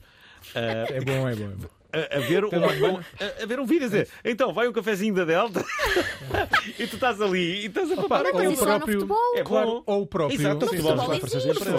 eh, 0.55 0.87
É 0.91 1.01
bom, 1.01 1.29
é 1.29 1.35
bom, 1.35 1.51
é 1.51 1.55
bom. 1.55 1.69
A, 1.95 2.17
a 2.17 2.21
ver 2.21 2.45
um, 2.45 2.49
Urbano. 2.49 3.05
a, 3.21 3.43
a 3.43 3.47
ver 3.47 3.61
um 3.61 3.67
vídeo 3.67 3.85
a 3.85 3.89
dizer 3.89 4.09
então 4.25 4.53
vai 4.53 4.69
um 4.69 4.73
cafezinho 4.73 5.15
da 5.15 5.25
Delta 5.25 5.65
e 6.79 6.87
tu 6.87 6.95
estás 6.97 7.21
ali 7.21 7.63
e 7.63 7.67
estás 7.67 7.91
a 7.93 7.97
papar 7.97 8.25
ou 8.27 8.31
o 8.31 8.57
próprio, 8.57 8.95
futebol. 8.95 9.37
É 9.37 9.43
claro, 9.43 9.83
ou 9.87 10.03
o 10.03 10.07
próprio, 10.07 10.41
Exato, 10.41 10.67
futebol 10.67 10.97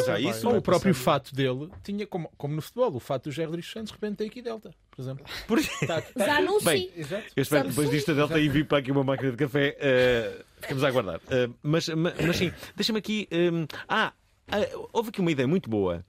já 0.05 0.19
isso. 0.19 0.47
ou 0.47 0.57
o 0.57 0.61
próprio 0.61 0.93
fato 0.93 1.33
dele 1.33 1.69
tinha, 1.83 2.05
como, 2.07 2.29
como 2.37 2.55
no 2.55 2.61
futebol, 2.61 2.93
o 2.95 2.99
fato 2.99 3.25
do 3.25 3.31
Jair 3.31 3.47
Rodrigues 3.49 3.71
Santos 3.71 3.89
de 3.91 3.93
repente 3.93 4.17
tem 4.17 4.27
aqui 4.27 4.41
Delta, 4.41 4.71
por 4.91 5.01
exemplo. 5.01 5.25
Por- 5.47 5.59
Tá- 5.87 6.01
tá- 6.01 6.25
Zanussi. 6.25 6.65
Bem. 6.65 6.91
Eu 7.35 7.41
espero 7.41 7.63
que 7.63 7.69
depois 7.69 7.89
disto 7.89 8.11
a 8.11 8.13
Delta 8.13 8.39
e 8.39 8.47
vir 8.49 8.65
para 8.65 8.77
aqui 8.79 8.91
uma 8.91 9.03
máquina 9.03 9.31
de 9.31 9.37
café. 9.37 9.75
eh, 9.79 10.41
ficamos 10.61 10.83
a 10.83 10.87
aguardar. 10.87 11.19
Eh, 11.29 11.49
mas, 11.61 11.87
ma- 11.89 12.13
mas 12.25 12.37
sim, 12.37 12.51
deixa-me 12.75 12.99
aqui. 12.99 13.27
eh, 13.31 13.49
ah, 13.87 14.13
ah, 14.51 14.57
houve 14.93 15.09
aqui 15.09 15.21
uma 15.21 15.31
ideia 15.31 15.47
muito 15.47 15.69
boa 15.69 16.05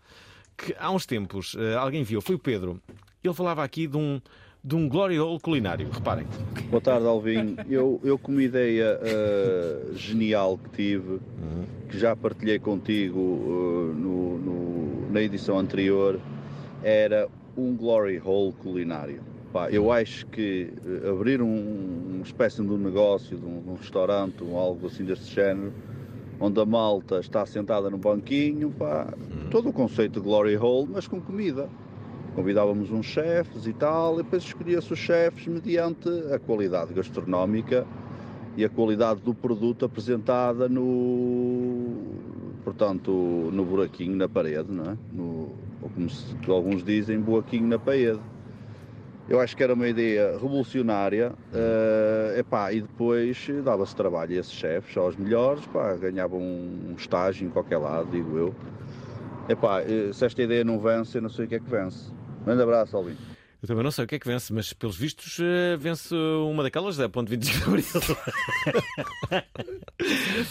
que 0.56 0.74
há 0.78 0.90
uns 0.90 1.04
tempos 1.06 1.56
eh, 1.58 1.74
alguém 1.74 2.02
viu, 2.02 2.20
foi 2.20 2.34
o 2.36 2.38
Pedro. 2.38 2.80
Ele 3.26 3.34
falava 3.34 3.64
aqui 3.64 3.86
de 3.86 3.96
um, 3.96 4.20
de 4.62 4.76
um 4.76 4.88
glory 4.88 5.18
hole 5.18 5.40
culinário. 5.40 5.88
Reparem. 5.90 6.26
Boa 6.70 6.80
tarde, 6.80 7.06
Alvin. 7.06 7.56
Eu, 7.68 8.00
eu 8.04 8.16
com 8.18 8.32
uma 8.32 8.42
ideia 8.42 8.98
eh, 9.02 9.80
genial 9.94 10.58
que 10.58 10.70
tive, 10.76 11.20
que 11.88 11.98
já 11.98 12.14
partilhei 12.14 12.58
contigo 12.58 13.18
eh, 13.18 13.98
no- 13.98 14.38
no- 14.38 15.10
na 15.10 15.20
edição 15.22 15.58
anterior, 15.58 16.20
era 16.82 17.28
um 17.56 17.74
glory 17.76 18.20
hole 18.24 18.52
culinário. 18.52 19.20
Pá, 19.52 19.70
eu 19.70 19.90
acho 19.90 20.26
que 20.26 20.72
eh, 21.04 21.08
abrir 21.08 21.40
um, 21.42 22.14
uma 22.16 22.22
espécie 22.24 22.62
de 22.62 22.68
um 22.68 22.76
negócio, 22.78 23.36
de 23.36 23.44
um, 23.46 23.60
de 23.62 23.70
um 23.70 23.74
restaurante, 23.74 24.42
ou 24.42 24.58
algo 24.58 24.86
assim 24.86 25.04
deste 25.04 25.34
género, 25.34 25.72
onde 26.38 26.60
a 26.60 26.66
malta 26.66 27.18
está 27.20 27.46
sentada 27.46 27.88
no 27.88 27.96
banquinho, 27.98 28.70
pá, 28.70 29.12
todo 29.50 29.70
o 29.70 29.72
conceito 29.72 30.14
de 30.14 30.20
glory 30.20 30.56
hole, 30.56 30.88
mas 30.92 31.08
com 31.08 31.20
comida. 31.20 31.68
Convidávamos 32.36 32.90
uns 32.92 33.06
chefes 33.06 33.66
e 33.66 33.72
tal, 33.72 34.20
e 34.20 34.22
depois 34.22 34.42
escolhia-se 34.42 34.92
os 34.92 34.98
chefes 34.98 35.46
mediante 35.46 36.06
a 36.34 36.38
qualidade 36.38 36.92
gastronómica 36.92 37.86
e 38.58 38.62
a 38.62 38.68
qualidade 38.68 39.22
do 39.22 39.32
produto 39.32 39.86
apresentada 39.86 40.68
no, 40.68 41.96
portanto, 42.62 43.10
no 43.10 43.64
buraquinho 43.64 44.14
na 44.16 44.28
parede, 44.28 44.70
não 44.70 44.84
é? 44.84 44.96
No, 45.14 45.48
ou 45.80 45.88
como 45.94 46.10
se- 46.10 46.36
alguns 46.46 46.84
dizem, 46.84 47.18
buraquinho 47.18 47.66
na 47.68 47.78
parede. 47.78 48.20
Eu 49.30 49.40
acho 49.40 49.56
que 49.56 49.62
era 49.62 49.72
uma 49.72 49.88
ideia 49.88 50.32
revolucionária 50.32 51.32
eh, 51.54 52.40
epá, 52.40 52.70
e 52.70 52.82
depois 52.82 53.48
dava-se 53.64 53.96
trabalho 53.96 54.36
a 54.36 54.40
esses 54.40 54.52
chefes, 54.52 54.94
aos 54.98 55.16
melhores, 55.16 55.64
pá, 55.68 55.94
ganhavam 55.94 56.38
um 56.38 56.94
estágio 56.98 57.46
em 57.46 57.50
qualquer 57.50 57.78
lado, 57.78 58.10
digo 58.10 58.36
eu. 58.36 58.54
Epá, 59.48 59.80
eh, 59.80 60.10
se 60.12 60.26
esta 60.26 60.42
ideia 60.42 60.62
não 60.62 60.78
vence, 60.78 61.16
eu 61.16 61.22
não 61.22 61.30
sei 61.30 61.46
o 61.46 61.48
que 61.48 61.54
é 61.54 61.58
que 61.58 61.70
vence. 61.70 62.15
Grande 62.46 62.62
abraço, 62.62 62.96
Alvin. 62.96 63.14
Eu 63.60 63.68
também 63.68 63.82
não 63.82 63.90
sei 63.90 64.04
o 64.04 64.06
que 64.06 64.14
é 64.14 64.18
que 64.18 64.28
vence, 64.28 64.52
mas 64.52 64.70
pelos 64.72 64.96
vistos 64.96 65.38
eh, 65.40 65.76
vence 65.76 66.14
uma 66.14 66.62
daquelas 66.62 66.96
da 66.96 67.08
ponto 67.08 67.28
25 67.28 67.58
de 67.58 67.64
Abril. 67.64 67.84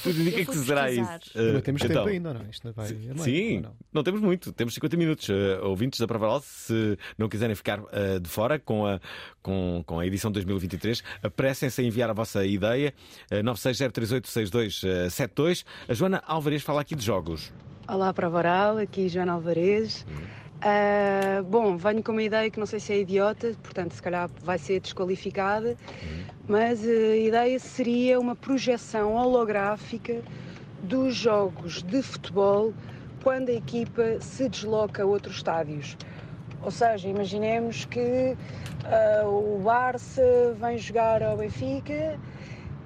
Tudo 0.04 0.22
indica 0.22 0.46
que 0.46 0.58
será 0.58 0.84
pesquisar. 0.84 1.20
isso. 1.24 1.39
Eh, 1.39 1.62
temos 1.62 1.82
então, 1.84 2.04
tempo 2.04 2.10
ainda, 2.10 2.34
não 2.34 2.41
é? 2.41 2.50
Isto 2.50 2.68
não 2.68 2.74
vai. 2.74 2.91
Meio, 2.91 3.18
sim. 3.20 3.62
não? 3.62 3.72
não 3.93 4.04
temos 4.04 4.20
muito, 4.20 4.52
temos 4.52 4.74
50 4.74 4.98
minutos. 4.98 5.30
Eh, 5.30 5.58
ouvintes 5.62 5.98
da 6.00 6.08
Pravaral, 6.08 6.41
se 6.41 6.98
não 7.18 7.30
quiserem 7.30 7.56
ficar 7.56 7.82
eh, 7.93 8.20
de 8.20 8.28
fora 8.28 8.60
com 8.60 8.86
a, 8.86 9.00
com, 9.41 9.82
com 9.86 9.98
a 10.00 10.06
edição 10.06 10.30
2023, 10.32 11.02
apressem-se 11.24 11.80
a 11.80 11.84
enviar 11.86 12.10
a 12.10 12.14
vossa 12.14 12.46
ideia. 12.46 12.93
Uh, 13.32 13.36
960386272. 13.43 15.64
A 15.88 15.93
Joana 15.93 16.22
Alvarez 16.26 16.62
fala 16.64 16.82
aqui 16.82 16.96
de 16.96 17.06
jogos. 17.06 17.54
Olá, 17.88 18.12
Prova 18.14 18.39
Oral, 18.39 18.80
aqui 18.80 19.08
Joana 19.08 19.32
Alvarez. 19.34 20.06
Ah, 20.62 21.43
bom, 21.43 21.78
venho 21.78 22.01
com 22.01 22.12
uma 22.12 22.24
ideia 22.24 22.49
que 22.49 22.60
não 22.60 22.66
sei 22.66 22.80
se 22.80 22.93
é 22.93 22.99
idiota, 22.99 23.53
portanto, 23.62 23.93
se 23.93 24.01
calhar 24.01 24.30
vai 24.43 24.58
ser 24.58 24.80
desqualificada, 24.80 25.76
mas 26.47 26.84
a 26.84 27.16
ideia 27.16 27.60
seria 27.60 28.20
uma 28.20 28.36
projeção 28.36 29.14
holográfica 29.14 30.22
dos 30.82 31.16
jogos 31.16 31.84
de 31.84 32.01
futebol 32.01 32.74
quando 33.24 33.49
a 33.49 33.53
equipa 33.53 34.20
se 34.22 34.47
desloca 34.47 35.03
a 35.03 35.06
outros 35.06 35.38
estádios. 35.38 35.97
Ou 36.64 36.72
seja, 36.72 37.08
imaginemos 37.08 37.86
que 37.86 38.36
ah, 38.86 39.28
o 39.28 39.60
Barça 39.64 40.56
vem 40.60 40.78
jogar 40.78 41.22
ao 41.22 41.38
Benfica 41.38 42.20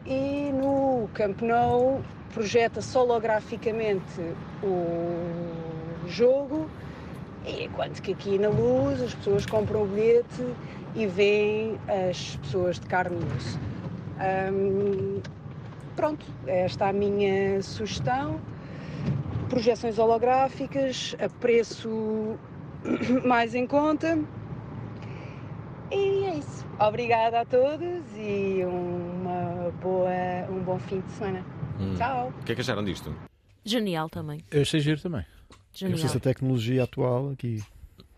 e 0.06 0.52
no 0.54 1.10
Camp 1.14 1.42
Nou 1.42 2.02
projeta-se 2.34 2.98
holograficamente 2.98 4.22
o 4.64 6.08
jogo, 6.08 6.70
e 7.50 7.66
enquanto 7.66 8.02
que 8.02 8.12
aqui 8.12 8.38
na 8.38 8.50
luz 8.50 9.02
as 9.02 9.14
pessoas 9.16 9.46
compram 9.46 9.84
o 9.84 9.88
bilhete 9.88 10.46
e 10.96 11.08
veem 11.08 11.78
as 12.10 12.36
pessoas 12.38 12.80
de 12.80 12.86
carne 12.88 13.18
e 13.20 13.38
osso. 13.38 13.60
Hum, 14.54 15.22
pronto, 15.96 16.26
esta 16.46 16.86
é 16.86 16.90
a 16.90 16.94
minha 16.94 17.62
sugestão. 17.62 18.40
Projeções 19.50 19.98
holográficas 19.98 21.16
a 21.20 21.30
preço 21.30 22.38
mais 23.26 23.56
em 23.56 23.66
conta. 23.66 24.20
E 25.92 26.26
é 26.26 26.36
isso. 26.36 26.68
Obrigada 26.80 27.42
a 27.42 27.46
todos 27.46 28.04
e 28.16 28.64
uma 28.64 29.72
boa, 29.82 30.10
um 30.50 30.60
bom 30.60 30.78
fim 30.78 31.02
de 31.02 31.12
semana. 31.14 31.44
Hum. 31.80 31.96
Tchau. 31.96 32.32
O 32.42 32.44
que 32.44 32.52
é 32.52 32.56
que 32.56 32.62
acharam 32.62 32.84
disto? 32.84 33.14
Genial 33.66 34.10
também. 34.10 34.44
Eu 34.52 34.62
achei 34.62 34.80
giro 34.80 35.02
também. 35.02 35.26
É 35.86 35.88
Genial. 35.88 36.00
preciso 36.00 36.18
a 36.18 36.22
tecnologia 36.22 36.84
atual 36.84 37.32
aqui. 37.32 37.64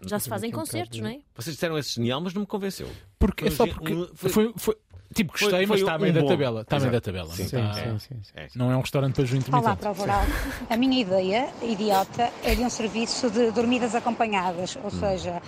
Já 0.03 0.18
se 0.20 0.28
fazem 0.28 0.49
Aqui 0.49 0.57
um 0.57 0.59
concertos, 0.62 0.97
bocado 0.99 1.14
não 1.16 1.22
é? 1.22 1.24
Vocês 1.36 1.55
disseram 1.55 1.78
esse 1.78 1.93
genial, 1.95 2.20
mas 2.22 2.34
não 2.34 2.41
me 2.41 2.47
convenceu. 2.47 2.88
Porque, 3.20 3.47
é 3.47 3.51
Foi 3.51 3.68
só 3.68 3.74
porque 3.74 3.93
um- 3.93 4.07
foi, 4.16 4.53
foi- 4.57 4.78
tipo, 5.14 5.32
gostei, 5.32 5.49
foi- 5.49 5.59
mas 5.59 5.68
foi 5.68 5.78
está 5.82 5.95
um 5.95 5.99
meio 6.01 6.14
da 6.14 6.22
bom. 6.22 6.28
tabela. 6.28 6.62
Está 6.62 6.80
meio 6.80 6.91
da 6.91 7.01
tabela. 7.01 7.32
Sim, 7.36 7.43
Está- 7.43 7.74
sim, 7.74 7.99
sim, 7.99 8.16
sim. 8.24 8.32
É. 8.36 8.47
Não 8.55 8.72
é 8.72 8.76
um 8.78 8.82
restaurante 8.82 9.14
para 9.14 9.26
jejum 9.26 9.38
Olá, 9.49 9.59
intermitente. 9.59 9.80
prova 9.80 10.01
oral. 10.01 10.22
A 10.70 10.76
minha 10.78 10.99
ideia, 11.01 11.49
idiota, 11.62 12.32
é 12.43 12.55
de 12.55 12.62
um 12.64 12.70
serviço 12.70 13.30
de 13.30 13.51
dormidas 13.51 13.93
acompanhadas, 13.93 14.76
ou 14.84 14.89
seja, 14.89 15.39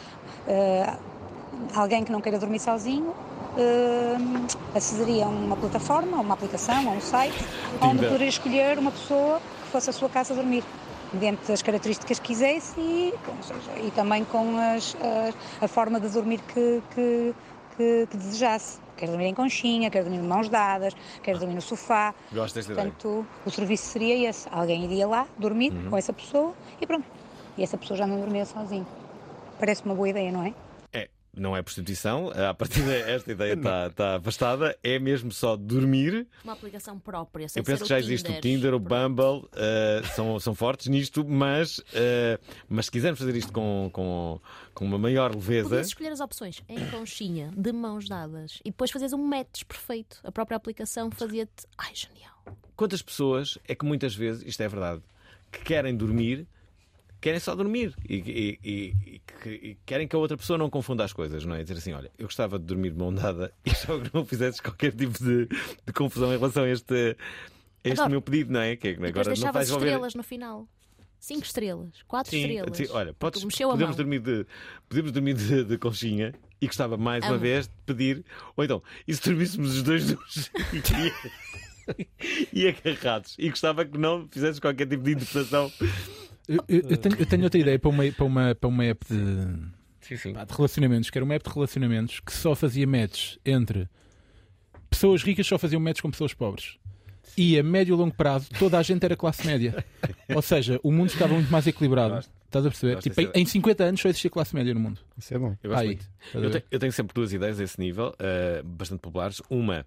eh, 0.48 0.96
alguém 1.74 2.04
que 2.04 2.12
não 2.12 2.22
queira 2.22 2.38
dormir 2.38 2.60
sozinho 2.60 3.12
eh, 3.58 4.16
acederia 4.76 5.26
a 5.26 5.30
uma 5.30 5.56
plataforma, 5.56 6.18
a 6.18 6.22
uma 6.22 6.34
aplicação, 6.36 6.90
a 6.90 6.92
um 6.92 7.02
site, 7.02 7.38
onde 7.82 8.06
poderia 8.06 8.28
escolher 8.28 8.78
uma 8.80 8.92
pessoa 8.92 9.40
que 9.64 9.72
fosse 9.72 9.90
a 9.90 9.94
sua 9.94 10.10
casa 10.10 10.34
dormir, 10.36 10.64
mediante 11.14 11.52
as 11.52 11.62
características 11.62 12.20
que 12.20 12.26
quisesse 12.28 12.80
e, 12.80 13.14
e 13.86 13.92
também 13.92 14.24
com 14.26 14.58
as, 14.58 14.96
as- 14.96 15.36
a 15.64 15.68
forma 15.68 16.00
de 16.00 16.10
dormir 16.10 16.40
que, 16.42 16.82
que, 16.94 17.34
que- 17.78 18.08
que 18.10 18.18
desejasse. 18.18 18.80
Quer 18.98 19.08
dormir 19.10 19.26
em 19.26 19.34
conchinha, 19.34 19.90
quer 19.90 20.04
dormir 20.04 20.20
de 20.20 20.28
mãos 20.28 20.48
dadas, 20.50 20.96
quer 21.24 21.38
dormir 21.38 21.56
no 21.56 21.62
sofá. 21.62 22.14
Gosto 22.32 22.56
desta 22.56 22.72
ideia. 22.72 22.86
Portanto, 22.92 23.26
o 23.46 23.50
serviço 23.50 23.86
seria 23.86 24.30
esse. 24.30 24.48
Alguém 24.52 24.84
iria 24.84 25.08
lá 25.08 25.28
dormir 25.38 25.72
Uhum. 25.74 25.90
com 25.90 25.98
essa 25.98 26.14
pessoa 26.14 26.54
e 26.80 26.86
pronto. 26.86 27.06
E 27.58 27.64
essa 27.64 27.78
pessoa 27.78 27.98
já 27.98 28.06
não 28.08 28.20
dormia 28.20 28.46
sozinho. 28.46 28.86
Parece 29.60 29.84
uma 29.86 29.96
boa 29.96 30.08
ideia, 30.10 30.32
não 30.32 30.44
é? 30.44 30.54
Não 31.36 31.58
é 31.58 31.62
prostituição. 31.64 32.30
A 32.30 32.54
partir 32.54 32.82
desta 32.84 33.32
ideia 33.32 33.54
está 33.54 33.88
está 33.88 34.16
afastada. 34.18 34.78
É 34.84 35.00
mesmo 35.00 35.32
só 35.32 35.56
dormir. 35.56 36.28
Uma 36.44 36.54
aplicação 36.54 37.00
própria. 37.00 37.50
sem 37.50 37.60
Eu 37.60 37.64
penso 37.64 37.84
que 37.84 37.90
já 37.90 38.00
existe 38.00 38.32
o 38.32 38.40
Tinder. 38.40 38.74
O 38.74 38.80
Bumble, 38.80 39.48
eh, 39.56 40.02
são, 40.16 40.40
são 40.40 40.54
fortes 40.54 40.88
nisto, 40.88 41.26
mas, 41.26 41.82
eh, 41.94 42.40
mas 42.70 42.86
se 42.86 42.92
quisermos 42.92 43.20
fazer 43.20 43.36
isto 43.36 43.52
com, 43.52 43.90
com, 43.92 44.40
com 44.74 44.86
uma 44.86 44.98
maior 44.98 45.34
leveza. 45.34 45.70
Podias 45.70 45.88
escolher 45.88 46.12
as 46.12 46.20
opções 46.20 46.62
em 46.70 46.90
conchinha, 46.92 47.52
de 47.56 47.72
mãos 47.72 48.08
dadas, 48.08 48.60
e 48.64 48.70
depois 48.70 48.92
fazias 48.92 49.14
um 49.14 49.24
match 49.24 49.64
perfeito. 49.64 50.20
A 50.24 50.32
própria 50.32 50.56
aplicação 50.56 51.10
fazia-te. 51.10 51.66
Ai, 51.78 51.94
genial. 51.96 52.34
Quantas 52.76 53.02
pessoas 53.02 53.58
é 53.68 53.74
que 53.74 53.86
muitas 53.86 54.14
vezes, 54.14 54.44
isto 54.46 54.62
é 54.62 54.68
verdade, 54.68 55.02
que 55.52 55.64
querem 55.64 55.96
dormir, 55.96 56.48
querem 57.24 57.40
só 57.40 57.56
dormir 57.56 57.96
e, 58.08 58.16
e- 58.16 58.60
e- 58.64 58.96
e 59.16 59.20
que- 59.42 59.78
querem 59.86 60.08
que 60.08 60.16
a 60.16 60.20
outra 60.20 60.36
pessoa 60.38 60.58
não 60.58 60.70
confunda 60.70 61.04
as 61.06 61.14
coisas, 61.14 61.46
não 61.46 61.56
é? 61.56 61.64
Dizer 61.64 61.78
assim: 61.78 61.94
olha, 61.94 62.12
eu 62.18 62.26
gostava 62.26 62.60
de 62.60 62.66
dormir 62.66 62.92
de 62.92 62.98
mão 62.98 63.14
dada 63.14 63.54
e 63.66 63.74
só 63.74 63.98
que 64.00 64.14
não 64.14 64.26
fizesses 64.26 64.60
qualquer 64.60 64.92
tipo 64.94 65.18
de, 65.24 65.48
de 65.48 65.94
confusão 65.94 66.34
em 66.34 66.38
relação 66.38 66.64
a 66.64 66.70
este, 66.70 66.94
a 66.94 67.88
este 67.88 67.94
Adoro. 67.94 68.10
meu 68.12 68.22
pedido, 68.22 68.52
não 68.52 68.60
é? 68.60 68.76
Que 68.76 68.90
é 68.90 68.92
depois 68.94 69.10
agora 69.12 69.36
não 69.40 69.52
vais 69.54 69.70
envolver. 69.70 69.86
estrelas 69.88 70.16
no 70.16 70.24
final. 70.24 70.68
Cinco 71.20 71.46
estrelas, 71.46 72.02
quatro 72.06 72.32
Sim, 72.32 72.40
estrelas. 72.42 72.76
sim, 72.78 72.86
olha, 72.90 73.14
podes, 73.14 73.46
podemos, 73.46 73.96
dormir 73.96 74.20
de, 74.20 74.46
podemos 74.90 75.10
dormir 75.14 75.34
de, 75.36 75.64
de 75.64 75.78
conchinha 75.78 76.34
e 76.60 76.68
gostava 76.68 76.98
mais 76.98 77.24
uma 77.24 77.32
Amo. 77.36 77.40
vez 77.40 77.66
de 77.66 77.74
pedir, 77.86 78.26
ou 78.58 78.64
então, 78.66 78.84
e 79.08 79.14
se 79.14 79.22
dormíssemos 79.24 79.74
os 79.78 79.84
dois 79.84 80.12
nus 80.12 80.52
e, 81.88 82.08
e 82.52 82.68
agarrados 82.68 83.36
e 83.40 83.50
gostava 83.50 83.86
que 83.86 83.98
não 83.98 84.28
fizesses 84.30 84.60
qualquer 84.60 84.86
tipo 84.86 85.02
de 85.04 85.12
interpretação. 85.14 85.72
Eu, 86.48 86.98
tenho, 86.98 87.16
eu 87.18 87.26
tenho 87.26 87.44
outra 87.44 87.60
ideia 87.60 87.80
para 87.80 87.90
uma, 87.90 88.12
para 88.12 88.26
uma, 88.26 88.56
para 88.56 88.68
uma 88.68 88.84
app 88.86 89.06
de, 89.10 90.34
pá, 90.34 90.44
de 90.44 90.54
relacionamentos, 90.54 91.10
que 91.10 91.18
era 91.18 91.24
uma 91.24 91.36
app 91.36 91.48
de 91.48 91.54
relacionamentos 91.54 92.20
que 92.20 92.34
só 92.34 92.54
fazia 92.54 92.86
matches 92.86 93.40
entre 93.46 93.88
pessoas 94.90 95.24
ricas 95.24 95.48
só 95.48 95.58
faziam 95.58 95.82
matches 95.82 96.02
com 96.02 96.12
pessoas 96.12 96.34
pobres. 96.34 96.78
E 97.36 97.58
a 97.58 97.64
médio 97.64 97.96
e 97.96 97.98
longo 97.98 98.14
prazo 98.14 98.48
toda 98.60 98.78
a 98.78 98.84
gente 98.84 99.04
era 99.04 99.16
classe 99.16 99.46
média. 99.46 99.84
Ou 100.34 100.42
seja, 100.42 100.80
o 100.84 100.92
mundo 100.92 101.10
estava 101.10 101.34
muito 101.34 101.52
mais 101.52 101.66
equilibrado. 101.66 102.24
Estás 102.46 102.66
a 102.66 102.70
perceber? 102.70 102.94
Gosto 102.96 103.10
Tipo, 103.10 103.22
em, 103.22 103.42
em 103.42 103.46
50 103.46 103.84
anos 103.84 104.02
só 104.02 104.10
existia 104.10 104.30
classe 104.30 104.54
média 104.54 104.74
no 104.74 104.80
mundo. 104.80 105.00
Isso 105.18 105.34
é 105.34 105.40
bom. 105.40 105.58
Eu 105.64 105.72
gosto 105.72 105.82
Aí, 105.82 105.88
muito. 105.88 106.06
Eu 106.36 106.64
eu 106.70 106.80
tenho 106.80 106.92
sempre 106.92 107.14
duas 107.16 107.34
ideias 107.34 107.60
a 107.60 107.64
esse 107.64 107.80
nível, 107.80 108.14
eh, 108.20 108.62
bastante 108.64 109.00
populares. 109.00 109.42
Uma 109.50 109.84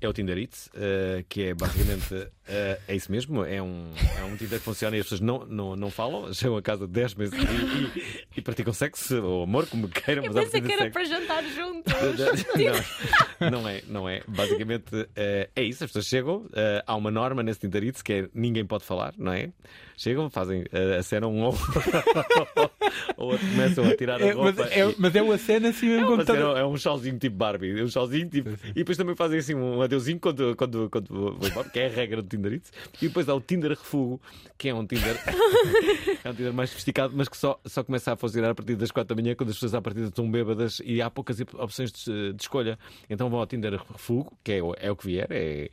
é 0.00 0.08
o 0.08 0.12
Tinder 0.12 0.36
Eats, 0.38 0.68
eh, 0.74 1.24
que 1.28 1.42
é 1.44 1.54
basicamente 1.54 2.28
eh, 2.46 2.78
é 2.86 2.94
isso 2.94 3.10
mesmo, 3.10 3.44
é 3.44 3.62
um, 3.62 3.90
é 4.18 4.24
um 4.24 4.36
Tinder 4.36 4.58
que 4.58 4.64
funciona 4.64 4.96
e 4.96 5.00
as 5.00 5.06
pessoas 5.06 5.20
não, 5.20 5.46
não, 5.46 5.74
não 5.76 5.90
falam, 5.90 6.32
chegam 6.34 6.56
a 6.56 6.62
casa 6.62 6.86
10 6.86 7.14
meses 7.14 7.34
e, 7.38 7.98
e, 7.98 8.14
e 8.36 8.40
praticam 8.42 8.72
sexo 8.72 9.22
ou 9.22 9.42
amor, 9.44 9.66
como 9.66 9.88
queiram, 9.88 10.24
Eu 10.24 10.32
mas 10.32 10.44
pensei 10.44 10.60
que 10.60 10.72
era 10.72 10.82
sexo. 10.82 10.92
para 10.92 11.04
jantar 11.04 11.44
juntos. 11.44 11.92
não, 13.40 13.50
não 13.50 13.68
é, 13.68 13.82
não 13.88 14.08
é. 14.08 14.22
Basicamente 14.28 15.08
eh, 15.16 15.48
é 15.56 15.62
isso, 15.62 15.82
as 15.84 15.90
pessoas 15.90 16.06
chegam, 16.06 16.46
há 16.86 16.94
uma 16.94 17.10
norma 17.10 17.42
nesse 17.42 17.60
Tinder 17.60 17.82
Eats 17.84 18.02
que 18.02 18.12
é 18.12 18.28
ninguém 18.34 18.64
pode 18.64 18.84
falar, 18.84 19.14
não 19.18 19.32
é? 19.32 19.50
Chegam, 19.96 20.28
fazem 20.28 20.64
a 20.98 21.02
cena 21.02 21.26
um 21.26 21.42
ou 21.42 21.54
ou 23.16 23.30
outro 23.32 23.46
começam 23.48 23.84
a 23.88 23.96
tirar 23.96 24.20
a 24.20 24.26
É, 24.26 24.34
mas, 24.34 24.56
roupa. 24.56 24.70
é, 24.70 24.90
e- 24.90 24.94
mas 24.98 25.16
é 25.16 25.22
uma 25.22 25.38
cena 25.38 25.68
assim 25.70 25.86
mesmo 25.88 26.10
mas 26.16 26.20
está- 26.28 26.36
é, 26.36 26.60
é 26.60 26.64
um 26.66 26.76
tipo 27.18 27.36
Barbie, 27.36 27.80
é 27.80 27.82
um 27.82 27.88
shawzinho 27.88 28.28
tipo. 28.28 28.50
E 28.70 28.74
depois 28.74 28.96
também 28.98 29.14
fazem 29.16 29.38
assim 29.38 29.54
um 29.54 29.80
adeuzinho 29.86 30.20
quando, 30.20 30.54
quando, 30.54 30.90
quando 30.90 31.08
vou 31.38 31.48
embora, 31.48 31.68
que 31.70 31.78
é 31.80 31.86
a 31.86 31.90
regra 31.90 32.22
do 32.22 32.28
Tinder 32.28 32.52
Eats. 32.52 32.70
E 33.00 33.08
depois 33.08 33.28
há 33.28 33.34
o 33.34 33.40
Tinder 33.40 33.70
Refugo, 33.70 34.20
que 34.58 34.68
é 34.68 34.74
um 34.74 34.86
Tinder, 34.86 35.16
é 36.24 36.30
um 36.30 36.34
Tinder 36.34 36.52
mais 36.52 36.70
sofisticado, 36.70 37.14
mas 37.16 37.28
que 37.28 37.36
só, 37.36 37.58
só 37.64 37.82
começa 37.82 38.12
a 38.12 38.16
funcionar 38.16 38.50
a 38.50 38.54
partir 38.54 38.76
das 38.76 38.90
4 38.90 39.14
da 39.14 39.20
manhã, 39.20 39.34
quando 39.34 39.50
as 39.50 39.56
pessoas 39.56 39.74
à 39.74 39.80
partida 39.82 40.06
estão 40.08 40.30
bêbadas 40.30 40.80
e 40.84 41.00
há 41.00 41.10
poucas 41.10 41.40
op- 41.40 41.54
opções 41.56 41.90
de, 41.92 42.32
de 42.32 42.42
escolha. 42.42 42.78
Então 43.08 43.28
vão 43.30 43.38
ao 43.40 43.46
Tinder 43.46 43.72
Refugo, 43.90 44.36
que 44.44 44.52
é, 44.52 44.62
o- 44.62 44.74
é 44.78 44.90
o 44.90 44.96
que 44.96 45.06
vier, 45.06 45.26
é, 45.30 45.70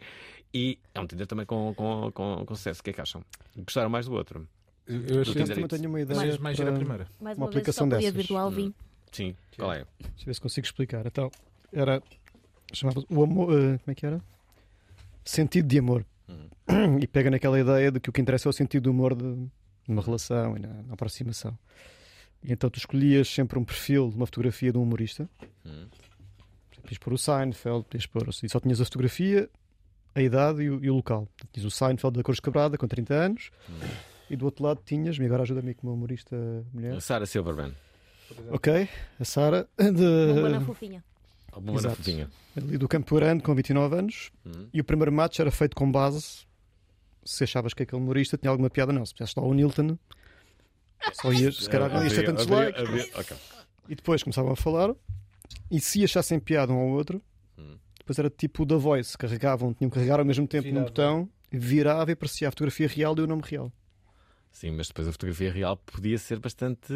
e 0.54 0.78
é 0.94 1.00
um 1.02 1.08
Tinder 1.08 1.28
também 1.28 1.46
com, 1.46 1.74
com, 1.74 2.12
com, 2.14 2.46
com 2.46 2.56
sucesso. 2.56 2.82
O 2.82 2.84
que 2.84 2.92
é 2.92 2.94
que 2.94 3.02
acham? 3.02 3.22
Gostaram 3.58 3.90
mais 3.90 4.06
do 4.06 4.14
outro? 4.14 4.48
Eu 4.88 5.22
achei- 5.22 5.34
Tinder 5.34 5.56
também 5.56 5.68
tenho 5.68 5.90
uma 5.90 6.02
ideia. 6.02 6.18
Mais- 6.20 6.38
mais 6.38 6.60
era 6.60 6.70
a 6.70 6.74
para 6.74 6.80
primeira. 6.80 7.08
Mais 7.22 7.38
uma 7.38 7.46
uma 7.46 7.52
vez, 7.52 7.58
aplicação 7.58 7.88
dessas. 7.90 8.12
virtual. 8.14 8.52
Sim, 9.12 9.36
qual 9.58 9.72
é? 9.72 9.86
Deixa 10.00 10.22
eu 10.22 10.26
ver 10.26 10.34
se 10.34 10.42
consigo 10.42 10.66
explicar. 10.66 11.06
Então, 11.06 11.32
era. 11.72 12.02
Chamava 12.74 13.04
o 13.10 13.24
amor. 13.24 13.54
eh, 13.54 13.78
como 13.78 13.92
é 13.92 13.96
que 13.96 14.06
era? 14.06 14.22
Sentido 15.24 15.68
de 15.68 15.80
amor. 15.80 16.06
E 17.02 17.08
pega 17.08 17.30
naquela 17.30 17.60
ideia 17.60 17.92
de 17.92 18.00
que 18.00 18.10
o 18.10 18.14
que 18.14 18.22
interessa 18.22 18.48
é 18.48 18.50
o 18.50 18.54
sentido 18.54 18.84
do 18.84 18.92
humor 18.92 19.16
de 19.16 19.48
numa 19.88 20.02
relação 20.02 20.56
e 20.56 20.60
na, 20.60 20.70
na 20.84 20.94
aproximação. 20.94 21.58
E 22.44 22.52
então 22.52 22.70
tu 22.70 22.78
escolhias 22.78 23.28
sempre 23.28 23.60
um 23.60 23.64
perfil 23.64 24.10
de 24.10 24.16
uma 24.16 24.26
fotografia 24.26 24.72
de 24.72 24.78
um 24.78 24.84
humorista. 24.84 25.30
Podias 26.82 26.98
pôr 26.98 27.14
o 27.14 27.18
Seinfeld, 27.18 27.86
podias 27.86 28.06
pôr. 28.06 28.28
E 28.44 28.50
só 28.50 28.60
tinhas 28.60 28.82
a 28.82 28.86
fotografia, 28.86 29.50
a 30.16 30.22
idade 30.22 30.64
e 30.64 30.70
o, 30.70 30.84
e 30.84 30.90
o 30.90 30.96
local. 30.96 31.28
Tinhas 31.52 31.66
o 31.66 31.72
Seinfeld 31.72 32.18
da 32.18 32.24
Cores 32.24 32.40
Quebrada, 32.40 32.78
com 32.78 32.88
30 32.88 33.14
anos. 33.14 33.52
E 34.30 34.36
do 34.36 34.46
outro 34.46 34.64
lado 34.66 34.82
tinhas, 34.86 35.18
e 35.18 35.24
agora 35.26 35.44
ajuda-me 35.44 35.74
como 35.74 35.94
humorista 35.94 36.36
mulher. 36.74 37.00
Sarah 37.02 37.26
Silverman. 37.26 37.74
Ok, 38.50 38.90
a 39.20 39.26
Sara 39.26 39.68
de... 39.78 40.50
Na 40.50 40.62
fofinha. 40.62 41.04
A 41.56 41.60
bomba 41.60 41.74
na 41.74 41.78
Exato. 41.90 41.96
fofinha. 41.98 42.30
Ali 42.58 42.78
do 42.78 42.88
Campo 42.88 43.16
Grande, 43.16 43.44
com 43.44 43.54
29 43.54 43.96
anos. 43.96 44.32
Hum. 44.46 44.68
E 44.74 44.82
o 44.82 44.84
primeiro 44.84 45.12
match 45.12 45.40
era 45.40 45.52
feito 45.52 45.76
com 45.76 45.92
base 45.92 46.46
se 47.24 47.44
achavas 47.44 47.74
que 47.74 47.84
aquele 47.84 48.02
humorista 48.02 48.38
tinha 48.38 48.50
alguma 48.52 48.70
piada, 48.70 48.92
não. 48.92 49.06
Se 49.06 49.14
puseste 49.14 49.40
lá 49.40 49.46
o 49.46 49.54
Nilton, 49.54 49.98
só 51.14 51.32
ias, 51.32 51.56
se 51.58 51.70
calhar, 51.70 51.90
não 51.92 52.04
ias 52.04 52.14
ter 52.14 52.20
Havia- 52.20 52.28
tantos 52.34 52.48
likes. 52.48 52.82
havia- 52.82 53.10
ok. 53.16 53.38
E 53.90 53.96
depois 53.96 54.24
começavam 54.24 54.52
a 54.52 54.56
falar. 54.56 54.94
E 55.70 55.80
se 55.80 56.04
achassem 56.04 56.40
piada 56.40 56.72
um 56.74 56.78
ao 56.78 56.88
outro, 56.90 57.22
Hum. 57.58 57.78
depois 57.98 58.18
era 58.20 58.30
tipo 58.30 58.66
da 58.66 58.76
voice. 58.78 59.18
Carregavam, 59.18 59.74
tinham 59.74 59.90
que 59.90 59.96
carregar 59.96 60.20
ao 60.20 60.26
mesmo 60.26 60.48
tempo 60.48 60.66
num 60.68 60.74
Virava. 60.74 60.88
botão, 60.90 61.30
virava 61.52 62.12
e 62.12 62.14
aparecia 62.14 62.48
a 62.48 62.52
fotografia 62.52 62.88
real 62.88 63.16
e 63.18 63.22
o 63.22 63.28
nome 63.28 63.44
real. 63.46 63.72
Sim, 64.52 64.72
mas 64.72 64.88
depois 64.88 65.08
a 65.08 65.12
fotografia 65.12 65.52
real 65.52 65.78
podia 65.78 66.18
ser 66.18 66.40
bastante 66.40 66.94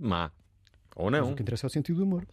má. 0.00 0.30
Ou 0.94 1.10
Mas 1.10 1.20
não. 1.20 1.32
o 1.32 1.36
que 1.36 1.42
interessa 1.42 1.66
é 1.66 1.68
o 1.68 1.70
sentido 1.70 1.96
do 1.98 2.04
humor. 2.04 2.26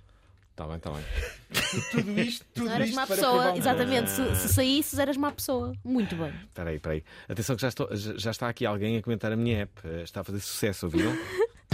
Está 0.54 0.68
bem, 0.68 0.76
está 0.76 0.91
bem. 0.91 1.04
tudo 1.91 2.20
isto, 2.20 2.45
Se 2.54 2.64
não 2.64 2.72
eras 2.72 2.91
má 2.91 3.08
pessoa, 3.08 3.58
exatamente. 3.58 4.12
Se, 4.12 4.36
se 4.36 4.54
saísses, 4.54 4.99
eras 4.99 5.18
má 5.18 5.32
pessoa. 5.32 5.74
Muito 5.84 6.16
bem. 6.16 6.32
Espera 6.43 6.70
aí, 6.70 6.76
espera 6.76 6.93
aí. 6.93 7.04
Atenção 7.28 7.56
que 7.56 7.62
já, 7.64 7.70
estou- 7.70 7.89
já- 7.95 8.14
já 8.16 8.30
está 8.32 8.47
aqui 8.49 8.64
alguém 8.64 8.97
a 8.97 9.01
comentar 9.01 9.32
a 9.32 9.36
minha 9.36 9.64
app. 9.64 9.72
Eh, 9.84 10.04
Está 10.04 10.22
a 10.22 10.24
fazer 10.24 10.39
sucesso, 10.41 10.86
ouviram? 10.86 11.12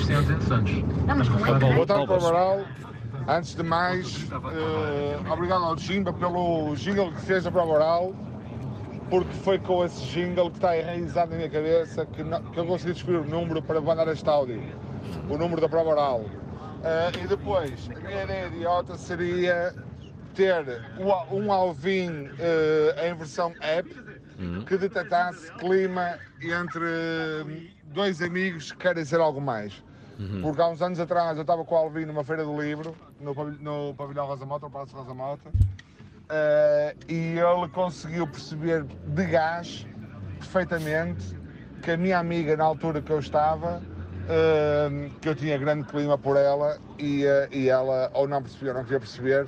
Não, 1.05 1.15
mas 1.17 1.27
com 1.27 1.35
Boa 1.37 1.85
tarde, 1.85 2.07
Cabral. 2.07 2.65
Antes 3.27 3.53
de 3.53 3.63
mais, 3.63 4.23
eh, 4.31 5.31
obrigado 5.31 5.65
ao 5.65 5.77
Jimba 5.77 6.13
pelo 6.13 6.73
jingle 6.75 7.11
que 7.13 7.21
fez 7.21 7.45
a 7.45 7.51
prova 7.51 7.73
oral, 7.73 8.15
porque 9.09 9.33
foi 9.43 9.59
com 9.59 9.83
esse 9.85 10.01
jingle 10.05 10.49
que 10.49 10.57
está 10.57 10.77
enraizado 10.77 11.31
na 11.31 11.37
minha 11.37 11.49
cabeça 11.49 12.05
que, 12.05 12.23
não- 12.23 12.41
que 12.41 12.57
eu 12.59 12.65
consegui 12.65 12.93
descobrir 12.93 13.17
o 13.17 13.25
número 13.25 13.61
para 13.61 13.81
mandar 13.81 14.07
este 14.07 14.27
áudio, 14.27 14.63
o 15.29 15.37
número 15.37 15.59
da 15.59 15.67
prova 15.67 15.89
oral. 15.89 16.25
Eh, 16.83 17.23
e 17.23 17.27
depois, 17.27 17.89
a 17.95 17.99
minha 17.99 18.23
ideia 18.23 18.47
idiota 18.47 18.97
seria 18.97 19.73
ter 20.33 20.63
um 21.31 21.51
Alvin 21.51 22.29
eh, 22.39 23.09
em 23.09 23.15
versão 23.15 23.53
app 23.59 23.89
que 24.65 24.77
detectasse 24.77 25.51
clima 25.53 26.17
entre 26.41 27.75
dois 27.85 28.21
amigos 28.21 28.71
que 28.71 28.77
querem 28.77 29.03
ser 29.03 29.19
algo 29.19 29.41
mais. 29.41 29.83
Porque 30.41 30.61
há 30.61 30.67
uns 30.67 30.81
anos 30.81 30.99
atrás 30.99 31.35
eu 31.37 31.41
estava 31.41 31.63
com 31.63 31.75
o 31.75 31.77
Alvin 31.77 32.05
numa 32.05 32.23
feira 32.23 32.43
do 32.43 32.61
livro, 32.61 32.95
no, 33.19 33.33
no 33.33 33.93
pavilhão 33.95 34.25
Rosa 34.25 34.45
Mota, 34.45 34.65
no 34.65 34.71
Palácio 34.71 34.97
Rosa 34.97 35.13
Mota, 35.13 35.49
eh, 36.29 36.95
e 37.07 37.35
ele 37.37 37.67
conseguiu 37.73 38.27
perceber 38.27 38.83
de 38.83 39.25
gás 39.25 39.87
perfeitamente 40.37 41.37
que 41.81 41.91
a 41.91 41.97
minha 41.97 42.19
amiga, 42.19 42.55
na 42.57 42.65
altura 42.65 43.01
que 43.01 43.11
eu 43.11 43.19
estava, 43.19 43.81
que 45.21 45.29
eu 45.29 45.35
tinha 45.35 45.57
grande 45.57 45.85
clima 45.85 46.17
por 46.17 46.37
ela, 46.37 46.77
e, 46.97 47.25
eh, 47.25 47.49
e 47.51 47.69
ela 47.69 48.11
ou 48.13 48.27
não 48.27 48.41
percebia 48.41 48.69
ou 48.69 48.77
não 48.77 48.83
queria 48.83 48.99
perceber, 48.99 49.47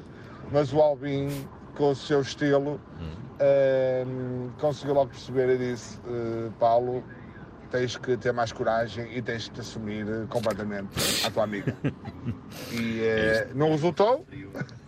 mas 0.51 0.73
o 0.73 0.79
Alvin, 0.81 1.29
com 1.75 1.91
o 1.91 1.95
seu 1.95 2.21
estilo, 2.21 2.79
eh, 3.39 4.05
conseguiu 4.59 4.93
logo 4.93 5.09
perceber 5.09 5.49
e 5.49 5.57
disse: 5.57 5.99
eh, 6.07 6.49
Paulo, 6.59 7.03
tens 7.71 7.97
que 7.97 8.17
ter 8.17 8.33
mais 8.33 8.51
coragem 8.51 9.07
e 9.15 9.21
tens 9.21 9.47
que 9.47 9.55
te 9.55 9.61
assumir 9.61 10.05
completamente 10.27 11.25
à 11.25 11.31
tua 11.31 11.43
amiga. 11.43 11.75
E 12.71 13.01
eh, 13.01 13.47
não 13.55 13.69
resultou, 13.71 14.25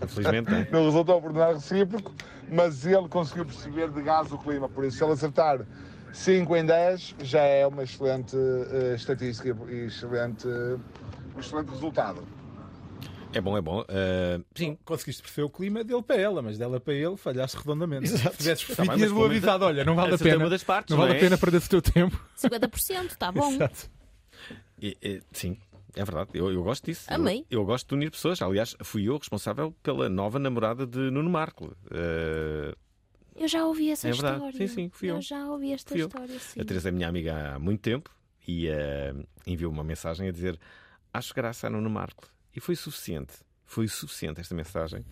Infelizmente, 0.01 0.51
não. 0.51 0.57
é? 0.57 0.67
não 0.71 0.85
resultou 0.85 1.21
por 1.21 1.33
nada 1.33 1.53
recíproco, 1.53 2.11
mas 2.51 2.85
ele 2.85 3.07
conseguiu 3.07 3.45
perceber 3.45 3.89
de 3.89 4.01
gás 4.01 4.31
o 4.31 4.37
clima. 4.37 4.67
Por 4.67 4.83
isso, 4.83 4.97
se 4.97 5.03
ele 5.03 5.13
acertar 5.13 5.65
5 6.13 6.55
em 6.55 6.65
10, 6.65 7.15
já 7.23 7.41
é 7.41 7.65
uma 7.67 7.83
excelente 7.83 8.37
eh, 8.37 8.93
estatística 8.95 9.49
e 9.69 9.85
excelente, 9.87 10.47
um 10.47 11.39
excelente 11.39 11.69
resultado. 11.71 12.25
É 13.33 13.41
bom, 13.41 13.57
é 13.57 13.61
bom. 13.61 13.83
Eh, 13.87 14.39
sim. 14.53 14.77
Conseguiste 14.85 15.23
perceber 15.23 15.45
o 15.47 15.49
clima 15.49 15.83
dele 15.83 16.03
para 16.03 16.17
ela, 16.21 16.41
mas 16.43 16.55
dela 16.57 16.79
para 16.79 16.93
ele 16.93 17.17
falhaste 17.17 17.57
redondamente. 17.57 18.05
Exato. 18.05 18.31
Se 18.35 18.37
tivesses 18.43 18.63
percebido, 18.63 18.89
bem, 18.91 18.97
tinhas 19.07 19.11
o 19.11 19.25
avisado: 19.25 19.65
olha, 19.65 19.83
não 19.83 19.95
vale 19.95 20.13
a 20.13 20.17
pena. 20.19 20.47
das 20.49 20.63
partes, 20.63 20.91
não 20.91 20.97
vale 20.99 21.09
não 21.09 21.15
a 21.15 21.17
é? 21.17 21.21
pena 21.23 21.37
perder 21.37 21.57
o 21.57 21.67
teu 21.67 21.81
tempo. 21.81 22.23
50%, 22.37 23.05
está 23.05 23.31
bom. 23.33 23.51
Exato. 23.51 23.89
E- 24.79 24.95
e- 25.01 25.21
sim, 25.31 25.57
é 25.95 26.05
verdade. 26.05 26.29
Eu, 26.35 26.51
eu 26.51 26.61
gosto 26.61 26.85
disso. 26.85 27.05
Amei. 27.11 27.43
Eu, 27.49 27.61
eu 27.61 27.65
gosto 27.65 27.87
de 27.87 27.95
unir 27.95 28.11
pessoas. 28.11 28.39
Aliás, 28.39 28.75
fui 28.83 29.09
eu 29.09 29.17
responsável 29.17 29.73
pela 29.81 30.07
nova 30.09 30.37
namorada 30.37 30.85
de 30.85 30.99
Nuno 31.09 31.31
Marco. 31.31 31.75
Eh, 31.89 32.75
Eu 33.35 33.47
já 33.47 33.65
ouvi 33.65 33.89
essa 33.89 34.07
É 34.07 34.11
verdade. 34.11 34.35
história. 34.35 34.57
Sim, 34.57 34.67
sim, 34.67 34.89
fui 34.89 35.09
eu. 35.11 35.21
já 35.21 35.45
ouvi 35.47 35.71
esta 35.73 35.91
fui 35.91 36.01
eu. 36.01 36.07
história, 36.07 36.39
sim. 36.39 36.59
A 36.61 36.65
Teresa 36.65 36.89
é 36.89 36.91
minha 36.91 37.07
amiga 37.07 37.53
há 37.55 37.59
muito 37.59 37.81
tempo 37.81 38.09
e 38.47 38.67
eh, 38.67 39.13
enviou 39.47 39.71
uma 39.71 39.83
mensagem 39.83 40.27
a 40.27 40.31
dizer: 40.31 40.59
Acho 41.13 41.33
graça 41.33 41.67
a 41.67 41.69
Nuno 41.69 41.89
Marco. 41.89 42.27
E 42.55 42.59
foi 42.59 42.75
suficiente. 42.75 43.33
Foi 43.65 43.87
suficiente 43.87 44.39
esta 44.39 44.53
mensagem 44.53 45.03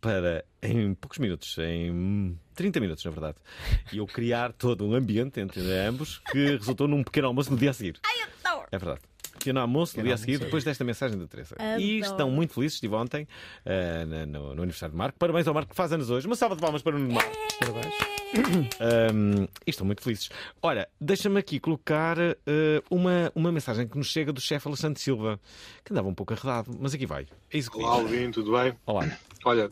para, 0.00 0.44
em 0.62 0.94
poucos 0.94 1.18
minutos, 1.18 1.56
em 1.58 2.38
30 2.54 2.78
minutos, 2.78 3.04
na 3.04 3.10
verdade, 3.10 3.38
eu 3.92 4.06
criar 4.06 4.52
todo 4.52 4.86
um 4.86 4.94
ambiente 4.94 5.40
entre 5.40 5.60
ambos 5.86 6.18
que 6.30 6.56
resultou 6.56 6.86
num 6.86 7.02
pequeno 7.02 7.26
almoço 7.28 7.50
no 7.50 7.56
dia 7.56 7.70
a 7.70 7.72
seguir. 7.72 7.98
Ai, 8.04 8.28
adoro! 8.44 8.68
É 8.70 8.78
verdade. 8.78 9.00
Pequeno 9.38 9.60
almoço 9.60 9.96
no 9.98 10.02
dia 10.04 10.14
a 10.14 10.16
seguir, 10.16 10.38
depois 10.38 10.64
desta 10.64 10.82
mensagem 10.84 11.18
da 11.18 11.26
Teresa. 11.26 11.56
E 11.78 11.98
Adoro. 11.98 12.12
estão 12.12 12.30
muito 12.30 12.54
felizes. 12.54 12.76
Estive 12.76 12.94
ontem 12.94 13.28
na- 14.08 14.26
no, 14.26 14.54
no 14.54 14.62
aniversário 14.62 14.92
de 14.92 14.98
Marco. 14.98 15.18
Parabéns 15.18 15.46
ao 15.46 15.54
Marco 15.54 15.70
que 15.70 15.76
faz 15.76 15.92
anos 15.92 16.08
hoje. 16.10 16.26
Uma 16.26 16.36
salva 16.36 16.54
de 16.56 16.60
palmas 16.62 16.82
para 16.82 16.96
o 16.96 16.98
Nuno 16.98 17.14
Marco. 17.14 17.32
Parabéns. 17.58 17.94
Um, 19.14 19.44
e 19.66 19.70
estão 19.70 19.86
muito 19.86 20.02
felizes. 20.02 20.28
Olha, 20.62 20.88
deixa-me 21.00 21.38
aqui 21.38 21.60
colocar 21.60 22.16
eh, 22.18 22.34
uma, 22.90 23.30
uma 23.34 23.52
mensagem 23.52 23.86
que 23.86 23.96
nos 23.96 24.08
chega 24.08 24.32
do 24.32 24.40
chefe 24.40 24.66
Alexandre 24.66 25.00
Silva, 25.00 25.38
que 25.84 25.92
andava 25.92 26.08
um 26.08 26.14
pouco 26.14 26.32
arredado, 26.32 26.76
mas 26.80 26.94
aqui 26.94 27.06
vai. 27.06 27.26
É 27.52 27.58
isso 27.58 27.70
que 27.70 27.78
Olá. 27.78 27.90
Alvin, 27.94 28.30
tudo 28.30 28.52
bem? 28.52 28.74
Olá. 28.86 29.06
Olha, 29.44 29.70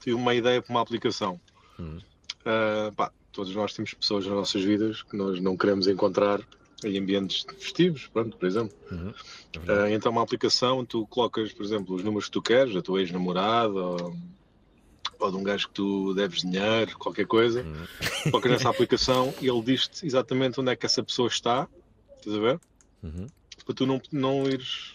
tive 0.00 0.14
uma 0.16 0.34
ideia 0.34 0.62
para 0.62 0.70
uma 0.72 0.80
aplicação. 0.80 1.40
Hum. 1.78 1.98
Ah, 2.46 2.90
pá, 2.96 3.12
todos 3.30 3.54
nós 3.54 3.74
temos 3.74 3.92
pessoas 3.94 4.26
nas 4.26 4.34
nossas 4.34 4.62
vidas 4.64 5.02
que 5.02 5.16
nós 5.16 5.38
não 5.40 5.56
queremos 5.56 5.86
encontrar 5.86 6.40
em 6.84 6.98
ambientes 6.98 7.44
festivos, 7.58 8.08
pronto, 8.12 8.36
por 8.36 8.46
exemplo. 8.46 8.76
Uhum. 8.90 9.12
Ah, 9.68 9.90
então, 9.90 10.10
uma 10.12 10.22
aplicação, 10.22 10.84
tu 10.84 11.06
colocas, 11.06 11.52
por 11.52 11.64
exemplo, 11.64 11.94
os 11.96 12.02
números 12.04 12.26
que 12.26 12.32
tu 12.32 12.42
queres, 12.42 12.74
da 12.74 12.82
tua 12.82 13.00
ex-namorada 13.00 13.72
ou, 13.74 14.16
ou 15.18 15.30
de 15.30 15.36
um 15.36 15.42
gajo 15.42 15.68
que 15.68 15.74
tu 15.74 16.14
deves 16.14 16.40
dinheiro, 16.40 16.96
qualquer 16.98 17.26
coisa. 17.26 17.64
Colocas 18.30 18.50
nessa 18.52 18.68
aplicação 18.70 19.34
e 19.40 19.48
ele 19.48 19.62
diz-te 19.62 20.06
exatamente 20.06 20.60
onde 20.60 20.70
é 20.72 20.76
que 20.76 20.86
essa 20.86 21.02
pessoa 21.02 21.28
está, 21.28 21.68
estás 22.18 22.36
a 22.36 22.40
ver? 22.40 22.60
Uhum. 23.02 23.26
Para 23.64 23.74
tu 23.74 23.86
não, 23.86 24.00
não 24.10 24.48
ires 24.48 24.94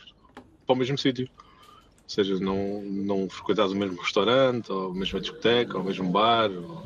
para 0.66 0.74
o 0.74 0.78
mesmo 0.78 0.98
sítio. 0.98 1.30
Ou 1.36 2.10
seja, 2.10 2.40
não, 2.40 2.82
não 2.84 3.30
frequentares 3.30 3.72
o 3.74 3.76
mesmo 3.76 4.00
restaurante, 4.02 4.72
ou 4.72 4.92
a 4.92 4.94
mesma 4.94 5.20
discoteca, 5.20 5.76
ou 5.78 5.84
o 5.84 5.86
mesmo 5.86 6.10
bar, 6.10 6.50
ou, 6.52 6.84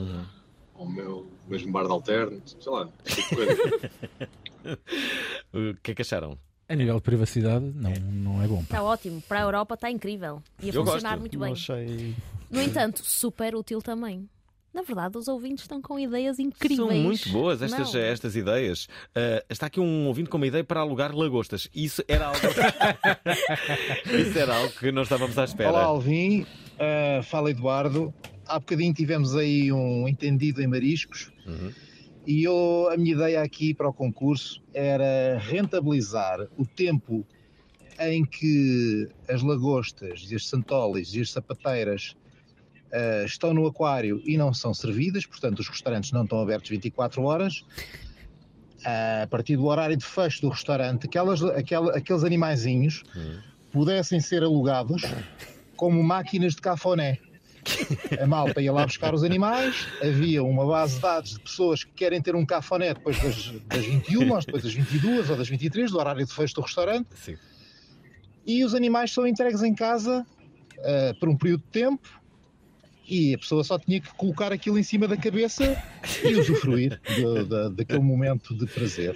ou 0.75 0.85
o 0.85 0.89
meu- 0.91 1.27
o 1.47 1.49
mesmo 1.49 1.71
bar 1.71 1.85
de 1.85 1.91
alterno, 1.91 2.41
sei 2.45 2.71
lá, 2.71 2.87
tipo 3.05 3.35
coisa. 3.35 3.55
O 5.53 5.73
que 5.81 5.91
é 5.91 5.95
que 5.95 6.01
acharam? 6.01 6.37
A 6.69 6.75
nível 6.75 6.95
de 6.95 7.01
privacidade, 7.01 7.65
não, 7.75 7.91
não 7.91 8.41
é 8.43 8.47
bom. 8.47 8.61
Está 8.61 8.81
ótimo. 8.81 9.21
Para 9.27 9.39
a 9.39 9.41
Europa 9.43 9.75
está 9.75 9.91
incrível. 9.91 10.41
Ia 10.61 10.69
Eu 10.73 10.85
funcionar 10.85 11.17
gosto. 11.17 11.19
muito 11.19 11.33
Não 11.37 11.43
bem. 11.45 11.53
achei- 11.53 12.15
No 12.49 12.61
entanto, 12.61 13.01
super 13.03 13.55
útil 13.55 13.81
também. 13.81 14.29
Na 14.73 14.83
verdade, 14.83 15.17
os 15.17 15.27
ouvintes 15.27 15.65
estão 15.65 15.81
com 15.81 15.99
ideias 15.99 16.39
incríveis. 16.39 16.77
São 16.79 16.89
muito 16.97 17.29
boas 17.29 17.61
estas, 17.61 17.93
Não. 17.93 17.99
estas 17.99 18.35
ideias. 18.37 18.87
Ah, 19.13 19.43
está 19.49 19.65
aqui 19.65 19.81
um 19.81 20.07
ouvinte 20.07 20.29
com 20.29 20.37
uma 20.37 20.47
ideia 20.47 20.63
para 20.63 20.79
alugar 20.79 21.13
lagostas. 21.13 21.67
Isso 21.75 22.01
era 22.07 22.27
algo. 22.27 22.39
Isso 24.17 24.39
era 24.39 24.55
algo 24.55 24.73
que 24.73 24.89
nós 24.93 25.07
estávamos 25.07 25.37
à 25.37 25.43
espera. 25.43 25.71
Olá, 25.71 25.83
Alvin. 25.83 26.43
Uh, 26.43 27.21
fala, 27.23 27.51
Eduardo. 27.51 28.13
Há 28.45 28.59
bocadinho 28.59 28.93
tivemos 28.93 29.35
aí 29.35 29.71
um 29.73 30.07
entendido 30.07 30.61
em 30.61 30.67
mariscos 30.67 31.31
Uhum. 31.45 31.71
E 32.25 32.43
eu, 32.43 32.89
a 32.91 32.97
minha 32.97 33.13
ideia 33.13 33.41
aqui 33.41 33.73
para 33.73 33.89
o 33.89 33.93
concurso 33.93 34.61
era 34.73 35.37
rentabilizar 35.39 36.47
o 36.57 36.65
tempo 36.65 37.25
em 37.99 38.25
que 38.25 39.07
as 39.27 39.41
lagostas 39.41 40.27
e 40.29 40.35
as 40.35 40.47
santolis 40.47 41.13
e 41.13 41.21
as 41.21 41.31
sapateiras 41.31 42.15
uh, 42.91 43.25
estão 43.25 43.53
no 43.53 43.65
aquário 43.65 44.21
e 44.25 44.37
não 44.37 44.53
são 44.53 44.73
servidas, 44.73 45.25
portanto 45.25 45.59
os 45.59 45.67
restaurantes 45.67 46.11
não 46.11 46.23
estão 46.23 46.41
abertos 46.41 46.69
24 46.69 47.23
horas. 47.23 47.65
A 48.83 49.27
partir 49.27 49.57
do 49.57 49.65
horário 49.65 49.95
de 49.95 50.03
fecho 50.03 50.41
do 50.41 50.49
restaurante, 50.49 51.05
aquelas, 51.05 51.43
aquela, 51.43 51.95
aqueles 51.95 52.23
animaizinhos 52.23 53.03
pudessem 53.71 54.19
ser 54.19 54.41
alugados 54.41 55.03
como 55.75 56.01
máquinas 56.03 56.55
de 56.55 56.61
cafoné. 56.61 57.19
A 58.21 58.25
malta 58.27 58.61
ia 58.61 58.71
lá 58.71 58.85
buscar 58.85 59.13
os 59.13 59.23
animais, 59.23 59.87
havia 60.01 60.43
uma 60.43 60.65
base 60.65 60.95
de 60.95 61.01
dados 61.01 61.31
de 61.33 61.39
pessoas 61.39 61.83
que 61.83 61.91
querem 61.91 62.21
ter 62.21 62.35
um 62.35 62.45
cafoné 62.45 62.93
depois 62.93 63.19
das, 63.21 63.51
das 63.67 63.85
21, 63.85 64.31
ou 64.31 64.39
depois 64.39 64.63
das 64.63 64.73
22 64.73 65.29
ou 65.29 65.37
das 65.37 65.47
23, 65.49 65.91
do 65.91 65.97
horário 65.99 66.25
de 66.25 66.33
fecho 66.33 66.55
do 66.55 66.61
restaurante, 66.61 67.07
Sim. 67.15 67.37
e 68.45 68.63
os 68.65 68.73
animais 68.73 69.11
são 69.11 69.25
entregues 69.27 69.61
em 69.63 69.73
casa 69.75 70.25
ah, 70.79 71.13
por 71.19 71.29
um 71.29 71.37
período 71.37 71.61
de 71.61 71.69
tempo 71.69 72.07
e 73.07 73.33
a 73.35 73.37
pessoa 73.37 73.63
só 73.63 73.77
tinha 73.77 73.99
que 73.99 74.13
colocar 74.15 74.51
aquilo 74.53 74.77
em 74.79 74.83
cima 74.83 75.07
da 75.07 75.17
cabeça 75.17 75.77
e 76.23 76.33
usufruir 76.35 76.99
de- 77.07 77.43
de- 77.45 77.69
daquele 77.75 77.99
momento 77.99 78.55
de 78.55 78.65
prazer. 78.65 79.15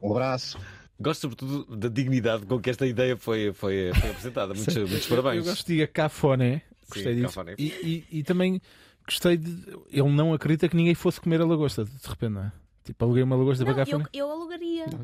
Um 0.00 0.10
abraço. 0.12 0.58
Gosto 1.00 1.22
sobretudo 1.22 1.76
da 1.76 1.88
dignidade 1.88 2.46
com 2.46 2.60
que 2.60 2.70
esta 2.70 2.86
ideia 2.86 3.16
foi, 3.16 3.52
foi, 3.52 3.90
foi 3.92 4.10
apresentada. 4.10 4.54
Muitos, 4.54 4.76
muitos 4.76 5.06
parabéns. 5.08 5.38
Eu 5.38 5.44
gosto 5.52 5.66
de 5.66 5.84
cafoné, 5.88 6.62
gostei 6.94 7.14
Sim, 7.14 7.22
disso. 7.22 7.40
E, 7.58 7.66
e- 8.12 8.18
e 8.18 8.22
também 8.22 8.60
gostei 9.06 9.36
de. 9.36 9.50
Ele 9.90 10.10
não 10.10 10.32
acredita 10.34 10.68
que 10.68 10.76
ninguém 10.76 10.94
fosse 10.94 11.20
comer 11.20 11.40
a 11.40 11.44
lagosta, 11.46 11.84
de 11.84 11.90
repente, 12.08 12.32
não 12.32 12.42
é? 12.44 12.52
Tipo, 12.84 13.04
aluguei 13.04 13.22
uma 13.22 13.36
lagosta 13.36 13.64
Não, 13.64 13.72
para 13.74 13.88
eu, 13.88 14.02
eu 14.12 14.30
alugaria. 14.30 14.86
E 14.86 14.96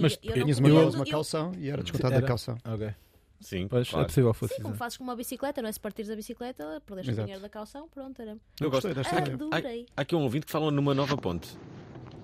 Mas 0.00 0.18
eu 0.22 0.36
não 0.36 0.44
tinhas 0.44 0.58
uma 0.58 0.68
eu- 1.04 1.10
calção 1.10 1.52
e 1.56 1.68
era 1.68 1.82
descontado 1.82 2.12
Era? 2.14 2.22
da 2.22 2.26
calção. 2.28 2.58
Ok. 2.64 2.92
Sim, 3.40 3.68
Pois, 3.68 3.88
claro. 3.88 4.04
é 4.04 4.06
possível 4.08 4.34
fosse. 4.34 4.54
Sim, 4.56 4.62
como 4.62 4.74
fazes 4.74 4.98
com 4.98 5.04
uma 5.04 5.16
bicicleta, 5.16 5.62
não 5.62 5.68
é? 5.68 5.72
Se 5.72 5.80
partires 5.80 6.10
a 6.10 6.16
bicicleta, 6.16 6.82
perdeste 6.84 7.12
o 7.12 7.14
dinheiro 7.14 7.40
da 7.40 7.48
calção, 7.48 7.88
pronto, 7.88 8.20
era. 8.20 8.36
Eu 8.60 8.70
gosto. 8.70 8.88
Adorei. 8.88 9.86
Há, 9.96 10.00
há 10.00 10.02
aqui 10.02 10.14
um 10.14 10.22
ouvinte 10.22 10.44
que 10.46 10.52
fala 10.52 10.70
numa 10.70 10.92
nova 10.92 11.16
ponte. 11.16 11.56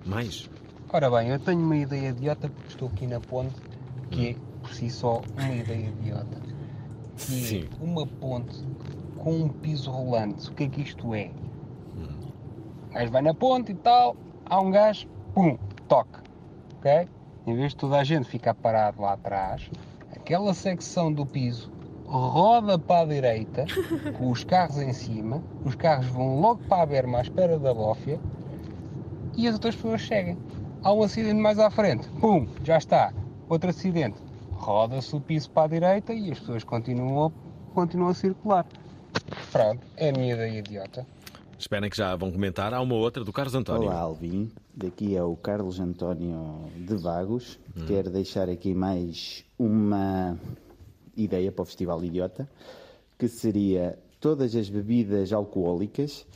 Mais? 0.05 0.47
Ora 0.89 1.09
bem, 1.09 1.29
eu 1.29 1.39
tenho 1.39 1.59
uma 1.59 1.75
ideia 1.75 2.09
idiota 2.09 2.49
porque 2.49 2.67
estou 2.69 2.87
aqui 2.89 3.07
na 3.07 3.19
ponte, 3.19 3.55
que 4.11 4.27
é 4.29 4.35
por 4.61 4.73
si 4.73 4.89
só 4.91 5.21
uma 5.35 5.49
ideia 5.55 5.87
idiota. 5.89 6.39
Que 7.17 7.65
é 7.65 7.83
uma 7.83 8.05
ponte 8.05 8.55
com 9.27 9.33
um 9.39 9.49
piso 9.49 9.91
rolante. 9.91 10.49
O 10.49 10.53
que 10.53 10.63
é 10.63 10.69
que 10.69 10.81
isto 10.81 11.13
é? 11.13 11.31
O 12.89 12.93
gajo 12.93 13.11
vai 13.11 13.21
na 13.21 13.33
ponte 13.33 13.73
e 13.73 13.75
tal, 13.75 14.15
há 14.45 14.61
um 14.61 14.71
gajo, 14.71 15.05
pum, 15.33 15.57
toque. 15.85 16.19
Ok? 16.77 17.09
Em 17.45 17.53
vez 17.53 17.71
de 17.71 17.75
toda 17.75 17.97
a 17.97 18.05
gente 18.05 18.25
ficar 18.29 18.53
parado 18.53 19.01
lá 19.01 19.13
atrás, 19.13 19.69
aquela 20.15 20.53
secção 20.53 21.11
do 21.11 21.25
piso 21.25 21.69
roda 22.05 22.79
para 22.79 23.01
a 23.01 23.05
direita, 23.05 23.65
com 24.17 24.31
os 24.31 24.45
carros 24.45 24.77
em 24.77 24.93
cima, 24.93 25.43
os 25.65 25.75
carros 25.75 26.05
vão 26.05 26.39
logo 26.39 26.63
para 26.63 26.83
a 26.83 26.85
berma 26.85 27.17
à 27.17 27.21
espera 27.21 27.59
da 27.59 27.73
bófia 27.73 28.21
e 29.35 29.45
as 29.45 29.55
outras 29.55 29.75
pessoas 29.75 30.07
seguem. 30.07 30.37
Há 30.81 30.93
um 30.93 31.03
acidente 31.03 31.41
mais 31.41 31.59
à 31.59 31.69
frente, 31.69 32.07
pum, 32.21 32.47
já 32.63 32.77
está. 32.77 33.11
Outro 33.49 33.71
acidente, 33.71 34.23
roda-se 34.53 35.13
o 35.13 35.19
piso 35.19 35.51
para 35.51 35.63
a 35.63 35.67
direita 35.67 36.13
e 36.13 36.31
as 36.31 36.39
pessoas 36.39 36.63
continuam 36.63 37.33
continuam 37.73 38.09
a 38.09 38.13
circular. 38.13 38.65
Pronto, 39.51 39.81
é 39.95 40.09
a 40.09 40.11
minha 40.11 40.33
ideia 40.33 40.59
idiota. 40.59 41.05
Esperem 41.57 41.89
que 41.89 41.97
já 41.97 42.15
vão 42.15 42.31
comentar. 42.31 42.73
Há 42.73 42.81
uma 42.81 42.95
outra 42.95 43.23
do 43.23 43.33
Carlos 43.33 43.55
António. 43.55 43.89
Olá, 43.89 43.99
Alvin. 43.99 44.51
Daqui 44.75 45.15
é 45.15 45.23
o 45.23 45.35
Carlos 45.35 45.79
António 45.79 46.69
de 46.75 46.95
Vagos. 46.95 47.59
Quero 47.87 48.11
deixar 48.11 48.47
aqui 48.47 48.75
mais 48.75 49.43
uma 49.57 50.37
ideia 51.15 51.51
para 51.51 51.63
o 51.63 51.65
Festival 51.65 52.03
Idiota, 52.03 52.47
que 53.17 53.27
seria 53.27 53.97
todas 54.19 54.55
as 54.55 54.69
bebidas 54.69 55.33
alcoólicas 55.33 56.27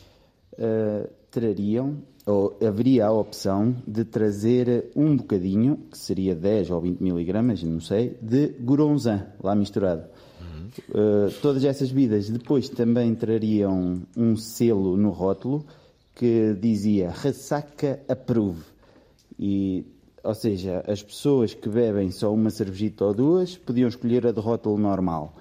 eh, 0.58 1.10
trariam, 1.30 1.98
ou 2.26 2.58
haveria 2.66 3.08
a 3.08 3.12
opção 3.12 3.76
de 3.88 4.04
trazer 4.04 4.92
um 4.96 5.16
bocadinho, 5.16 5.78
que 5.90 5.98
seria 5.98 6.36
10 6.36 6.70
ou 6.72 6.82
20 6.82 7.00
miligramas, 7.00 7.64
não 7.64 7.80
sei, 7.80 8.18
de 8.22 8.50
goronzan 8.60 9.28
lá 9.42 9.56
misturado. 9.56 10.04
Uh, 10.90 11.32
todas 11.42 11.64
essas 11.64 11.92
bebidas 11.92 12.30
depois 12.30 12.70
também 12.70 13.14
trariam 13.16 14.02
um 14.16 14.36
selo 14.36 14.96
no 14.96 15.10
rótulo 15.10 15.66
que 16.16 16.56
dizia 16.60 17.12
Ressaca 17.12 18.00
Approve. 18.08 18.64
E 19.40 19.86
Ou 20.24 20.36
seja, 20.36 20.84
as 20.88 21.02
pessoas 21.02 21.54
que 21.54 21.68
bebem 21.68 22.12
só 22.12 22.34
uma 22.34 22.50
cervejita 22.52 23.06
ou 23.06 23.14
duas 23.14 23.58
podiam 23.58 23.90
escolher 23.90 24.28
a 24.28 24.32
de 24.32 24.40
rótulo 24.40 24.78
normal. 24.78 25.36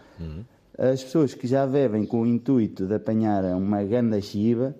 As 0.79 1.03
pessoas 1.03 1.35
que 1.35 1.47
já 1.47 1.67
bebem 1.67 2.07
com 2.07 2.23
o 2.23 2.27
intuito 2.27 2.87
de 2.87 2.95
apanhar 2.95 3.45
uma 3.55 3.83
ganda 3.85 4.21
chiva 4.21 4.75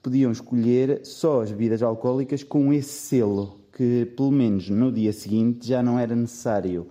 podiam 0.00 0.30
escolher 0.30 1.00
só 1.04 1.42
as 1.42 1.50
bebidas 1.50 1.82
alcoólicas 1.82 2.44
com 2.44 2.72
esse 2.72 2.92
selo, 3.08 3.58
que 3.72 4.04
pelo 4.16 4.30
menos 4.30 4.68
no 4.68 4.92
dia 4.92 5.12
seguinte 5.12 5.66
já 5.66 5.82
não 5.82 5.98
era 5.98 6.14
necessário 6.14 6.86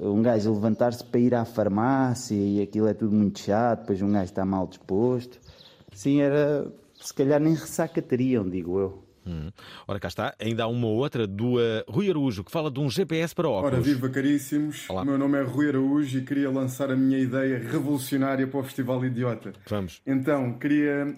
um 0.00 0.22
gajo 0.22 0.52
levantar-se 0.52 1.04
para 1.04 1.20
ir 1.20 1.34
à 1.34 1.44
farmácia 1.44 2.36
e 2.36 2.62
aquilo 2.62 2.86
é 2.86 2.94
tudo 2.94 3.14
muito 3.14 3.40
chato, 3.40 3.80
depois 3.80 4.00
um 4.00 4.12
gajo 4.12 4.24
está 4.24 4.44
mal 4.44 4.66
disposto. 4.66 5.38
Sim, 5.92 6.20
era. 6.20 6.70
Se 7.00 7.14
calhar 7.14 7.40
nem 7.40 7.54
ressaca 7.54 8.02
teriam, 8.02 8.48
digo 8.48 8.78
eu. 8.78 9.08
Hum. 9.28 9.50
Ora, 9.86 10.00
cá 10.00 10.08
está. 10.08 10.34
Ainda 10.40 10.64
há 10.64 10.66
uma 10.66 10.86
outra 10.86 11.26
do 11.26 11.56
uh, 11.56 11.84
Rui 11.86 12.08
Arujo 12.08 12.42
que 12.42 12.50
fala 12.50 12.70
de 12.70 12.80
um 12.80 12.88
GPS 12.88 13.34
para 13.34 13.48
óculos. 13.48 13.74
Ora, 13.74 13.82
viva 13.82 14.08
caríssimos. 14.08 14.88
O 14.88 15.04
meu 15.04 15.18
nome 15.18 15.38
é 15.38 15.42
Rui 15.42 15.68
Araújo 15.68 16.18
e 16.18 16.22
queria 16.22 16.50
lançar 16.50 16.90
a 16.90 16.96
minha 16.96 17.18
ideia 17.18 17.58
revolucionária 17.58 18.46
para 18.46 18.60
o 18.60 18.64
Festival 18.64 19.04
Idiota. 19.04 19.52
Vamos. 19.68 20.00
Então, 20.06 20.54
queria. 20.54 21.14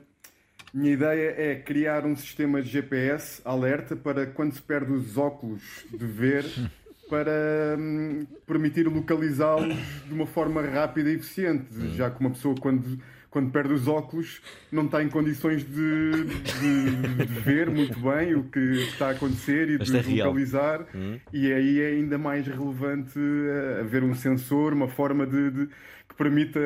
Minha 0.72 0.92
ideia 0.92 1.34
é 1.36 1.56
criar 1.56 2.06
um 2.06 2.14
sistema 2.14 2.62
de 2.62 2.68
GPS 2.68 3.42
alerta 3.44 3.96
para 3.96 4.26
quando 4.26 4.52
se 4.52 4.62
perde 4.62 4.92
os 4.92 5.16
óculos 5.16 5.62
de 5.90 6.06
ver, 6.06 6.44
para 7.10 7.76
hum, 7.78 8.24
permitir 8.46 8.86
localizá-los 8.86 9.74
de 10.06 10.14
uma 10.14 10.26
forma 10.26 10.62
rápida 10.62 11.10
e 11.10 11.14
eficiente, 11.16 11.66
já 11.96 12.08
que 12.10 12.20
uma 12.20 12.30
pessoa 12.30 12.54
quando 12.58 12.98
quando 13.28 13.52
perde 13.52 13.72
os 13.72 13.86
óculos 13.86 14.42
não 14.72 14.86
está 14.86 15.04
em 15.04 15.08
condições 15.08 15.62
de, 15.62 16.10
de- 16.24 17.26
de 17.26 17.32
ver 17.42 17.70
muito 17.70 17.96
bem 18.00 18.34
o 18.34 18.42
que 18.42 18.58
está 18.58 19.06
a 19.06 19.10
acontecer 19.12 19.70
e 19.70 19.78
Mas 19.78 19.86
de 19.88 19.96
é 19.96 20.24
localizar 20.24 20.84
Hum. 20.92 21.16
e 21.32 21.52
aí 21.52 21.80
é 21.80 21.86
ainda 21.90 22.18
mais 22.18 22.44
relevante 22.44 23.16
eh, 23.16 23.82
haver 23.82 24.02
um 24.02 24.14
sensor, 24.16 24.72
uma 24.72 24.88
forma 24.88 25.24
de, 25.28 25.48
de- 25.52 25.66
que 26.08 26.14
permita 26.16 26.58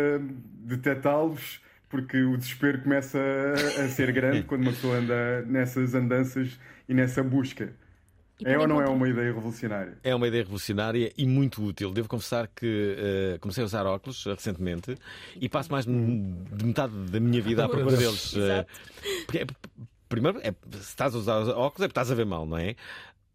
detectá-los 0.65 1.61
porque 1.91 2.23
o 2.23 2.37
desespero 2.37 2.81
começa 2.81 3.19
a 3.85 3.89
ser 3.89 4.11
grande 4.12 4.45
quando 4.49 4.62
uma 4.62 4.73
pessoa 4.73 4.97
anda 4.97 5.43
nessas 5.47 5.95
andanças 5.95 6.59
e 6.89 6.95
nessa 6.95 7.23
busca. 7.23 7.73
E 8.40 8.48
É 8.48 8.59
ou 8.59 8.66
não 8.66 8.81
é 8.82 8.89
uma 8.89 9.09
ideia 9.09 9.32
revolucionária? 9.32 9.97
É 10.02 10.15
uma 10.15 10.27
ideia 10.27 10.43
revolucionária 10.43 11.12
e 11.16 11.27
muito 11.27 11.62
útil. 11.65 11.93
Devo 11.93 12.09
confessar 12.09 12.48
que 12.48 12.97
eh, 12.98 13.39
comecei 13.40 13.62
a 13.62 13.66
usar 13.66 13.86
óculos 13.86 14.24
recentemente 14.24 14.97
e 15.40 15.48
passo 15.48 15.70
mais 15.70 15.85
de 15.86 15.93
de 15.93 16.65
metade 16.65 16.93
da 17.11 17.20
minha 17.20 17.40
vida 17.40 17.65
à 17.65 17.69
procura 17.69 17.97
deles. 17.97 18.35
Porque 19.27 19.39
é- 19.39 19.47
primeiro, 20.09 20.39
é, 20.43 20.52
se 20.73 20.78
estás 20.81 21.15
a 21.15 21.19
usar 21.19 21.39
óculos 21.43 21.56
é 21.59 21.69
porque 21.69 21.85
estás 21.86 22.11
a 22.11 22.15
ver 22.15 22.27
mal, 22.27 22.44
não 22.44 22.59
é? 22.59 22.74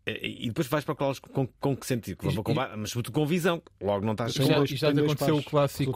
E 0.06 0.48
depois 0.48 0.66
vais 0.68 0.84
procurá-los 0.84 1.20
com, 1.20 1.48
com 1.48 1.78
que 1.78 1.86
sentido? 1.86 2.18
Com, 2.18 2.44
com, 2.44 2.54
mas 2.78 2.90
sobretudo 2.90 3.14
com 3.14 3.26
visão. 3.28 3.62
Logo 3.80 4.04
não 4.06 4.14
estás 4.14 4.32
E 4.36 4.40
já- 4.48 4.56
e 4.74 4.78
já 4.78 4.88
te 4.88 5.00
aconteceu 5.06 5.36
o 5.36 5.44
clássico. 5.44 5.92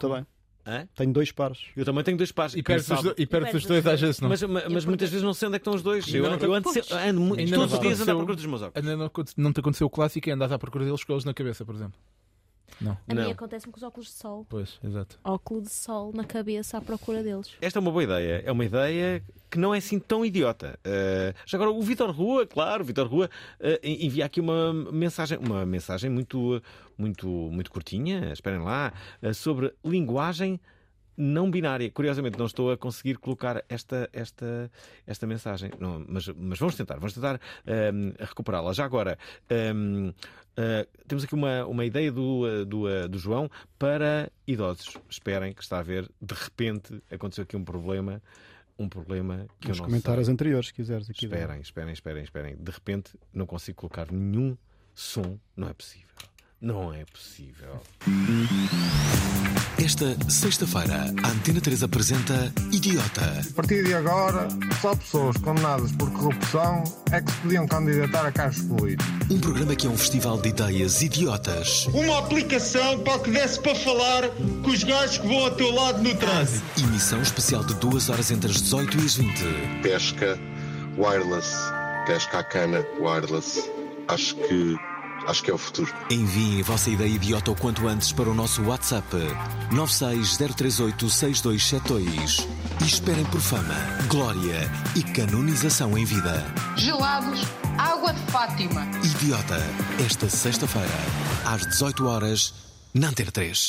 Hã? 0.66 0.88
Tenho 0.96 1.12
dois 1.12 1.32
pares. 1.32 1.60
Eu 1.76 1.84
também 1.84 2.04
tenho 2.04 2.18
dois 2.18 2.32
pares. 2.32 2.56
E 2.56 2.64
perdes 2.64 2.88
Quem 2.88 2.96
os 2.96 3.04
do- 3.04 3.16
e 3.18 3.26
perdes 3.26 3.54
os 3.54 3.66
dois 3.66 3.86
às 3.86 4.00
vezes, 4.00 4.22
não? 4.22 4.30
Mas, 4.30 4.42
mas, 4.44 4.64
mas 4.70 4.86
muitas 4.86 5.10
vezes 5.10 5.24
não 5.24 5.34
sei 5.34 5.48
onde 5.50 5.58
é 5.58 5.60
que 5.60 5.62
estão 5.64 5.76
os 5.76 5.82
dois. 5.82 6.06
Ainda 6.06 6.18
Eu, 6.18 6.24
não 6.24 6.30
eu 6.30 6.54
ando, 6.54 6.70
ando 6.70 7.52
todos 7.56 7.74
os 7.74 7.80
dias 7.80 8.02
ando 8.02 8.12
à 8.12 8.16
procura 8.16 8.36
dos 8.36 8.46
meus 8.46 8.62
óculos. 8.62 8.88
Ainda 8.90 8.96
não, 9.04 9.12
não 9.38 9.54
te 9.54 9.60
aconteceu 9.60 9.88
o 9.88 9.90
clássico 9.90 10.30
e 10.30 10.32
andas 10.32 10.52
à 10.52 10.58
procura 10.58 10.86
deles 10.86 11.04
com 11.04 11.12
eles 11.14 11.26
na 11.26 11.34
cabeça, 11.34 11.66
por 11.66 11.76
exemplo. 11.76 12.00
Não. 12.80 12.98
A 13.08 13.14
mim 13.14 13.32
acontece-me 13.32 13.72
com 13.72 13.78
os 13.78 13.84
óculos 13.84 14.08
de 14.08 14.14
sol. 14.14 14.46
Pois, 14.50 14.80
exato. 14.84 15.20
Óculos 15.24 15.64
de 15.64 15.70
sol 15.70 16.12
na 16.14 16.24
cabeça 16.24 16.78
à 16.78 16.82
procura 16.82 17.24
deles. 17.24 17.52
Esta 17.62 17.80
é 17.80 17.82
uma 17.82 17.92
boa 17.92 18.04
ideia. 18.04 18.44
É 18.46 18.52
uma 18.52 18.66
ideia 18.66 19.24
que 19.50 19.60
não 19.60 19.74
é 19.74 19.78
assim 19.78 20.00
tão 20.00 20.26
idiota. 20.26 20.80
Uh, 20.80 21.38
já 21.46 21.58
agora, 21.58 21.72
o 21.72 21.82
Vitor 21.82 22.10
Rua, 22.10 22.48
claro, 22.48 22.84
o 22.84 22.86
Vitor 22.86 23.08
Rua 23.08 23.30
uh, 23.60 23.80
envia 23.84 24.26
aqui 24.26 24.40
uma 24.42 24.74
mensagem, 24.74 25.38
uma 25.38 25.66
mensagem 25.66 26.10
muito, 26.10 26.62
muito, 26.98 27.28
muito 27.28 27.70
curtinha, 27.70 28.34
esperem 28.34 28.60
lá, 28.60 28.92
uh, 29.22 29.34
sobre 29.34 29.72
linguagem 29.86 30.60
não 31.16 31.50
binária. 31.50 31.90
Curiosamente, 31.92 32.38
não 32.38 32.46
estou 32.46 32.72
a 32.72 32.78
conseguir 32.78 33.18
colocar 33.18 33.64
esta, 33.70 34.10
esta, 34.12 34.72
esta 35.06 35.28
mensagem. 35.28 35.72
Não, 35.80 36.04
mas, 36.08 36.28
mas 36.28 36.60
vamos 36.60 36.76
tentar, 36.76 36.96
vamos 36.96 37.14
tentar 37.14 37.40
um, 37.94 38.14
recuperá-la. 38.20 38.74
Já 38.74 38.86
agora, 38.86 39.18
um, 39.76 40.10
uh, 40.10 40.14
temos 41.08 41.24
aqui 41.24 41.36
uma, 41.36 41.66
uma 41.66 41.86
ideia 41.86 42.12
do, 42.12 42.42
uh, 42.42 42.66
do, 42.66 42.84
uh, 42.88 43.08
do 43.08 43.18
João 43.18 43.50
para 43.78 44.32
idosos. 44.48 44.98
Esperem 45.10 45.54
que 45.54 45.62
está 45.62 45.80
a 45.80 45.84
ver, 45.84 46.10
de 46.22 46.34
repente 46.34 47.02
aconteceu 47.12 47.44
aqui 47.44 47.56
um 47.56 47.64
problema. 47.64 48.22
Um 48.78 48.90
problema 48.90 49.46
que 49.60 49.68
Nos 49.68 49.78
eu 49.78 49.82
não 49.84 49.90
comentários 49.90 50.26
sei. 50.26 50.34
anteriores, 50.34 50.68
se 50.68 50.74
quiseres. 50.74 51.08
Aqui 51.08 51.26
Esperem, 51.26 51.62
esperem, 51.62 51.94
esperem, 51.94 52.24
esperem. 52.24 52.56
De 52.58 52.72
repente 52.72 53.12
não 53.32 53.46
consigo 53.46 53.78
colocar 53.78 54.12
nenhum 54.12 54.58
som. 54.96 55.38
Não 55.56 55.70
é 55.70 55.74
possível. 55.74 56.08
Não 56.60 56.92
é 56.92 57.06
possível. 57.06 57.80
Esta 59.84 60.16
sexta-feira, 60.30 61.14
a 61.24 61.28
Antena 61.28 61.60
3 61.60 61.84
apresenta 61.84 62.54
Idiota. 62.72 63.42
A 63.52 63.54
partir 63.54 63.84
de 63.84 63.94
agora, 63.94 64.48
só 64.82 64.96
pessoas 64.96 65.36
condenadas 65.36 65.92
por 65.92 66.10
corrupção 66.14 66.86
é 67.12 67.20
que 67.20 67.30
se 67.30 67.38
podiam 67.40 67.68
candidatar 67.68 68.26
a 68.26 68.32
cargos 68.32 68.62
políticos. 68.62 69.06
Um 69.30 69.42
programa 69.42 69.76
que 69.76 69.86
é 69.86 69.90
um 69.90 69.98
festival 69.98 70.40
de 70.40 70.48
ideias 70.48 71.02
idiotas. 71.02 71.88
Uma 71.88 72.20
aplicação 72.20 72.98
para 73.00 73.20
que 73.20 73.32
desse 73.32 73.60
para 73.60 73.76
falar 73.76 74.30
com 74.64 74.70
os 74.70 74.86
gajos 74.86 75.18
que 75.18 75.28
vão 75.28 75.40
ao 75.40 75.52
teu 75.52 75.76
lado 75.76 76.02
no 76.02 76.16
trânsito. 76.16 76.64
Emissão 76.80 77.22
especial 77.22 77.66
de 77.66 77.74
duas 77.74 78.08
horas 78.08 78.32
entre 78.32 78.50
as 78.52 78.62
18 78.62 78.98
e 78.98 79.06
as 79.06 79.16
20. 79.18 79.44
Pesca 79.82 80.40
wireless, 80.98 81.54
pesca 82.08 82.40
à 82.40 82.44
cana 82.46 82.86
wireless. 83.02 83.70
Acho 84.08 84.34
que 84.36 84.78
acho 85.28 85.44
que 85.44 85.52
é 85.52 85.54
o 85.54 85.58
futuro. 85.58 85.94
Enviem 86.10 86.62
a 86.62 86.64
vossa 86.64 86.90
ideia 86.90 87.10
idiota 87.10 87.52
o 87.52 87.56
quanto 87.56 87.88
antes 87.88 88.12
para 88.12 88.28
o 88.30 88.34
nosso 88.34 88.64
WhatsApp 88.64 89.08
960386272 89.72 92.48
e 92.82 92.86
esperem 92.86 93.26
por 93.26 93.42
fama, 93.42 93.76
glória 94.08 94.72
e 94.96 95.04
canonização 95.04 95.96
em 95.98 96.06
vida. 96.06 96.46
Gelados, 96.76 97.42
água 97.78 98.14
de 98.14 98.22
Fátima. 98.32 98.88
Idiota, 99.04 99.60
esta 100.06 100.30
sexta-feira, 100.30 100.88
às 101.46 101.66
18 101.68 102.08
horas, 102.08 102.54
na 102.94 103.10
Antena 103.10 103.32
3. 103.32 103.68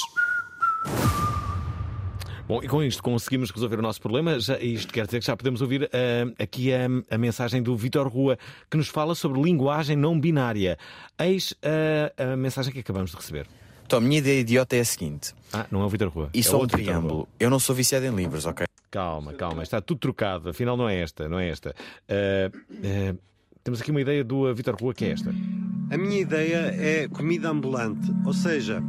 Bom, 2.46 2.62
e 2.62 2.68
com 2.68 2.82
isto 2.82 3.02
conseguimos 3.02 3.50
resolver 3.50 3.78
o 3.78 3.82
nosso 3.82 4.00
problema. 4.00 4.38
Já, 4.38 4.58
isto 4.58 4.92
quer 4.92 5.06
dizer 5.06 5.18
que 5.18 5.26
já 5.26 5.34
podemos 5.34 5.62
ouvir 5.62 5.88
ah, 5.92 6.42
aqui 6.42 6.74
a, 6.74 6.86
a 7.10 7.16
mensagem 7.16 7.62
do 7.62 7.74
Vitor 7.74 8.06
Rua, 8.06 8.38
que 8.70 8.76
nos 8.76 8.88
fala 8.88 9.14
sobre 9.14 9.40
linguagem 9.40 9.96
não 9.96 10.20
binária. 10.20 10.76
Eis 11.18 11.54
ah, 11.62 12.32
a 12.32 12.36
mensagem 12.36 12.70
que 12.70 12.80
acabamos 12.80 13.12
de 13.12 13.16
receber. 13.16 13.46
Então, 13.86 13.98
a 13.98 14.02
minha 14.02 14.18
ideia 14.18 14.40
idiota 14.40 14.76
é 14.76 14.80
a 14.80 14.84
seguinte. 14.84 15.32
Ah, 15.54 15.66
não 15.70 15.80
é 15.80 15.86
o 15.86 15.88
Vitor 15.88 16.08
Rua. 16.08 16.28
E 16.34 16.40
é 16.40 16.42
só 16.42 16.62
um 16.62 16.66
preâmbulo. 16.66 17.26
Eu 17.40 17.48
não 17.48 17.58
sou 17.58 17.74
viciado 17.74 18.04
em 18.04 18.14
livros, 18.14 18.44
ok? 18.44 18.66
Calma, 18.90 19.32
calma, 19.32 19.62
está 19.62 19.80
tudo 19.80 19.98
trocado. 19.98 20.50
Afinal, 20.50 20.76
não 20.76 20.86
é 20.86 21.00
esta, 21.00 21.26
não 21.28 21.38
é 21.38 21.48
esta. 21.48 21.74
Ah, 22.06 22.50
temos 23.62 23.80
aqui 23.80 23.90
uma 23.90 24.02
ideia 24.02 24.22
do 24.22 24.54
Vitor 24.54 24.76
Rua 24.78 24.92
que 24.92 25.06
é 25.06 25.12
esta. 25.12 25.34
A 25.90 25.96
minha 25.96 26.20
ideia 26.20 26.74
é 26.76 27.08
comida 27.08 27.48
ambulante. 27.48 28.12
Ou 28.26 28.34
seja, 28.34 28.82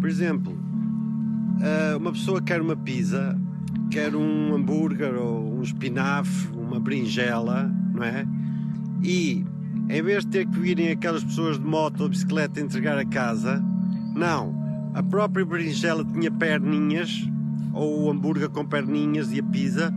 por 0.00 0.08
exemplo, 0.08 0.69
ah, 1.60 1.96
uma 1.96 2.12
pessoa 2.12 2.40
quer 2.40 2.60
uma 2.60 2.76
pizza, 2.76 3.38
quer 3.90 4.14
um 4.14 4.54
hambúrguer 4.54 5.14
ou 5.14 5.58
um 5.58 5.62
espinafre, 5.62 6.48
uma 6.56 6.80
berinjela, 6.80 7.70
não 7.92 8.02
é? 8.02 8.26
E 9.02 9.44
em 9.88 10.02
vez 10.02 10.24
de 10.24 10.30
ter 10.30 10.46
que 10.46 10.58
virem 10.58 10.90
aquelas 10.90 11.24
pessoas 11.24 11.58
de 11.58 11.64
moto 11.64 12.02
ou 12.02 12.08
bicicleta 12.08 12.60
entregar 12.60 12.96
a 12.96 13.04
casa, 13.04 13.62
não. 14.14 14.58
A 14.94 15.02
própria 15.02 15.44
berinjela 15.44 16.04
tinha 16.04 16.30
perninhas, 16.30 17.28
ou 17.72 18.04
o 18.04 18.10
hambúrguer 18.10 18.48
com 18.48 18.64
perninhas 18.64 19.32
e 19.32 19.40
a 19.40 19.42
pizza, 19.42 19.92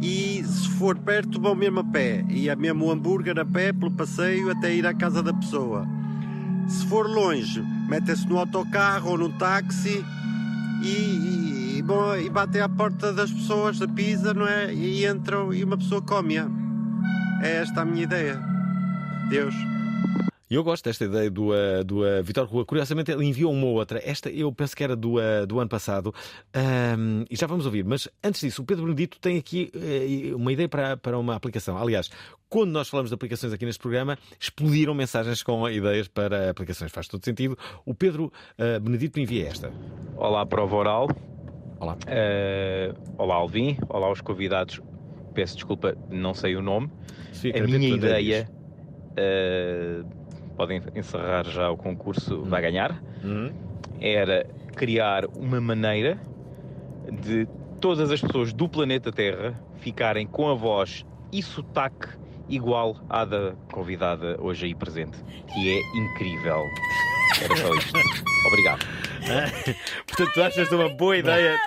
e 0.00 0.42
se 0.44 0.68
for 0.70 0.96
perto 0.96 1.40
vão 1.40 1.54
mesmo 1.54 1.80
a 1.80 1.84
pé. 1.84 2.24
E 2.28 2.48
é 2.48 2.56
mesmo 2.56 2.86
o 2.86 2.90
hambúrguer 2.90 3.38
a 3.38 3.44
pé 3.44 3.72
pelo 3.72 3.90
passeio 3.90 4.50
até 4.50 4.74
ir 4.74 4.86
à 4.86 4.94
casa 4.94 5.22
da 5.22 5.32
pessoa. 5.32 5.86
Se 6.68 6.86
for 6.86 7.08
longe, 7.08 7.62
metem-se 7.88 8.28
no 8.28 8.38
autocarro 8.38 9.10
ou 9.10 9.18
no 9.18 9.30
táxi 9.30 10.04
e, 10.82 11.78
e, 11.78 11.82
bom, 11.82 12.16
e 12.16 12.28
batem 12.28 12.60
à 12.60 12.68
porta 12.68 13.12
das 13.12 13.30
pessoas 13.30 13.78
da 13.78 13.88
pizza, 13.88 14.32
não 14.32 14.46
é? 14.46 14.72
E 14.72 15.06
entram 15.06 15.52
e 15.52 15.62
uma 15.62 15.76
pessoa 15.76 16.00
come-a. 16.02 16.46
É 17.42 17.56
esta 17.56 17.82
a 17.82 17.84
minha 17.84 18.02
ideia. 18.02 18.40
Deus. 19.28 19.54
E 20.50 20.56
eu 20.56 20.64
gosto 20.64 20.84
desta 20.84 21.04
ideia 21.04 21.30
do, 21.30 21.50
uh, 21.50 21.84
do 21.84 22.00
uh, 22.00 22.22
Vitor 22.24 22.44
Rua. 22.44 22.66
Curiosamente, 22.66 23.12
ele 23.12 23.24
enviou 23.24 23.52
uma 23.52 23.66
outra. 23.66 24.00
Esta 24.04 24.28
eu 24.28 24.52
penso 24.52 24.74
que 24.74 24.82
era 24.82 24.96
do, 24.96 25.14
uh, 25.14 25.46
do 25.46 25.60
ano 25.60 25.68
passado. 25.68 26.12
Ahm, 26.52 27.24
e 27.30 27.36
já 27.36 27.46
vamos 27.46 27.66
ouvir. 27.66 27.84
Mas 27.84 28.08
antes 28.22 28.40
disso, 28.40 28.62
o 28.62 28.64
Pedro 28.64 28.82
Benedito 28.82 29.20
tem 29.20 29.38
aqui 29.38 29.70
eh, 29.72 30.34
uma 30.34 30.52
ideia 30.52 30.68
para, 30.68 30.96
para 30.96 31.16
uma 31.16 31.36
aplicação. 31.36 31.78
Aliás, 31.78 32.10
quando 32.48 32.72
nós 32.72 32.88
falamos 32.88 33.10
de 33.10 33.14
aplicações 33.14 33.52
aqui 33.52 33.64
neste 33.64 33.80
programa, 33.80 34.18
explodiram 34.40 34.92
mensagens 34.92 35.40
com 35.40 35.68
ideias 35.68 36.08
para 36.08 36.50
aplicações. 36.50 36.90
Faz 36.90 37.06
todo 37.06 37.24
sentido. 37.24 37.56
O 37.86 37.94
Pedro 37.94 38.32
Benedito 38.82 39.20
envia 39.20 39.46
esta. 39.46 39.72
Olá, 40.16 40.44
prova 40.44 40.74
oral. 40.74 41.08
Olá. 41.78 41.96
Eh, 42.08 42.92
olá, 43.16 43.36
Alvin. 43.36 43.76
Olá 43.88 44.08
aos 44.08 44.20
convidados. 44.20 44.80
Peço 45.32 45.54
desculpa, 45.54 45.96
não 46.10 46.34
sei 46.34 46.56
o 46.56 46.62
nome. 46.62 46.90
Sim, 47.32 47.52
a 47.52 47.62
minha 47.62 47.88
ideia 47.88 48.50
eh, 49.16 50.02
podem 50.60 50.82
encerrar 50.94 51.46
já 51.46 51.70
o 51.70 51.76
concurso, 51.76 52.42
vai 52.42 52.60
ganhar, 52.60 53.02
era 53.98 54.46
criar 54.76 55.24
uma 55.24 55.58
maneira 55.58 56.20
de 57.10 57.48
todas 57.80 58.10
as 58.10 58.20
pessoas 58.20 58.52
do 58.52 58.68
planeta 58.68 59.10
Terra 59.10 59.58
ficarem 59.78 60.26
com 60.26 60.50
a 60.50 60.54
voz 60.54 61.06
e 61.32 61.42
sotaque 61.42 62.08
igual 62.46 63.00
à 63.08 63.24
da 63.24 63.54
convidada 63.72 64.36
hoje 64.38 64.66
aí 64.66 64.74
presente, 64.74 65.16
que 65.46 65.78
é 65.78 65.80
incrível. 65.96 66.62
Era 67.42 67.56
só 67.56 67.74
isto. 67.74 67.98
Obrigado. 68.48 68.86
Portanto, 70.06 70.34
tu 70.34 70.42
achas 70.42 70.72
uma 70.72 70.90
boa 70.90 71.16
ideia? 71.16 71.58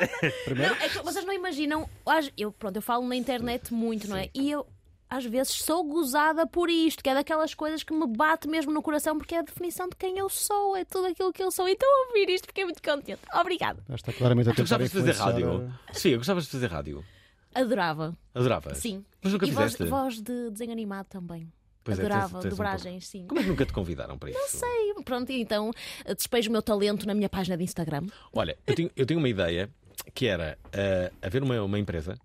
Não, 0.56 0.76
é 0.76 0.90
que 0.90 1.00
vocês 1.00 1.26
não 1.26 1.34
imaginam. 1.34 1.90
Eu, 2.38 2.52
pronto, 2.52 2.76
eu 2.76 2.82
falo 2.82 3.08
na 3.08 3.16
internet 3.16 3.74
muito, 3.74 4.08
não 4.08 4.18
é? 4.18 4.30
E 4.36 4.52
eu, 4.52 4.68
às 5.14 5.26
vezes, 5.26 5.54
sou 5.64 5.84
gozada 5.84 6.48
por 6.48 6.70
isto, 6.72 7.04
que 7.04 7.10
é 7.10 7.14
daquelas 7.14 7.54
coisas 7.54 7.84
que 7.84 7.94
me 7.94 8.08
bate 8.08 8.48
mesmo 8.48 8.72
no 8.72 8.82
coração, 8.82 9.16
porque 9.16 9.36
é 9.36 9.40
a 9.40 9.42
definição 9.44 9.88
de 9.88 9.96
quem 9.96 10.18
eu 10.18 10.28
sou, 10.28 10.76
é 10.76 10.84
tudo 10.84 11.06
aquilo 11.06 11.32
que 11.32 11.44
eu 11.44 11.52
sou. 11.52 11.70
Então, 11.70 11.88
ouvir 12.08 12.30
isto, 12.30 12.48
fiquei 12.48 12.64
muito 12.66 12.82
contente. 12.82 13.22
Obrigada. 13.40 13.84
Já 13.90 13.96
está 13.96 14.12
claramente 14.12 14.50
a 14.50 14.52
tentar 14.52 14.64
gostavas 14.64 14.90
de 14.92 14.98
fazer 14.98 15.12
rádio? 15.12 15.74
Sim, 15.94 16.10
eu 16.10 16.18
gostavas 16.18 16.46
de 16.46 16.50
fazer 16.50 16.68
rádio. 16.68 17.06
Adorava. 17.54 18.18
Adoravas? 18.34 18.80
Sim. 18.80 19.06
Mas 19.22 19.32
nunca 19.34 19.46
e 19.46 19.52
voz, 19.52 19.72
fizeste? 19.74 19.90
voz 19.92 20.20
de 20.20 20.50
desenho 20.50 20.72
animado 20.72 21.06
também. 21.06 21.48
Pois 21.84 22.00
é, 22.00 22.02
Adorava, 22.02 22.30
tens- 22.30 22.42
tens 22.42 22.46
um 22.46 22.50
dobragens, 22.56 23.08
sim. 23.08 23.28
Como 23.28 23.40
é 23.40 23.44
que 23.44 23.50
nunca 23.50 23.66
te 23.68 23.74
convidaram 23.74 24.18
para 24.18 24.32
isso? 24.32 24.40
Não 24.40 24.48
sei, 24.48 24.94
pronto, 25.06 25.32
então 25.32 25.70
eh, 26.06 26.16
despejo 26.16 26.50
o 26.50 26.52
meu 26.54 26.62
talento 26.64 27.06
na 27.06 27.14
minha 27.14 27.30
página 27.30 27.56
de 27.56 27.64
Instagram. 27.64 28.08
Olha, 28.32 28.58
eu 28.66 28.74
tenho, 28.74 28.90
eu 28.96 29.06
tenho 29.06 29.20
uma 29.20 29.30
ideia 29.30 29.70
que 30.16 30.26
era 30.26 30.58
ah, 30.74 31.12
haver 31.22 31.44
uma, 31.44 31.62
uma 31.62 31.78
empresa, 31.78 32.18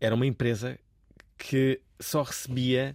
era 0.00 0.14
uma 0.14 0.24
empresa 0.24 0.78
que 1.38 1.80
só 2.00 2.22
recebia, 2.22 2.94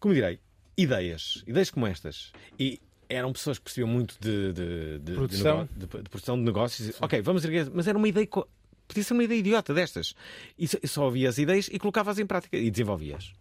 como 0.00 0.14
direi, 0.14 0.38
ideias, 0.76 1.42
ideias 1.46 1.70
como 1.70 1.86
estas. 1.86 2.32
E 2.58 2.80
eram 3.08 3.32
pessoas 3.32 3.58
que 3.58 3.64
percebiam 3.64 3.88
muito 3.88 4.16
de, 4.20 4.52
de, 4.52 4.98
de, 4.98 5.12
Produção. 5.12 5.68
de, 5.76 5.86
de- 5.86 6.02
de 6.02 6.08
produção 6.10 6.36
de 6.36 6.42
negócios. 6.42 6.96
Ok, 7.00 7.20
vamos 7.22 7.44
erguer, 7.44 7.70
mas 7.72 7.86
era 7.86 7.96
uma 7.98 8.08
ideia. 8.08 8.26
co- 8.26 8.48
Podia 8.86 9.02
ser 9.02 9.14
uma 9.14 9.24
ideia 9.24 9.38
idiota 9.38 9.72
destas. 9.72 10.14
E 10.58 10.68
só, 10.68 10.78
só 10.84 11.04
ouvia 11.04 11.28
as 11.28 11.38
ideias 11.38 11.68
e 11.72 11.78
colocavas 11.78 12.18
em 12.18 12.26
prática 12.26 12.56
e 12.56 12.70
desenvolvias. 12.70 13.32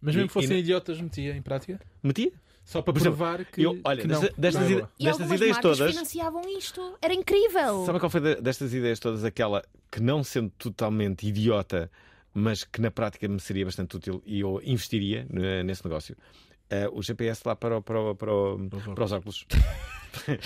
Mas 0.00 0.14
mesmo 0.14 0.26
E- 0.26 0.28
que 0.28 0.32
fossem 0.34 0.56
e- 0.56 0.60
idiotas, 0.60 1.00
metia 1.00 1.34
em 1.36 1.42
prática? 1.42 1.80
Metia? 2.02 2.30
Só 2.64 2.82
para 2.82 2.96
exemplo, 2.98 3.16
provar 3.16 3.44
que, 3.46 3.62
eu- 3.62 3.80
olha, 3.82 4.02
que 4.02 4.06
não. 4.08 4.20
desta- 4.20 4.34
destas 4.40 4.70
Não 4.70 4.78
é. 4.78 4.88
E 4.98 5.04
Destas 5.04 5.30
ideias 5.32 5.58
todas- 5.58 5.90
financiavam 5.90 6.42
isto. 6.58 6.98
Era 7.02 7.14
incrível. 7.14 7.86
Sabe 7.86 7.98
qual 7.98 8.10
foi 8.10 8.20
de- 8.20 8.40
destas 8.40 8.72
ideias 8.74 9.00
todas 9.00 9.24
aquela 9.24 9.64
que, 9.90 10.00
não 10.00 10.22
sendo 10.22 10.50
totalmente 10.58 11.26
idiota, 11.26 11.90
mas 12.34 12.64
que 12.64 12.80
na 12.80 12.90
prática 12.90 13.26
me 13.28 13.40
seria 13.40 13.64
bastante 13.64 13.96
útil 13.96 14.22
e 14.26 14.40
eu 14.40 14.60
investiria 14.64 15.26
né, 15.30 15.62
nesse 15.62 15.84
negócio? 15.84 16.16
Eh, 16.70 16.88
o 16.92 17.02
GPS 17.02 17.42
lá 17.46 17.56
para, 17.56 17.78
o- 17.78 17.82
para, 17.82 18.00
o- 18.00 18.14
para, 18.14 18.32
o- 18.34 18.68
para 18.94 19.04
os 19.04 19.12
óculos. 19.12 19.46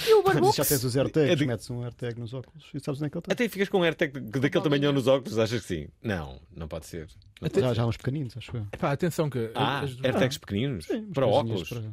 E 0.07 0.13
o 0.15 0.23
Mas 0.25 0.35
já 0.57 0.65
tens 0.65 0.83
os 0.85 0.97
AirTags, 0.97 1.31
É 1.31 1.37
de- 1.37 1.47
metes 1.47 1.71
um 1.71 1.83
AirTag 1.85 2.19
nos 2.21 2.35
óculos 2.35 2.69
e 2.75 2.81
sabes 2.81 3.01
onde 3.01 3.07
é 3.07 3.11
que 3.11 3.17
ele 3.17 3.21
está. 3.23 3.33
Até 3.33 3.49
ficas 3.49 3.69
com 3.69 3.79
um 3.79 3.85
AirTag 3.85 4.21
daquele 4.21 4.63
tamanho 4.63 4.93
nos 4.93 5.07
óculos, 5.07 5.39
achas 5.39 5.61
que 5.63 5.67
sim? 5.67 5.89
Não, 6.03 6.41
não 6.55 6.67
pode 6.69 6.87
ser. 6.87 7.07
Não 7.41 7.47
Até- 7.47 7.61
pode 7.63 7.77
já, 7.77 7.83
há 7.83 7.87
uns 7.87 7.97
pequeninos, 7.97 8.37
acho 8.37 8.55
eu. 8.57 8.67
Pá, 8.79 8.91
atenção 8.93 9.31
que. 9.31 9.51
Ah, 9.55 9.81
as- 9.81 9.97
AirTags 10.05 10.37
pequeninos? 10.39 10.87
para 10.87 11.27
coisinhas 11.27 11.63
óculos? 11.63 11.69
para- 11.69 11.93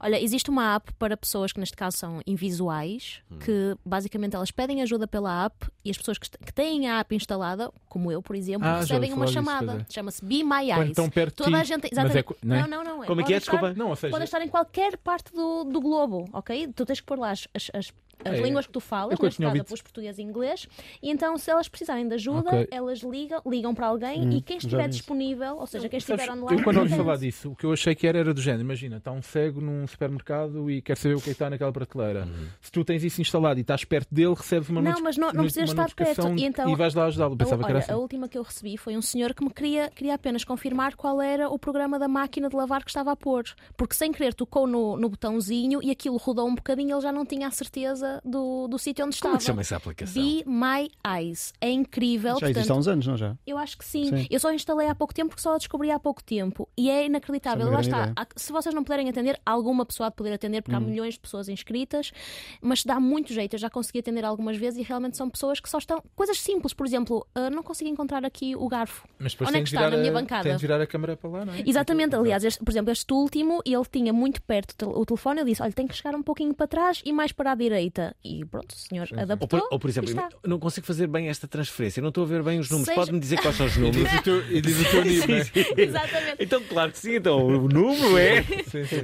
Olha, 0.00 0.22
existe 0.22 0.48
uma 0.50 0.74
app 0.76 0.92
para 0.94 1.16
pessoas 1.16 1.52
que 1.52 1.58
neste 1.60 1.76
caso 1.76 1.96
são 1.96 2.20
invisuais, 2.26 3.20
Hum. 3.30 3.38
que 3.38 3.76
basicamente 3.84 4.34
elas 4.36 4.50
pedem 4.50 4.80
ajuda 4.82 5.06
pela 5.06 5.44
app 5.46 5.66
e 5.84 5.90
as 5.90 5.96
pessoas 5.98 6.18
que, 6.18 6.30
que 6.30 6.52
têm 6.52 6.88
a 6.88 7.00
app 7.00 7.14
instalada, 7.14 7.70
como 7.88 8.10
eu, 8.12 8.22
por 8.22 8.36
exemplo, 8.36 8.66
Ah, 8.66 8.80
recebem 8.80 9.12
uma 9.12 9.26
chamada. 9.26 9.86
Chama-se 9.90 10.24
Be 10.24 10.44
My 10.44 10.70
Eyes. 10.70 10.88
estão 10.90 11.10
perto 11.10 11.38
de 11.38 11.44
Toda 11.44 11.58
a 11.58 11.64
gente. 11.64 11.88
Exatamente. 11.90 12.18
é 12.18 12.36
não 12.46 12.56
é? 12.56 12.60
não, 12.62 12.68
não, 12.68 12.84
não. 12.84 13.04
é. 13.04 13.06
Como 13.06 13.20
é 13.20 13.24
que 13.24 13.34
é? 13.34 13.36
estar- 13.38 13.52
Desculpa. 13.52 13.74
Não, 13.76 13.88
ou 13.90 13.96
seja- 13.96 14.10
Podem 14.10 14.24
estar 14.24 14.40
em 14.42 14.48
qualquer 14.48 14.96
parte 14.98 15.32
do, 15.32 15.64
do 15.64 15.80
globo, 15.80 16.28
ok? 16.32 16.68
Tu 16.74 16.86
tens 16.86 17.00
que 17.00 17.06
pôr 17.06 17.18
lá 17.18 17.30
as, 17.30 17.48
as, 17.54 17.92
as- 18.24 18.34
É. 18.38 18.40
línguas 18.42 18.66
que 18.66 18.72
tu 18.72 18.80
falas, 18.80 19.18
neste 19.18 19.42
caso 19.42 19.64
pus 19.64 19.82
português 19.82 20.18
e 20.18 20.22
inglês, 20.22 20.68
e 21.02 21.10
então 21.10 21.36
se 21.38 21.50
elas 21.50 21.68
precisarem 21.68 22.06
de 22.08 22.14
ajuda, 22.14 22.48
Ok. 22.48 22.68
elas 22.70 23.00
ligam, 23.00 23.40
ligam 23.46 23.74
para 23.74 23.86
alguém 23.86 24.26
Hum, 24.26 24.30
e 24.32 24.40
quem 24.42 24.56
estiver 24.58 24.88
disponível, 24.88 25.56
ou 25.58 25.66
seja, 25.66 25.88
quem 25.88 26.00
Sabes, 26.00 26.22
estiver 26.24 26.38
online. 26.38 26.58
eu 26.60 26.64
quando 26.64 26.78
ouvi 26.78 26.94
falar 26.96 27.16
disso, 27.16 27.50
o 27.50 27.56
que 27.56 27.64
eu 27.64 27.72
achei 27.72 27.94
que 27.94 28.06
era 28.06 28.18
era 28.18 28.34
do 28.34 28.40
género. 28.40 28.62
Imagina, 28.62 28.96
está 28.96 29.12
um 29.12 29.22
cego 29.22 29.60
num 29.60 29.86
supermercado 29.86 30.70
e 30.70 30.80
quer 30.82 30.96
saber 30.96 31.14
o 31.16 31.20
que 31.20 31.28
é 31.30 31.32
está 31.32 31.48
naquela 31.50 31.72
prateleira. 31.72 32.26
Se 32.60 32.70
tu 32.72 32.84
tens 32.84 33.04
isso 33.04 33.20
instalado 33.20 33.58
e 33.58 33.62
estás 33.62 33.84
perto 33.84 34.12
dele, 34.14 34.34
recebes 34.34 34.68
uma 34.68 34.80
Não, 34.82 34.90
noti- 34.90 35.02
mas 35.02 35.16
não, 35.16 35.32
não 35.32 35.42
precisas 35.44 35.70
estar 35.70 35.84
perto. 35.94 36.22
notificação 36.22 36.36
E, 36.36 36.44
então, 36.44 36.74
vais 36.76 36.94
lá 36.94 37.06
ajudá-lo. 37.06 37.36
Pensava 37.36 37.62
a, 37.62 37.64
que 37.64 37.70
era 37.70 37.78
olha, 37.78 37.84
assim. 37.84 37.92
a 37.92 37.96
última 37.96 38.28
que 38.28 38.36
eu 38.38 38.42
recebi 38.42 38.76
foi 38.76 38.96
um 38.96 39.02
senhor 39.02 39.34
que 39.34 39.44
me 39.44 39.50
queria, 39.50 39.90
queria 39.90 40.14
apenas 40.14 40.44
confirmar 40.44 40.96
qual 40.96 41.20
era 41.20 41.48
o 41.48 41.58
programa 41.58 41.98
da 41.98 42.08
máquina 42.08 42.48
de 42.48 42.56
lavar 42.56 42.82
que 42.82 42.90
estava 42.90 43.12
a 43.12 43.16
pôr. 43.16 43.44
Porque 43.76 43.94
sem 43.94 44.10
querer 44.12 44.34
tocou 44.34 44.66
no, 44.66 44.96
no 44.96 45.08
botãozinho 45.08 45.80
e 45.82 45.90
aquilo 45.90 46.16
rodou 46.16 46.46
um 46.48 46.54
bocadinho 46.54 46.88
e 46.90 46.92
ele 46.92 47.00
já 47.00 47.12
não 47.12 47.24
tinha 47.24 47.46
a 47.48 47.50
certeza 47.50 48.07
do, 48.24 48.68
do 48.68 48.78
sítio 48.78 49.04
onde 49.04 49.14
estava. 49.14 49.30
Como 49.32 49.36
é 49.36 49.38
que 49.38 49.44
chama 49.44 49.60
essa 49.60 49.76
aplicação? 49.76 50.22
Be 50.22 50.44
My 50.46 50.90
Eyes. 51.06 51.52
É 51.60 51.70
incrível. 51.70 52.36
Já 52.38 52.46
existe 52.50 52.58
há 52.70 52.74
portanto, 52.74 52.78
uns 52.80 52.88
anos, 52.88 53.06
não 53.06 53.16
já? 53.16 53.36
eu 53.46 53.58
acho 53.58 53.76
que 53.78 53.84
sim. 53.84 54.04
Sim. 54.04 54.26
Eu 54.30 54.40
só 54.40 54.52
instalei 54.52 54.88
há 54.88 54.94
pouco 54.94 55.14
tempo 55.14 55.28
porque 55.30 55.42
só 55.42 55.54
a 55.54 55.58
descobri 55.58 55.90
há 55.90 55.98
pouco 55.98 56.22
tempo. 56.22 56.68
E 56.76 56.90
é 56.90 57.06
inacreditável. 57.06 57.66
É 57.68 57.70
Lá 57.70 57.80
está. 57.80 57.98
ideia. 57.98 58.12
Há- 58.16 58.26
Se 58.36 58.52
vocês 58.52 58.74
não 58.74 58.82
puderem 58.84 59.08
atender, 59.08 59.40
alguma 59.44 59.84
pessoa 59.86 60.06
há 60.06 60.10
de 60.10 60.16
poder 60.16 60.32
atender 60.32 60.62
porque 60.62 60.74
há 60.74 60.78
Hum. 60.78 60.82
milhões 60.82 61.14
de 61.14 61.20
pessoas 61.20 61.48
inscritas. 61.48 62.12
Mas 62.60 62.84
dá 62.84 62.98
muito 63.00 63.32
jeito. 63.32 63.54
Eu 63.54 63.58
já 63.58 63.70
consegui 63.70 63.98
atender 64.00 64.24
algumas 64.24 64.56
vezes 64.56 64.78
e 64.78 64.82
realmente 64.82 65.16
são 65.16 65.28
pessoas 65.28 65.60
que 65.60 65.68
só 65.68 65.78
estão. 65.78 66.02
Coisas 66.14 66.40
simples, 66.40 66.72
por 66.74 66.86
exemplo, 66.86 67.26
ah, 67.34 67.50
não 67.50 67.62
consigo 67.62 67.90
encontrar 67.90 68.24
aqui 68.24 68.54
o 68.56 68.68
garfo. 68.68 69.06
Mas 69.18 69.32
depois 69.32 69.48
Onde 69.48 69.56
é 69.56 69.58
tem 69.60 69.64
que 69.64 69.70
de 69.70 69.76
está? 69.76 69.86
virar 69.86 69.96
Na 69.96 70.02
minha 70.02 70.10
a- 70.10 70.20
bancada. 70.20 70.42
Tem 70.44 70.56
de 70.56 70.60
virar 70.60 70.80
a 70.80 70.86
câmera 70.86 71.16
para 71.16 71.30
lá, 71.30 71.44
não 71.44 71.52
é? 71.54 71.62
Exatamente, 71.66 72.14
aliás, 72.14 72.44
este- 72.44 72.62
por 72.64 72.70
exemplo, 72.70 72.92
este 72.92 73.12
último, 73.12 73.60
ele 73.64 73.84
tinha 73.90 74.12
muito 74.12 74.40
perto 74.42 74.88
o 74.88 75.04
telefone, 75.04 75.40
eu 75.40 75.44
disse: 75.44 75.62
olha, 75.62 75.72
tem 75.72 75.86
que 75.86 75.94
chegar 75.94 76.14
um 76.14 76.22
pouquinho 76.22 76.54
para 76.54 76.66
trás 76.66 77.02
e 77.04 77.12
mais 77.12 77.32
para 77.32 77.52
a 77.52 77.54
direita. 77.54 77.97
E 78.24 78.44
pronto, 78.44 78.70
o 78.70 78.76
senhor 78.76 79.08
Ou 79.12 79.20
adaptou. 79.20 79.48
por, 79.60 79.68
ou, 79.70 79.78
por 79.78 79.88
exemplo, 79.90 80.14
não 80.46 80.58
consigo 80.58 80.86
fazer 80.86 81.06
bem 81.06 81.28
esta 81.28 81.46
transferência, 81.48 82.00
não 82.00 82.08
estou 82.10 82.24
a 82.24 82.26
ver 82.26 82.42
bem 82.42 82.58
os 82.58 82.68
números. 82.70 82.86
Seja- 82.86 83.00
Pode-me 83.00 83.20
dizer 83.20 83.40
quais 83.40 83.56
são 83.56 83.66
os 83.66 83.76
números? 83.78 84.10
e 84.50 84.60
diz 84.60 84.80
o 84.80 84.84
teu 84.90 85.02
Sim, 85.02 85.08
nível, 85.08 85.44
sim. 85.44 85.52
Exatamente. 85.76 86.36
Então, 86.44 86.62
claro 86.64 86.92
que 86.92 86.98
sim, 86.98 87.14
então 87.16 87.46
o 87.46 87.68
número 87.68 88.18
é. 88.18 88.44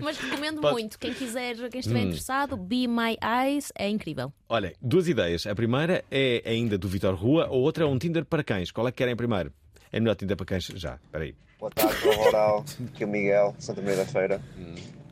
Mas 0.02 0.18
recomendo 0.18 0.60
Pode- 0.60 0.72
muito. 0.74 0.98
Quem 0.98 1.12
quiser, 1.14 1.56
quem 1.70 1.80
estiver 1.80 2.00
Hum. 2.00 2.08
interessado, 2.08 2.56
Be 2.56 2.86
My 2.86 3.16
Eyes 3.22 3.72
é 3.78 3.88
incrível. 3.88 4.32
Olha, 4.48 4.72
duas 4.80 5.08
ideias. 5.08 5.46
A 5.46 5.54
primeira 5.54 6.04
é 6.10 6.42
ainda 6.46 6.76
do 6.78 6.88
Vitor 6.88 7.14
Rua, 7.14 7.46
a 7.46 7.50
outra 7.50 7.84
é 7.84 7.86
um 7.86 7.98
Tinder 7.98 8.24
para 8.24 8.42
cães. 8.44 8.70
Qual 8.70 8.86
é 8.86 8.90
que 8.92 8.98
querem 8.98 9.16
primeiro? 9.16 9.52
É 9.92 10.00
melhor 10.00 10.14
Tinder 10.16 10.36
para 10.36 10.46
cães 10.46 10.64
já. 10.74 10.96
Espera 11.04 11.24
aí. 11.24 11.34
Boa 11.58 11.70
tarde, 11.70 12.06
Oral. 12.08 12.64
Aqui 12.92 13.04
é 13.04 13.06
o 13.06 13.08
Miguel, 13.08 13.54
Santa 13.58 13.80
Maria 13.80 13.96
da 13.98 14.06
Feira. 14.06 14.40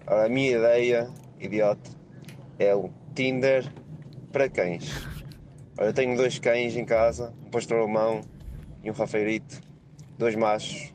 Ora, 0.06 0.26
a 0.26 0.28
minha 0.28 0.50
ideia, 0.58 1.08
idiota, 1.40 1.90
é 2.62 2.74
o 2.74 2.90
Tinder 3.14 3.64
para 4.30 4.48
cães. 4.48 4.90
Eu 5.78 5.92
tenho 5.92 6.16
dois 6.16 6.38
cães 6.38 6.76
em 6.76 6.84
casa, 6.84 7.34
um 7.44 7.50
pastor 7.50 7.78
alemão 7.78 8.20
e 8.82 8.90
um 8.90 8.94
rafeirito, 8.94 9.60
dois 10.18 10.34
machos. 10.36 10.92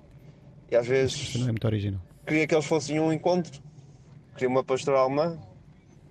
E 0.72 0.76
às 0.76 0.88
vezes 0.88 1.35
não 1.35 1.48
é 1.48 1.52
muito 1.52 1.65
original. 1.65 2.02
queria 2.26 2.48
que 2.48 2.56
eles 2.56 2.65
fossem 2.65 2.99
um 2.99 3.11
encontro. 3.11 3.61
Queria 4.34 4.49
uma 4.49 4.64
pastora 4.64 4.99
alemã 4.99 5.39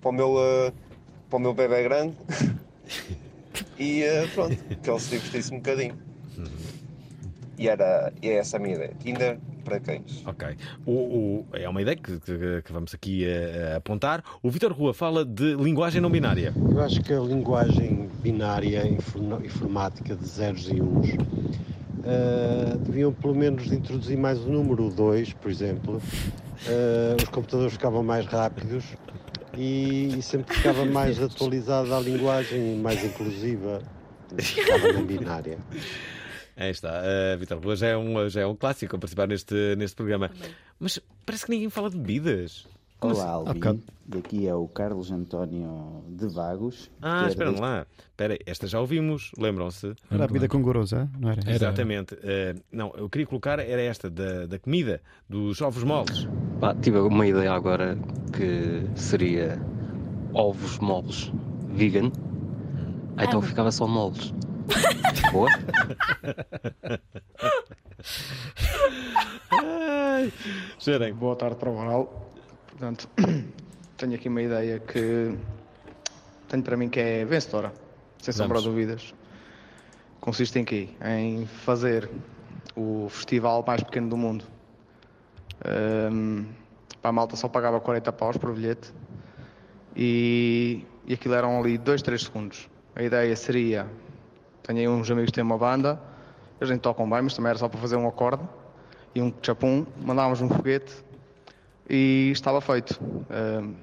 para 0.00 0.10
o 0.10 0.12
meu, 0.12 0.36
eh, 0.38 0.72
para 1.28 1.36
o 1.36 1.40
meu 1.40 1.54
bebê 1.54 1.82
grande. 1.82 2.16
e 3.78 4.02
eh, 4.02 4.26
pronto, 4.34 4.56
que 4.56 4.90
ele 4.90 5.00
se 5.00 5.10
divertisse 5.10 5.54
um 5.54 5.58
bocadinho. 5.58 5.96
E 7.58 7.68
era 7.68 8.12
e 8.22 8.28
é 8.28 8.34
essa 8.38 8.56
a 8.56 8.60
minha 8.60 8.74
ideia. 8.74 8.92
Tinder 9.02 9.38
para 9.64 9.80
cães. 9.80 10.22
Ok. 10.26 10.46
O, 10.84 10.92
o- 10.92 11.46
é 11.54 11.68
uma 11.68 11.80
ideia 11.82 11.96
que, 11.96 12.20
que- 12.20 12.62
que 12.62 12.72
vamos 12.72 12.94
aqui 12.94 13.24
eh, 13.24 13.74
apontar. 13.76 14.22
O 14.42 14.50
Vitor 14.50 14.72
Rua 14.72 14.92
fala 14.94 15.24
de 15.24 15.54
linguagem 15.56 16.00
não 16.00 16.10
binária. 16.10 16.52
Eu 16.70 16.80
acho 16.82 17.00
que 17.02 17.12
a 17.12 17.18
linguagem 17.20 18.08
binária 18.22 18.86
informática 18.86 20.14
de 20.14 20.24
zeros 20.26 20.68
e 20.68 20.80
uns 20.80 21.08
eh, 22.04 22.76
deviam 22.80 23.12
pelo 23.12 23.34
menos 23.34 23.72
introduzir 23.72 24.16
mais 24.16 24.38
o 24.38 24.48
número 24.48 24.90
2, 24.90 25.32
por 25.34 25.50
exemplo. 25.50 26.00
Eh, 26.68 27.16
os 27.22 27.28
computadores 27.30 27.72
ficavam 27.72 28.02
mais 28.02 28.26
rápidos 28.26 28.84
e, 29.56 30.14
e 30.18 30.22
sempre 30.22 30.54
ficava 30.54 30.84
mais 30.84 31.20
atualizada 31.20 31.96
a 31.96 32.00
linguagem, 32.00 32.76
mais 32.76 33.02
inclusiva. 33.04 33.80
Ficava 34.38 34.92
na 34.92 35.02
binária. 35.02 35.58
Aí 36.56 36.70
está. 36.70 37.02
Uh, 37.02 37.38
Vitor 37.38 37.58
Rua 37.62 37.76
já 37.76 37.88
é, 37.88 37.96
um, 37.96 38.28
já 38.28 38.40
é 38.40 38.46
um 38.46 38.56
clássico 38.56 38.96
a 38.96 38.98
participar 38.98 39.28
neste, 39.28 39.76
neste 39.76 39.94
programa. 39.94 40.30
Mas 40.80 40.98
parece 41.24 41.44
que 41.44 41.50
ninguém 41.50 41.68
fala 41.70 41.90
de 41.90 41.96
bebidas. 41.98 42.66
Como 42.98 43.14
Olá, 43.14 43.34
assim? 43.42 43.54
Bocado. 43.54 43.82
Daqui 44.06 44.46
é 44.48 44.54
o 44.54 44.66
Carlos 44.68 45.10
António 45.10 46.02
de 46.08 46.26
Vagos. 46.28 46.90
Ah, 47.02 47.24
é 47.26 47.28
espera 47.28 47.50
deste- 47.50 47.60
lá. 47.62 47.86
Espera 48.08 48.32
aí, 48.34 48.38
esta 48.46 48.66
já 48.66 48.80
ouvimos, 48.80 49.32
lembram-se? 49.36 49.94
Era 50.10 50.24
a 50.24 50.26
bebida 50.26 50.48
com 50.48 50.62
gorosa, 50.62 51.06
não 51.18 51.30
era? 51.30 51.42
Exatamente. 51.50 52.14
Uh, 52.14 52.58
não, 52.72 52.90
eu 52.96 53.10
queria 53.10 53.26
colocar 53.26 53.58
era 53.58 53.82
esta, 53.82 54.08
da, 54.08 54.46
da 54.46 54.58
comida, 54.58 55.02
dos 55.28 55.60
ovos 55.60 55.84
moles. 55.84 56.26
Pá, 56.58 56.74
tive 56.74 56.98
uma 57.00 57.26
ideia 57.26 57.52
agora 57.52 57.98
que 58.32 58.88
seria 58.98 59.60
ovos 60.32 60.78
moles 60.78 61.30
vegan. 61.68 62.10
Ah, 63.18 63.24
então 63.24 63.42
ficava 63.42 63.70
só 63.70 63.86
moles. 63.86 64.32
Boa? 65.32 65.48
Cheirem. 70.78 71.14
Boa 71.14 71.36
tarde 71.36 71.56
para 71.56 71.70
o 71.70 71.76
Oral. 71.76 72.32
Portanto, 72.68 73.08
tenho 73.96 74.14
aqui 74.14 74.28
uma 74.28 74.42
ideia 74.42 74.78
que 74.78 75.36
tenho 76.48 76.62
para 76.62 76.76
mim 76.76 76.88
que 76.88 77.00
é 77.00 77.24
vencedora, 77.24 77.72
sem 78.18 78.32
sombra 78.32 78.58
de 78.58 78.64
dúvidas. 78.64 79.14
Consiste 80.20 80.58
em 80.58 80.64
quê? 80.64 80.88
Em 81.04 81.46
fazer 81.46 82.10
o 82.74 83.08
festival 83.08 83.64
mais 83.66 83.82
pequeno 83.82 84.08
do 84.08 84.16
mundo. 84.16 84.44
Ahm, 85.64 86.44
para 87.00 87.10
a 87.10 87.12
malta 87.12 87.36
só 87.36 87.48
pagava 87.48 87.80
40 87.80 88.12
paus 88.12 88.36
por 88.36 88.52
bilhete 88.52 88.92
e, 89.94 90.84
e 91.06 91.14
aquilo 91.14 91.34
eram 91.34 91.58
ali 91.58 91.78
2, 91.78 92.02
3 92.02 92.22
segundos. 92.22 92.68
A 92.94 93.02
ideia 93.02 93.34
seria, 93.36 93.86
tenho 94.66 94.80
aí 94.80 94.88
uns 94.88 95.08
amigos 95.10 95.30
que 95.30 95.34
têm 95.34 95.44
uma 95.44 95.56
banda, 95.56 96.00
eles 96.60 96.70
nem 96.70 96.78
tocam 96.78 97.08
bem, 97.08 97.22
mas 97.22 97.34
também 97.34 97.50
era 97.50 97.58
só 97.58 97.68
para 97.68 97.78
fazer 97.78 97.94
um 97.96 98.08
acorde 98.08 98.42
e 99.14 99.22
um 99.22 99.32
chapum, 99.40 99.86
mandávamos 100.04 100.40
um 100.40 100.48
foguete 100.48 100.92
e 101.88 102.30
estava 102.32 102.60
feito. 102.60 102.98
Ahm, 103.30 103.74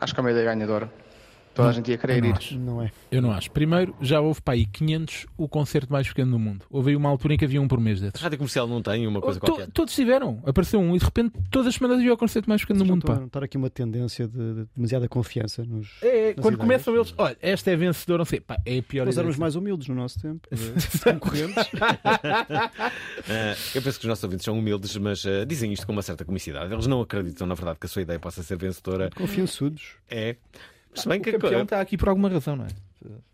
acho 0.00 0.14
que 0.14 0.20
é 0.20 0.22
uma 0.22 0.30
ideia 0.30 0.46
ganhadora. 0.46 0.90
Toda 1.54 1.68
a 1.68 1.72
gente 1.72 1.90
ia 1.90 1.96
querer 1.98 2.16
eu 2.18 2.22
não 2.22 2.28
ir. 2.28 2.32
acho. 2.36 2.58
Não 2.58 2.82
é. 2.82 2.92
Eu 3.10 3.22
não 3.22 3.30
acho. 3.32 3.50
Primeiro, 3.50 3.94
já 4.00 4.20
houve 4.20 4.40
para 4.42 4.54
aí 4.54 4.66
500 4.66 5.26
o 5.36 5.48
concerto 5.48 5.92
mais 5.92 6.08
pequeno 6.08 6.32
do 6.32 6.38
mundo. 6.38 6.64
Houve 6.68 6.90
aí 6.90 6.96
uma 6.96 7.08
altura 7.08 7.34
em 7.34 7.36
que 7.36 7.44
havia 7.44 7.60
um 7.62 7.68
por 7.68 7.78
mês 7.80 8.00
desses. 8.00 8.20
A 8.20 8.24
rádio 8.24 8.38
comercial 8.38 8.66
não 8.66 8.82
tem 8.82 9.06
uma 9.06 9.20
coisa 9.20 9.38
To- 9.38 9.46
qualquer. 9.46 9.68
Todos 9.70 9.94
tiveram. 9.94 10.42
Apareceu 10.44 10.80
um 10.80 10.94
e 10.96 10.98
de 10.98 11.04
repente 11.04 11.34
todas 11.50 11.68
as 11.68 11.74
semanas 11.76 11.98
havia 11.98 12.12
o 12.12 12.16
concerto 12.16 12.48
mais 12.48 12.60
pequeno 12.62 12.80
do 12.80 12.84
mundo. 12.86 12.98
Estou 13.00 13.14
Pá. 13.14 13.20
a 13.20 13.24
notar 13.24 13.44
aqui 13.44 13.56
uma 13.56 13.70
tendência 13.70 14.26
de, 14.26 14.54
de 14.54 14.66
demasiada 14.74 15.08
confiança 15.08 15.64
nos. 15.64 15.90
É, 16.02 16.26
nas 16.28 16.34
quando 16.36 16.54
ideias. 16.54 16.56
começam 16.60 16.94
eles, 16.96 17.14
olha, 17.16 17.36
esta 17.40 17.70
é 17.70 17.76
vencedora, 17.76 18.18
não 18.18 18.24
sei, 18.24 18.40
pá, 18.40 18.58
é 18.66 18.78
a 18.78 18.82
pior 18.82 19.06
Nós 19.06 19.16
éramos 19.16 19.36
mais 19.36 19.54
humildes 19.54 19.86
no 19.88 19.94
nosso 19.94 20.20
tempo. 20.20 20.46
eh, 20.50 21.12
concorrentes. 21.12 21.70
Ah, 23.28 23.54
eu 23.74 23.82
penso 23.82 23.98
que 23.98 24.04
os 24.04 24.08
nossos 24.08 24.24
ouvintes 24.24 24.44
são 24.44 24.58
humildes, 24.58 24.96
mas 24.96 25.24
ah, 25.26 25.44
dizem 25.44 25.72
isto 25.72 25.86
com 25.86 25.92
uma 25.92 26.02
certa 26.02 26.24
comicidade. 26.24 26.72
Eles 26.72 26.86
não 26.86 27.00
acreditam, 27.00 27.46
na 27.46 27.54
verdade, 27.54 27.78
que 27.78 27.86
a 27.86 27.88
sua 27.88 28.02
ideia 28.02 28.18
possa 28.18 28.42
ser 28.42 28.56
vencedora. 28.56 29.10
Confiançudos. 29.14 29.94
É. 30.10 30.36
Mas 30.94 31.06
bem 31.06 31.20
o 31.20 31.22
que 31.22 31.32
campeão 31.32 31.62
está 31.62 31.80
aqui 31.80 31.96
por 31.96 32.08
alguma 32.08 32.28
razão, 32.28 32.56
não 32.56 32.64
é? 32.64 32.68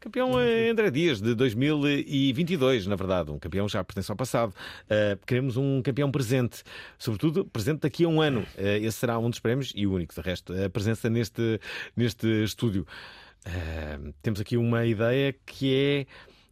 Campeão 0.00 0.40
é 0.40 0.70
André 0.70 0.90
Dias, 0.90 1.20
de 1.20 1.34
2022, 1.34 2.86
na 2.86 2.96
verdade. 2.96 3.30
Um 3.30 3.38
campeão 3.38 3.68
já 3.68 3.84
pertence 3.84 4.10
ao 4.10 4.16
passado. 4.16 4.50
Uh, 4.50 5.18
queremos 5.26 5.56
um 5.56 5.80
campeão 5.82 6.10
presente, 6.10 6.62
sobretudo 6.98 7.44
presente 7.44 7.80
daqui 7.80 8.04
a 8.04 8.08
um 8.08 8.20
ano. 8.20 8.40
Uh, 8.40 8.82
esse 8.82 8.98
será 8.98 9.18
um 9.18 9.30
dos 9.30 9.38
prémios 9.38 9.72
e 9.76 9.86
o 9.86 9.92
único, 9.92 10.14
de 10.14 10.20
resto, 10.20 10.52
a 10.52 10.68
presença 10.68 11.08
neste, 11.08 11.60
neste 11.96 12.26
estúdio. 12.42 12.86
Uh, 13.46 14.12
temos 14.22 14.40
aqui 14.40 14.56
uma 14.56 14.84
ideia 14.84 15.34
que 15.46 15.74
é, 15.74 16.06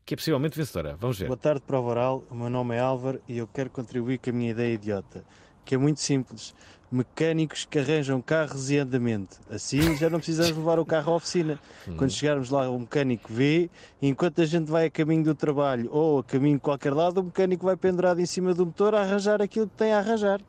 que 0.04 0.14
é 0.14 0.16
possivelmente 0.16 0.56
vencedora. 0.56 0.96
Vamos 0.96 1.18
ver. 1.18 1.26
Boa 1.26 1.36
tarde, 1.36 1.62
Prova 1.66 1.88
Oral. 1.88 2.24
O 2.30 2.34
meu 2.34 2.48
nome 2.48 2.76
é 2.76 2.80
Álvaro 2.80 3.20
e 3.26 3.38
eu 3.38 3.48
quero 3.48 3.70
contribuir 3.70 4.18
com 4.18 4.30
a 4.30 4.32
minha 4.32 4.50
ideia 4.50 4.74
idiota, 4.74 5.24
que 5.64 5.74
é 5.74 5.78
muito 5.78 6.00
simples. 6.00 6.54
Mecânicos 6.90 7.66
que 7.66 7.78
arranjam 7.78 8.20
carros 8.22 8.70
e 8.70 8.78
andamento. 8.78 9.36
Assim 9.50 9.96
já 9.96 10.08
não 10.08 10.18
precisamos 10.18 10.56
levar 10.56 10.78
o 10.78 10.86
carro 10.86 11.12
à 11.12 11.16
oficina. 11.16 11.58
Quando 11.96 12.10
chegarmos 12.10 12.48
lá, 12.50 12.68
o 12.70 12.78
mecânico 12.78 13.30
vê, 13.32 13.68
e 14.00 14.08
enquanto 14.08 14.40
a 14.40 14.46
gente 14.46 14.70
vai 14.70 14.86
a 14.86 14.90
caminho 14.90 15.24
do 15.24 15.34
trabalho 15.34 15.88
ou 15.92 16.20
a 16.20 16.24
caminho 16.24 16.56
de 16.56 16.62
qualquer 16.62 16.94
lado, 16.94 17.20
o 17.20 17.24
mecânico 17.24 17.66
vai 17.66 17.76
pendurado 17.76 18.20
em 18.20 18.26
cima 18.26 18.54
do 18.54 18.64
motor 18.64 18.94
a 18.94 19.02
arranjar 19.02 19.42
aquilo 19.42 19.66
que 19.68 19.76
tem 19.76 19.92
a 19.92 19.98
arranjar. 19.98 20.40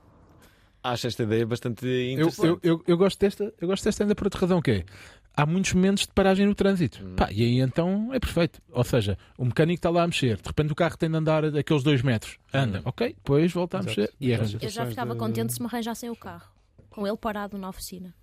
Acho 0.81 1.07
esta 1.07 1.23
ideia 1.23 1.45
bastante 1.45 1.85
Eu, 1.85 2.13
interessante. 2.13 2.47
eu, 2.47 2.59
eu, 2.63 2.83
eu 2.87 2.97
gosto 2.97 3.19
desta, 3.19 3.53
eu 3.59 3.67
gosto 3.67 3.83
desta 3.83 4.03
ainda 4.03 4.15
por 4.15 4.27
outra 4.27 4.39
razão, 4.39 4.61
que 4.61 4.71
é 4.71 4.85
há 5.41 5.45
muitos 5.45 5.73
momentos 5.73 6.05
de 6.05 6.13
paragem 6.13 6.45
no 6.45 6.53
trânsito. 6.55 7.03
Hum. 7.03 7.15
Pá, 7.15 7.29
e 7.31 7.41
aí 7.43 7.59
então 7.59 8.13
é 8.13 8.19
perfeito. 8.19 8.61
Ou 8.71 8.83
seja, 8.83 9.17
o 9.37 9.45
mecânico 9.45 9.79
está 9.79 9.89
lá 9.89 10.03
a 10.03 10.07
mexer, 10.07 10.37
de 10.37 10.47
repente 10.47 10.71
o 10.71 10.75
carro 10.75 10.97
tem 10.97 11.09
de 11.09 11.15
andar 11.17 11.43
aqueles 11.45 11.83
dois 11.83 12.01
metros. 12.01 12.37
Anda, 12.53 12.81
ok, 12.85 13.09
depois 13.15 13.51
volta 13.51 13.77
a 13.77 13.79
Exato. 13.81 13.99
mexer 13.99 14.13
e 14.19 14.33
arranja. 14.33 14.57
Eu 14.61 14.69
já 14.69 14.85
ficava 14.85 15.15
contente 15.15 15.53
se 15.53 15.59
me 15.61 15.67
arranjassem 15.67 16.09
o 16.09 16.15
carro, 16.15 16.49
com 16.89 17.07
ele 17.07 17.17
parado 17.17 17.57
na 17.57 17.69
oficina. 17.69 18.13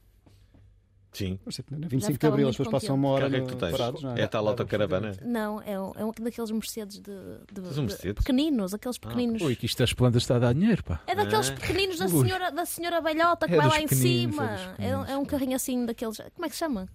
Sim. 1.12 1.38
Na 1.46 1.50
Já 1.50 1.88
25 1.88 1.98
de 1.98 2.12
ficava 2.12 2.34
Abril 2.34 2.48
as 2.50 2.56
pessoas 2.58 2.72
passam 2.72 2.94
uma 2.94 3.08
hora 3.08 3.24
Que 3.24 3.30
carro 3.36 3.44
é 3.44 3.46
que 3.48 3.56
tu 3.56 3.58
tens? 3.58 3.70
parados, 3.72 4.02
não 4.02 4.14
é? 4.14 4.20
É 4.20 4.24
a 4.24 4.28
tal 4.28 4.46
autocaravana? 4.48 5.12
Não, 5.24 5.62
é 5.62 5.80
um, 5.80 5.92
é 5.96 6.04
um 6.04 6.10
daqueles 6.20 6.50
Mercedes 6.50 6.96
de, 6.98 7.10
de- 7.10 7.54
Tens 7.62 7.68
um 7.78 7.86
de- 7.86 7.92
Mercedes? 7.92 8.12
pequeninos, 8.22 8.74
aqueles 8.74 8.98
Ah, 9.02 9.08
pequeninos. 9.08 9.40
Ui, 9.40 9.56
que 9.56 9.64
isto 9.64 9.78
das 9.78 9.94
plantas 9.94 10.24
está 10.24 10.36
a 10.36 10.38
dar 10.40 10.52
dinheiro, 10.52 10.84
pá. 10.84 11.00
É 11.06 11.14
daqueles 11.14 11.48
Ah. 11.48 11.54
pequeninos 11.54 11.98
da 11.98 12.08
senhora, 12.08 12.50
da 12.52 12.66
senhora 12.66 13.00
velhota 13.00 13.46
que 13.48 13.54
É 13.54 13.56
vai 13.56 13.66
lá 13.66 13.80
em 13.80 13.88
cima. 13.88 14.58
é 14.78 14.88
É, 14.88 15.12
é 15.12 15.16
um 15.16 15.24
carrinho 15.24 15.56
assim 15.56 15.86
daqueles. 15.86 16.18
Como 16.34 16.44
é 16.44 16.48
que 16.50 16.54
se 16.54 16.58
chama? 16.58 16.86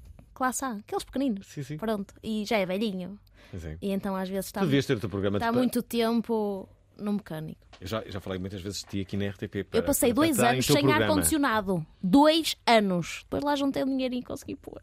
A. 0.44 0.50
Aqueles 0.50 1.04
pequeninos. 1.04 1.48
Sim, 1.48 1.64
sim. 1.64 1.78
Pronto. 1.78 2.14
E 2.24 2.46
já 2.46 2.58
é 2.58 2.66
velhinho. 2.66 3.20
Sim. 3.58 3.78
E 3.82 3.92
então 3.92 4.16
às 4.16 4.30
vezes 4.30 4.46
está. 4.48 4.62
Devias 4.62 4.86
ter 4.86 4.96
o 4.98 5.00
teu 5.00 5.10
programa 5.10 5.38
de 5.40 5.44
Está 5.44 5.52
pa- 5.52 5.58
muito 5.58 5.82
tempo 5.84 6.68
no 6.98 7.14
mecânico. 7.14 7.60
Eu 7.80 7.88
já, 7.88 8.04
já 8.08 8.20
falei 8.20 8.38
muitas 8.40 8.62
vezes 8.62 8.80
de 8.80 8.86
ti 8.86 9.02
aqui 9.02 9.18
na 9.18 9.28
RTP. 9.30 9.56
Eu 9.58 9.66
para- 9.66 9.82
passei 9.84 10.14
para 10.14 10.26
dois 10.26 10.40
anos 10.40 10.66
sem 10.66 10.92
ar-condicionado. 10.92 11.86
Dois 12.02 12.56
anos. 12.66 13.22
Depois 13.24 13.44
lá 13.44 13.56
juntei 13.56 13.84
o 13.84 13.86
dinheiro 13.86 14.14
e 14.16 14.22
consegui 14.24 14.56
pôr. 14.56 14.82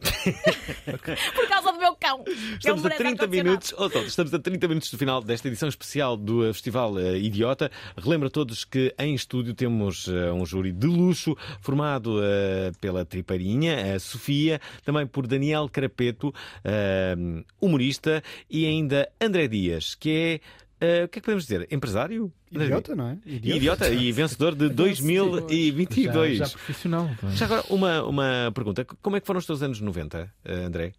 Por 1.34 1.48
causa 1.48 1.72
do 1.72 1.78
meu 1.78 1.94
cão. 1.96 2.24
que 2.24 2.30
Estamos 2.30 2.80
a 2.84 2.88
merece 2.88 3.02
30 3.04 3.22
ar-condicionado. 3.24 3.44
minutos, 3.44 3.70
Tom, 3.92 4.00
estamos 4.02 4.34
a 4.34 4.38
30 4.38 4.68
minutos 4.68 4.90
do 4.90 4.98
final 4.98 5.22
desta 5.22 5.48
edição 5.48 5.68
especial 5.68 6.16
do 6.16 6.52
Festival 6.52 6.98
eh, 6.98 7.18
Idiota. 7.18 7.70
Relembro 7.96 8.28
a 8.28 8.30
todos 8.30 8.64
que 8.64 8.94
em 8.98 9.14
estúdio 9.14 9.54
temos 9.54 10.08
eh, 10.08 10.32
um 10.32 10.44
júri 10.46 10.72
de 10.72 10.86
luxo 10.86 11.36
formado 11.60 12.20
eh, 12.22 12.72
pela 12.80 13.04
Tripeirinha, 13.04 13.94
a 13.94 13.98
Sofia, 14.00 14.60
também 14.84 15.06
por 15.06 15.26
Daniel 15.26 15.68
Carapeto, 15.68 16.32
eh, 16.64 17.14
humorista, 17.60 18.22
e 18.48 18.66
ainda 18.66 19.08
André 19.20 19.48
Dias, 19.48 19.94
que 19.94 20.40
é. 20.80 21.00
eh, 21.00 21.04
o 21.04 21.08
que 21.08 21.18
é 21.18 21.20
que 21.20 21.22
podemos 21.22 21.44
dizer? 21.44 21.66
Empresário? 21.70 22.32
Idiota, 22.50 22.96
não 22.96 23.08
é? 23.08 23.18
Idiota. 23.24 23.56
Idiota 23.56 23.88
e 23.90 24.12
vencedor 24.12 24.54
de 24.54 24.68
2022. 24.74 26.38
Já- 26.38 26.44
já 26.46 26.50
profissional. 26.50 27.08
Já 27.34 27.44
agora, 27.46 27.64
uma, 27.70 28.02
uma 28.02 28.52
pergunta. 28.54 28.84
Como 29.00 29.16
é 29.16 29.20
que 29.20 29.26
foram 29.26 29.38
os 29.38 29.46
teus 29.46 29.62
anos 29.62 29.80
90, 29.80 30.32
eh, 30.44 30.54
André? 30.64 30.92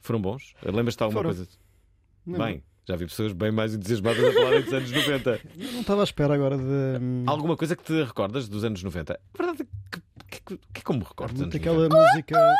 Foram 0.00 0.20
bons? 0.20 0.54
Lembras-te 0.64 0.98
de 0.98 1.04
alguma 1.04 1.22
Foram. 1.22 1.34
coisa? 1.34 1.48
Lembro. 2.26 2.44
Bem, 2.44 2.62
já 2.88 2.96
vi 2.96 3.06
pessoas 3.06 3.32
bem 3.32 3.50
mais 3.50 3.74
entusiasmadas 3.74 4.24
a 4.24 4.32
falar 4.32 4.62
dos 4.62 4.72
anos 4.72 4.90
90. 4.92 5.30
Eu 5.58 5.72
Não 5.72 5.80
estava 5.80 6.00
à 6.00 6.04
espera 6.04 6.34
agora 6.34 6.56
de. 6.56 6.64
hum, 7.02 7.24
Alguma 7.26 7.56
coisa 7.56 7.76
que 7.76 7.82
te 7.84 8.02
recordas 8.02 8.48
dos 8.48 8.64
anos 8.64 8.82
90? 8.82 9.12
A 9.34 9.36
verdade 9.42 9.62
é 9.62 9.66
que, 9.90 10.00
que, 10.30 10.40
que, 10.42 10.56
que 10.72 10.80
é 10.80 10.82
como 10.82 11.00
me 11.00 11.04
recordo 11.04 11.32
dos 11.32 11.42
anos 11.42 11.54
Muito 11.54 11.62
aquela 11.62 11.88
90? 11.88 11.96
música. 12.12 12.54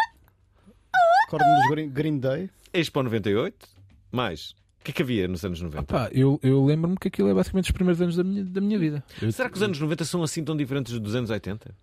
Recordo-me 1.25 1.55
dos 1.57 1.71
Green, 1.71 1.89
Green 1.91 2.19
Day. 2.19 2.51
Expo 2.73 3.03
98? 3.03 3.69
Mais? 4.13 4.55
O 4.87 4.89
que 4.89 4.93
é 4.93 4.95
que 4.95 5.03
havia 5.03 5.27
nos 5.27 5.45
anos 5.45 5.61
90? 5.61 5.83
Pá, 5.83 6.09
eu, 6.13 6.39
eu 6.45 6.65
lembro-me 6.65 6.97
que 6.97 7.09
aquilo 7.09 7.29
é 7.29 7.35
basicamente 7.35 7.65
os 7.65 7.71
primeiros 7.73 8.01
anos 8.01 8.15
da 8.15 8.23
minha, 8.23 8.45
da 8.45 8.61
minha 8.61 8.79
vida. 8.79 9.03
Será 9.33 9.51
que 9.51 9.57
os 9.57 9.63
anos 9.63 9.81
90 9.81 10.05
são 10.05 10.23
assim 10.23 10.45
tão 10.45 10.57
diferentes 10.57 10.97
dos 11.01 11.17
anos 11.17 11.29
80? 11.29 11.75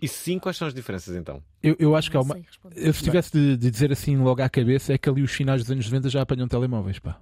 E 0.00 0.06
se 0.06 0.14
sim, 0.14 0.38
quais 0.38 0.56
são 0.56 0.68
as 0.68 0.72
diferenças 0.72 1.16
então? 1.16 1.42
Eu, 1.60 1.74
eu 1.78 1.96
acho 1.96 2.08
que 2.08 2.16
há 2.16 2.20
uma. 2.20 2.38
Eu, 2.76 2.94
se 2.94 3.02
tivesse 3.02 3.32
de, 3.32 3.56
de 3.56 3.68
dizer 3.68 3.90
assim 3.90 4.16
logo 4.16 4.40
à 4.40 4.48
cabeça, 4.48 4.92
é 4.92 4.98
que 4.98 5.08
ali 5.08 5.22
os 5.22 5.32
finais 5.32 5.60
dos 5.62 5.70
anos 5.72 5.84
90 5.86 6.08
já 6.08 6.22
apanham 6.22 6.46
telemóveis, 6.46 7.00
pá. 7.00 7.18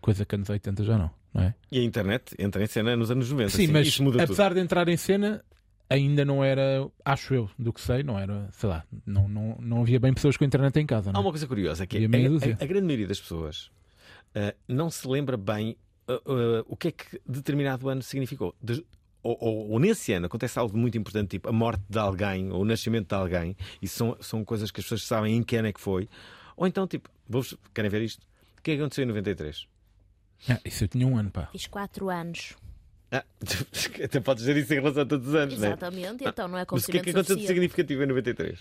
Coisa 0.00 0.24
que 0.24 0.34
anos 0.36 0.48
80 0.48 0.84
já 0.84 0.96
não, 0.96 1.10
não 1.34 1.42
é? 1.42 1.54
E 1.70 1.80
a 1.80 1.82
internet 1.82 2.36
entra 2.38 2.62
em 2.62 2.66
cena 2.68 2.94
nos 2.96 3.10
anos 3.10 3.28
90. 3.28 3.50
Sim, 3.50 3.66
sim, 3.66 3.72
mas 3.72 3.88
isso 3.88 4.02
muda 4.02 4.18
tudo. 4.18 4.24
apesar 4.24 4.54
de 4.54 4.60
entrar 4.60 4.88
em 4.88 4.96
cena, 4.96 5.44
ainda 5.92 6.24
não 6.24 6.42
era, 6.42 6.88
acho 7.04 7.34
eu, 7.34 7.50
do 7.58 7.72
que 7.72 7.80
sei, 7.80 8.02
não 8.02 8.18
era, 8.18 8.48
sei 8.52 8.68
lá, 8.68 8.84
não, 9.06 9.28
não, 9.28 9.56
não 9.60 9.80
havia 9.82 9.98
bem 10.00 10.12
pessoas 10.14 10.36
com 10.36 10.44
internet 10.44 10.78
em 10.78 10.86
casa. 10.86 11.10
Há 11.10 11.12
Não 11.12 11.20
é? 11.20 11.24
uma 11.24 11.30
coisa 11.30 11.46
curiosa 11.46 11.86
que 11.86 11.96
é 11.98 12.08
meia 12.08 12.28
a, 12.28 12.32
a- 12.32 12.64
a 12.64 12.66
grande 12.66 12.86
maioria 12.86 13.06
das 13.06 13.20
pessoas 13.20 13.70
ah, 14.34 14.54
não 14.66 14.90
se 14.90 15.06
lembra 15.06 15.36
bem 15.36 15.76
ah, 16.08 16.14
ah, 16.26 16.64
o 16.66 16.76
que 16.76 16.88
é 16.88 16.92
que 16.92 17.20
determinado 17.26 17.88
ano 17.88 18.02
significou. 18.02 18.54
De- 18.62 18.84
ou, 19.22 19.36
ou- 19.40 19.70
ou 19.70 19.78
nesse 19.78 20.12
ano 20.12 20.26
acontece 20.26 20.58
algo 20.58 20.76
muito 20.76 20.98
importante, 20.98 21.30
tipo 21.30 21.48
a 21.48 21.52
morte 21.52 21.82
de 21.88 21.98
alguém 21.98 22.50
ou 22.50 22.62
o 22.62 22.64
nascimento 22.64 23.08
de 23.08 23.14
alguém, 23.14 23.56
e 23.80 23.86
são, 23.86 24.16
são 24.20 24.44
coisas 24.44 24.70
que 24.70 24.80
as 24.80 24.84
pessoas 24.84 25.04
sabem 25.04 25.36
em 25.36 25.42
que 25.44 25.54
ano 25.56 25.68
é 25.68 25.72
que 25.72 25.80
foi. 25.80 26.08
Ou 26.56 26.66
então, 26.66 26.86
tipo, 26.88 27.08
vou 27.28 27.42
querem 27.72 27.88
ver 27.90 28.02
isto? 28.02 28.22
O 28.58 28.62
que 28.62 28.72
é 28.72 28.74
que 28.74 28.80
aconteceu 28.80 29.04
em 29.04 29.06
93? 29.08 29.66
Ah, 30.48 30.58
isso 30.64 30.84
eu 30.84 30.88
tinha 30.88 31.06
um 31.06 31.16
ano, 31.16 31.30
pá. 31.30 31.48
Fiz 31.52 31.66
4 31.68 32.08
anos. 32.10 32.56
Ah, 33.12 33.24
até 34.02 34.20
podes 34.20 34.42
dizer 34.44 34.56
isso 34.56 34.72
em 34.72 34.76
relação 34.76 35.02
a 35.02 35.06
todos 35.06 35.28
os 35.28 35.34
anos, 35.34 35.58
não 35.58 35.64
é? 35.64 35.68
Exatamente, 35.68 36.24
então 36.24 36.48
não 36.48 36.58
é 36.58 36.64
Mas 36.70 36.84
o 36.84 36.90
que 36.90 36.96
é 36.96 37.00
que 37.02 37.10
aconteceu 37.10 37.36
de 37.36 37.46
significativo 37.46 38.02
em 38.02 38.06
93? 38.06 38.58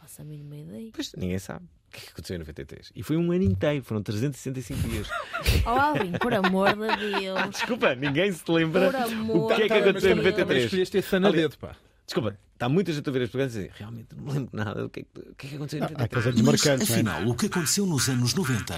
Faço 0.00 0.22
a 0.22 0.24
mínima 0.24 0.56
ideia. 0.56 0.90
Pois, 0.94 1.12
ninguém 1.14 1.38
sabe. 1.38 1.64
O 1.64 1.92
que 1.92 1.98
é 1.98 2.00
que 2.00 2.10
aconteceu 2.10 2.36
em 2.36 2.38
93? 2.38 2.92
E 2.96 3.02
foi 3.02 3.16
um 3.18 3.30
ano 3.30 3.44
inteiro, 3.44 3.84
foram 3.84 4.02
365 4.02 4.88
dias. 4.88 5.08
Oh, 5.66 5.70
Alvin, 5.70 6.12
por 6.12 6.32
amor 6.34 6.74
de 6.74 7.20
Deus. 7.20 7.50
Desculpa, 7.50 7.94
ninguém 7.94 8.32
se 8.32 8.42
lembra 8.50 8.90
o 9.30 9.48
que 9.48 9.62
é 9.62 9.66
que 9.68 9.72
aconteceu 9.72 10.10
em 10.10 10.14
Deus. 10.14 10.24
93. 10.26 10.64
Escolheste 10.64 10.96
esse 10.98 11.16
ano 11.16 11.28
a 11.28 11.30
dedo, 11.30 11.56
pá. 11.58 11.76
Desculpa, 12.06 12.38
está 12.64 12.68
muita 12.68 12.92
gente 12.92 13.08
a 13.08 13.12
ver 13.12 13.22
este 13.22 13.32
programa 13.32 13.50
e 13.50 13.54
dizer 13.54 13.72
realmente 13.76 14.08
não 14.16 14.24
me 14.24 14.32
lembro 14.32 14.50
nada 14.52 14.82
do 14.82 14.88
que 14.88 15.00
é 15.00 15.02
que, 15.02 15.20
o 15.20 15.34
que, 15.34 15.46
é 15.46 15.50
que 15.50 15.56
aconteceu 15.56 15.78
em 15.78 15.82
Há 15.82 15.90
93. 15.90 16.04
aqueles 16.04 16.26
anos 16.26 16.40
marcantes, 16.40 16.88
não 16.88 16.96
é? 16.96 17.00
Afinal, 17.00 17.28
o 17.30 17.34
que 17.34 17.46
aconteceu 17.46 17.86
nos 17.86 18.08
anos 18.08 18.34
90? 18.34 18.74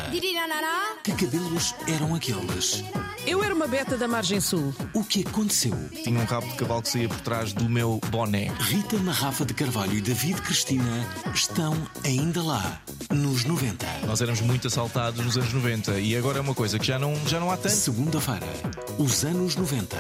Que 1.05 1.13
cabelos 1.13 1.75
eram 1.87 2.15
aqueles? 2.17 2.83
Eu 3.27 3.45
era 3.45 3.55
uma 3.55 3.69
beta 3.69 3.97
da 3.97 4.09
Margem 4.09 4.41
Sul. 4.41 4.75
O 4.93 5.05
que 5.05 5.25
aconteceu? 5.27 5.73
Tinha 6.03 6.19
um 6.19 6.25
rabo 6.25 6.49
de 6.49 6.55
cavalo 6.55 6.83
que 6.83 6.89
saía 6.89 7.09
por 7.09 7.21
trás 7.21 7.53
do 7.53 7.69
meu 7.69 8.01
boné. 8.11 8.53
Rita 8.59 8.97
Marrafa 8.99 9.45
de 9.45 9.55
Carvalho 9.55 9.95
e 9.95 10.01
David 10.01 10.43
Cristina 10.43 11.07
estão 11.33 11.75
ainda 12.05 12.43
lá, 12.43 12.83
nos 13.11 13.45
90. 13.45 13.87
Nós 14.07 14.21
éramos 14.21 14.41
muito 14.41 14.67
assaltados 14.67 15.25
nos 15.25 15.37
anos 15.37 15.53
90 15.53 16.01
e 16.01 16.17
agora 16.17 16.39
é 16.39 16.41
uma 16.41 16.55
coisa 16.55 16.77
que 16.79 16.87
já 16.87 16.99
não, 16.99 17.15
já 17.29 17.39
não 17.39 17.51
há 17.53 17.57
tanto. 17.57 17.75
Segunda-feira, 17.75 18.47
os 18.99 19.25
anos 19.25 19.55
90. 19.55 19.97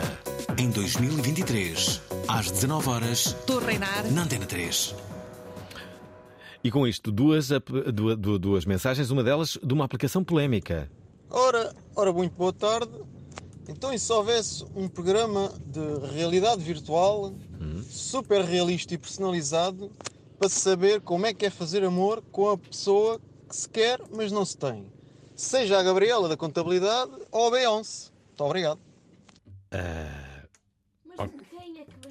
Em 0.58 0.70
2023, 0.70 2.00
Às 2.28 2.50
19 2.50 2.88
horas, 2.88 3.26
Estou 3.26 3.60
a 3.82 3.92
reinar. 3.92 4.12
na 4.12 4.22
Antena 4.22 4.46
3. 4.46 4.94
E 6.64 6.70
com 6.70 6.86
isto, 6.86 7.12
duas, 7.12 7.52
ap- 7.52 7.70
du- 7.92 8.16
du- 8.16 8.38
duas 8.38 8.64
mensagens, 8.64 9.10
uma 9.10 9.22
delas 9.22 9.58
de 9.62 9.72
uma 9.72 9.84
aplicação 9.84 10.24
polémica. 10.24 10.90
Ora, 11.30 11.74
ora, 11.94 12.12
muito 12.12 12.34
boa 12.34 12.52
tarde. 12.52 12.90
Então, 13.68 13.92
e 13.92 13.98
se 13.98 14.12
houvesse 14.12 14.64
um 14.74 14.88
programa 14.88 15.52
de 15.66 15.80
realidade 16.14 16.62
virtual 16.62 17.32
super 17.88 18.42
realista 18.44 18.94
e 18.94 18.98
personalizado 18.98 19.90
para 20.38 20.48
saber 20.48 21.00
como 21.00 21.26
é 21.26 21.34
que 21.34 21.46
é 21.46 21.50
fazer 21.50 21.82
amor 21.84 22.22
com 22.30 22.50
a 22.50 22.58
pessoa 22.58 23.20
que 23.48 23.56
se 23.56 23.68
quer, 23.68 24.00
mas 24.14 24.30
não 24.30 24.44
se 24.44 24.56
tem? 24.56 24.86
Seja 25.34 25.78
a 25.78 25.82
Gabriela 25.82 26.28
da 26.28 26.36
Contabilidade 26.36 27.10
ou 27.30 27.48
a 27.48 27.50
Beyoncé. 27.50 28.10
Muito 28.28 28.44
obrigado. 28.44 28.80
Mas 31.18 31.30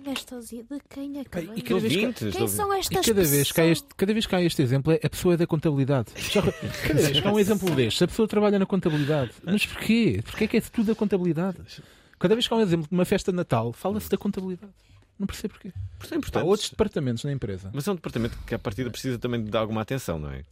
estas 0.08 0.50
de 0.50 0.66
quem 0.90 1.20
é 1.20 1.24
que 1.24 1.40
vem? 1.42 1.52
E 1.58 1.62
cada 1.62 1.80
vez 1.80 1.94
que- 1.96 2.32
Quem 2.32 2.48
são 2.48 2.74
E 2.74 2.80
estas 2.80 3.06
cada 3.06 3.24
vez, 3.24 3.52
que 3.52 3.62
há 3.62 3.66
este, 3.66 3.88
cada 3.96 4.14
vez 4.14 4.26
que 4.26 4.36
há 4.36 4.42
este 4.42 4.62
exemplo, 4.62 4.94
é 4.94 5.00
a 5.04 5.10
pessoa 5.10 5.34
é 5.34 5.38
da 5.38 5.48
contabilidade. 5.48 6.10
Já- 6.32 6.42
cada 6.88 7.02
vez 7.02 7.20
que 7.20 7.28
há 7.28 7.32
um 7.32 7.40
exemplo 7.40 7.70
destes, 7.76 8.02
a 8.02 8.08
pessoa 8.08 8.28
trabalha 8.28 8.60
na 8.60 8.66
contabilidade. 8.66 9.32
Mas 9.44 9.66
porquê? 9.66 10.22
Porquê 10.26 10.44
é 10.44 10.48
que 10.48 10.58
é 10.58 10.62
tudo 10.62 10.88
da 10.88 10.96
contabilidade? 10.96 11.58
Cada 12.20 12.36
vez 12.36 12.48
que 12.48 12.54
há 12.54 12.58
um 12.58 12.62
exemplo 12.62 12.88
de 12.88 12.94
uma 12.94 13.06
festa 13.06 13.32
de 13.32 13.36
Natal, 13.36 13.74
fala-se 13.74 14.10
da 14.10 14.18
contabilidade. 14.18 14.72
Não 15.18 15.26
percebo 15.28 15.54
porquê. 15.54 15.72
Porque 15.98 16.14
é 16.14 16.18
importante. 16.18 16.42
Há 16.42 16.46
outros 16.46 16.70
departamentos 16.70 17.24
na 17.24 17.32
empresa. 17.32 17.70
Mas 17.74 17.88
é 17.88 17.92
um 17.92 17.96
departamento 17.96 18.38
que, 18.46 18.54
a 18.54 18.60
partida, 18.60 18.90
precisa 18.90 19.18
também 19.18 19.44
de 19.44 19.56
alguma 19.58 19.82
atenção, 19.82 20.20
não 20.20 20.30
é? 20.32 20.44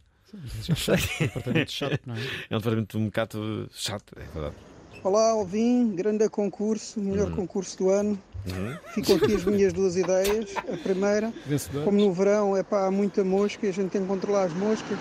Já 0.62 0.74
sei. 0.74 0.94
Um 1.20 1.26
departamento 1.26 1.70
chato, 1.72 2.00
não 2.06 2.14
é? 2.14 2.18
É 2.50 2.56
um 2.56 2.58
departamento 2.58 2.98
um 2.98 3.04
bocado 3.06 3.68
chato, 3.72 4.14
é 4.16 4.24
verdade. 4.32 4.56
Olá, 5.02 5.30
Alvin, 5.32 5.94
grande 5.94 6.28
concurso, 6.30 6.98
melhor 6.98 7.28
Uhum. 7.28 7.36
concurso 7.36 7.76
do 7.76 7.90
ano. 7.90 8.18
Uhum. 8.46 8.76
Ficam 8.92 9.16
aqui 9.16 9.34
as 9.34 9.44
minhas 9.44 9.72
duas 9.72 9.96
ideias. 9.96 10.54
A 10.56 10.76
primeira, 10.76 11.32
Vencedores. 11.46 11.84
como 11.84 11.98
no 11.98 12.12
verão 12.12 12.56
é 12.56 12.62
pá, 12.62 12.86
há 12.86 12.90
muita 12.90 13.24
mosca 13.24 13.66
e 13.66 13.70
a 13.70 13.72
gente 13.72 13.90
tem 13.90 14.02
que 14.02 14.06
controlar 14.06 14.44
as 14.44 14.52
moscas, 14.52 14.98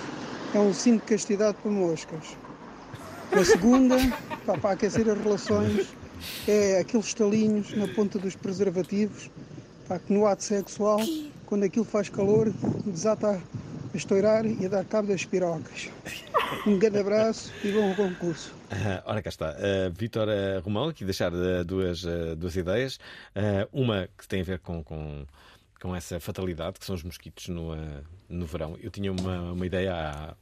é 0.53 0.59
um 0.59 0.73
cinto 0.73 1.01
de 1.01 1.07
castidade 1.07 1.57
para 1.61 1.71
moscas. 1.71 2.37
A 3.31 3.43
segunda, 3.43 3.97
pá, 4.45 4.57
para 4.57 4.71
aquecer 4.71 5.09
as 5.09 5.17
relações, 5.17 5.87
é 6.47 6.79
aqueles 6.79 7.07
estalinhos 7.07 7.75
na 7.75 7.87
ponta 7.87 8.17
dos 8.17 8.35
preservativos, 8.35 9.29
pá, 9.87 9.99
que 9.99 10.13
no 10.13 10.25
ato 10.25 10.43
sexual, 10.43 10.99
quando 11.45 11.63
aquilo 11.63 11.85
faz 11.85 12.09
calor, 12.09 12.53
desata 12.85 13.41
a 13.93 13.97
estourar 13.97 14.45
e 14.45 14.65
a 14.65 14.69
dar 14.69 14.85
cabo 14.85 15.07
das 15.09 15.25
pirocas. 15.25 15.89
Um 16.65 16.77
grande 16.77 16.99
abraço 16.99 17.51
e 17.63 17.71
bom 17.71 17.93
concurso. 17.95 18.53
Ora 19.05 19.21
cá 19.21 19.29
está. 19.29 19.51
Uh, 19.51 19.91
Vítor 19.97 20.27
uh, 20.27 20.61
Romão, 20.63 20.89
aqui 20.89 21.05
deixar 21.05 21.33
uh, 21.33 21.63
duas, 21.63 22.03
uh, 22.03 22.35
duas 22.35 22.55
ideias. 22.55 22.99
Uma 23.71 24.07
que 24.17 24.27
tem 24.27 24.41
a 24.41 24.43
ver 24.43 24.59
com, 24.59 24.83
com, 24.83 25.25
com 25.81 25.95
essa 25.95 26.19
fatalidade, 26.19 26.79
que 26.79 26.85
são 26.85 26.95
os 26.95 27.03
mosquitos 27.03 27.47
no, 27.49 27.71
no 28.29 28.45
verão. 28.45 28.77
Eu 28.81 28.89
tinha 28.89 29.11
uma, 29.11 29.51
uma 29.51 29.65
ideia 29.65 29.93
há, 29.93 30.35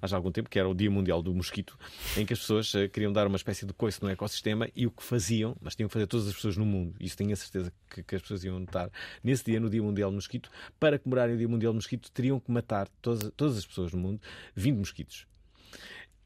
há 0.00 0.06
já 0.06 0.16
algum 0.16 0.30
tempo, 0.30 0.48
que 0.48 0.58
era 0.58 0.68
o 0.68 0.74
Dia 0.74 0.90
Mundial 0.90 1.22
do 1.22 1.34
Mosquito, 1.34 1.78
em 2.16 2.24
que 2.24 2.32
as 2.32 2.38
pessoas 2.38 2.72
uh, 2.74 2.88
queriam 2.88 3.12
dar 3.12 3.26
uma 3.26 3.36
espécie 3.36 3.66
de 3.66 3.72
coice 3.72 4.02
no 4.02 4.08
ecossistema 4.08 4.68
e 4.74 4.86
o 4.86 4.90
que 4.90 5.02
faziam, 5.02 5.56
mas 5.60 5.74
tinham 5.74 5.88
que 5.88 5.92
fazer 5.92 6.06
todas 6.06 6.26
as 6.28 6.34
pessoas 6.34 6.56
no 6.56 6.64
mundo. 6.64 6.94
Isso 7.00 7.16
tenho 7.16 7.32
a 7.32 7.36
certeza 7.36 7.72
que, 7.90 8.02
que 8.02 8.14
as 8.14 8.22
pessoas 8.22 8.44
iam 8.44 8.58
notar. 8.58 8.90
Nesse 9.22 9.44
dia, 9.44 9.60
no 9.60 9.68
Dia 9.68 9.82
Mundial 9.82 10.10
do 10.10 10.14
Mosquito, 10.14 10.50
para 10.78 10.98
comemorarem 10.98 11.34
o 11.34 11.38
Dia 11.38 11.48
Mundial 11.48 11.72
do 11.72 11.76
Mosquito, 11.76 12.10
teriam 12.10 12.40
que 12.40 12.50
matar 12.50 12.88
todas, 13.02 13.30
todas 13.36 13.58
as 13.58 13.66
pessoas 13.66 13.92
no 13.92 13.98
mundo 13.98 14.20
20 14.54 14.76
mosquitos. 14.76 15.26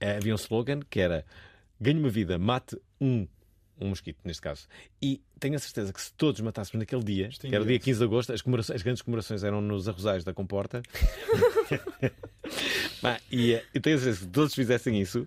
Havia 0.01 0.33
um 0.33 0.37
slogan 0.37 0.81
que 0.89 1.01
era 1.01 1.25
ganhe 1.81 1.99
uma 1.99 2.09
vida, 2.11 2.39
mate 2.39 2.77
um, 3.01 3.27
um 3.81 3.89
mosquito, 3.89 4.19
neste 4.25 4.43
caso. 4.43 4.67
E 5.01 5.21
tenho 5.39 5.55
a 5.55 5.59
certeza 5.59 5.93
que 5.93 6.01
se 6.01 6.13
todos 6.15 6.41
matássemos 6.41 6.81
naquele 6.81 7.03
dia, 7.05 7.29
que 7.29 7.47
era 7.55 7.63
o 7.63 7.67
dia 7.67 7.79
15 7.79 7.99
de 7.99 8.05
agosto, 8.05 8.33
as, 8.33 8.43
comemorações- 8.43 8.77
as 8.77 8.83
grandes 8.83 9.03
comemorações 9.03 9.43
eram 9.45 9.61
nos 9.61 9.89
arrozais 9.89 10.25
da 10.25 10.33
Comporta. 10.35 10.83
Bah, 13.03 13.21
e 13.31 13.53
eh, 13.55 13.65
eu 13.75 13.81
tenho 13.81 13.97
a 13.97 13.99
certeza 13.99 14.19
que 14.21 14.25
se 14.25 14.31
todos 14.31 14.55
fizessem 14.55 15.01
isso, 15.01 15.27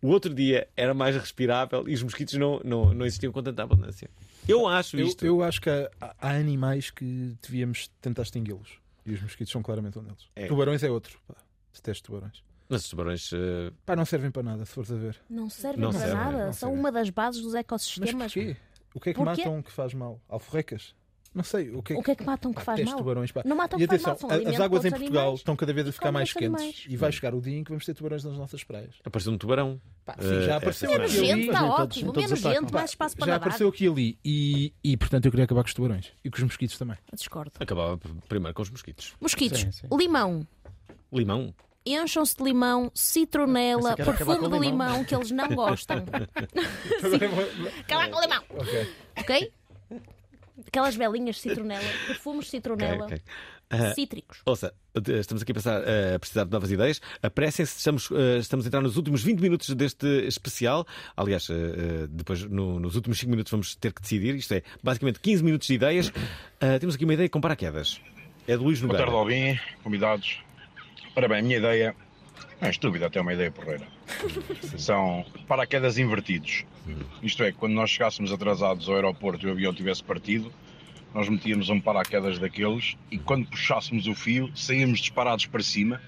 o 0.00 0.08
outro 0.08 0.32
dia 0.34 0.68
era 0.76 0.94
mais 0.94 1.14
respirável 1.16 1.88
e 1.88 1.94
os 1.94 2.02
mosquitos 2.02 2.34
não, 2.34 2.60
não, 2.64 2.94
não 2.94 3.04
existiam 3.04 3.32
com 3.32 3.42
tanta 3.42 3.62
abundância. 3.62 4.08
Eu 4.48 4.66
acho 4.66 4.96
Eu, 4.96 5.06
isto. 5.06 5.24
eu 5.26 5.42
acho 5.42 5.60
que 5.60 5.68
há, 5.68 5.90
há 6.00 6.30
animais 6.30 6.90
que 6.90 7.36
devíamos 7.42 7.88
tentar 8.00 8.22
extingui-los. 8.22 8.78
E 9.04 9.12
os 9.12 9.20
mosquitos 9.20 9.52
são 9.52 9.62
claramente 9.62 9.98
um 9.98 10.02
deles. 10.02 10.28
É. 10.36 10.46
Tubarões 10.46 10.82
é 10.82 10.90
outro. 10.90 11.18
Pá. 11.26 11.34
Detesto 11.74 12.04
tubarões. 12.06 12.42
Mas 12.72 12.82
os 12.84 12.88
tubarões. 12.90 13.30
eh, 13.32 13.70
Pá, 13.86 13.94
não 13.94 14.04
servem 14.04 14.30
para 14.30 14.42
nada, 14.42 14.64
se 14.64 14.72
fores 14.72 14.90
a 14.90 14.96
ver. 14.96 15.16
Não 15.28 15.48
servem 15.50 15.80
Não 15.80 15.90
para 15.90 16.00
servem, 16.00 16.16
nada. 16.16 16.52
São 16.52 16.68
servem. 16.70 16.78
uma 16.78 16.90
das 16.92 17.10
bases 17.10 17.40
dos 17.42 17.52
Mas 17.52 17.60
ecossistemas. 17.60 18.32
porquê? 18.32 18.56
O 18.94 19.00
que 19.00 19.10
é 19.10 19.12
que 19.12 19.18
Porquê? 19.18 19.40
matam 19.44 19.62
que 19.62 19.70
faz 19.70 19.94
mal? 19.94 20.20
Alforrecas? 20.28 20.94
Não 21.34 21.42
sei. 21.42 21.70
O 21.70 21.82
que 21.82 21.94
é 21.94 21.96
O 21.96 22.02
que 22.02 22.10
é 22.10 22.14
que 22.14 22.24
matam 22.24 22.50
que 22.52 22.56
Pá, 22.58 22.64
faz 22.76 22.84
mal? 22.84 22.98
tubarões, 22.98 23.32
pá. 23.32 23.40
Não 23.46 23.56
matam 23.56 23.78
e 23.80 23.82
que 23.82 23.88
faz 23.88 24.06
atenção, 24.06 24.28
mal, 24.28 24.38
as 24.54 24.60
águas 24.60 24.84
em 24.84 24.90
Portugal 24.90 25.22
animais. 25.22 25.40
estão 25.40 25.56
cada 25.56 25.72
vez 25.72 25.88
a 25.88 25.92
ficar 25.92 26.12
mais 26.12 26.30
quentes. 26.30 26.46
animais. 26.60 26.84
E 26.86 26.94
vai 26.96 27.10
chegar 27.10 27.34
o 27.34 27.40
dia 27.40 27.56
em 27.58 27.64
que 27.64 27.70
vamos 27.70 27.86
ter 27.86 27.94
tubarões 27.94 28.22
nas 28.22 28.36
nossas 28.36 28.62
praias. 28.64 28.96
Apareceu 29.02 29.32
um 29.32 29.38
tubarão. 29.38 29.80
sim, 30.20 30.42
já 30.42 30.52
eh, 30.52 30.56
apareceu 30.56 30.92
aqui 30.92 31.08
semana. 31.08 31.32
ali. 31.34 31.46
Está 31.46 31.64
ótimo, 31.64 32.12
menos 32.14 32.38
gente, 32.38 32.70
mais 32.72 32.90
espaço 32.90 33.16
para 33.16 33.26
Já 33.26 33.32
nadar. 33.32 33.46
apareceu 33.46 33.68
aqui 33.68 33.84
e 33.84 33.88
ali. 33.88 34.18
E, 34.22 34.74
e, 34.84 34.96
portanto, 34.98 35.24
eu 35.24 35.30
queria 35.30 35.44
acabar 35.44 35.62
com 35.62 35.68
os 35.68 35.74
tubarões. 35.74 36.12
E 36.22 36.28
com 36.28 36.36
os 36.36 36.42
mosquitos 36.42 36.76
também. 36.76 36.98
Discordo. 37.14 37.52
Acabava 37.58 37.98
primeiro 38.28 38.54
com 38.54 38.60
os 38.62 38.68
mosquitos. 38.70 39.14
Mosquitos, 39.18 39.58
Sim, 39.60 39.72
sim. 39.72 39.86
limão. 39.90 40.46
Limão. 41.10 41.54
Encham-se 41.84 42.36
de 42.36 42.44
limão, 42.44 42.90
citronela, 42.94 43.96
perfume 43.96 44.36
de 44.38 44.42
limão. 44.44 44.60
limão 44.60 45.04
que 45.04 45.14
eles 45.14 45.30
não 45.32 45.48
gostam. 45.54 46.04
Acabar 47.80 48.10
com 48.10 48.20
limão. 48.20 48.42
Ok. 48.50 48.88
Ok? 49.18 49.52
Aquelas 50.66 50.94
velinhas 50.94 51.36
de 51.36 51.42
citronela, 51.42 51.82
perfumes 52.06 52.44
de 52.44 52.50
citronela, 52.52 53.06
Ok, 53.06 53.16
ok. 53.16 53.22
Ah, 53.74 53.94
cítricos. 53.94 54.42
Ouça, 54.44 54.72
estamos 55.18 55.42
aqui 55.42 55.52
a, 55.52 55.54
pensar, 55.54 55.82
eh, 55.88 56.14
a 56.16 56.18
precisar 56.18 56.44
de 56.44 56.50
novas 56.50 56.70
ideias. 56.70 57.00
Apressem-se, 57.22 57.78
estamos, 57.78 58.10
eh, 58.12 58.36
estamos 58.38 58.66
a 58.66 58.68
entrar 58.68 58.82
nos 58.82 58.98
últimos 58.98 59.22
20 59.24 59.40
minutos 59.40 59.70
deste 59.74 60.06
especial. 60.26 60.86
Aliás, 61.16 61.48
eh, 61.48 61.54
eh, 61.54 62.06
depois 62.10 62.44
no- 62.44 62.78
nos 62.78 62.96
últimos 62.96 63.18
5 63.18 63.30
minutos 63.30 63.50
vamos 63.50 63.74
ter 63.76 63.94
que 63.94 64.02
decidir. 64.02 64.34
Isto 64.34 64.52
é 64.56 64.62
basicamente 64.82 65.20
15 65.20 65.42
minutos 65.42 65.66
de 65.68 65.72
ideias. 65.74 66.12
Ah, 66.60 66.78
temos 66.78 66.96
aqui 66.96 67.04
uma 67.04 67.14
ideia 67.14 67.30
com 67.30 67.40
paraquedas. 67.40 67.98
É 68.46 68.54
de 68.58 68.62
Luís 68.62 68.78
Boa 68.78 68.88
Nogueira. 68.92 69.10
tarde, 69.10 69.18
Alvin, 69.18 69.58
convidados. 69.82 70.38
Ora 71.14 71.28
bem, 71.28 71.40
a 71.40 71.42
minha 71.42 71.58
ideia 71.58 71.94
é 72.58 72.70
estúpida, 72.70 73.06
até 73.06 73.18
é 73.18 73.22
uma 73.22 73.34
ideia 73.34 73.50
porreira. 73.50 73.86
São 74.78 75.26
paraquedas 75.46 75.98
invertidos. 75.98 76.64
Isto 77.22 77.42
é, 77.44 77.52
quando 77.52 77.74
nós 77.74 77.90
chegássemos 77.90 78.32
atrasados 78.32 78.88
ao 78.88 78.94
aeroporto 78.94 79.46
e 79.46 79.50
o 79.50 79.52
avião 79.52 79.74
tivesse 79.74 80.02
partido, 80.02 80.50
nós 81.12 81.28
metíamos 81.28 81.68
um 81.68 81.78
paraquedas 81.78 82.38
daqueles 82.38 82.96
e 83.10 83.18
quando 83.18 83.46
puxássemos 83.46 84.06
o 84.06 84.14
fio, 84.14 84.50
saíamos 84.56 85.00
disparados 85.00 85.44
para 85.44 85.62
cima. 85.62 86.00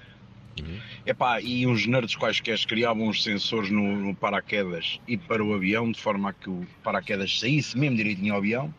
Epá, 1.06 1.40
e 1.40 1.66
uns 1.66 1.86
nerds 1.86 2.16
quaisquer 2.16 2.59
criavam 2.66 3.09
uns 3.09 3.22
sensores 3.22 3.70
no, 3.70 3.97
no 3.97 4.14
paraquedas 4.14 5.01
e 5.06 5.16
para 5.16 5.44
o 5.44 5.55
avião, 5.55 5.90
de 5.90 6.01
forma 6.01 6.31
a 6.31 6.32
que 6.32 6.48
o 6.48 6.66
paraquedas 6.82 7.39
saísse 7.40 7.76
mesmo 7.78 7.97
direitinho 7.97 8.32
ao 8.32 8.39
avião. 8.39 8.74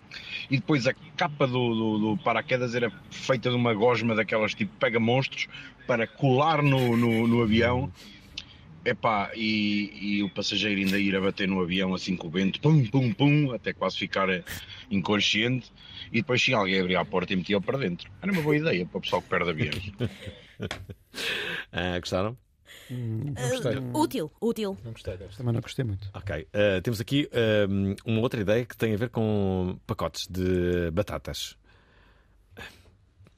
E 0.50 0.58
depois 0.58 0.88
a 0.88 0.94
capa 1.16 1.48
do, 1.48 1.76
do, 1.76 1.98
do 1.98 2.24
paraquedas 2.24 2.76
era 2.76 2.92
feita 3.10 3.50
de 3.50 3.56
uma 3.56 3.74
gosma 3.74 4.16
daquelas 4.16 4.54
tipo 4.54 4.76
pega 4.78 5.00
monstros 5.00 5.48
para 5.86 6.08
colar 6.08 6.62
no, 6.62 6.96
no, 6.96 7.28
no 7.28 7.42
avião. 7.42 7.92
Epá, 8.84 9.32
e, 9.36 10.20
e 10.20 10.24
o 10.24 10.30
passageiro 10.30 10.80
ainda 10.80 11.00
ir 11.00 11.16
a 11.16 11.22
bater 11.22 11.48
no 11.48 11.60
avião 11.60 11.96
assim 11.96 12.16
com 12.16 12.28
o 12.28 12.30
vento, 12.30 12.62
pum, 12.62 12.86
pum, 12.86 13.12
pum, 13.12 13.52
até 13.52 13.74
quase 13.74 13.98
ficar 13.98 14.30
eh, 14.30 14.44
inconsciente. 14.92 15.72
E 16.12 16.18
depois 16.22 16.40
tinha 16.40 16.58
alguém 16.58 16.80
abrir 16.80 16.96
a 16.96 17.04
porta 17.04 17.34
e 17.34 17.36
metia-o 17.36 17.62
para 17.62 17.80
dentro. 17.80 18.12
Era 18.22 18.32
uma 18.32 18.44
boa 18.44 18.56
ideia 18.56 18.86
para 18.86 19.00
o 19.00 19.02
pessoal 19.02 19.24
que 19.24 19.30
perde 19.30 19.50
aviões. 19.50 19.92
Ah, 21.72 22.00
gostaram? 22.00 22.38
Uh, 22.90 23.98
útil, 24.00 24.32
útil. 24.40 24.78
Não 24.84 24.92
gostei 24.92 25.18
desta. 25.18 25.38
Também 25.38 25.54
não 25.54 25.62
gostei 25.62 25.84
muito. 25.84 26.10
Ok. 26.14 26.48
Ah, 26.54 26.82
temos 26.82 27.02
aqui 27.02 27.30
ah, 27.34 27.68
uma 28.06 28.22
outra 28.22 28.40
ideia 28.40 28.66
que 28.66 28.78
tem 28.78 28.94
a 28.94 28.98
ver 28.98 29.10
com 29.10 29.78
pacotes 29.88 30.28
de 30.30 30.92
batatas. 30.92 31.58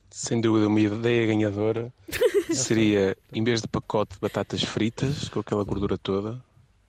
Sem 0.09 0.41
dúvida, 0.41 0.67
uma 0.67 0.79
ideia 0.79 1.27
ganhadora 1.27 1.93
seria, 2.51 3.15
em 3.31 3.43
vez 3.43 3.61
de 3.61 3.67
pacote 3.67 4.15
de 4.15 4.19
batatas 4.19 4.63
fritas, 4.63 5.29
com 5.29 5.39
aquela 5.39 5.63
gordura 5.63 5.97
toda, 5.97 6.43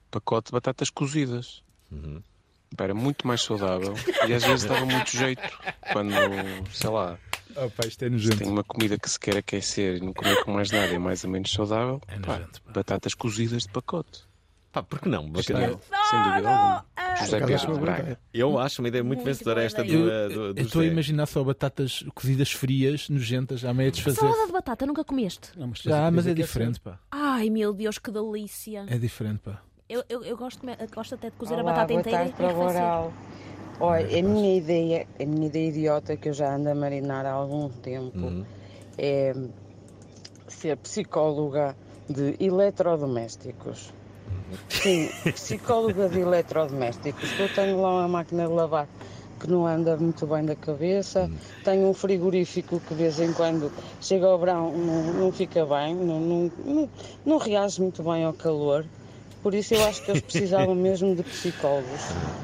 pacote 0.09 0.47
de 0.47 0.51
batatas 0.53 0.89
cozidas. 0.89 1.63
Pá, 2.75 2.85
Era 2.85 2.93
muito 2.93 3.27
mais 3.27 3.41
saudável 3.41 3.93
e 4.27 4.33
às 4.33 4.43
vezes 4.43 4.65
dava 4.65 4.85
muito 4.85 5.11
jeito 5.15 5.41
quando, 5.91 6.13
sei 6.71 6.89
lá, 6.89 7.17
Oh, 7.55 7.69
pá, 7.69 7.87
isto 7.87 8.03
é 8.03 8.07
se 8.07 8.11
nojento. 8.11 8.37
tem 8.37 8.47
uma 8.47 8.63
comida 8.63 8.97
que 8.97 9.09
se 9.09 9.19
quer 9.19 9.37
aquecer 9.37 9.97
e 9.97 9.99
não 10.01 10.13
comer 10.13 10.43
com 10.43 10.51
mais 10.51 10.71
nada 10.71 10.93
é 10.93 10.99
mais 10.99 11.23
ou 11.23 11.29
menos 11.29 11.51
saudável, 11.51 11.99
É 12.07 12.19
pá, 12.19 12.41
batatas 12.73 13.13
cozidas 13.13 13.63
de 13.63 13.69
pacote. 13.69 14.21
Pá, 14.71 14.83
por 14.83 14.99
que 14.99 15.09
não? 15.09 15.27
Bacana. 15.29 15.67
dúvida, 15.67 15.79
sem 16.09 16.23
dúvida 16.23 16.49
alguma. 16.49 16.85
José 17.19 17.39
boa 17.67 17.79
Braga. 17.79 18.01
ideia. 18.03 18.19
Eu 18.33 18.59
acho 18.59 18.81
uma 18.81 18.87
ideia 18.87 19.03
muito, 19.03 19.23
vencedora 19.23 19.63
esta 19.63 19.83
do, 19.83 19.91
Eu- 19.91 20.05
ah, 20.05 20.27
do, 20.29 20.41
eu 20.45 20.53
do 20.53 20.61
estou 20.61 20.81
a 20.83 20.85
imaginar 20.85 21.25
só 21.25 21.43
batatas 21.43 22.03
cozidas 22.13 22.51
frias, 22.51 23.09
nojentas, 23.09 23.65
à 23.65 23.73
meia 23.73 23.89
desfazer. 23.91 24.19
Salada 24.19 24.45
de 24.45 24.53
batata, 24.53 24.85
nunca 24.85 25.03
comeste? 25.03 25.49
Já, 25.83 26.11
mas 26.11 26.27
é 26.27 26.33
diferente, 26.35 26.79
pá. 26.79 26.99
Ai 27.11 27.49
meu 27.49 27.73
Deus, 27.73 27.97
que 27.97 28.11
delícia. 28.11 28.85
É 28.87 28.97
diferente, 28.99 29.39
pá. 29.39 29.59
Eu, 29.89 30.03
eu, 30.07 30.23
eu 30.23 30.37
gosto, 30.37 30.63
me- 30.63 30.77
gosto 30.93 31.15
até 31.15 31.31
de 31.31 31.35
cozer 31.35 31.55
Olá, 31.55 31.61
a 31.61 31.65
batata 31.65 31.87
boa 31.87 31.99
inteira 32.01 32.17
tarde 32.19 32.33
e. 32.43 32.55
Oral. 32.77 33.13
Olha, 33.79 34.19
a 34.19 34.21
minha 34.21 34.57
ideia, 34.57 35.07
a 35.19 35.25
minha 35.25 35.47
ideia 35.47 35.69
idiota 35.69 36.17
que 36.17 36.29
eu 36.29 36.33
já 36.33 36.53
ando 36.53 36.69
a 36.69 36.75
marinar 36.75 37.25
há 37.25 37.31
algum 37.31 37.69
tempo 37.69 38.45
é 38.97 39.33
ser 40.47 40.75
psicóloga 40.77 41.75
de 42.09 42.35
eletrodomésticos. 42.39 43.93
Sim, 44.69 45.09
psicóloga 45.33 46.09
de 46.09 46.19
eletrodomésticos. 46.19 47.39
Eu 47.39 47.47
tenho 47.49 47.81
lá 47.81 47.91
uma 47.91 48.07
máquina 48.07 48.47
de 48.47 48.53
lavar 48.53 48.87
que 49.39 49.49
não 49.49 49.65
anda 49.65 49.95
muito 49.95 50.27
bem 50.27 50.43
da 50.43 50.55
cabeça, 50.55 51.31
tenho 51.63 51.87
um 51.87 51.93
frigorífico 51.93 52.81
que 52.81 52.93
de 52.93 53.03
vez 53.03 53.19
em 53.21 53.31
quando 53.31 53.71
chega 54.01 54.25
ao 54.25 54.37
verão 54.37 54.71
não, 54.73 55.13
não 55.13 55.31
fica 55.31 55.65
bem, 55.65 55.95
não, 55.95 56.19
não, 56.19 56.51
não, 56.65 56.89
não 57.25 57.37
reage 57.37 57.81
muito 57.81 58.03
bem 58.03 58.25
ao 58.25 58.33
calor. 58.33 58.85
Por 59.41 59.53
isso 59.53 59.73
eu 59.73 59.85
acho 59.85 60.03
que 60.03 60.11
eles 60.11 60.21
precisavam 60.21 60.75
mesmo 60.75 61.15
de 61.15 61.23
psicólogos, 61.23 62.01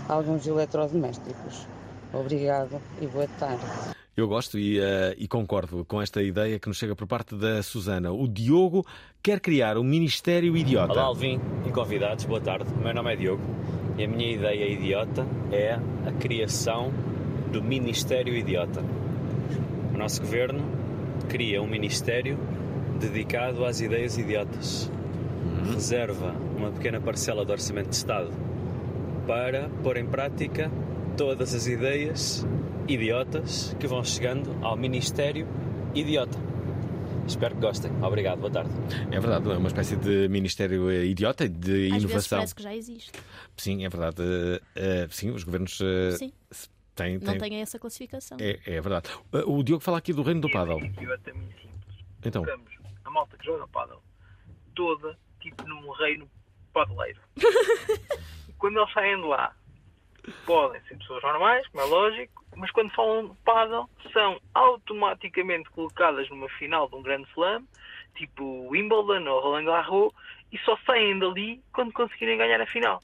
alguns 0.07 0.47
eletrodomésticos. 0.47 1.67
Obrigado 2.13 2.81
e 3.01 3.07
boa 3.07 3.27
tarde. 3.39 3.63
Eu 4.15 4.29
gosto 4.29 4.57
e, 4.57 4.79
eh, 4.79 5.13
e 5.17 5.27
concordo 5.27 5.83
com 5.83 6.01
esta 6.01 6.23
ideia 6.23 6.57
que 6.57 6.69
nos 6.69 6.77
chega 6.77 6.95
por 6.95 7.05
parte 7.05 7.35
da 7.35 7.61
Susana. 7.61 8.13
O 8.13 8.29
Diogo 8.29 8.85
quer 9.21 9.41
criar 9.41 9.77
um 9.77 9.83
Ministério 9.83 10.55
Idiota. 10.55 10.93
Olá, 10.93 11.03
Alvin 11.03 11.41
e 11.67 11.71
convidados, 11.71 12.23
boa 12.23 12.39
tarde. 12.39 12.71
O 12.73 12.77
meu 12.77 12.93
nome 12.93 13.11
é 13.11 13.15
Diogo 13.17 13.43
e 13.97 14.05
a 14.05 14.07
minha 14.07 14.31
ideia 14.31 14.71
idiota 14.71 15.27
é 15.51 15.73
a 15.73 16.11
criação 16.17 16.93
do 17.51 17.61
Ministério 17.61 18.33
Idiota. 18.33 18.81
O 19.93 19.97
nosso 19.97 20.21
governo 20.21 20.63
cria 21.27 21.61
um 21.61 21.67
ministério 21.67 22.37
dedicado 22.99 23.65
às 23.65 23.81
ideias 23.81 24.17
idiotas. 24.17 24.89
Reserva 25.73 26.31
uma 26.57 26.71
pequena 26.71 26.99
parcela 27.01 27.43
do 27.43 27.51
orçamento 27.51 27.89
de 27.89 27.95
Estado 27.95 28.31
para 29.27 29.69
pôr 29.83 29.97
em 29.97 30.05
prática 30.05 30.71
todas 31.17 31.53
as 31.53 31.67
ideias 31.67 32.45
idiotas 32.87 33.75
que 33.79 33.87
vão 33.87 34.03
chegando 34.03 34.55
ao 34.63 34.77
Ministério 34.77 35.47
Idiota. 35.93 36.37
Espero 37.27 37.55
que 37.55 37.61
gostem. 37.61 37.91
Obrigado, 38.03 38.39
boa 38.39 38.51
tarde. 38.51 38.69
É 39.11 39.19
verdade, 39.19 39.49
é 39.49 39.57
uma 39.57 39.67
espécie 39.67 39.95
de 39.95 40.27
Ministério 40.29 40.91
eh, 40.91 41.05
Idiota 41.05 41.49
de 41.49 41.87
Às 41.87 42.03
vezes 42.03 42.03
inovação. 42.03 42.37
parece 42.37 42.55
que 42.55 42.61
já 42.63 42.75
existe. 42.75 43.11
Sim, 43.57 43.83
é 43.83 43.89
verdade. 43.89 44.21
Eh, 44.21 44.61
eh, 44.75 45.07
sim, 45.09 45.31
os 45.31 45.43
governos 45.43 45.79
eh, 45.81 46.11
Sim. 46.11 46.31
têm. 46.93 47.13
Não 47.17 47.31
têm- 47.33 47.39
tem 47.49 47.61
essa 47.61 47.79
classificação. 47.79 48.37
É, 48.39 48.59
é 48.67 48.79
verdade. 48.79 49.09
O 49.47 49.63
Diogo 49.63 49.83
fala 49.83 49.97
aqui 49.97 50.13
do 50.13 50.21
reino 50.21 50.41
do 50.41 50.51
Paddle. 50.51 50.77
é 50.77 50.81
muito 50.83 51.01
simples. 51.01 51.65
Então. 52.23 52.43
Colocamos 52.43 52.71
a 53.03 53.09
malta 53.09 53.35
que 53.37 53.45
joga 53.45 53.67
paddle 53.69 54.01
toda 54.75 55.17
tipo 55.45 55.67
num 55.67 55.91
reino 55.91 56.29
padeleiro. 56.73 57.19
e 58.49 58.53
quando 58.57 58.79
eles 58.79 58.93
saem 58.93 59.17
de 59.17 59.27
lá, 59.27 59.55
podem 60.45 60.81
ser 60.83 60.97
pessoas 60.97 61.21
normais, 61.21 61.67
como 61.67 61.83
é 61.83 61.87
lógico, 61.87 62.45
mas 62.55 62.71
quando 62.71 62.91
falam 62.91 63.27
de 63.27 63.35
paddle, 63.43 63.87
são 64.11 64.41
automaticamente 64.53 65.69
colocadas 65.69 66.27
numa 66.29 66.49
final 66.49 66.89
de 66.89 66.95
um 66.95 67.03
grande 67.03 67.29
slam, 67.29 67.63
tipo 68.15 68.69
Wimbledon 68.69 69.29
ou 69.29 69.41
Roland 69.41 69.65
Garros, 69.65 70.13
e 70.51 70.57
só 70.59 70.77
saem 70.85 71.19
dali 71.19 71.61
quando 71.71 71.93
conseguirem 71.93 72.37
ganhar 72.37 72.59
a 72.59 72.65
final. 72.65 73.01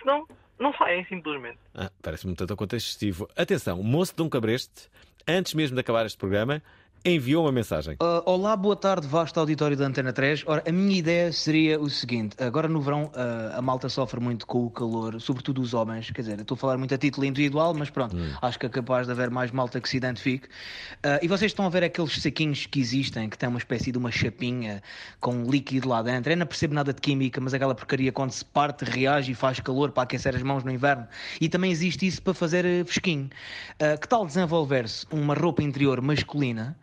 Senão, 0.00 0.26
não 0.58 0.72
saem 0.74 1.04
simplesmente. 1.06 1.58
Ah, 1.74 1.90
Parece-me 2.02 2.32
um 2.32 2.36
tanto 2.36 2.56
quanto 2.56 2.74
excessivo. 2.74 3.28
Atenção, 3.36 3.78
o 3.78 3.84
moço 3.84 4.16
de 4.16 4.22
um 4.22 4.28
cabreste, 4.28 4.88
antes 5.28 5.54
mesmo 5.54 5.74
de 5.74 5.80
acabar 5.80 6.04
este 6.06 6.18
programa, 6.18 6.62
enviou 7.06 7.44
uma 7.44 7.52
mensagem. 7.52 7.96
Ah, 8.00 8.22
olá, 8.26 8.56
boa 8.56 8.74
tarde, 8.74 9.06
vasto 9.06 9.38
auditório 9.38 9.76
da 9.76 9.86
Antena 9.86 10.12
3. 10.12 10.42
Ora, 10.46 10.64
a 10.66 10.72
minha 10.72 10.98
ideia 10.98 11.32
seria 11.32 11.80
o 11.80 11.88
seguinte: 11.88 12.36
agora 12.42 12.68
no 12.68 12.80
verão 12.80 13.10
ah, 13.14 13.54
a 13.56 13.62
malta 13.62 13.88
sofre 13.88 14.20
muito 14.20 14.46
com 14.46 14.66
o 14.66 14.70
calor, 14.70 15.20
sobretudo 15.20 15.62
os 15.62 15.72
homens. 15.72 16.10
Quer 16.10 16.22
dizer, 16.22 16.40
estou 16.40 16.56
a 16.56 16.58
falar 16.58 16.76
muito 16.76 16.92
a 16.92 16.98
título 16.98 17.24
individual, 17.24 17.72
mas 17.74 17.90
pronto, 17.90 18.16
acho 18.42 18.58
que 18.58 18.66
é 18.66 18.68
capaz 18.68 19.06
de 19.06 19.12
haver 19.12 19.30
mais 19.30 19.52
malta 19.52 19.80
que 19.80 19.88
se 19.88 19.96
identifique. 19.96 20.48
Ah, 21.02 21.20
e 21.22 21.28
vocês 21.28 21.52
estão 21.52 21.64
a 21.64 21.68
ver 21.68 21.84
aqueles 21.84 22.20
saquinhos 22.20 22.66
que 22.66 22.80
existem, 22.80 23.28
que 23.28 23.38
têm 23.38 23.48
uma 23.48 23.58
espécie 23.58 23.92
de 23.92 23.98
uma 23.98 24.10
chapinha 24.10 24.82
com 25.20 25.32
um 25.32 25.48
líquido 25.48 25.88
lá 25.88 26.02
dentro. 26.02 26.32
Eu 26.32 26.36
não 26.36 26.46
percebo 26.46 26.74
nada 26.74 26.92
de 26.92 27.00
química, 27.00 27.40
mas 27.40 27.54
aquela 27.54 27.74
porcaria 27.74 28.10
quando 28.10 28.32
se 28.32 28.44
parte 28.44 28.84
reage 28.84 29.30
e 29.30 29.34
faz 29.34 29.60
calor 29.60 29.92
para 29.92 30.02
aquecer 30.02 30.34
as 30.34 30.42
mãos 30.42 30.64
no 30.64 30.72
inverno. 30.72 31.06
E 31.40 31.48
também 31.48 31.70
existe 31.70 32.04
isso 32.04 32.20
para 32.20 32.34
fazer 32.34 32.64
eh, 32.64 32.84
fresquinho. 32.84 33.30
Que 34.00 34.08
tal 34.08 34.26
desenvolver-se 34.26 35.06
uma 35.10 35.34
roupa 35.34 35.62
interior 35.62 36.00
masculina? 36.00 36.76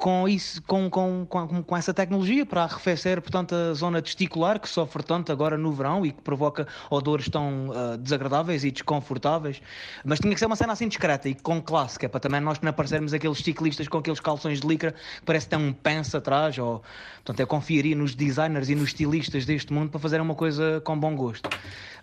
Com, 0.00 0.26
isso, 0.26 0.62
com, 0.62 0.88
com, 0.88 1.26
com, 1.26 1.62
com 1.62 1.76
essa 1.76 1.92
tecnologia 1.92 2.46
para 2.46 2.64
arrefecer, 2.64 3.20
portanto, 3.20 3.54
a 3.54 3.74
zona 3.74 4.00
testicular 4.00 4.58
que 4.58 4.66
sofre 4.66 5.02
tanto 5.02 5.30
agora 5.30 5.58
no 5.58 5.70
verão 5.72 6.06
e 6.06 6.10
que 6.10 6.22
provoca 6.22 6.66
odores 6.88 7.28
tão 7.28 7.70
ah, 7.74 7.96
desagradáveis 7.98 8.64
e 8.64 8.70
desconfortáveis. 8.70 9.60
Mas 10.02 10.18
tinha 10.18 10.32
que 10.32 10.40
ser 10.40 10.46
uma 10.46 10.56
cena 10.56 10.72
assim 10.72 10.88
discreta 10.88 11.28
e 11.28 11.34
com 11.34 11.60
classe, 11.60 11.98
que 11.98 12.06
é 12.06 12.08
para 12.08 12.18
também 12.18 12.40
nós 12.40 12.58
não 12.60 12.70
aparecermos 12.70 13.12
aqueles 13.12 13.38
ciclistas 13.38 13.88
com 13.88 13.98
aqueles 13.98 14.20
calções 14.20 14.60
de 14.60 14.66
licra 14.66 14.92
que 14.92 15.26
parece 15.26 15.46
tem 15.46 15.58
um 15.58 15.72
pence 15.72 16.16
atrás. 16.16 16.56
Ou, 16.56 16.82
portanto, 17.16 17.40
eu 17.40 17.46
confiaria 17.46 17.94
nos 17.94 18.14
designers 18.14 18.70
e 18.70 18.74
nos 18.74 18.88
estilistas 18.88 19.44
deste 19.44 19.70
mundo 19.70 19.90
para 19.90 20.00
fazer 20.00 20.20
uma 20.20 20.34
coisa 20.34 20.80
com 20.82 20.98
bom 20.98 21.14
gosto. 21.14 21.48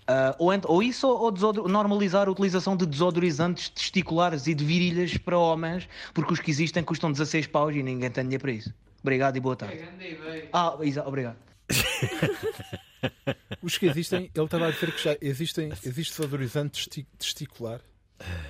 Ah, 0.07 0.35
ou, 0.39 0.51
ou 0.65 0.81
isso, 0.81 1.07
ou 1.07 1.31
normalizar 1.67 2.27
a 2.27 2.31
utilização 2.31 2.77
de 2.77 2.85
desodorizantes 2.85 3.67
testiculares 3.69 4.47
e 4.47 4.53
de 4.53 4.63
virilhas 4.63 5.17
para 5.17 5.37
homens, 5.37 5.87
porque 6.13 6.31
os 6.33 6.39
que 6.39 6.49
existem 6.49 6.81
custam 6.83 7.11
16 7.11 7.47
paus 7.47 7.75
e 7.75 7.83
ninguém 7.83 8.09
tem 8.09 8.23
dinheiro 8.23 8.41
para 8.41 8.51
isso. 8.51 8.73
Obrigado 9.01 9.35
e 9.35 9.39
boa 9.39 9.55
tarde. 9.55 9.79
Ah, 10.53 10.77
Isa, 10.81 11.05
obrigado. 11.07 11.35
Os 13.61 13.77
que 13.77 13.85
existem, 13.87 14.29
ele 14.33 14.45
estava 14.45 14.67
a 14.67 14.71
dizer 14.71 14.91
que 14.93 15.03
já 15.03 15.17
existem, 15.21 15.69
existe 15.83 16.11
desodorizante 16.17 16.71
testi- 16.87 17.07
testicular. 17.17 17.81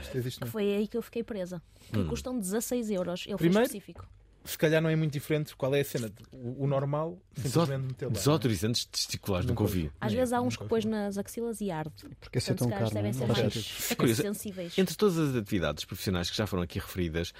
Isto 0.02 0.18
existe, 0.18 0.42
não 0.42 0.48
é? 0.48 0.52
Foi 0.52 0.64
aí 0.64 0.88
que 0.88 0.96
eu 0.98 1.02
fiquei 1.02 1.24
presa. 1.24 1.62
Que 1.92 2.00
Hum. 2.00 2.08
custam 2.08 2.38
16 2.40 2.90
euros. 2.92 3.22
Ele 3.26 3.32
foi 3.32 3.38
Primeiro, 3.38 3.64
específico. 3.66 4.06
Se 4.48 4.58
calhar 4.58 4.82
não 4.82 4.90
é 4.90 4.96
muito 4.96 5.12
diferente 5.14 5.56
qual 5.56 5.76
é 5.76 5.82
a 5.82 5.86
cena. 5.86 6.12
O, 6.32 6.64
o 6.64 6.68
normal, 6.68 7.18
simplesmente 7.36 7.86
meter 7.86 8.06
lá. 8.06 8.12
Desodorizantes 8.14 8.86
testiculares, 8.86 9.46
nunca 9.46 9.64
ouvi. 9.64 9.92
Às 10.00 10.14
vezes 10.14 10.34
há 10.34 10.42
uns 10.42 10.56
que 10.56 10.66
pões 10.66 10.86
nas 10.86 11.18
axilas 11.18 11.60
e 11.62 11.70
arde. 11.70 11.92
Porque 12.20 12.38
esse 12.38 12.52
é 12.52 12.56
Portanto, 12.56 12.70
tão 12.70 12.80
caro, 12.80 12.94
devem 12.94 13.10
é? 13.10 13.14
ser 13.14 13.28
Não 13.28 13.36
mais. 13.36 13.92
É 13.92 13.96
curioso, 13.96 14.22
sensíveis. 14.22 14.78
entre 14.78 14.96
todas 14.96 15.18
as 15.18 15.36
atividades 15.36 15.84
profissionais 15.86 16.30
que 16.30 16.38
já 16.38 16.48
foram 16.48 16.64
aqui 16.64 16.80
referidas, 16.80 17.34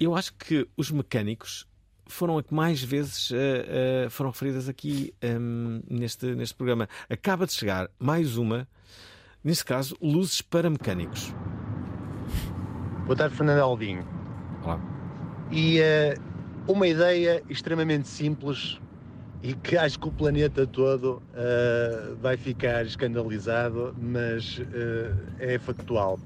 eu 0.00 0.14
acho 0.14 0.34
que 0.34 0.68
os 0.76 0.90
mecânicos 0.90 1.66
foram 2.08 2.38
a 2.38 2.42
que 2.42 2.54
mais 2.54 2.82
vezes 2.82 3.30
eh, 3.32 4.04
eh, 4.04 4.08
foram 4.10 4.30
referidas 4.30 4.68
aqui 4.68 5.12
ehm, 5.22 5.80
neste, 5.88 6.26
neste 6.34 6.54
programa. 6.54 6.88
Acaba 7.08 7.46
de 7.46 7.52
chegar 7.52 7.88
mais 7.98 8.36
uma, 8.36 8.68
neste 9.42 9.64
caso, 9.64 9.96
luzes 10.00 10.40
para 10.40 10.70
mecânicos. 10.70 11.32
Boa 13.06 13.16
tarde, 13.16 13.36
Fernando 13.36 13.60
Alvim. 13.60 13.98
Olá. 14.64 14.95
E 15.50 15.78
eh, 15.80 16.14
uma 16.66 16.86
ideia 16.86 17.42
extremamente 17.48 18.08
simples 18.08 18.78
e 19.42 19.54
que 19.54 19.76
acho 19.76 19.98
que 19.98 20.08
o 20.08 20.12
planeta 20.12 20.66
todo 20.66 21.22
eh, 21.34 22.14
vai 22.20 22.36
ficar 22.36 22.84
escandalizado, 22.84 23.94
mas 23.98 24.60
eh, 24.72 25.54
é 25.54 25.58
factual. 25.58 26.18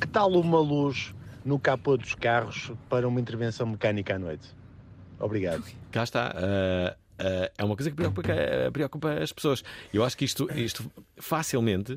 Que 0.00 0.08
tal 0.08 0.32
uma 0.32 0.58
luz 0.58 1.14
no 1.44 1.58
capô 1.58 1.96
dos 1.96 2.14
carros 2.14 2.72
para 2.88 3.06
uma 3.06 3.20
intervenção 3.20 3.66
mecânica 3.66 4.16
à 4.16 4.18
noite? 4.18 4.48
Obrigado. 5.20 5.62
Cá 5.92 6.02
está. 6.02 6.34
é 7.56 7.64
uma 7.64 7.76
coisa 7.76 7.90
que 7.90 7.96
preocupa, 7.96 8.32
preocupa 8.72 9.12
as 9.12 9.32
pessoas. 9.32 9.62
Eu 9.92 10.02
acho 10.04 10.16
que 10.16 10.24
isto, 10.24 10.50
isto 10.56 10.90
facilmente. 11.16 11.96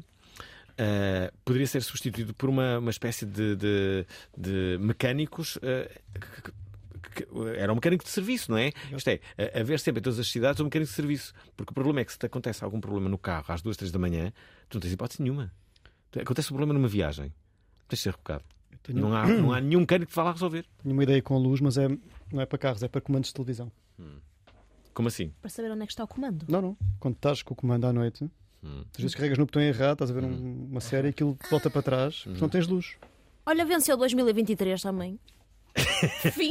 ah, 0.77 1.31
poderia 1.43 1.65
ser 1.65 1.81
substituído 1.81 2.33
por 2.35 2.49
uma, 2.49 2.77
uma 2.77 2.91
espécie 2.91 3.25
de, 3.25 3.55
de, 3.55 4.05
de 4.37 4.77
mecânicos 4.79 5.57
que- 5.57 6.41
que- 6.43 6.66
era 7.57 7.71
um 7.71 7.75
mecânico 7.75 8.03
de 8.03 8.09
serviço, 8.09 8.51
não 8.51 8.57
é? 8.57 8.71
Isto 8.95 9.07
é, 9.09 9.19
a- 9.37 9.59
haver 9.61 9.79
sempre 9.79 9.99
em 9.99 10.03
todas 10.03 10.19
as 10.19 10.27
cidades 10.27 10.59
um 10.59 10.65
mecânico 10.65 10.89
de 10.89 10.95
serviço. 10.95 11.33
Porque 11.55 11.71
o 11.71 11.73
problema 11.73 12.01
é 12.01 12.05
que 12.05 12.11
se 12.11 12.17
te 12.19 12.25
acontece 12.25 12.63
algum 12.63 12.79
problema 12.81 13.09
no 13.09 13.17
carro 13.17 13.45
às 13.49 13.61
duas, 13.61 13.77
três 13.77 13.91
da 13.91 13.99
manhã, 13.99 14.31
tu 14.69 14.75
não 14.75 14.81
tens 14.81 14.91
hipótese 14.93 15.21
nenhuma. 15.21 15.51
Acontece 16.19 16.47
um 16.51 16.55
problema 16.55 16.73
numa 16.73 16.87
viagem, 16.87 17.33
tens 17.87 17.97
de 17.99 18.03
ser 18.03 18.11
rebocado. 18.11 18.43
Tenho- 18.83 18.99
Não, 18.99 19.13
há, 19.15 19.27
não 19.27 19.51
há 19.53 19.59
nenhum 19.61 19.81
mecânico 19.81 20.09
que 20.09 20.15
vá 20.15 20.23
lá 20.23 20.31
resolver. 20.31 20.65
Tenho 20.81 20.93
uma 20.93 21.03
ideia 21.03 21.21
com 21.21 21.37
luz, 21.37 21.59
mas 21.61 21.77
é, 21.77 21.87
não 22.31 22.41
é 22.41 22.45
para 22.45 22.57
carros, 22.57 22.81
é 22.83 22.87
para 22.87 23.01
comandos 23.01 23.29
de 23.29 23.33
televisão. 23.33 23.71
Como 24.93 25.07
assim? 25.09 25.31
Para 25.41 25.49
saber 25.49 25.71
onde 25.71 25.83
é 25.83 25.85
que 25.85 25.91
está 25.91 26.03
o 26.03 26.07
comando. 26.07 26.45
Não, 26.49 26.61
não. 26.61 26.77
Quando 26.99 27.15
estás 27.15 27.43
com 27.43 27.53
o 27.53 27.57
comando 27.57 27.85
à 27.85 27.93
noite, 27.93 28.23
Hum. 28.63 28.83
às 28.95 28.97
vezes 29.01 29.13
carregas 29.15 29.37
no 29.37 29.45
botão 29.45 29.61
errado, 29.61 29.93
estás 29.93 30.09
a 30.09 30.13
ver 30.13 30.23
um- 30.23 30.67
uma 30.71 30.79
série 30.81 31.07
e 31.07 31.09
aquilo 31.11 31.37
volta 31.51 31.69
para 31.69 31.81
trás, 31.83 32.23
Hum. 32.25 32.33
não 32.39 32.49
tens 32.49 32.67
luz. 32.67 32.95
Olha, 33.45 33.63
venceu 33.65 33.95
2023 33.95 34.81
também. 34.81 35.19
Fim. 36.31 36.49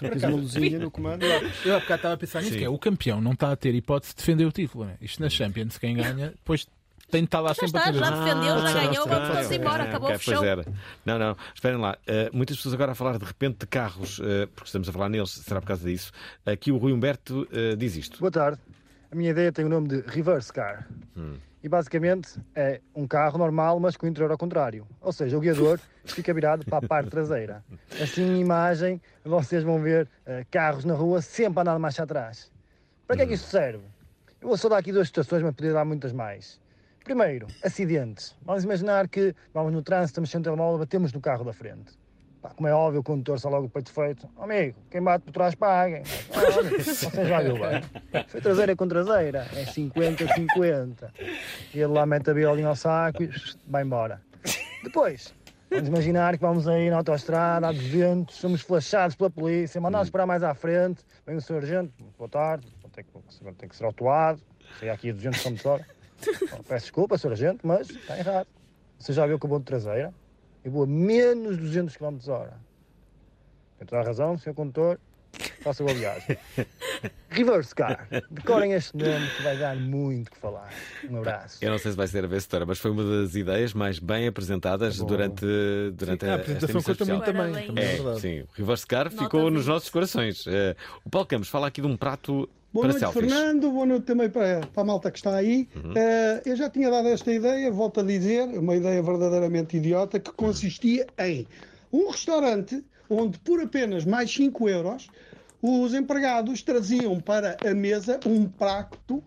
Tens 0.00 0.22
uma 0.24 0.36
luzinha 0.36 0.78
no 0.78 0.90
comando. 0.90 1.24
Eu 1.24 1.76
há 1.76 1.80
bocado 1.80 1.96
estava 1.96 2.14
a 2.14 2.16
pensar 2.16 2.42
nisso, 2.42 2.56
que 2.56 2.64
é 2.64 2.68
o 2.68 2.78
campeão 2.78 3.20
não 3.20 3.32
está 3.32 3.52
a 3.52 3.56
ter 3.56 3.74
hipótese 3.74 4.12
de 4.12 4.18
defender 4.18 4.44
o 4.44 4.52
título. 4.52 4.84
Né? 4.84 4.96
Isto 5.00 5.22
na 5.22 5.28
Champions, 5.28 5.78
quem 5.78 5.96
ganha, 5.96 6.30
depois 6.30 6.66
tem 7.10 7.22
de 7.22 7.26
estar 7.26 7.40
lá 7.40 7.48
Já 7.48 7.54
sempre 7.54 7.80
está, 7.80 7.80
a 7.80 7.92
defender. 7.92 8.08
já 8.08 8.24
defendeu, 8.24 8.58
já 8.62 8.72
ganhou, 8.72 9.06
vamos 9.08 9.28
Ah, 9.30 9.32
todos 9.34 9.50
embora, 9.50 9.82
acabou 9.82 10.12
o 10.12 10.18
show. 10.18 10.44
era. 10.44 10.64
Não, 11.04 11.18
não, 11.18 11.36
esperem 11.54 11.78
lá. 11.78 11.96
Uh, 12.06 12.36
muitas 12.36 12.56
pessoas 12.56 12.74
agora 12.74 12.92
a 12.92 12.94
falar 12.94 13.18
de 13.18 13.24
repente 13.24 13.58
de 13.60 13.66
carros, 13.66 14.18
uh, 14.20 14.46
porque 14.54 14.68
estamos 14.68 14.88
a 14.88 14.92
falar 14.92 15.08
neles, 15.08 15.30
será 15.30 15.60
por 15.60 15.66
causa 15.66 15.84
disso. 15.88 16.12
Aqui 16.46 16.70
o 16.70 16.76
Rui 16.76 16.92
Humberto 16.92 17.48
uh, 17.52 17.76
diz 17.76 17.96
isto. 17.96 18.20
Boa 18.20 18.30
tarde. 18.30 18.60
A 19.10 19.16
minha 19.16 19.30
ideia 19.30 19.50
tem 19.50 19.64
o 19.64 19.68
nome 19.68 19.88
de 19.88 20.04
Reverse 20.06 20.52
Car. 20.52 20.86
Hum. 21.16 21.34
E 21.62 21.68
basicamente 21.68 22.40
é 22.54 22.80
um 22.94 23.06
carro 23.06 23.36
normal, 23.36 23.78
mas 23.78 23.96
com 23.96 24.06
o 24.06 24.08
interior 24.08 24.30
ao 24.30 24.38
contrário. 24.38 24.86
Ou 25.00 25.12
seja, 25.12 25.36
o 25.36 25.40
guiador 25.40 25.78
fica 26.04 26.32
virado 26.32 26.64
para 26.64 26.78
a 26.78 26.88
parte 26.88 27.10
traseira. 27.10 27.62
Assim, 28.02 28.22
em 28.22 28.40
imagem, 28.40 29.00
vocês 29.24 29.62
vão 29.62 29.78
ver 29.78 30.08
eh, 30.24 30.46
carros 30.50 30.84
na 30.84 30.94
rua 30.94 31.20
sempre 31.20 31.58
a 31.58 31.62
andar 31.62 31.78
marcha 31.78 32.02
atrás. 32.02 32.50
Para 33.06 33.16
que 33.16 33.22
é 33.22 33.26
que 33.26 33.34
isto 33.34 33.48
serve? 33.48 33.84
Eu 34.40 34.48
vou 34.48 34.56
só 34.56 34.70
dar 34.70 34.78
aqui 34.78 34.90
duas 34.90 35.08
situações, 35.08 35.42
mas 35.42 35.54
podia 35.54 35.74
dar 35.74 35.84
muitas 35.84 36.12
mais. 36.12 36.58
Primeiro, 37.04 37.46
acidentes. 37.62 38.34
Vamos 38.42 38.64
imaginar 38.64 39.08
que 39.08 39.34
vamos 39.52 39.72
no 39.72 39.82
trânsito, 39.82 40.12
estamos 40.12 40.30
sem 40.30 40.40
telemóvel, 40.40 40.78
batemos 40.78 41.12
no 41.12 41.20
carro 41.20 41.44
da 41.44 41.52
frente. 41.52 41.99
Pá, 42.40 42.50
como 42.50 42.66
é 42.66 42.74
óbvio, 42.74 43.00
o 43.00 43.04
condutor 43.04 43.36
está 43.36 43.50
logo 43.50 43.66
o 43.66 43.68
peito 43.68 43.92
feito. 43.92 44.28
Oh, 44.36 44.44
amigo, 44.44 44.78
quem 44.90 45.02
bate 45.02 45.24
por 45.24 45.32
trás 45.32 45.54
paga. 45.54 46.02
Olha, 46.34 46.82
Você 46.82 47.26
já 47.26 47.42
viu 47.42 47.54
bem. 47.58 48.24
Foi 48.28 48.40
traseira 48.40 48.74
com 48.74 48.88
traseira. 48.88 49.46
É 49.54 49.64
50-50. 49.64 51.10
E 51.74 51.80
ele 51.80 51.92
lá 51.92 52.06
mete 52.06 52.30
a 52.30 52.34
biolinha 52.34 52.68
ao 52.68 52.76
saco 52.76 53.22
e 53.22 53.30
vai 53.66 53.82
embora. 53.82 54.22
Depois, 54.82 55.34
vamos 55.70 55.88
imaginar 55.88 56.38
que 56.38 56.40
vamos 56.40 56.66
aí 56.66 56.88
na 56.88 56.96
autoestrada, 56.96 57.68
a 57.68 57.72
200, 57.72 58.34
somos 58.34 58.62
flashados 58.62 59.14
pela 59.14 59.28
polícia, 59.28 59.78
mandados 59.78 60.08
parar 60.08 60.24
mais 60.24 60.42
à 60.42 60.54
frente. 60.54 61.04
Vem 61.26 61.36
o 61.36 61.40
senhor 61.42 61.62
agente, 61.62 61.92
boa 62.16 62.30
tarde, 62.30 62.66
ter 62.92 63.04
que, 63.04 63.52
ter 63.58 63.68
que 63.68 63.76
ser 63.76 63.84
autuado. 63.84 64.40
Sei 64.78 64.88
aqui 64.88 65.10
a 65.10 65.12
200 65.12 65.42
km 65.42 65.68
hora. 65.68 65.86
Peço 66.66 66.86
desculpa, 66.86 67.18
senhor 67.18 67.34
agente, 67.34 67.60
mas 67.64 67.90
está 67.90 68.18
errado. 68.18 68.46
Você 68.98 69.12
já 69.12 69.26
viu 69.26 69.38
que 69.38 69.44
eu 69.44 69.50
vou 69.50 69.58
de 69.58 69.66
traseira? 69.66 70.12
Eu 70.64 70.70
vou 70.70 70.84
a 70.84 70.86
menos 70.86 71.56
200 71.56 71.96
km 71.96 72.18
hora. 72.28 72.58
Tem 73.78 73.86
toda 73.86 74.02
a 74.02 74.04
razão, 74.04 74.36
senhor 74.36 74.54
condutor. 74.54 74.98
Faça 75.62 75.84
boa 75.84 75.94
viagem. 75.94 76.36
Reverse 77.30 77.74
car. 77.74 78.08
Decorem 78.30 78.72
este 78.72 78.96
nome 78.96 79.26
que 79.36 79.42
vai 79.42 79.56
dar 79.56 79.76
muito 79.76 80.30
que 80.30 80.36
falar. 80.36 80.70
Um 81.08 81.18
abraço. 81.18 81.58
Eu 81.62 81.70
não 81.70 81.78
sei 81.78 81.92
se 81.92 81.96
vai 81.96 82.06
ser 82.08 82.24
a 82.24 82.26
vencedora, 82.26 82.66
mas 82.66 82.78
foi 82.78 82.90
uma 82.90 83.04
das 83.04 83.34
ideias 83.34 83.72
mais 83.72 83.98
bem 83.98 84.26
apresentadas 84.26 84.98
durante, 84.98 85.46
durante 85.94 86.24
Sim, 86.24 86.30
a 86.30 86.34
apresentação 86.34 86.80
esta 86.80 86.92
emissão 86.92 86.94
conta 86.94 87.32
muito 87.32 87.52
também, 87.52 87.66
também 87.66 87.84
é 87.84 87.94
É, 87.94 88.14
sim, 88.18 88.40
o 88.40 88.48
Reverse 88.54 88.86
Car 88.86 89.10
ficou 89.10 89.50
nos 89.50 89.66
nossos 89.66 89.88
corações. 89.88 90.46
Eh, 90.46 90.74
o 91.04 91.10
Paulo 91.10 91.26
Campos 91.26 91.48
fala 91.48 91.68
aqui 91.68 91.80
de 91.80 91.86
um 91.86 91.96
prato 91.96 92.48
Boa 92.72 92.86
noite, 92.86 93.00
selfies. 93.00 93.32
Fernando. 93.32 93.70
Boa 93.72 93.86
noite 93.86 94.04
também 94.04 94.30
para, 94.30 94.60
para 94.60 94.82
a 94.82 94.84
malta 94.84 95.10
que 95.10 95.18
está 95.18 95.34
aí. 95.34 95.68
Uhum. 95.74 95.92
Eh, 95.96 96.42
eu 96.46 96.56
já 96.56 96.70
tinha 96.70 96.88
dado 96.88 97.08
esta 97.08 97.32
ideia, 97.32 97.70
volto 97.70 98.00
a 98.00 98.02
dizer, 98.02 98.46
uma 98.56 98.76
ideia 98.76 99.02
verdadeiramente 99.02 99.76
idiota, 99.76 100.20
que 100.20 100.30
consistia 100.32 101.06
em 101.18 101.46
um 101.92 102.10
restaurante 102.10 102.84
onde, 103.08 103.38
por 103.40 103.60
apenas 103.60 104.04
mais 104.04 104.32
5 104.32 104.68
euros, 104.68 105.08
os 105.60 105.94
empregados 105.94 106.62
traziam 106.62 107.18
para 107.18 107.56
a 107.68 107.74
mesa 107.74 108.20
um 108.24 108.46
prato 108.46 109.22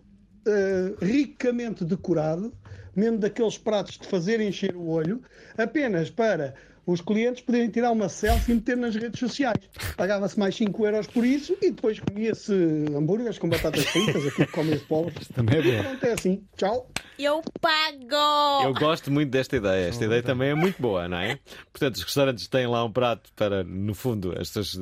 eh, 0.48 0.95
ricamente 1.02 1.84
decorado, 1.84 2.53
mesmo 2.95 3.18
daqueles 3.18 3.57
pratos 3.57 3.98
de 3.98 4.07
fazer 4.07 4.40
encher 4.40 4.76
o 4.76 4.88
olho, 4.88 5.22
apenas 5.57 6.10
para 6.10 6.56
os 6.85 7.01
clientes 7.01 7.43
poderem 7.43 7.69
tirar 7.69 7.91
uma 7.91 8.10
selfie 8.10 8.51
e 8.51 8.55
meter 8.55 8.77
nas 8.77 8.95
redes 8.95 9.19
sociais. 9.19 9.60
Pagava-se 9.95 10.38
mais 10.38 10.55
5 10.55 10.85
euros 10.85 11.07
por 11.07 11.26
isso 11.26 11.55
e 11.61 11.72
depois 11.72 11.99
comia-se 11.99 12.53
hambúrgueres 12.53 13.38
com 13.38 13.49
batatas 13.49 13.85
fritas, 13.85 14.26
aquilo 14.27 14.47
que 14.47 14.53
comem 14.53 14.73
os 14.76 14.84
pobres. 14.84 15.27
Também 15.30 15.60
é 15.60 15.61
bom. 15.61 15.84
Pronto, 15.84 16.05
é 16.05 16.14
assim. 16.14 16.43
Tchau. 16.57 16.89
Eu 17.18 17.41
pago! 17.61 18.65
Eu 18.65 18.73
gosto 18.73 19.11
muito 19.11 19.30
desta 19.30 19.55
ideia. 19.55 19.88
Esta 19.88 20.05
ideia 20.05 20.23
também 20.23 20.49
é 20.49 20.55
muito 20.55 20.81
boa, 20.81 21.07
não 21.07 21.18
é? 21.18 21.39
Portanto, 21.72 21.95
os 21.95 22.03
restaurantes 22.03 22.47
têm 22.47 22.68
lá 22.68 22.84
um 22.84 22.91
prato 22.91 23.31
para, 23.35 23.64
no 23.64 23.93
fundo, 23.93 24.31
as 24.31 24.49
pessoas. 24.49 24.76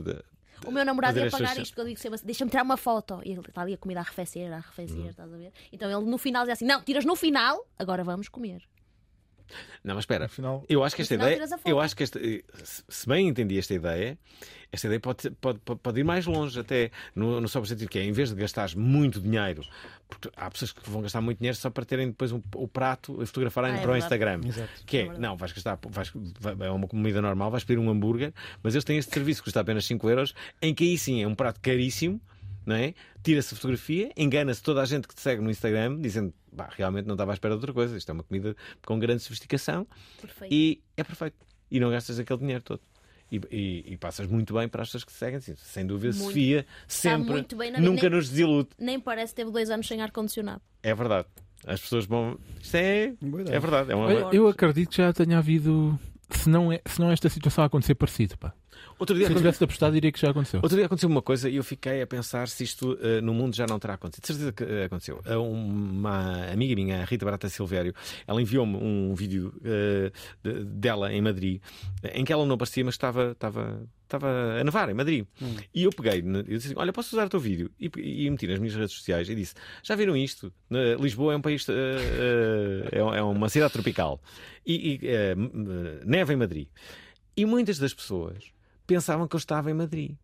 O 0.65 0.71
meu 0.71 0.85
namorado 0.85 1.19
ia 1.19 1.29
pagar 1.29 1.57
isto, 1.57 1.71
porque 1.71 1.81
eu 1.81 1.85
digo 1.85 1.99
sempre 1.99 2.15
assim, 2.15 2.25
deixa-me 2.25 2.51
tirar 2.51 2.63
uma 2.63 2.77
foto. 2.77 3.19
E 3.25 3.31
ele 3.31 3.41
está 3.41 3.61
ali 3.61 3.73
a 3.73 3.77
comida 3.77 3.99
a 3.99 4.03
arrefecer, 4.03 4.51
a 4.51 4.57
arrefecer, 4.57 5.07
estás 5.07 5.33
a 5.33 5.37
ver? 5.37 5.51
Então 5.71 5.89
ele 5.89 6.09
no 6.09 6.17
final 6.17 6.43
dizia 6.43 6.53
assim: 6.53 6.65
não, 6.65 6.81
tiras 6.81 7.03
no 7.03 7.15
final, 7.15 7.65
agora 7.77 8.03
vamos 8.03 8.29
comer. 8.29 8.61
Não, 9.83 9.95
mas 9.95 10.03
espera. 10.03 10.27
Eu 10.69 10.83
acho 10.83 10.95
que 10.95 11.01
esta 11.01 11.15
ideia. 11.15 11.35
Eu 11.71 11.79
acho 11.79 11.95
que 11.95 12.03
esta. 12.03 12.19
eh, 12.19 12.43
se- 12.63 13.07
bem 13.07 13.27
entendi 13.27 13.57
esta 13.57 13.73
ideia, 13.73 14.17
esta 14.71 14.87
ideia 14.87 14.99
pode, 14.99 15.29
pode, 15.31 15.59
pode, 15.59 15.79
pode 15.79 15.99
ir 15.99 16.03
mais 16.03 16.25
longe, 16.25 16.59
até 16.59 16.91
no, 17.15 17.41
no 17.41 17.47
só 17.47 17.63
sentido 17.65 17.89
que 17.89 17.99
é, 17.99 18.03
em 18.03 18.11
vez 18.11 18.29
de 18.29 18.35
gastares 18.35 18.73
muito 18.75 19.19
dinheiro, 19.19 19.63
porque 20.07 20.29
há 20.35 20.49
pessoas 20.51 20.71
que 20.71 20.89
vão 20.89 21.01
gastar 21.01 21.21
muito 21.21 21.39
dinheiro 21.39 21.57
só 21.57 21.69
para 21.69 21.83
terem 21.85 22.07
depois 22.07 22.31
um- 22.31 22.41
o 22.55 22.67
prato 22.67 23.21
e 23.21 23.25
fotografarem 23.25 23.71
Ah, 23.71 23.77
é 23.77 23.81
para 23.81 23.91
o. 23.93 23.97
Instagram. 23.97 24.41
Exato. 24.45 24.69
Que 24.85 24.97
é, 24.97 25.17
não, 25.17 25.35
vais 25.35 25.51
gastar, 25.51 25.79
vais, 25.89 26.11
vai- 26.39 26.67
é 26.67 26.71
uma 26.71 26.87
comida 26.87 27.21
normal, 27.21 27.49
vais 27.51 27.63
pedir 27.63 27.79
um 27.79 27.89
hambúrguer, 27.89 28.33
mas 28.61 28.75
eles 28.75 28.83
têm 28.85 28.97
este 28.97 29.13
serviço 29.13 29.41
que 29.41 29.45
custa 29.45 29.59
apenas 29.61 29.85
5 29.85 30.09
euros, 30.09 30.33
em 30.61 30.73
que 30.73 30.83
aí 30.83 30.97
sim 30.97 31.21
é 31.23 31.27
um 31.27 31.35
prato 31.35 31.59
caríssimo. 31.59 32.21
Não 32.65 32.75
é? 32.75 32.93
Tira-se 33.23 33.53
a 33.53 33.57
fotografia, 33.57 34.11
engana-se 34.15 34.61
toda 34.61 34.81
a 34.81 34.85
gente 34.85 35.07
que 35.07 35.15
te 35.15 35.21
segue 35.21 35.41
no 35.41 35.49
Instagram, 35.49 35.99
dizendo 35.99 36.31
"Bah, 36.51 36.69
realmente 36.77 37.05
não 37.07 37.15
estava 37.15 37.31
à 37.31 37.33
espera 37.33 37.53
de 37.55 37.57
outra 37.57 37.73
coisa. 37.73 37.97
Isto 37.97 38.09
é 38.09 38.13
uma 38.13 38.23
comida 38.23 38.55
com 38.85 38.99
grande 38.99 39.23
sofisticação 39.23 39.87
Perfeito. 40.21 40.53
e 40.53 40.81
é 40.95 41.03
perfeito. 41.03 41.35
E 41.71 41.79
não 41.79 41.89
gastas 41.89 42.19
aquele 42.19 42.39
dinheiro 42.39 42.63
todo. 42.63 42.81
E, 43.31 43.37
e- 43.49 43.93
e 43.93 43.97
passas 43.97 44.27
muito 44.27 44.53
bem 44.53 44.67
para 44.67 44.81
as 44.83 44.89
pessoas 44.89 45.05
que 45.05 45.11
te 45.13 45.17
seguem. 45.17 45.37
Assim, 45.37 45.55
Sem 45.55 45.85
dúvida, 45.87 46.13
Muito. 46.15 46.27
Sofia 46.27 46.65
sempre 46.87 47.31
muito 47.31 47.55
bem 47.55 47.71
na- 47.71 47.79
nunca 47.79 48.01
nem- 48.09 48.17
nos 48.17 48.29
desilude. 48.29 48.69
Nem 48.77 48.99
parece 48.99 49.33
que 49.33 49.37
teve 49.37 49.51
dois 49.51 49.69
anos 49.69 49.87
sem 49.87 50.01
ar-condicionado. 50.01 50.61
É 50.83 50.93
verdade. 50.93 51.27
As 51.65 51.79
pessoas 51.79 52.05
vão. 52.05 52.37
Isto 52.61 52.75
é. 52.75 53.13
É 53.49 53.59
verdade. 53.59 53.91
É 53.91 53.95
uma... 53.95 54.11
Eu 54.33 54.47
acredito 54.47 54.89
que 54.89 54.97
já 54.97 55.13
tenha 55.13 55.37
havido. 55.37 55.97
Se 56.29 56.49
não, 56.49 56.71
é, 56.71 56.81
se 56.85 56.99
não 56.99 57.11
esta 57.11 57.29
situação 57.29 57.63
a 57.63 57.67
acontecer 57.67 57.95
parecido, 57.95 58.37
pá. 58.37 58.53
Outro 58.99 59.15
dia 59.15 59.25
se 59.25 59.31
aconte- 59.31 59.41
tivesse 59.43 59.63
apostado, 59.63 59.93
diria 59.93 60.11
que 60.11 60.19
já 60.19 60.29
aconteceu. 60.29 60.59
Outro 60.61 60.77
dia 60.77 60.85
aconteceu 60.85 61.09
uma 61.09 61.21
coisa 61.21 61.49
e 61.49 61.55
eu 61.55 61.63
fiquei 61.63 62.01
a 62.01 62.07
pensar 62.07 62.47
se 62.47 62.63
isto 62.63 62.97
eh, 63.01 63.19
no 63.21 63.33
mundo 63.33 63.55
já 63.55 63.65
não 63.65 63.79
terá 63.79 63.95
acontecido. 63.95 64.21
De 64.21 64.27
certeza 64.27 64.51
que 64.51 64.63
eh, 64.63 64.85
aconteceu. 64.85 65.21
Uma 65.39 66.45
amiga 66.51 66.75
minha, 66.75 67.01
a 67.01 67.05
Rita 67.05 67.25
Barata 67.25 67.49
Silvério, 67.49 67.93
ela 68.27 68.41
enviou-me 68.41 68.75
um 68.77 69.13
vídeo 69.15 69.53
eh, 69.63 70.11
de- 70.43 70.63
dela 70.65 71.11
em 71.11 71.21
Madrid, 71.21 71.61
em 72.13 72.23
que 72.23 72.31
ela 72.31 72.45
não 72.45 72.55
aparecia, 72.55 72.83
mas 72.85 72.93
estava, 72.93 73.31
estava, 73.31 73.83
estava 74.03 74.27
a 74.59 74.63
nevar 74.63 74.89
em 74.89 74.93
Madrid. 74.93 75.25
E 75.73 75.83
eu 75.83 75.89
peguei, 75.91 76.21
ne- 76.21 76.39
eu 76.39 76.43
disse 76.43 76.67
assim, 76.67 76.75
olha, 76.77 76.93
posso 76.93 77.15
usar 77.15 77.25
o 77.25 77.29
teu 77.29 77.39
vídeo? 77.39 77.71
E, 77.79 77.89
e 77.97 78.29
meti 78.29 78.45
nas 78.47 78.59
minhas 78.59 78.75
redes 78.75 78.93
sociais 78.93 79.27
e 79.29 79.35
disse, 79.35 79.55
já 79.81 79.95
viram 79.95 80.15
isto? 80.15 80.53
Na- 80.69 80.95
Lisboa 80.99 81.33
é 81.33 81.37
um 81.37 81.41
país, 81.41 81.67
eh, 81.69 81.73
eh, 81.73 82.97
é 82.97 82.99
é 82.99 83.21
uma 83.23 83.49
cidade 83.49 83.73
tropical. 83.73 84.21
E, 84.65 84.99
e, 85.03 86.31
em 86.31 86.35
Madrid. 86.35 86.67
E 87.35 87.45
muitas 87.45 87.79
das 87.79 87.93
pessoas 87.93 88.43
pensavam 88.91 89.25
que 89.25 89.35
eu 89.35 89.37
estava 89.37 89.71
em 89.71 89.73
Madrid. 89.73 90.15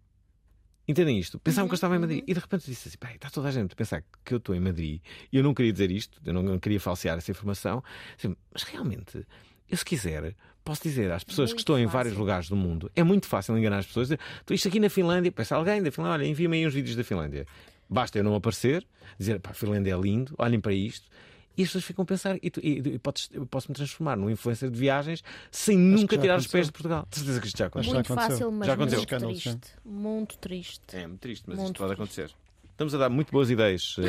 Entendem 0.85 1.17
isto? 1.17 1.39
Pensavam 1.39 1.69
que 1.69 1.73
eu 1.73 1.77
estava 1.77 1.95
em 1.95 1.99
Madrid. 1.99 2.23
E 2.27 2.33
de 2.33 2.39
repente 2.39 2.65
disse 2.65 2.89
assim: 2.89 2.97
"Pá, 2.97 3.13
está 3.13 3.29
toda 3.29 3.47
a 3.47 3.51
gente 3.51 3.71
a 3.71 3.75
pensar 3.75 4.03
que 4.25 4.33
eu 4.33 4.37
estou 4.37 4.53
em 4.53 4.59
Madrid. 4.59 5.01
E 5.31 5.37
eu 5.37 5.43
não 5.43 5.53
queria 5.53 5.71
dizer 5.71 5.89
isto, 5.89 6.19
eu 6.25 6.33
não, 6.33 6.43
não 6.43 6.59
queria 6.59 6.79
falsear 6.79 7.17
essa 7.17 7.31
informação. 7.31 7.81
Assim, 8.17 8.35
mas 8.51 8.63
realmente, 8.63 9.25
eu 9.69 9.77
se 9.77 9.85
quiser, 9.85 10.35
posso 10.65 10.83
dizer 10.83 11.09
às 11.11 11.23
pessoas 11.23 11.53
que 11.53 11.59
estão 11.59 11.79
em 11.79 11.85
vários 11.85 12.15
lugares 12.15 12.49
do 12.49 12.55
mundo, 12.55 12.91
é 12.93 13.03
muito 13.03 13.25
fácil 13.25 13.57
enganar 13.57 13.79
as 13.79 13.85
pessoas. 13.85 14.11
Estou 14.11 14.53
isto 14.53 14.67
aqui 14.67 14.79
na 14.79 14.89
Finlândia, 14.89 15.31
pensa 15.31 15.55
alguém 15.55 15.81
da 15.81 15.91
Finlândia, 15.91 16.13
olha, 16.15 16.27
envia-me 16.27 16.57
aí 16.57 16.67
uns 16.67 16.73
vídeos 16.73 16.95
da 16.95 17.03
Finlândia. 17.03 17.45
Basta 17.89 18.17
eu 18.17 18.23
não 18.23 18.35
aparecer, 18.35 18.85
dizer, 19.17 19.39
pá, 19.39 19.51
a 19.51 19.53
Finlândia 19.53 19.93
é 19.93 19.97
lindo, 19.97 20.35
olhem 20.37 20.59
para 20.59 20.73
isto. 20.73 21.09
E 21.57 21.63
as 21.63 21.69
pessoas 21.69 21.83
ficam 21.85 22.03
a 22.03 22.05
pensar, 22.05 22.37
e, 22.41 22.49
tu, 22.51 22.59
e, 22.63 22.77
e 22.77 22.99
podes- 22.99 23.29
eu 23.33 23.45
posso 23.45 23.69
me 23.71 23.75
transformar 23.75 24.15
num 24.15 24.29
influencer 24.29 24.69
de 24.69 24.77
viagens 24.79 25.23
sem 25.51 25.77
nunca 25.77 26.15
já 26.15 26.21
tirar 26.21 26.35
os 26.37 26.43
aconteceu. 26.43 26.51
pés 26.51 26.65
de 26.67 26.71
Portugal. 26.73 27.07
De 27.09 27.17
certeza 27.17 27.41
que 27.41 27.47
isto 27.47 27.57
já 27.57 27.65
aconteceu. 27.65 27.93
Muito 27.95 28.13
fácil, 28.13 28.51
mas 28.51 28.67
já 28.67 28.73
aconteceu. 28.73 28.99
muito 28.99 29.41
triste. 29.41 29.59
Muito 29.83 30.37
triste. 30.37 30.81
É 30.95 31.07
muito 31.07 31.19
triste, 31.19 31.43
mas 31.47 31.57
Muito 31.57 31.67
isto 31.69 31.77
pode 31.79 31.93
acontecer. 31.93 32.29
Estamos 32.71 32.93
a 32.93 32.97
dar 32.99 33.09
muito 33.09 33.31
boas 33.31 33.49
ideias. 33.49 33.95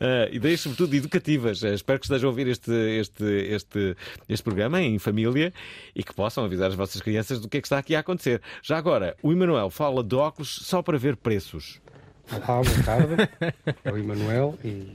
eh, 0.00 0.28
ideias, 0.32 0.60
sobretudo, 0.60 0.94
educativas. 0.94 1.62
Eh, 1.64 1.72
espero 1.74 1.98
que 1.98 2.04
estejam 2.04 2.28
a 2.28 2.30
ouvir 2.30 2.46
este, 2.46 2.70
este, 2.70 3.24
este, 3.24 3.96
este 4.28 4.44
programa 4.44 4.82
em 4.82 4.98
família 4.98 5.50
e 5.94 6.02
que 6.02 6.12
possam 6.14 6.44
avisar 6.44 6.68
as 6.68 6.74
vossas 6.74 7.00
crianças 7.00 7.40
do 7.40 7.48
que 7.48 7.56
é 7.56 7.60
que 7.62 7.66
está 7.66 7.78
aqui 7.78 7.94
a 7.96 8.00
acontecer. 8.00 8.42
Já 8.62 8.76
agora, 8.76 9.16
o 9.22 9.32
Emanuel 9.32 9.70
fala 9.70 10.04
de 10.04 10.14
óculos 10.14 10.60
só 10.62 10.82
para 10.82 10.98
ver 10.98 11.16
preços. 11.16 11.80
Olá, 12.30 12.62
boa 12.62 12.82
tarde. 12.84 13.14
É 13.84 13.92
o 13.92 13.96
Emanuel 13.96 14.58
e 14.64 14.92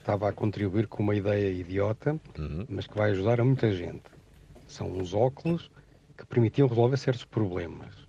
estava 0.00 0.28
a 0.28 0.32
contribuir 0.32 0.86
com 0.88 1.02
uma 1.02 1.14
ideia 1.14 1.50
idiota, 1.50 2.18
mas 2.68 2.86
que 2.86 2.96
vai 2.96 3.10
ajudar 3.12 3.40
a 3.40 3.44
muita 3.44 3.70
gente. 3.72 4.02
São 4.66 4.90
uns 4.90 5.14
óculos 5.14 5.70
que 6.16 6.26
permitiam 6.26 6.68
resolver 6.68 6.96
certos 6.96 7.24
problemas. 7.24 8.08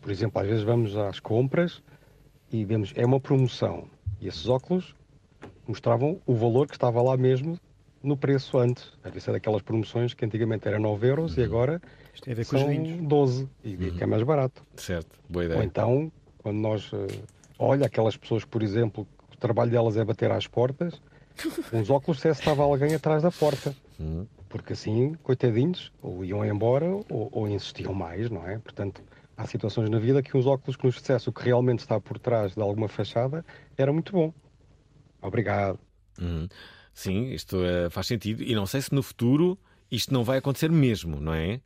Por 0.00 0.10
exemplo, 0.10 0.40
às 0.40 0.46
vezes 0.48 0.62
vamos 0.64 0.96
às 0.96 1.18
compras 1.20 1.82
e 2.52 2.64
vemos, 2.64 2.92
é 2.96 3.04
uma 3.04 3.20
promoção. 3.20 3.88
E 4.20 4.28
esses 4.28 4.48
óculos 4.48 4.94
mostravam 5.66 6.20
o 6.26 6.34
valor 6.34 6.66
que 6.66 6.74
estava 6.74 7.00
lá 7.02 7.16
mesmo 7.16 7.58
no 8.02 8.16
preço 8.16 8.58
antes. 8.58 8.92
Vezes 9.02 9.28
é 9.28 9.32
daquelas 9.32 9.62
promoções 9.62 10.12
que 10.12 10.24
antigamente 10.24 10.68
era 10.68 10.78
9 10.78 11.06
euros 11.08 11.36
e 11.38 11.42
agora 11.42 11.80
tem 12.20 12.32
a 12.32 12.36
ver 12.36 12.46
com 12.46 12.56
os 12.56 12.62
são 12.62 12.70
vinhos. 12.70 13.08
12 13.08 13.48
e 13.64 13.76
que 13.76 14.02
é 14.02 14.06
mais 14.06 14.22
barato. 14.22 14.62
Certo, 14.76 15.18
boa 15.28 15.44
ideia. 15.44 15.58
Ou 15.58 15.64
então, 15.64 16.12
quando 16.38 16.58
nós. 16.58 16.90
eh, 16.92 17.22
olha, 17.58 17.86
aquelas 17.86 18.16
pessoas, 18.16 18.44
por 18.44 18.62
exemplo, 18.62 19.06
que 19.30 19.36
o 19.36 19.40
trabalho 19.40 19.70
delas 19.70 19.96
é 19.96 20.04
bater 20.04 20.30
às 20.30 20.46
portas, 20.46 21.00
uns 21.72 21.90
óculos 21.90 22.20
se 22.20 22.28
estava 22.28 22.62
alguém 22.62 22.94
atrás 22.94 23.22
da 23.22 23.30
porta. 23.30 23.74
Porque 24.48 24.72
assim, 24.72 25.14
coitadinhos, 25.22 25.92
ou 26.00 26.24
iam 26.24 26.44
embora 26.44 26.86
ou, 26.86 27.28
ou 27.32 27.48
insistiam 27.48 27.92
mais, 27.92 28.30
não 28.30 28.46
é? 28.46 28.58
Portanto, 28.58 29.02
há 29.36 29.46
situações 29.46 29.90
na 29.90 29.98
vida 29.98 30.22
que 30.22 30.36
uns 30.36 30.46
óculos 30.46 30.76
que 30.76 30.84
nos 30.86 30.94
dissesse 30.94 31.28
o 31.28 31.32
que 31.32 31.42
realmente 31.44 31.80
está 31.80 32.00
por 32.00 32.18
trás 32.18 32.54
de 32.54 32.62
alguma 32.62 32.88
fachada 32.88 33.44
era 33.76 33.92
muito 33.92 34.12
bom. 34.12 34.32
Obrigado. 35.20 35.78
Uhum. 36.20 36.48
Sim, 36.92 37.32
isto 37.32 37.64
eh, 37.64 37.90
faz 37.90 38.06
sentido. 38.06 38.42
E 38.42 38.54
não 38.54 38.66
sei 38.66 38.80
se 38.80 38.94
no 38.94 39.02
futuro 39.02 39.58
isto 39.90 40.12
não 40.12 40.22
vai 40.22 40.38
acontecer 40.38 40.70
mesmo, 40.70 41.20
não 41.20 41.34
é? 41.34 41.60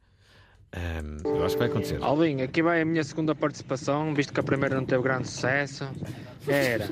Ahm, 0.72 1.18
eu 1.24 1.44
acho 1.44 1.54
que 1.54 1.60
vai 1.60 1.68
acontecer. 1.68 1.98
Alvin, 2.02 2.42
aqui 2.42 2.62
vai 2.62 2.82
a 2.82 2.84
minha 2.84 3.02
segunda 3.02 3.34
participação, 3.34 4.14
visto 4.14 4.32
que 4.32 4.40
a 4.40 4.42
primeira 4.42 4.74
não 4.74 4.84
teve 4.84 5.02
grande 5.02 5.28
sucesso. 5.28 5.88
Era 6.46 6.88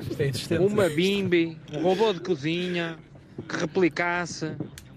uma 0.59 0.89
bimbi, 0.89 1.57
um 1.73 1.81
robô 1.81 2.13
de 2.13 2.19
cozinha 2.19 2.97
que 3.47 3.55
replicasse 3.57 4.51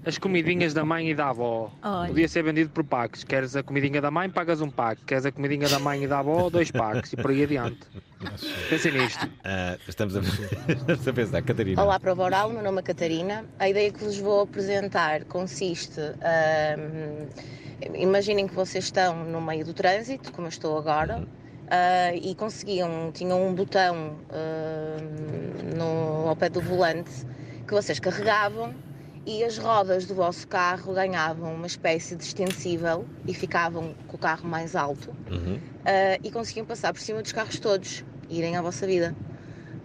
as 0.04 0.16
comidinhas 0.16 0.72
da 0.72 0.84
mãe 0.84 1.10
e 1.10 1.14
da 1.14 1.28
avó. 1.28 1.70
Olha. 1.82 2.08
Podia 2.08 2.28
ser 2.28 2.42
vendido 2.42 2.70
por 2.70 2.84
packs. 2.84 3.22
Queres 3.22 3.54
a 3.54 3.62
comidinha 3.62 4.00
da 4.00 4.10
mãe, 4.10 4.30
pagas 4.30 4.60
um 4.60 4.70
pack. 4.70 5.04
Queres 5.04 5.26
a 5.26 5.32
comidinha 5.32 5.68
da 5.68 5.78
mãe 5.78 6.04
e 6.04 6.06
da 6.06 6.20
avó, 6.20 6.48
dois 6.48 6.70
packs. 6.70 7.12
E 7.12 7.16
por 7.16 7.30
aí 7.30 7.44
adiante. 7.44 7.80
Pensem 8.68 8.92
nisto. 8.92 9.28
Ah, 9.44 9.76
estamos, 9.86 10.16
a... 10.16 10.20
estamos 10.68 11.08
a 11.08 11.12
pensar, 11.12 11.42
Catarina. 11.42 11.82
Olá 11.82 12.00
para 12.00 12.12
o 12.12 12.16
Boral, 12.16 12.50
meu 12.50 12.62
nome 12.62 12.80
é 12.80 12.82
Catarina. 12.82 13.44
A 13.58 13.68
ideia 13.68 13.92
que 13.92 14.02
vos 14.02 14.18
vou 14.18 14.42
apresentar 14.42 15.24
consiste. 15.24 16.00
ahm, 16.00 17.28
imaginem 17.94 18.46
que 18.46 18.54
vocês 18.54 18.84
estão 18.84 19.24
no 19.24 19.40
meio 19.40 19.64
do 19.64 19.74
trânsito, 19.74 20.32
como 20.32 20.46
eu 20.46 20.50
estou 20.50 20.78
agora, 20.78 21.26
ah, 21.70 22.14
e 22.14 22.34
conseguiam, 22.34 23.10
tinham 23.12 23.46
um 23.46 23.54
botão 23.54 24.16
no, 25.76 26.28
ao 26.28 26.36
pé 26.36 26.48
do 26.48 26.60
volante 26.60 27.10
que 27.66 27.74
vocês 27.74 28.00
carregavam 28.00 28.74
e 29.26 29.44
as 29.44 29.58
rodas 29.58 30.06
do 30.06 30.14
vosso 30.14 30.46
carro 30.48 30.94
ganhavam 30.94 31.54
uma 31.54 31.66
espécie 31.66 32.16
de 32.16 32.24
extensível 32.24 33.06
e 33.26 33.34
ficavam 33.34 33.94
com 34.06 34.16
o 34.16 34.18
carro 34.18 34.48
mais 34.48 34.74
alto 34.74 35.14
ah, 35.84 36.18
e 36.22 36.30
conseguiam 36.30 36.66
passar 36.66 36.92
por 36.92 37.00
cima 37.00 37.22
dos 37.22 37.32
carros 37.32 37.58
todos 37.58 38.04
e 38.28 38.38
irem 38.38 38.56
à 38.56 38.62
vossa 38.62 38.86
vida. 38.86 39.14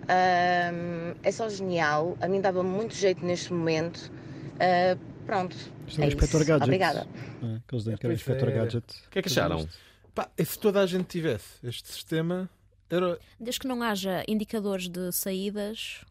Ahm, 0.08 1.16
é 1.24 1.32
só 1.32 1.50
genial, 1.50 2.16
a 2.22 2.28
mim 2.28 2.40
dava 2.40 2.64
muito 2.64 2.94
jeito 2.96 3.26
neste 3.26 3.52
momento. 3.52 4.12
Ah, 4.60 4.98
pronto, 5.26 5.56
Isto 5.88 6.02
é 6.02 6.06
é 6.06 6.08
Inspector 6.08 6.42
isso. 6.42 6.50
Gadget. 6.50 6.64
Obrigada. 6.64 7.08
É, 7.44 7.56
aqueles 7.66 7.86
dentes 7.86 8.00
que 8.00 8.06
era 8.06 8.14
Inspector 8.14 8.50
é. 8.50 8.52
Gadget. 8.52 8.86
O 9.08 9.10
que 9.10 9.20
é 9.20 9.22
que 9.22 9.30
acharam? 9.30 9.68
Pá, 10.14 10.30
e 10.38 10.46
se 10.46 10.58
toda 10.58 10.80
a 10.80 10.86
gente 10.86 11.06
tivesse 11.06 11.46
este 11.64 11.92
sistema, 11.92 12.50
era. 12.90 13.20
Desde 13.40 13.60
que 13.60 13.68
não 13.68 13.82
haja 13.84 14.24
indicadores 14.28 14.88
de 14.88 15.12
saídas 15.12 16.06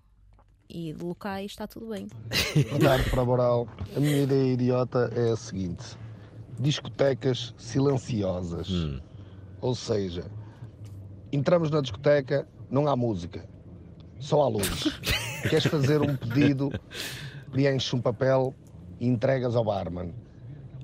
e 0.68 0.92
de 0.92 1.04
locais, 1.04 1.52
está 1.52 1.66
tudo 1.66 1.90
bem. 1.90 2.08
Boa 2.70 2.80
tarde 2.80 3.10
para 3.10 3.22
a 3.22 3.24
Boral. 3.24 3.68
A 3.96 4.00
minha 4.00 4.22
ideia 4.22 4.52
idiota 4.52 5.10
é 5.14 5.30
a 5.30 5.36
seguinte: 5.36 5.96
discotecas 6.58 7.54
silenciosas. 7.56 8.68
Ou 9.60 9.74
seja, 9.74 10.24
entramos 11.32 11.70
na 11.70 11.80
discoteca, 11.80 12.46
não 12.70 12.86
há 12.86 12.96
música, 12.96 13.44
só 14.18 14.42
há 14.42 14.48
luz. 14.48 15.00
Queres 15.48 15.66
fazer 15.66 16.00
um 16.00 16.16
pedido, 16.16 16.70
preenches 17.50 17.92
um 17.92 18.00
papel 18.00 18.54
e 18.98 19.06
entregas 19.06 19.54
ao 19.56 19.64
barman. 19.64 20.14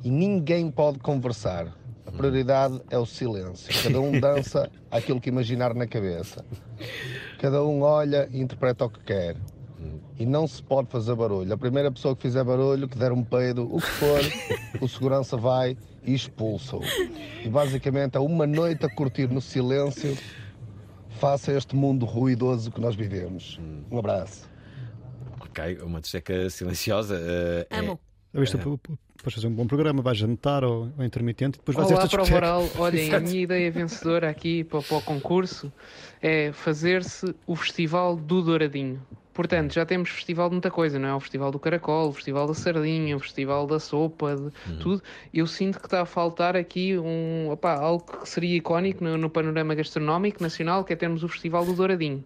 E 0.02 0.10
ninguém 0.10 0.70
pode 0.70 0.98
conversar. 0.98 1.76
A 2.06 2.10
prioridade 2.10 2.80
é 2.90 2.98
o 2.98 3.06
silêncio. 3.06 3.72
Cada 3.82 4.00
um 4.00 4.12
dança 4.18 4.70
aquilo 4.90 5.20
que 5.20 5.28
imaginar 5.28 5.74
na 5.74 5.86
cabeça. 5.86 6.44
Cada 7.38 7.64
um 7.64 7.82
olha 7.82 8.28
e 8.32 8.40
interpreta 8.40 8.84
o 8.84 8.90
que 8.90 9.00
quer. 9.04 9.36
E 10.18 10.26
não 10.26 10.46
se 10.46 10.62
pode 10.62 10.88
fazer 10.90 11.14
barulho. 11.14 11.52
A 11.52 11.56
primeira 11.56 11.90
pessoa 11.90 12.14
que 12.14 12.22
fizer 12.22 12.44
barulho, 12.44 12.86
que 12.88 12.98
der 12.98 13.10
um 13.12 13.22
peido, 13.24 13.64
o 13.74 13.80
que 13.80 13.86
for, 13.86 14.20
o 14.80 14.88
segurança 14.88 15.36
vai 15.36 15.76
e 16.04 16.14
expulsa-o. 16.14 16.82
E 17.42 17.48
basicamente 17.48 18.16
é 18.16 18.20
uma 18.20 18.46
noite 18.46 18.84
a 18.84 18.94
curtir 18.94 19.28
no 19.28 19.40
silêncio, 19.40 20.16
face 21.18 21.50
a 21.50 21.56
este 21.56 21.74
mundo 21.74 22.04
ruidoso 22.04 22.70
que 22.70 22.80
nós 22.80 22.94
vivemos. 22.94 23.58
Um 23.90 23.98
abraço. 23.98 24.48
Ok, 25.40 25.78
uma 25.82 26.00
discoteca 26.00 26.48
silenciosa. 26.50 27.16
eh, 27.18 27.66
é- 27.70 27.78
Amo. 27.78 27.98
É. 28.34 28.38
Depois 29.20 29.34
fazer 29.34 29.48
um 29.48 29.52
bom 29.52 29.66
programa, 29.66 30.00
vais 30.00 30.16
jantar 30.16 30.64
ou, 30.64 30.88
ou 30.96 31.04
intermitente, 31.04 31.58
depois 31.58 31.76
vais 31.76 31.90
a 31.90 31.94
Olá 31.94 32.04
esta 32.04 32.22
o. 32.22 32.24
Voral. 32.24 32.66
Olhem, 32.78 33.12
a 33.12 33.20
minha 33.20 33.42
ideia 33.42 33.70
vencedora 33.70 34.30
aqui 34.30 34.64
para, 34.64 34.80
para 34.80 34.96
o 34.96 35.02
concurso 35.02 35.70
é 36.22 36.52
fazer-se 36.52 37.34
o 37.46 37.54
Festival 37.54 38.16
do 38.16 38.40
Douradinho. 38.40 39.02
Portanto, 39.40 39.72
já 39.72 39.86
temos 39.86 40.10
festival 40.10 40.50
de 40.50 40.56
muita 40.56 40.70
coisa, 40.70 40.98
não 40.98 41.08
é? 41.08 41.14
O 41.14 41.20
Festival 41.20 41.50
do 41.50 41.58
Caracol, 41.58 42.10
o 42.10 42.12
Festival 42.12 42.46
da 42.46 42.52
Sardinha, 42.52 43.16
o 43.16 43.20
Festival 43.20 43.66
da 43.66 43.80
Sopa, 43.80 44.36
de 44.36 44.76
tudo. 44.76 45.02
Eu 45.32 45.46
sinto 45.46 45.80
que 45.80 45.86
está 45.86 46.02
a 46.02 46.04
faltar 46.04 46.54
aqui 46.54 46.98
um, 46.98 47.50
opá, 47.50 47.72
algo 47.72 48.04
que 48.04 48.28
seria 48.28 48.54
icónico 48.54 49.02
no, 49.02 49.16
no 49.16 49.30
panorama 49.30 49.74
gastronómico 49.74 50.42
nacional, 50.42 50.84
que 50.84 50.92
é 50.92 50.96
termos 50.96 51.24
o 51.24 51.28
Festival 51.28 51.64
do 51.64 51.72
Douradinho. 51.72 52.22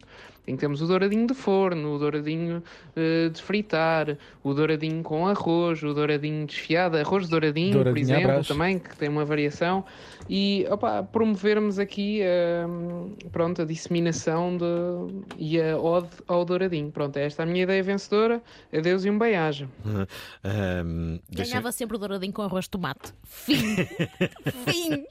Em 0.46 0.56
que 0.56 0.60
temos 0.60 0.82
o 0.82 0.86
douradinho 0.86 1.26
de 1.26 1.32
forno, 1.32 1.94
o 1.94 1.98
douradinho 1.98 2.62
eh, 2.94 3.30
de 3.30 3.40
fritar, 3.42 4.18
o 4.42 4.52
douradinho 4.52 5.02
com 5.02 5.26
arroz, 5.26 5.82
o 5.82 5.94
douradinho 5.94 6.46
desfiado, 6.46 6.98
arroz 6.98 7.24
de 7.24 7.30
douradinho, 7.30 7.72
por 7.72 7.84
Douradinho 7.84 8.14
à 8.16 8.20
exemplo, 8.20 8.44
também, 8.44 8.78
que 8.78 8.94
tem 8.96 9.08
uma 9.08 9.24
variação. 9.24 9.84
E 10.28 10.66
opá, 10.70 11.02
promovermos 11.02 11.78
aqui 11.78 12.20
hum, 12.68 13.14
pronto, 13.32 13.62
a 13.62 13.64
disseminação 13.64 14.56
de, 14.58 14.64
e 15.38 15.60
a 15.60 15.78
ode 15.78 16.08
ao 16.28 16.44
douradinho. 16.44 16.90
Pronto, 16.90 17.16
esta 17.16 17.42
é 17.42 17.44
a 17.44 17.46
minha 17.46 17.62
ideia 17.62 17.82
vencedora. 17.82 18.42
Adeus 18.70 19.04
e 19.06 19.10
um 19.10 19.18
beijo. 19.18 19.68
Deixa- 21.30 21.52
Ganhava 21.52 21.72
sempre 21.72 21.96
o 21.96 21.98
douradinho 21.98 22.32
com 22.32 22.42
arroz 22.42 22.64
de 22.66 22.70
tomate. 22.70 23.12
Fim! 23.24 23.76
Fim! 24.66 25.04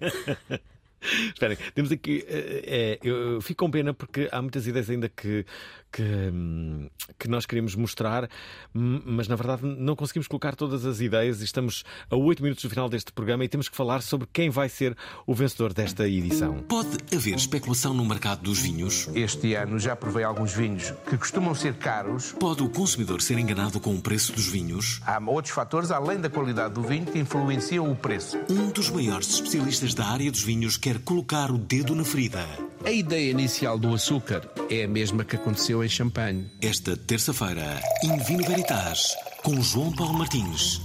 Esperem, 1.34 1.58
temos 1.74 1.92
aqui. 1.92 2.24
é, 2.28 3.00
eu 3.04 3.42
fico 3.42 3.66
com 3.66 3.72
pena 3.72 3.94
porque 3.94 4.30
há 4.32 4.42
muitas 4.42 4.68
ideias 4.68 4.90
ainda 4.90 5.10
que, 5.10 5.46
que, 5.94 6.90
que 7.20 7.28
nós 7.28 7.46
queremos 7.46 7.76
mostrar, 7.76 8.28
mas 8.74 9.28
na 9.28 9.36
verdade 9.36 9.64
não 9.64 9.96
conseguimos 9.96 10.28
colocar 10.28 10.56
todas 10.56 10.86
as 10.86 11.00
ideias 11.00 11.42
e 11.42 11.46
estamos 11.46 11.84
a 12.10 12.16
8 12.16 12.42
minutos 12.42 12.64
do 12.64 12.70
final 12.70 12.90
deste 12.90 13.12
programa 13.14 13.46
e 13.46 13.48
temos 13.48 13.70
que 13.70 13.78
falar 13.78 14.02
sobre 14.02 14.28
quem 14.34 14.50
vai 14.50 14.68
ser 14.68 14.98
o 15.28 15.34
vencedor 15.36 15.74
desta 15.74 16.08
edição. 16.08 16.58
Pode 16.64 16.98
haver 17.16 17.36
especulação 17.36 17.94
no 17.94 18.04
mercado 18.04 18.42
dos 18.42 18.60
vinhos? 18.60 19.08
Este 19.14 19.54
ano 19.54 19.78
já 19.78 19.96
provei 19.96 20.24
alguns 20.24 20.54
vinhos 20.54 20.92
que 21.08 21.18
costumam 21.18 21.54
ser 21.54 21.76
caros. 21.76 22.32
Pode 22.40 22.64
o 22.64 22.70
consumidor 22.70 23.22
ser 23.22 23.38
enganado 23.38 23.80
com 23.80 23.94
o 23.94 24.02
preço 24.02 24.34
dos 24.34 24.48
vinhos? 24.48 25.00
Há 25.06 25.20
outros 25.20 25.54
fatores, 25.54 25.92
além 25.92 26.20
da 26.20 26.30
qualidade 26.30 26.74
do 26.74 26.82
vinho, 26.82 27.06
que 27.06 27.20
influenciam 27.20 27.92
o 27.92 27.96
preço. 27.96 28.38
Um 28.50 28.72
dos 28.72 28.90
maiores 28.90 29.30
especialistas 29.30 29.94
da 29.94 30.06
área 30.06 30.32
dos 30.32 30.42
vinhos 30.42 30.78
quer 30.78 31.00
colocar 31.00 31.52
o 31.52 31.58
dedo 31.58 31.94
na 31.94 32.04
ferida. 32.04 32.44
A 32.86 32.92
ideia 32.92 33.32
inicial 33.32 33.80
do 33.80 33.94
açúcar 33.94 34.42
é 34.70 34.84
a 34.84 34.88
mesma 34.88 35.24
que 35.24 35.38
aconteceu 35.38 35.83
em 35.84 35.90
Champagne. 35.90 36.50
Esta 36.62 36.96
terça-feira, 36.96 37.80
In 38.04 38.18
Vino 38.24 38.44
Veritas, 38.46 39.16
com 39.44 39.62
João 39.62 39.92
Paulo 39.94 40.14
Martins, 40.18 40.82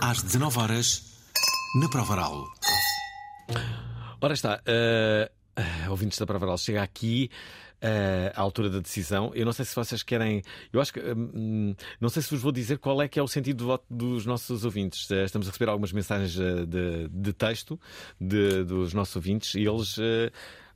às 0.00 0.22
19 0.22 0.58
horas 0.58 1.02
na 1.80 1.88
Provaral. 1.88 2.44
Ora 4.20 4.34
está, 4.34 4.60
eh, 4.66 5.30
ouvintes 5.88 6.18
da 6.18 6.26
Provaral, 6.26 6.56
chega 6.58 6.82
aqui. 6.82 7.30
eh, 7.84 8.32
à 8.36 8.40
altura 8.40 8.70
da 8.70 8.78
decisão, 8.78 9.32
eu 9.34 9.44
não 9.44 9.52
sei 9.52 9.64
se 9.64 9.74
vocês 9.74 10.04
querem. 10.04 10.40
Eu 10.72 10.80
acho 10.80 10.92
que. 10.92 11.00
hum, 11.00 11.74
não 12.00 12.08
sei 12.08 12.22
se 12.22 12.30
vos 12.30 12.40
vou 12.40 12.52
dizer 12.52 12.78
qual 12.78 13.02
é 13.02 13.08
que 13.08 13.18
é 13.18 13.22
o 13.22 13.26
sentido 13.26 13.56
do 13.56 13.66
voto 13.66 13.84
dos 13.90 14.24
nossos 14.24 14.64
ouvintes. 14.64 15.10
Eh, 15.10 15.24
Estamos 15.24 15.48
a 15.48 15.50
receber 15.50 15.68
algumas 15.68 15.90
mensagens 15.92 16.30
de, 16.32 17.08
de 17.08 17.32
texto 17.32 17.80
de- 18.20 18.62
dos 18.62 18.94
nossos 18.94 19.16
ouvintes 19.16 19.54
e 19.56 19.62
eles. 19.66 19.96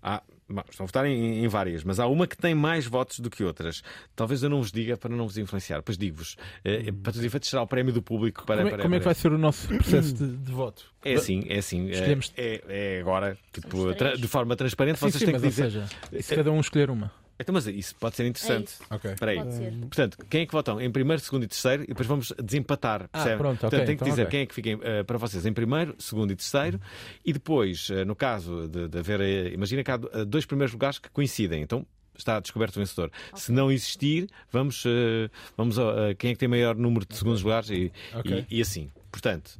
há- 0.02 0.20
bom, 0.48 0.62
estão 0.70 0.84
a 0.84 0.86
votar 0.86 1.06
em, 1.06 1.44
em 1.44 1.48
várias, 1.48 1.82
mas 1.84 1.98
há 2.00 2.06
uma 2.06 2.26
que 2.26 2.36
tem 2.36 2.54
mais 2.54 2.86
votos 2.86 3.20
do 3.20 3.28
que 3.30 3.42
outras. 3.44 3.82
Talvez 4.14 4.42
eu 4.42 4.48
não 4.50 4.58
vos 4.62 4.70
diga 4.72 4.96
para 4.96 5.14
não 5.14 5.26
vos 5.26 5.36
influenciar. 5.38 5.82
Pois 5.82 5.96
digo-vos, 5.98 6.36
eh, 6.64 6.84
para 6.92 7.12
todos 7.12 7.18
os 7.20 7.24
efeitos 7.24 7.48
será 7.50 7.62
o 7.62 7.66
prémio 7.66 7.92
do 7.92 8.02
público 8.02 8.44
para. 8.46 8.56
Como 8.58 8.68
é, 8.68 8.70
para- 8.70 8.82
como 8.82 8.94
é 8.94 8.98
que 8.98 9.04
para- 9.04 9.12
vai 9.12 9.20
ser 9.20 9.32
o 9.32 9.38
nosso 9.38 9.68
processo 9.76 10.14
de, 10.14 10.36
de 10.36 10.52
voto? 10.52 10.84
é 11.04 11.14
assim, 11.14 11.44
é 11.48 11.58
assim. 11.58 11.88
Escolhemos- 11.88 12.32
É, 12.36 12.62
é 12.96 13.00
agora, 13.00 13.36
tipo, 13.52 13.92
de 14.16 14.28
forma 14.28 14.56
transparente, 14.56 14.98
Sim, 14.98 15.10
vocês 15.10 15.20
sim, 15.20 15.26
têm 15.26 15.34
que 15.40 15.46
dizer. 15.48 15.64
seja, 15.64 15.86
e 16.12 16.22
se 16.22 16.34
cada 16.34 16.50
um 16.50 16.60
escolher 16.60 16.90
uma? 16.90 17.10
Então, 17.38 17.52
mas 17.52 17.66
isso 17.66 17.94
pode 17.96 18.16
ser 18.16 18.26
interessante. 18.26 18.68
isso. 18.68 18.82
Ok. 18.90 19.12
Espera 19.12 19.30
aí. 19.32 19.38
Pode 19.38 19.54
ser. 19.54 19.72
Portanto, 19.80 20.18
quem 20.30 20.40
é 20.42 20.46
que 20.46 20.52
votam 20.52 20.80
em 20.80 20.90
primeiro, 20.90 21.20
segundo 21.22 21.44
e 21.44 21.48
terceiro 21.48 21.82
e 21.84 21.88
depois 21.88 22.06
vamos 22.08 22.32
desempatar. 22.42 23.08
Ah, 23.12 23.22
pronto, 23.36 23.56
ok, 23.58 23.58
Portanto, 23.60 23.70
tem 23.78 23.86
que 23.86 23.92
então 23.94 24.08
dizer 24.08 24.22
ok. 24.22 24.30
quem 24.30 24.40
é 24.40 24.46
que 24.46 24.54
fica 24.54 24.70
em, 24.70 24.78
eh, 24.82 25.02
para 25.02 25.18
vocês 25.18 25.44
em 25.44 25.52
primeiro, 25.52 25.94
segundo 25.98 26.32
e 26.32 26.36
terceiro 26.36 26.80
e 27.24 27.32
depois, 27.32 27.88
eh, 27.90 28.04
no 28.04 28.16
caso 28.16 28.66
de, 28.68 28.88
de 28.88 28.98
haver. 28.98 29.20
eh, 29.20 29.48
imagina 29.52 29.84
que 29.84 29.90
há 29.90 29.96
do- 29.96 30.24
dois 30.26 30.46
primeiros 30.46 30.72
lugares 30.72 30.98
que 30.98 31.10
coincidem. 31.10 31.62
Então. 31.62 31.86
Está 32.18 32.40
descoberto 32.40 32.76
o 32.76 32.78
vencedor. 32.78 33.10
Se 33.34 33.52
não 33.52 33.70
existir, 33.70 34.26
vamos, 34.50 34.82
eh, 34.86 35.28
vamos 35.54 35.78
a, 35.78 36.08
a 36.08 36.14
quem 36.14 36.30
é 36.30 36.32
que 36.32 36.38
tem 36.38 36.48
maior 36.48 36.74
número 36.74 37.04
de 37.04 37.14
segundos 37.14 37.42
lugares 37.42 37.68
e, 37.68 37.92
Ok. 38.14 38.46
e, 38.48 38.56
e 38.56 38.62
assim. 38.62 38.90
Portanto, 39.12 39.50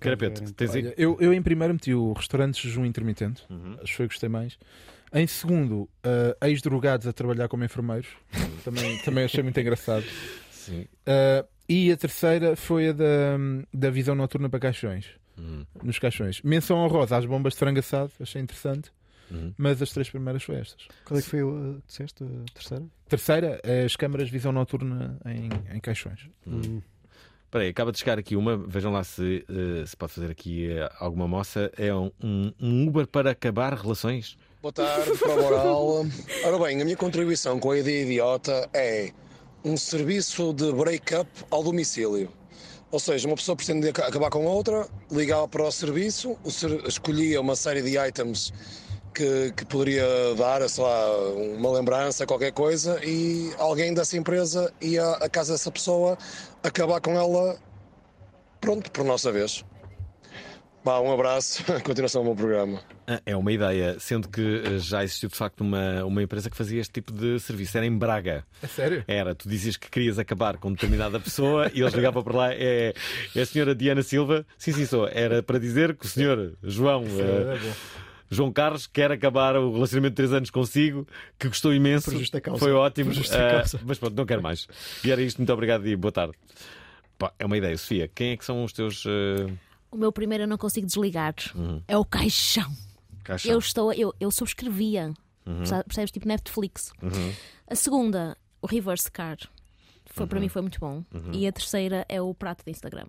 Carapete, 0.00 0.54
tens 0.54 0.74
aí- 0.74 0.86
Olha, 0.86 0.94
eu, 0.96 1.18
eu 1.20 1.34
em 1.34 1.42
primeiro 1.42 1.74
meti 1.74 1.92
o 1.92 2.14
restaurante 2.14 2.62
jejum 2.66 2.86
intermitente, 2.86 3.42
Uhum. 3.50 3.74
acho 3.74 3.84
que 3.90 3.94
foi 3.94 4.06
o 4.06 4.08
que 4.08 4.14
gostei 4.14 4.28
mais. 4.30 4.58
Em 5.12 5.26
segundo, 5.26 5.82
uh, 6.04 6.46
ex-drogados 6.46 7.06
a 7.06 7.12
trabalhar 7.12 7.48
como 7.48 7.64
enfermeiros, 7.64 8.08
também, 8.64 8.98
também 8.98 9.24
achei 9.24 9.42
muito 9.42 9.58
engraçado. 9.58 10.04
Sim. 10.50 10.82
Uh, 10.82 11.46
e 11.68 11.90
a 11.92 11.96
terceira 11.96 12.56
foi 12.56 12.88
a 12.88 12.92
da, 12.92 13.36
da 13.72 13.90
visão 13.90 14.14
noturna 14.14 14.48
para 14.48 14.60
caixões, 14.60 15.06
Uhum. 15.38 15.64
nos 15.84 15.98
caixões. 15.98 16.42
Menção 16.42 16.78
honrosa 16.78 17.16
às 17.16 17.24
bombas 17.24 17.52
de 17.52 17.58
frango 17.60 17.78
assado, 17.78 18.10
achei 18.20 18.42
interessante. 18.42 18.90
mas 19.58 19.80
as 19.82 19.90
três 19.90 20.08
primeiras 20.10 20.42
foi 20.42 20.56
estas. 20.56 20.88
Qual 21.04 21.18
é 21.18 21.22
que 21.22 21.28
foi 21.28 21.42
o 21.42 21.80
disseste, 21.86 22.24
a 22.24 22.52
terceira? 22.52 22.84
Terceira, 23.08 23.60
as 23.84 23.94
câmaras 23.94 24.26
de 24.28 24.32
visão 24.32 24.50
noturna 24.52 25.18
em, 25.26 25.76
em 25.76 25.80
caixões. 25.80 26.28
Hum. 26.46 26.80
Espera 27.44 27.64
aí, 27.64 27.70
acaba 27.70 27.92
de 27.92 27.98
chegar 27.98 28.18
aqui 28.18 28.34
uma, 28.36 28.56
vejam 28.56 28.90
lá 28.92 29.04
se, 29.04 29.44
eh, 29.48 29.86
se 29.86 29.96
pode 29.96 30.12
fazer 30.12 30.30
aqui 30.30 30.70
eh, 30.70 30.90
alguma 30.98 31.28
moça. 31.28 31.70
É 31.78 31.94
um, 31.94 32.10
um- 32.22 32.52
um 32.60 32.86
Uber 32.88 33.06
para 33.06 33.30
acabar 33.30 33.72
relações? 33.74 34.36
Boa 34.60 34.72
tarde, 34.72 35.16
prova 35.18 35.46
oral. 35.46 36.06
Ora 36.44 36.58
bem, 36.58 36.80
a 36.82 36.84
minha 36.84 36.96
contribuição 36.96 37.60
com 37.60 37.70
a 37.70 37.78
ideia 37.78 38.02
idiota 38.02 38.68
é 38.74 39.12
um 39.64 39.76
serviço 39.76 40.52
de 40.52 40.72
break-up 40.72 41.30
ao 41.50 41.62
domicílio. 41.62 42.28
Ou 42.90 42.98
seja, 42.98 43.28
uma 43.28 43.36
pessoa 43.36 43.54
pretende 43.54 43.88
aca- 43.88 44.06
acabar 44.06 44.30
com 44.30 44.44
outra, 44.46 44.88
ligava 45.12 45.46
para 45.46 45.62
o 45.62 45.70
serviço, 45.70 46.36
o 46.42 46.50
ser- 46.50 46.84
escolhia 46.88 47.40
uma 47.40 47.54
série 47.54 47.82
de 47.82 47.96
items 47.98 48.52
que, 49.14 49.52
que 49.56 49.64
poderia 49.64 50.04
dar, 50.36 50.66
sei 50.68 50.82
lá, 50.82 51.20
uma 51.56 51.70
lembrança, 51.70 52.26
qualquer 52.26 52.52
coisa, 52.52 52.98
e 53.04 53.52
alguém 53.58 53.92
dessa 53.94 54.16
empresa 54.16 54.72
ia 54.80 55.08
à 55.12 55.28
casa 55.28 55.52
dessa 55.52 55.70
pessoa 55.70 56.16
acabar 56.62 57.00
com 57.00 57.12
ela, 57.12 57.58
pronto, 58.60 58.90
por 58.90 59.04
nossa 59.04 59.30
vez. 59.30 59.64
Vá, 60.84 61.00
um 61.00 61.12
abraço, 61.12 61.62
continuação 61.84 62.22
do 62.22 62.26
meu 62.28 62.36
programa. 62.36 62.80
Ah, 63.06 63.20
É 63.26 63.36
uma 63.36 63.52
ideia, 63.52 63.96
sendo 63.98 64.28
que 64.28 64.62
eh, 64.64 64.78
já 64.78 65.02
existiu 65.04 65.28
de 65.28 65.34
facto 65.36 65.60
uma, 65.60 66.04
uma 66.04 66.22
empresa 66.22 66.48
que 66.48 66.56
fazia 66.56 66.80
este 66.80 66.92
tipo 66.92 67.12
de 67.12 67.38
serviço. 67.40 67.76
Era 67.76 67.84
em 67.86 67.96
Braga. 67.98 68.44
É 68.62 68.66
sério? 68.66 69.04
Era, 69.06 69.34
tu 69.34 69.48
dizias 69.48 69.76
que 69.76 69.90
querias 69.90 70.18
acabar 70.18 70.56
com 70.56 70.72
determinada 70.72 71.18
pessoa 71.20 71.70
e 71.74 71.80
eles 71.80 71.92
ligavam 71.92 72.22
para 72.22 72.36
lá. 72.36 72.54
É, 72.54 72.94
é 73.34 73.40
a 73.40 73.44
senhora 73.46 73.74
Diana 73.74 74.02
Silva? 74.02 74.46
Sim, 74.56 74.72
sim, 74.72 74.86
sou. 74.86 75.06
Era 75.08 75.42
para 75.42 75.58
dizer 75.58 75.94
que 75.96 76.06
o 76.06 76.08
senhor 76.08 76.54
João. 76.62 77.02
eh, 77.04 77.54
É 77.56 77.58
bom. 77.58 77.72
João 78.30 78.52
Carlos 78.52 78.86
quer 78.86 79.10
acabar 79.10 79.56
o 79.56 79.72
relacionamento 79.72 80.12
de 80.12 80.16
3 80.16 80.32
anos 80.34 80.50
consigo, 80.50 81.06
que 81.38 81.48
gostou 81.48 81.72
imenso. 81.74 82.10
Por 82.10 82.18
justa 82.18 82.40
causa. 82.40 82.58
Foi 82.60 82.72
ótimo. 82.72 83.10
Por 83.10 83.14
justa 83.16 83.36
causa. 83.50 83.80
mas 83.84 83.98
pronto, 83.98 84.14
não 84.16 84.24
quero 84.26 84.42
mais. 84.42 84.66
E 85.04 85.10
era 85.10 85.20
isto, 85.20 85.38
muito 85.38 85.52
obrigado 85.52 85.86
e 85.88 85.96
boa 85.96 86.12
tarde. 86.12 86.34
Pá, 87.18 87.32
é 87.38 87.44
uma 87.46 87.56
ideia, 87.56 87.76
Sofia. 87.76 88.08
Quem 88.14 88.30
é 88.32 88.36
que 88.36 88.44
são 88.44 88.62
os 88.64 88.72
teus. 88.72 89.02
eh, 89.06 89.46
O 89.90 89.96
meu 89.96 90.12
primeiro 90.12 90.44
eu 90.44 90.48
não 90.48 90.58
consigo 90.58 90.86
desligar. 90.86 91.34
Uhum. 91.54 91.82
É 91.88 91.96
o 91.96 92.04
caixão. 92.04 92.70
caixão? 93.24 93.52
Eu 93.52 93.58
estou, 93.58 93.92
eu, 93.92 94.14
eu 94.20 94.30
subscrevia. 94.30 95.12
Uhum. 95.46 95.58
Perce- 95.58 95.84
Percebes? 95.84 96.10
Tipo 96.10 96.28
Netflix. 96.28 96.92
Uhum. 97.02 97.32
A 97.66 97.74
segunda, 97.74 98.36
o 98.60 98.66
reverse 98.66 99.10
car. 99.10 99.38
Foi, 100.06 100.26
Para 100.26 100.36
Uhum. 100.36 100.42
mim 100.42 100.48
foi 100.48 100.62
muito 100.62 100.78
bom. 100.80 101.04
Uhum. 101.14 101.32
E 101.32 101.46
a 101.46 101.52
terceira 101.52 102.04
é 102.08 102.20
o 102.20 102.34
prato 102.34 102.64
de 102.64 102.70
Instagram. 102.70 103.06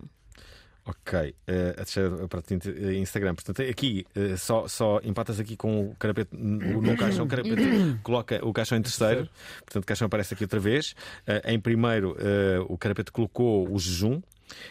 Ok, 0.86 1.34
eh, 1.46 1.70
a 1.72 1.84
terceira 1.84 2.08
o 2.24 2.92
Instagram. 2.92 3.34
Portanto, 3.34 3.60
aqui 3.62 4.06
eh, 4.16 4.36
só, 4.36 4.66
só 4.66 4.98
empatas 5.04 5.38
aqui 5.38 5.54
com 5.56 5.90
o 5.90 5.96
carapete 5.96 6.34
no 6.34 6.96
caixão. 6.96 7.26
O 7.26 7.28
carapete 7.28 7.56
coloca 8.02 8.44
o 8.44 8.52
caixão 8.52 8.78
em 8.78 8.82
terceiro. 8.82 9.28
Portanto, 9.58 9.82
o 9.84 9.86
caixão 9.86 10.06
aparece 10.06 10.32
aqui 10.34 10.42
outra 10.44 10.58
vez. 10.58 10.94
Eh, 11.26 11.52
em 11.52 11.60
primeiro, 11.60 12.16
eh, 12.18 12.58
o 12.68 12.78
carapete 12.78 13.12
colocou 13.12 13.70
o 13.70 13.78
jejum. 13.78 14.20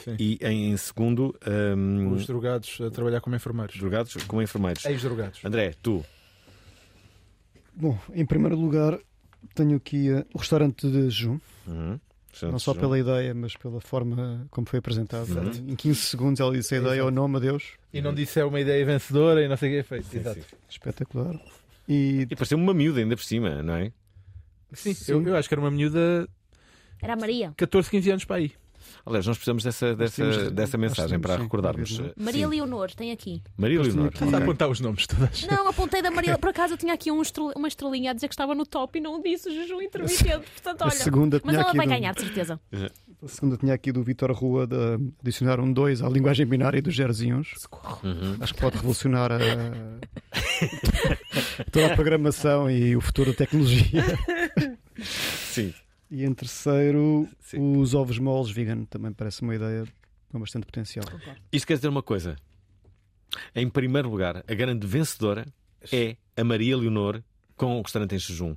Sim. 0.04 0.16
E 0.20 0.38
em 0.42 0.76
segundo, 0.78 1.36
ehm, 1.46 2.12
Os 2.12 2.26
drogados 2.28 2.80
a 2.82 2.90
trabalhar 2.92 3.22
como 3.22 3.36
enfermeiros. 3.36 3.78
drogados 3.78 4.16
como 4.28 4.42
enfermeiros. 4.42 4.86
Ex-drogados. 4.86 5.44
André, 5.44 5.74
tu. 5.82 6.04
Bom, 7.74 7.98
em 8.14 8.26
primeiro 8.26 8.56
lugar, 8.58 9.00
tenho 9.56 9.78
aqui 9.78 10.10
eh, 10.10 10.26
o 10.34 10.38
restaurante 10.38 10.88
de 10.90 11.10
jejum. 11.10 11.40
Uhum. 11.68 12.00
Não 12.44 12.60
só 12.60 12.74
pela 12.74 12.98
ideia, 12.98 13.34
mas 13.34 13.56
pela 13.56 13.82
forma 13.82 14.46
como 14.52 14.68
foi 14.68 14.80
apresentado. 14.80 15.28
Uhum. 15.30 15.72
Em 15.72 15.76
15 15.76 16.00
segundos 16.00 16.40
ela 16.40 16.52
disse 16.54 16.76
a 16.76 16.78
ideia, 16.78 17.04
o 17.06 17.12
nome, 17.12 17.38
adeus. 17.38 17.74
E 17.92 18.02
não 18.02 18.14
disse 18.14 18.40
é 18.40 18.46
uma 18.46 18.60
ideia 18.60 18.86
vencedora 18.86 19.44
e 19.44 19.48
não 19.48 19.58
sei 19.58 19.70
o 19.70 19.72
que 19.74 19.80
é 19.80 19.84
feito. 19.84 20.16
Exato. 20.16 20.40
Espetacular. 20.70 21.36
E 21.88 22.28
E 22.30 22.36
pareceu 22.36 22.58
uma 22.58 22.74
miúda 22.74 23.00
ainda 23.00 23.16
por 23.16 23.24
cima, 23.24 23.62
não 23.64 23.76
é? 23.76 23.92
Sim, 24.74 24.96
Eu, 25.08 25.26
eu 25.28 25.36
acho 25.36 25.48
que 25.50 25.54
era 25.56 25.62
uma 25.62 25.72
miúda 25.72 26.30
Era 27.02 27.14
a 27.14 27.16
Maria. 27.18 27.52
14, 27.58 27.90
15 27.90 28.12
anos 28.12 28.26
para 28.26 28.36
aí. 28.38 28.52
Aliás, 29.06 29.26
nós 29.26 29.38
precisamos 29.38 29.64
dessa, 29.64 29.96
dessa, 29.96 30.16
temos- 30.24 30.52
dessa 30.52 30.78
mensagem 30.78 31.10
temos, 31.12 31.22
para 31.28 31.36
sim, 31.38 31.44
recordarmos. 31.44 32.00
Maria 32.18 32.46
sim. 32.46 32.52
Leonor, 32.52 32.92
tem 32.94 33.12
aqui. 33.12 33.42
Maria 33.58 33.82
Leonor. 33.82 34.12
Estás 34.14 34.34
a 34.34 34.38
apontar 34.38 34.70
os 34.70 34.80
nomes 34.80 35.08
todas. 35.08 35.44
Não, 35.50 35.68
apontei 35.68 36.02
da 36.02 36.12
Maria. 36.12 36.38
Por 36.40 36.50
acaso 36.50 36.74
eu 36.74 36.78
tinha 36.78 36.94
aqui 36.94 37.12
um 37.12 37.22
estrel- 37.22 37.54
uma 37.56 37.68
estrelinha 37.68 38.12
a 38.12 38.14
dizer 38.14 38.28
que 38.28 38.34
estava 38.34 38.54
no 38.56 38.66
top 38.66 38.98
e 38.98 39.02
não 39.02 39.22
disse 39.22 39.50
jejum 39.54 39.82
intermitente. 39.82 40.24
Portanto, 40.54 40.82
A 40.82 40.86
olha. 40.86 40.92
segunda 40.96 41.42
mas 41.44 41.54
tinha 41.54 41.62
ela 41.62 41.70
aqui 41.70 41.78
vai 41.78 41.86
do- 41.86 41.90
ganhar, 41.90 42.14
de 42.14 42.22
certeza. 42.22 42.60
a 43.24 43.28
segunda 43.28 43.58
tinha 43.58 43.74
aqui 43.74 43.92
do 43.92 44.04
Vitor 44.04 44.32
Rua 44.32 44.66
de 44.68 44.76
adicionar 45.22 45.60
um 45.60 45.72
2 45.72 46.02
à 46.02 46.10
linguagem 46.10 46.46
binária 46.46 46.82
dos 46.82 46.98
e 47.00 47.34
uns. 47.34 47.54
Uhum. 48.04 48.38
Acho 48.40 48.54
que 48.54 48.62
pode 48.62 48.76
revolucionar 48.78 49.32
a... 49.32 49.38
toda 51.72 51.88
a 51.88 51.96
programação 51.96 52.70
e 52.70 52.96
o 52.96 53.02
futuro 53.02 53.32
da 53.32 53.38
tecnologia. 53.38 54.04
Sim. 55.02 55.74
E 56.12 56.26
em 56.26 56.34
terceiro, 56.34 57.28
os 57.56 57.94
ovos 57.94 58.18
moles 58.18 58.50
vegan 58.52 58.84
também 58.86 59.12
parece 59.14 59.42
uma 59.42 59.54
ideia 59.56 59.86
com 60.32 60.40
bastante 60.40 60.66
potencial. 60.66 61.06
Isto 61.52 61.68
quer 61.68 61.76
dizer 61.76 61.88
uma 61.88 62.02
coisa. 62.04 62.36
Em 63.56 63.70
primeiro 63.70 64.10
lugar, 64.10 64.44
a 64.48 64.54
grande 64.56 64.88
vencedora 64.88 65.46
é 65.92 66.16
a 66.36 66.44
Maria 66.44 66.76
Leonor 66.76 67.22
com 67.56 67.78
o 67.78 67.82
restaurante 67.82 68.16
em 68.16 68.18
jejum. 68.20 68.56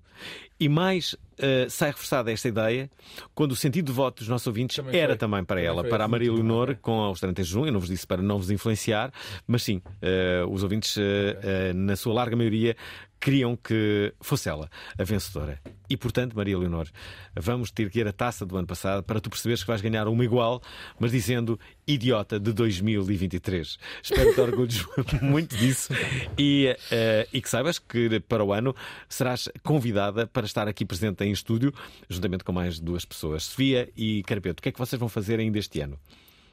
E 0.61 0.69
mais 0.69 1.17
eh, 1.37 1.67
sai 1.69 1.91
reforçada 1.91 2.31
esta 2.33 2.47
ideia 2.49 2.89
quando 3.35 3.51
o 3.51 3.57
sentido 3.57 3.87
de 3.87 3.93
voto 3.93 4.19
dos 4.21 4.29
nossos 4.29 4.47
ouvintes 4.47 4.77
Também 4.77 4.99
era 4.99 5.09
foi. 5.15 5.19
também 5.19 5.45
para 5.45 5.57
Também 5.61 5.69
ela, 5.69 5.85
para 5.85 6.05
a 6.05 6.09
Maria 6.09 6.33
Leonor 6.33 6.77
com 6.77 6.93
o 6.99 7.11
restaurante 7.11 7.41
em 7.41 7.45
jejum. 7.45 7.67
Eu 7.67 7.73
não 7.73 7.81
vos 7.81 7.89
disse 7.89 8.07
para 8.07 8.23
não 8.23 8.39
vos 8.39 8.51
influenciar, 8.51 9.13
mas 9.47 9.65
sim, 9.65 9.83
eh, 10.01 10.45
os 10.49 10.63
ouvintes, 10.63 10.97
eh, 10.97 11.73
na 11.75 11.97
sua 11.97 12.15
larga 12.15 12.37
maioria, 12.37 12.77
queriam 13.23 13.57
que 13.57 14.13
fosse 14.21 14.49
ela 14.49 14.69
a 14.99 15.05
vencedora. 15.05 15.61
E 15.89 15.97
portanto, 15.97 16.35
Maria 16.35 16.59
Leonor, 16.59 16.89
vamos 17.37 17.71
ter 17.71 17.89
que 17.89 18.01
ir 18.01 18.09
a 18.09 18.13
taça 18.13 18.45
do 18.45 18.57
ano 18.57 18.67
passado 18.67 19.05
para 19.05 19.21
tu 19.21 19.31
perceberes 19.31 19.63
que 19.63 19.69
vais 19.69 19.81
ganhar 19.81 20.09
uma 20.09 20.25
igual, 20.25 20.61
mas 20.99 21.13
dizendo 21.13 21.59
idiota 21.87 22.41
de 22.41 22.53
2023. 22.53 23.79
Espero 24.03 24.35
que 24.35 24.41
orgulhes 24.41 24.85
muito 25.23 25.57
disso 25.57 25.93
e, 26.37 26.77
eh, 26.91 27.29
e 27.33 27.41
que 27.41 27.49
saibas 27.49 27.79
que 27.79 28.19
para 28.21 28.43
o 28.43 28.53
ano 28.53 28.75
serás 29.09 29.49
convidada 29.63 30.27
para 30.27 30.45
estar 30.45 30.67
aqui 30.67 30.85
presente 30.85 31.23
em 31.23 31.31
estúdio, 31.31 31.73
juntamente 32.09 32.43
com 32.43 32.53
mais 32.53 32.81
duas 32.81 33.05
pessoas, 33.05 33.45
Sofia 33.45 33.89
e 33.97 34.25
Carapeto. 34.25 34.61
O 34.61 34.63
que 34.63 34.71
é 34.71 34.73
que 34.73 34.79
vocês 34.79 34.99
vão 34.99 35.09
fazer 35.09 35.39
ainda 35.39 35.59
este 35.61 35.81
ano? 35.81 35.97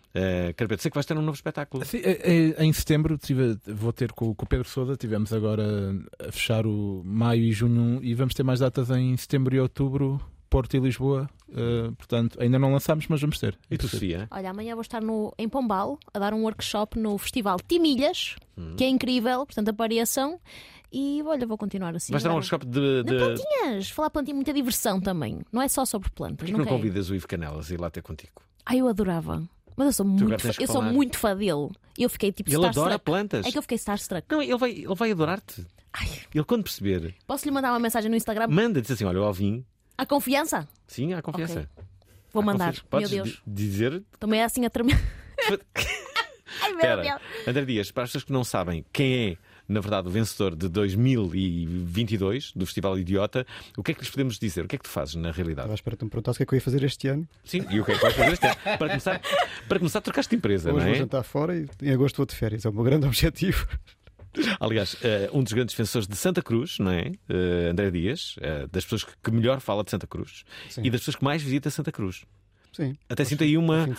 Uh, 0.09 0.53
Carapeto, 0.55 0.81
sei 0.81 0.89
que 0.91 0.95
vais 0.95 1.05
ter 1.05 1.15
um 1.17 1.21
novo 1.21 1.35
espetáculo. 1.35 1.85
Sim, 1.85 1.99
é- 2.03 2.55
é- 2.59 2.63
em 2.65 2.73
setembro 2.73 3.17
tive- 3.17 3.57
vou 3.67 3.93
ter 3.93 4.11
com, 4.11 4.33
com 4.33 4.45
o 4.45 4.47
Pedro 4.47 4.67
Souda. 4.67 4.95
Tivemos 4.95 5.31
agora 5.31 5.63
a 6.27 6.31
fechar 6.31 6.65
o 6.65 7.03
maio 7.05 7.43
e 7.43 7.51
junho 7.51 8.03
e 8.03 8.13
vamos 8.15 8.33
ter 8.33 8.43
mais 8.43 8.59
datas 8.59 8.89
em 8.89 9.15
setembro 9.17 9.55
e 9.55 9.59
outubro, 9.59 10.19
Porto 10.49 10.75
e 10.75 10.79
Lisboa. 10.79 11.29
Uh, 11.49 11.93
portanto, 11.95 12.41
ainda 12.41 12.57
não 12.57 12.71
lançámos, 12.73 13.07
mas 13.07 13.21
vamos 13.21 13.39
ter. 13.39 13.57
E 13.69 13.77
tu, 13.77 13.87
Sofia? 13.87 14.27
Olha, 14.31 14.49
amanhã 14.49 14.73
vou 14.73 14.81
estar 14.81 15.01
no, 15.01 15.31
em 15.37 15.47
Pombal 15.47 15.99
a 16.13 16.17
dar 16.19 16.33
um 16.33 16.41
workshop 16.43 16.97
no 16.99 17.17
Festival 17.17 17.57
Timilhas, 17.67 18.35
Hum. 18.57 18.75
que 18.75 18.83
é 18.83 18.89
incrível, 18.89 19.45
portanto, 19.45 19.69
apareçam. 19.69 20.39
E 20.91 21.21
olha, 21.23 21.45
vou 21.45 21.55
continuar 21.57 21.95
assim. 21.95 22.11
Vais 22.11 22.23
dar 22.23 22.31
um 22.31 22.33
workshop 22.33 22.65
de. 22.65 23.03
De 23.03 23.11
de... 23.11 23.17
plantinhas, 23.17 23.89
falar 23.91 24.09
plantinha, 24.09 24.33
muita 24.35 24.51
diversão 24.51 24.99
também. 24.99 25.39
Não 25.51 25.61
é 25.61 25.67
só 25.67 25.85
sobre 25.85 26.09
plantas. 26.09 26.37
Porquê 26.37 26.51
que 26.51 26.57
não 26.57 26.65
não 26.65 26.71
convidas 26.71 27.11
o 27.11 27.15
Ivo 27.15 27.27
Canelas 27.27 27.69
a 27.69 27.73
ir 27.75 27.79
lá 27.79 27.91
ter 27.91 28.01
contigo? 28.01 28.41
Ai, 28.65 28.79
eu 28.81 28.87
adorava. 28.87 29.43
Mas 29.75 29.87
eu 29.87 29.93
sou 29.93 30.05
agora 30.05 30.27
muito, 30.27 30.41
fã, 30.41 30.51
eu 30.61 30.67
sou 30.67 30.81
muito 30.81 31.17
fã 31.17 31.35
dele. 31.35 31.69
Eu 31.97 32.09
fiquei 32.09 32.31
tipo 32.31 32.49
Ele 32.49 32.65
adora 32.65 32.97
plantas. 32.99 33.45
É 33.45 33.51
que 33.51 33.57
eu 33.57 33.61
fiquei 33.61 33.75
starstruck. 33.77 34.25
Não, 34.29 34.41
ele 34.41 34.57
vai, 34.57 34.71
ele 34.71 34.95
vai 34.95 35.11
adorar-te. 35.11 35.65
Ele, 36.33 36.43
quando 36.43 36.63
perceber, 36.63 37.15
Posso 37.25 37.45
lhe 37.45 37.51
mandar 37.51 37.71
uma 37.71 37.79
mensagem 37.79 38.09
no 38.09 38.15
Instagram? 38.15 38.47
manda 38.47 38.81
diz 38.81 38.91
assim: 38.91 39.05
olha, 39.05 39.17
eu 39.17 39.23
Alvin, 39.23 39.65
A 39.97 40.05
confiança? 40.05 40.67
sim, 40.87 41.13
há 41.13 41.21
confiança. 41.21 41.61
Ok. 41.75 41.85
Vou 42.31 42.43
Há 42.43 42.45
mandar. 42.45 42.75
confiança. 42.81 43.15
Meu 43.15 43.23
Deus. 43.25 43.29
di- 43.37 43.41
dizer. 43.47 44.03
Também 44.19 44.39
é 44.41 44.43
assim 44.43 44.65
a 44.65 44.69
tremer. 44.69 44.99
Ai, 46.61 46.69
meu 46.69 46.75
Espera, 46.77 47.01
Deus. 47.01 47.21
André 47.47 47.65
Dias, 47.65 47.91
para 47.91 48.03
as 48.03 48.09
pessoas 48.09 48.23
que 48.23 48.31
não 48.31 48.43
sabem 48.43 48.85
quem 48.93 49.31
é, 49.31 49.37
na 49.69 49.79
verdade, 49.79 50.07
o 50.07 50.11
vencedor 50.11 50.55
de 50.55 50.67
2022 50.67 52.51
do 52.55 52.65
Festival 52.65 52.97
Idiota, 52.97 53.45
o 53.77 53.83
que 53.83 53.91
é 53.91 53.93
que 53.93 54.01
lhes 54.01 54.09
podemos 54.09 54.37
dizer? 54.39 54.65
O 54.65 54.67
que 54.67 54.75
é 54.75 54.79
que 54.79 54.83
tu 54.83 54.89
fazes 54.89 55.15
na 55.15 55.31
realidade? 55.31 55.61
Estava 55.67 55.73
à 55.73 55.75
espera 55.75 55.95
que 55.95 55.99
tu 55.99 56.05
me 56.05 56.11
perguntasse 56.11 56.37
o 56.37 56.39
que 56.39 56.43
é 56.43 56.45
que 56.47 56.53
eu 56.53 56.57
ia 56.57 56.61
fazer 56.61 56.83
este 56.83 57.07
ano. 57.07 57.27
Sim, 57.45 57.65
e 57.69 57.79
o 57.79 57.85
que 57.85 57.91
é 57.91 57.95
que 57.95 58.01
vais 58.01 58.15
fazer 58.15 58.33
este 58.33 58.45
ano? 58.47 58.55
Para 58.77 58.87
começar, 58.89 59.21
para 59.67 59.79
começar 59.79 60.01
trocaste 60.01 60.29
de 60.31 60.35
empresa, 60.37 60.69
Hoje 60.73 60.77
não 60.79 60.85
vou 60.85 60.95
é? 60.95 60.97
jantar 60.97 61.23
fora 61.23 61.55
e 61.55 61.67
em 61.81 61.91
agosto 61.91 62.17
vou 62.17 62.25
de 62.25 62.35
férias. 62.35 62.65
É 62.65 62.69
o 62.69 62.73
meu 62.73 62.83
grande 62.83 63.05
objetivo. 63.05 63.67
Aliás, 64.59 64.95
eh, 65.01 65.29
um 65.33 65.43
dos 65.43 65.53
grandes 65.53 65.73
defensores 65.73 66.07
de 66.07 66.15
Santa 66.15 66.41
Cruz, 66.41 66.77
não 66.79 66.91
é? 66.91 67.11
Eh, 67.27 67.69
André 67.71 67.89
Dias, 67.91 68.35
eh, 68.41 68.67
das 68.71 68.83
pessoas 68.83 69.03
que 69.03 69.31
melhor 69.31 69.59
fala 69.59 69.83
de 69.83 69.89
Santa 69.91 70.05
Cruz 70.07 70.43
Sim. 70.69 70.81
e 70.83 70.89
das 70.89 71.01
pessoas 71.01 71.15
que 71.15 71.23
mais 71.23 71.41
visita 71.41 71.69
Santa 71.69 71.91
Cruz. 71.91 72.23
Sim. 72.71 72.95
Até 73.09 73.25
sinto 73.25 73.43
aí 73.43 73.57
uma, 73.57 73.89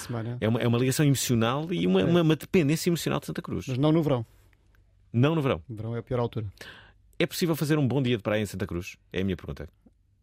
é 0.40 0.48
uma, 0.48 0.60
é 0.60 0.68
uma 0.68 0.78
ligação 0.78 1.04
emocional 1.04 1.66
e 1.72 1.84
uma, 1.86 2.00
É. 2.00 2.04
uma, 2.04 2.22
uma 2.22 2.36
dependência 2.36 2.88
emocional 2.88 3.18
de 3.20 3.26
Santa 3.26 3.42
Cruz. 3.42 3.66
Mas 3.66 3.76
não 3.76 3.90
no 3.90 4.02
verão. 4.02 4.24
Não 5.12 5.34
no 5.34 5.42
verão. 5.42 5.62
No 5.68 5.76
verão 5.76 5.96
é 5.96 5.98
a 5.98 6.02
pior 6.02 6.20
altura. 6.20 6.46
É 7.18 7.26
possível 7.26 7.54
fazer 7.56 7.78
um 7.78 7.86
bom 7.86 8.02
dia 8.02 8.16
de 8.16 8.22
praia 8.22 8.40
em 8.40 8.46
Santa 8.46 8.66
Cruz? 8.66 8.96
É 9.12 9.20
a 9.20 9.24
minha 9.24 9.36
pergunta. 9.36 9.68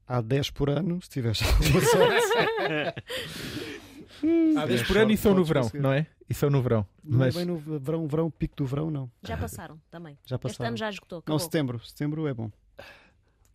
Há 0.08 0.22
10 0.22 0.52
por 0.52 0.70
ano, 0.70 1.02
se 1.02 1.10
tiveres 1.10 1.42
alguma 1.44 1.82
sorte. 1.82 3.04
Há 4.58 4.66
vez 4.66 4.84
por 4.84 4.98
ano 4.98 5.12
e 5.12 5.18
são 5.18 5.34
no 5.34 5.44
verão, 5.44 5.70
não 5.76 5.92
é? 5.92 6.08
E 6.30 6.34
são 6.34 6.50
no 6.50 6.62
verão. 6.62 6.86
Não 7.04 7.20
Mas 7.20 7.36
é 7.36 7.40
bem 7.40 7.46
no 7.48 7.58
verão, 7.58 8.08
verão, 8.08 8.32
pico 8.32 8.56
do 8.56 8.66
verão, 8.66 8.90
não. 8.90 9.12
Já 9.24 9.38
passaram 9.38 9.80
também. 9.92 10.18
Já 10.26 10.36
Este 10.38 10.42
passaram. 10.44 10.68
ano 10.70 10.78
já 10.78 10.90
esgotou. 10.90 11.24
Não, 11.28 11.38
setembro. 11.38 11.80
Setembro 11.86 12.28
é 12.28 12.34
bom. 12.34 12.52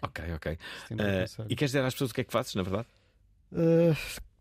Ok, 0.03 0.25
ok. 0.35 0.59
Aconselho. 0.91 1.49
e 1.51 1.57
queres 1.57 1.71
dizer 1.71 1.85
às 1.85 1.95
pessoas 1.95 2.11
o 2.11 2.15
que 2.15 2.21
é 2.21 2.25
que 2.25 2.33
fazes, 2.33 2.55
na 2.55 2.63
verdade? 2.63 2.87
Uh, 3.53 3.97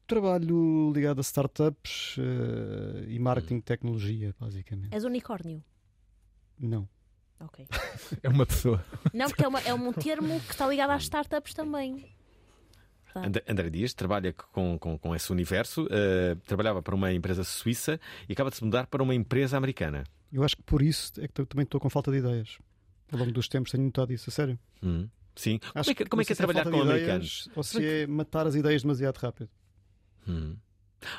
trabalho 0.08 0.92
ligado 0.94 1.20
a 1.20 1.22
startups 1.22 2.18
uh, 2.18 3.04
e 3.08 3.18
marketing 3.20 3.58
de 3.58 3.64
tecnologia, 3.64 4.36
basicamente. 4.40 4.94
És 4.94 5.04
unicórnio. 5.04 5.64
Não. 6.62 6.88
Ok. 7.40 7.66
é 8.22 8.30
uma 8.30 8.46
pessoa. 8.46 8.86
Não, 9.14 9.28
porque 9.28 9.44
é, 9.44 9.48
uma- 9.48 9.62
é 9.62 9.74
um 9.74 9.92
termo 9.94 10.40
que 10.42 10.52
está 10.52 10.68
ligado 10.68 10.92
às 10.92 11.04
startups 11.04 11.54
também. 11.54 12.06
Portanto, 13.12 13.38
And- 13.38 13.52
André 13.52 13.70
Dias 13.70 13.94
trabalha 13.94 14.32
com, 14.32 14.78
com, 14.80 14.98
com 14.98 15.16
esse 15.16 15.32
universo, 15.32 15.88
eh, 15.92 16.36
trabalhava 16.46 16.82
para 16.82 16.96
uma 16.96 17.12
empresa 17.12 17.44
suíça 17.44 18.00
e 18.30 18.34
acaba 18.34 18.50
de 18.50 18.56
se 18.58 18.64
mudar 18.64 18.88
para 18.88 19.02
uma 19.04 19.14
empresa 19.16 19.58
americana. 19.58 20.04
Eu 20.32 20.44
acho 20.44 20.56
que 20.56 20.64
por 20.64 20.82
isso 20.82 21.12
é 21.20 21.28
que 21.28 21.34
também 21.46 21.64
estou 21.64 21.82
com 21.82 21.90
falta 21.90 22.10
de 22.12 22.20
ideias. 22.20 22.58
Ao 23.12 23.20
longo 23.20 23.32
dos 23.34 23.50
tempos 23.50 23.72
tenho 23.72 23.84
notado 23.84 24.14
isso, 24.14 24.30
a 24.30 24.34
sério. 24.34 24.58
Hum, 24.82 25.10
Sim. 25.36 25.60
Como 25.60 25.72
Acho 25.76 25.90
é 25.92 25.94
que, 25.96 26.06
como 26.06 26.22
é, 26.22 26.26
que 26.26 26.32
é 26.32 26.36
se 26.36 26.38
trabalhar 26.38 26.64
com 26.64 26.82
americanos? 26.82 27.42
ideias 27.42 27.58
Ou 27.58 27.64
se 27.64 27.86
é 27.86 28.08
matar 28.08 28.48
as 28.48 28.56
ideias 28.56 28.82
demasiado 28.84 29.18
rápido. 29.18 29.50
Hum. 30.28 30.56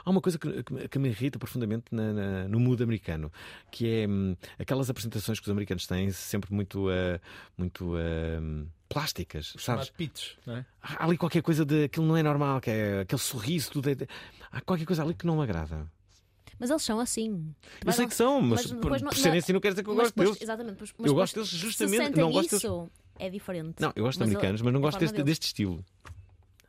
Há 0.05 0.11
uma 0.11 0.21
coisa 0.21 0.39
que, 0.39 0.63
que 0.63 0.73
me- 0.73 0.89
que 0.89 0.99
me 0.99 1.09
irrita 1.09 1.39
profundamente 1.39 1.87
na- 1.93 2.13
na- 2.13 2.49
no 2.49 2.61
mood 2.61 2.83
americano, 2.83 3.33
que 3.71 3.87
é 3.89 4.07
hum, 4.09 4.37
aquelas 4.59 4.89
apresentações 4.91 5.39
que 5.41 5.47
os 5.47 5.51
americanos 5.51 5.87
têm, 5.87 6.11
sempre 6.13 6.53
muito, 6.55 6.91
eh, 6.91 7.21
muito 7.57 7.95
eh, 7.97 8.41
plásticas, 8.89 9.55
sabes? 9.59 9.91
Pitch, 9.91 10.35
não 10.47 10.57
é? 10.57 10.67
Há 10.83 11.05
ali 11.07 11.17
qualquer 11.17 11.43
coisa 11.43 11.65
de 11.65 11.85
aquilo 11.85 12.07
não 12.07 12.17
é 12.17 12.23
normal, 12.23 12.61
que 12.61 12.71
é 12.71 13.01
aquele 13.01 13.21
sorriso, 13.21 13.71
tudo 13.73 13.91
é- 13.91 13.97
há 14.51 14.61
qualquer 14.61 14.85
coisa 14.87 15.03
ali 15.03 15.15
que 15.15 15.27
não 15.27 15.37
me 15.37 15.43
agrada. 15.43 15.91
Mas 16.59 16.71
eles 16.71 16.83
são 16.83 17.01
assim. 17.01 17.53
Eu 17.85 17.93
sei 17.93 18.07
que 18.07 18.15
são, 18.15 18.41
mas, 18.41 18.67
por, 18.67 18.75
depois 18.81 19.03
por 19.03 19.17
serem 19.17 19.39
assim 19.41 19.53
não 19.53 19.61
quer 19.61 19.71
dizer 19.71 19.83
que 19.83 19.91
eu 19.91 19.95
mas 19.95 20.05
gosto 20.05 20.15
depois- 20.15 20.29
deles. 20.31 20.43
Exatamente. 20.43 20.77
Mas, 20.81 20.91
eu 20.91 20.95
mas 20.99 21.13
gosto 21.13 21.35
deles 21.35 21.49
se 21.49 21.57
justamente. 21.57 21.97
sentem 22.05 22.23
Não 22.23 22.31
gosto 22.31 22.51
deles. 22.51 22.63
isso, 22.65 22.91
é 23.19 23.29
diferente. 23.31 23.75
Não, 23.81 23.93
eu 23.97 24.05
gosto 24.05 24.19
de 24.19 24.25
Mas 24.25 24.29
americanos, 24.29 24.61
ele- 24.61 24.65
mas 24.65 24.73
não 24.75 24.79
a 24.79 24.83
gosto 24.83 24.99
deste, 25.01 25.13
deles. 25.15 25.27
deste 25.27 25.47
estilo. 25.47 25.85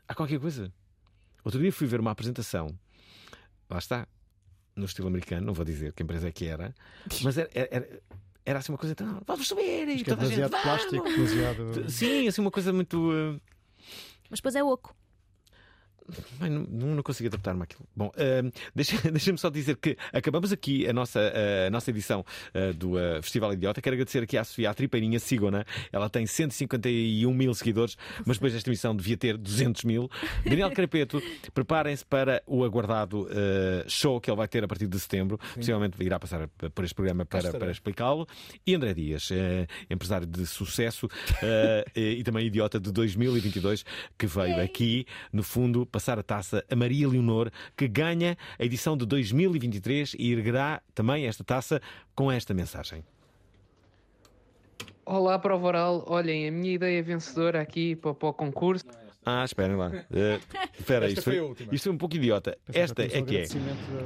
Há 0.08 0.16
qualquer 0.16 0.40
coisa. 0.40 0.72
Outro 1.46 1.60
dia 1.62 1.72
fui 1.72 1.86
ver 1.86 2.00
uma 2.00 2.10
apresentação, 2.10 2.74
lá 3.74 3.80
está, 3.80 4.08
no 4.76 4.86
estilo 4.86 5.08
americano, 5.08 5.46
não 5.48 5.54
vou 5.54 5.66
dizer 5.66 5.94
que 5.94 6.04
empresa 6.04 6.28
é 6.28 6.32
que 6.32 6.46
era, 6.48 6.74
mas 7.22 7.38
era, 7.38 7.50
era, 7.54 8.02
era 8.46 8.60
assim 8.60 8.72
uma 8.72 8.78
coisa 8.78 8.96
tão. 8.96 9.22
Vamos 9.26 9.48
subir! 9.48 9.88
E 9.88 10.02
é 10.02 10.04
toda 10.04 10.24
a 10.24 10.26
gente, 10.26 10.36
demasiado 10.36 10.62
plástico, 10.64 10.96
"Vamos!" 11.04 11.14
demasiado- 11.16 11.90
Sim, 11.92 12.28
assim 12.28 12.42
uma 12.42 12.52
coisa 12.52 12.72
muito. 12.74 12.98
uh, 13.12 13.40
Mas 14.30 14.40
depois 14.40 14.56
é 14.56 14.64
oco. 14.64 14.96
Bem, 16.40 16.50
não, 16.50 16.96
não, 16.96 17.04
consigo 17.04 17.28
adaptar-me 17.28 17.64
àquilo. 17.64 17.86
Bom, 17.96 18.12
deixa- 18.74 19.12
deixa-me 19.12 19.38
só 19.38 19.50
dizer 19.50 19.78
que 19.78 19.98
acabamos 20.12 20.52
aqui 20.52 20.88
a 20.88 20.94
nossa, 20.94 21.20
a 21.68 21.70
nossa 21.70 21.90
edição 21.90 22.26
ah, 22.54 22.72
do 22.74 22.98
ah, 22.98 23.22
Festival 23.22 23.54
Idiota. 23.54 23.82
Quero 23.82 23.96
agradecer 23.96 24.24
aqui 24.24 24.38
à 24.38 24.44
Sofia, 24.44 24.70
à 24.70 24.74
tripeirinha 24.74 25.20
Sigona. 25.20 25.66
Ela 25.92 26.10
tem 26.10 26.26
151 26.26 27.34
mil 27.34 27.54
seguidores, 27.54 27.98
mas 28.26 28.38
depois 28.38 28.54
desta 28.54 28.70
emissão 28.70 28.96
devia 28.96 29.18
ter 29.18 29.38
200 29.38 29.84
mil. 29.84 30.10
Daniel 30.44 30.72
Carapeto, 30.76 31.22
preparem-se 31.54 32.06
para 32.06 32.42
o 32.48 32.64
aguardado 32.64 33.28
ah, 33.30 33.86
show 33.88 34.20
que 34.20 34.30
ele 34.30 34.38
vai 34.38 34.48
ter 34.48 34.64
a 34.64 34.68
partir 34.68 34.88
de 34.88 35.00
setembro. 35.00 35.38
Possivelmente 35.56 36.02
irá 36.04 36.20
passar 36.20 36.48
por 36.74 36.84
este 36.84 36.96
programa 36.96 37.26
para, 37.26 37.52
para 37.52 37.72
explicá-lo. 37.72 38.28
E 38.66 38.74
André 38.76 38.94
Dias, 38.94 39.30
empresário 39.90 40.26
de 40.26 40.46
sucesso 40.46 41.08
e 41.96 42.14
e 42.14 42.24
também 42.24 42.46
idiota 42.48 42.80
de 42.80 42.92
2022, 42.92 43.84
que 44.18 44.26
veio 44.26 44.62
aqui, 44.62 45.06
no 45.32 45.44
fundo, 45.44 45.86
passar 45.94 46.18
a 46.18 46.24
taça 46.24 46.66
a 46.70 46.76
Maria 46.76 47.08
Leonor, 47.08 47.52
que 47.78 47.88
ganha 47.88 48.36
a 48.58 48.66
edição 48.66 48.98
de 48.98 49.06
2023 49.06 50.16
e 50.18 50.34
erguerá 50.34 50.82
também 50.96 51.28
esta 51.28 51.44
taça 51.44 51.80
com 52.16 52.32
esta 52.32 52.52
mensagem. 52.52 53.04
Olá, 55.06 55.38
prova 55.38 55.68
oral. 55.68 56.04
Olhem, 56.08 56.48
a 56.48 56.52
minha 56.52 56.74
ideia 56.74 57.04
vencedora 57.04 57.62
aqui 57.62 57.96
para, 57.96 58.14
para 58.14 58.30
o 58.30 58.34
concurso. 58.34 58.86
Ah, 59.26 59.46
esperem 59.46 59.78
lá. 59.78 59.92
Eh, 60.12 60.40
espera, 60.78 61.08
isto 61.08 61.22
foi 61.22 61.38
isto 61.72 61.84
foi 61.86 61.94
um 61.94 61.98
pouco 61.98 62.16
idiota. 62.16 62.58
Esta 62.74 63.04
é 63.04 63.22
que 63.22 63.38
é. 63.38 63.46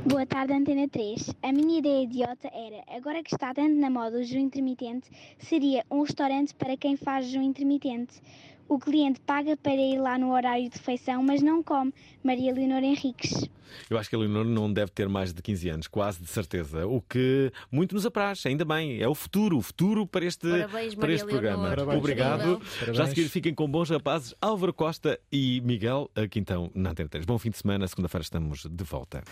Boa 0.06 0.26
tarde, 0.26 0.54
Antena 0.54 0.88
3. 0.88 1.34
A 1.42 1.52
minha 1.52 1.80
ideia 1.80 2.04
idiota 2.04 2.48
era, 2.54 2.84
agora 2.96 3.24
que 3.24 3.34
está 3.34 3.54
tanto 3.54 3.76
na 3.76 3.90
moda 3.90 4.18
o 4.18 4.24
jejum 4.24 4.42
intermitente, 4.42 5.10
seria 5.40 5.84
um 5.90 6.02
restaurante 6.02 6.54
para 6.54 6.78
quem 6.78 6.96
faz 6.96 7.26
jejum 7.26 7.42
intermitente. 7.42 8.22
O 8.70 8.78
cliente 8.80 9.20
paga 9.22 9.56
para 9.56 9.76
ir 9.76 9.98
lá 10.00 10.18
no 10.18 10.32
horário 10.34 10.70
de 10.70 10.78
refeição, 10.78 11.24
mas 11.24 11.42
não 11.42 11.64
come. 11.64 11.94
Maria 12.24 12.54
Leonor 12.54 12.84
Henriques. 12.84 13.48
Eu 13.90 13.98
acho 13.98 14.10
que 14.10 14.16
a 14.16 14.20
Leonor 14.20 14.44
não 14.46 14.72
deve 14.72 14.92
ter 14.92 15.08
mais 15.08 15.34
de 15.34 15.42
15 15.42 15.70
anos, 15.70 15.88
quase 15.88 16.22
de 16.22 16.28
certeza. 16.28 16.86
O 16.88 17.02
que 17.02 17.52
muito 17.72 17.94
nos 17.96 18.06
apraz, 18.06 18.46
ainda 18.46 18.66
bem. 18.66 19.02
É 19.02 19.08
o 19.08 19.16
futuro, 19.16 19.58
o 19.58 19.62
futuro 19.62 20.06
para 20.06 20.26
este, 20.26 20.50
Parabéns, 20.50 20.96
para 20.96 21.12
este 21.14 21.26
Leonor. 21.26 21.42
programa. 21.42 21.70
Parabéns. 21.70 21.98
Obrigado. 21.98 22.40
Incrível. 22.54 22.60
Já 22.62 22.82
a 22.82 22.86
Parabéns. 22.86 23.10
seguir 23.10 23.30
fiquem 23.30 23.54
com 23.54 23.70
bons 23.70 23.90
rapazes 23.90 24.34
Álvaro 24.42 24.74
Costa 24.74 25.20
e 25.32 25.62
Miguel 25.62 26.10
Quintão 26.30 26.70
na 26.76 26.92
Antena 26.92 27.10
3. 27.10 27.26
Bom 27.26 27.38
fim 27.38 27.50
de 27.52 27.58
semana, 27.58 27.88
segunda-feira 27.88 28.24
estamos 28.24 28.66
de 28.66 28.84
volta. 28.84 29.24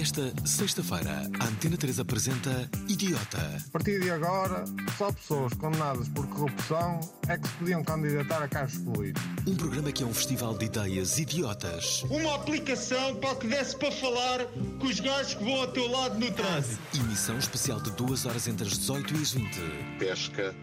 Esta 0.00 0.32
sexta-feira, 0.46 1.28
a 1.40 1.44
Antena 1.46 1.76
3 1.76 1.98
apresenta 1.98 2.70
Idiota. 2.88 3.56
A 3.66 3.70
partir 3.72 4.00
de 4.00 4.08
agora, 4.12 4.64
só 4.96 5.10
pessoas 5.10 5.52
condenadas 5.54 6.08
por 6.10 6.24
corrupção 6.28 7.00
é 7.26 7.36
que 7.36 7.48
se 7.48 7.54
podiam 7.54 7.82
candidatar 7.82 8.40
a 8.40 8.46
cargos 8.46 8.78
políticos. 8.78 9.28
Um 9.44 9.56
programa 9.56 9.90
que 9.90 10.04
é 10.04 10.06
um 10.06 10.14
festival 10.14 10.56
de 10.56 10.66
ideias 10.66 11.18
idiotas. 11.18 12.04
Uma 12.04 12.36
aplicação 12.36 13.16
para 13.16 13.34
que 13.34 13.48
desse 13.48 13.76
para 13.76 13.90
falar 13.90 14.46
com 14.78 14.86
os 14.86 15.00
gajos 15.00 15.34
que 15.34 15.42
vão 15.42 15.62
ao 15.62 15.72
teu 15.72 15.90
lado 15.90 16.16
no 16.16 16.30
trânsito. 16.30 16.78
Emissão 16.94 17.36
especial 17.36 17.80
de 17.80 17.90
duas 17.90 18.24
horas 18.24 18.46
entre 18.46 18.68
as 18.68 18.78
18 18.78 19.14
e 19.16 19.20
as 19.20 19.32
20. 19.32 19.60
pesca 19.98 20.54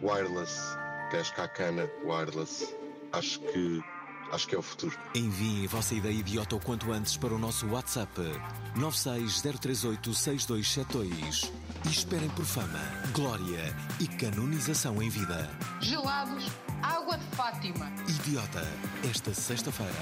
wireless, 0.00 0.60
pesca 1.10 1.42
à 1.42 1.48
cana 1.48 1.90
wireless. 2.04 2.72
Acho 3.12 3.40
que 3.40 3.82
acho 4.32 4.48
que 4.48 4.54
é 4.54 4.58
o 4.58 4.62
futuro. 4.62 4.96
Enviem 5.14 5.64
a 5.64 5.68
vossa 5.68 5.94
ideia 5.94 6.12
idiota 6.12 6.56
o 6.56 6.60
quanto 6.60 6.92
antes 6.92 7.16
para 7.16 7.34
o 7.34 7.38
nosso 7.38 7.66
WhatsApp 7.68 8.12
960386272 8.76 11.50
e 11.84 11.88
esperem 11.88 12.28
por 12.30 12.44
fama, 12.44 12.80
glória 13.12 13.74
e 14.00 14.06
canonização 14.06 15.02
em 15.02 15.08
vida. 15.08 15.50
Gelados, 15.80 16.46
água 16.82 17.18
de 17.18 17.26
Fátima. 17.36 17.92
Idiota, 18.08 18.62
esta 19.08 19.32
sexta-feira, 19.32 19.92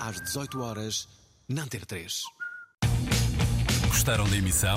às 0.00 0.18
18 0.20 0.62
horas, 0.62 1.08
na 1.48 1.62
Antena 1.62 1.86
3. 1.86 2.22
Gostaram 3.88 4.28
da 4.28 4.36
emissão? 4.36 4.76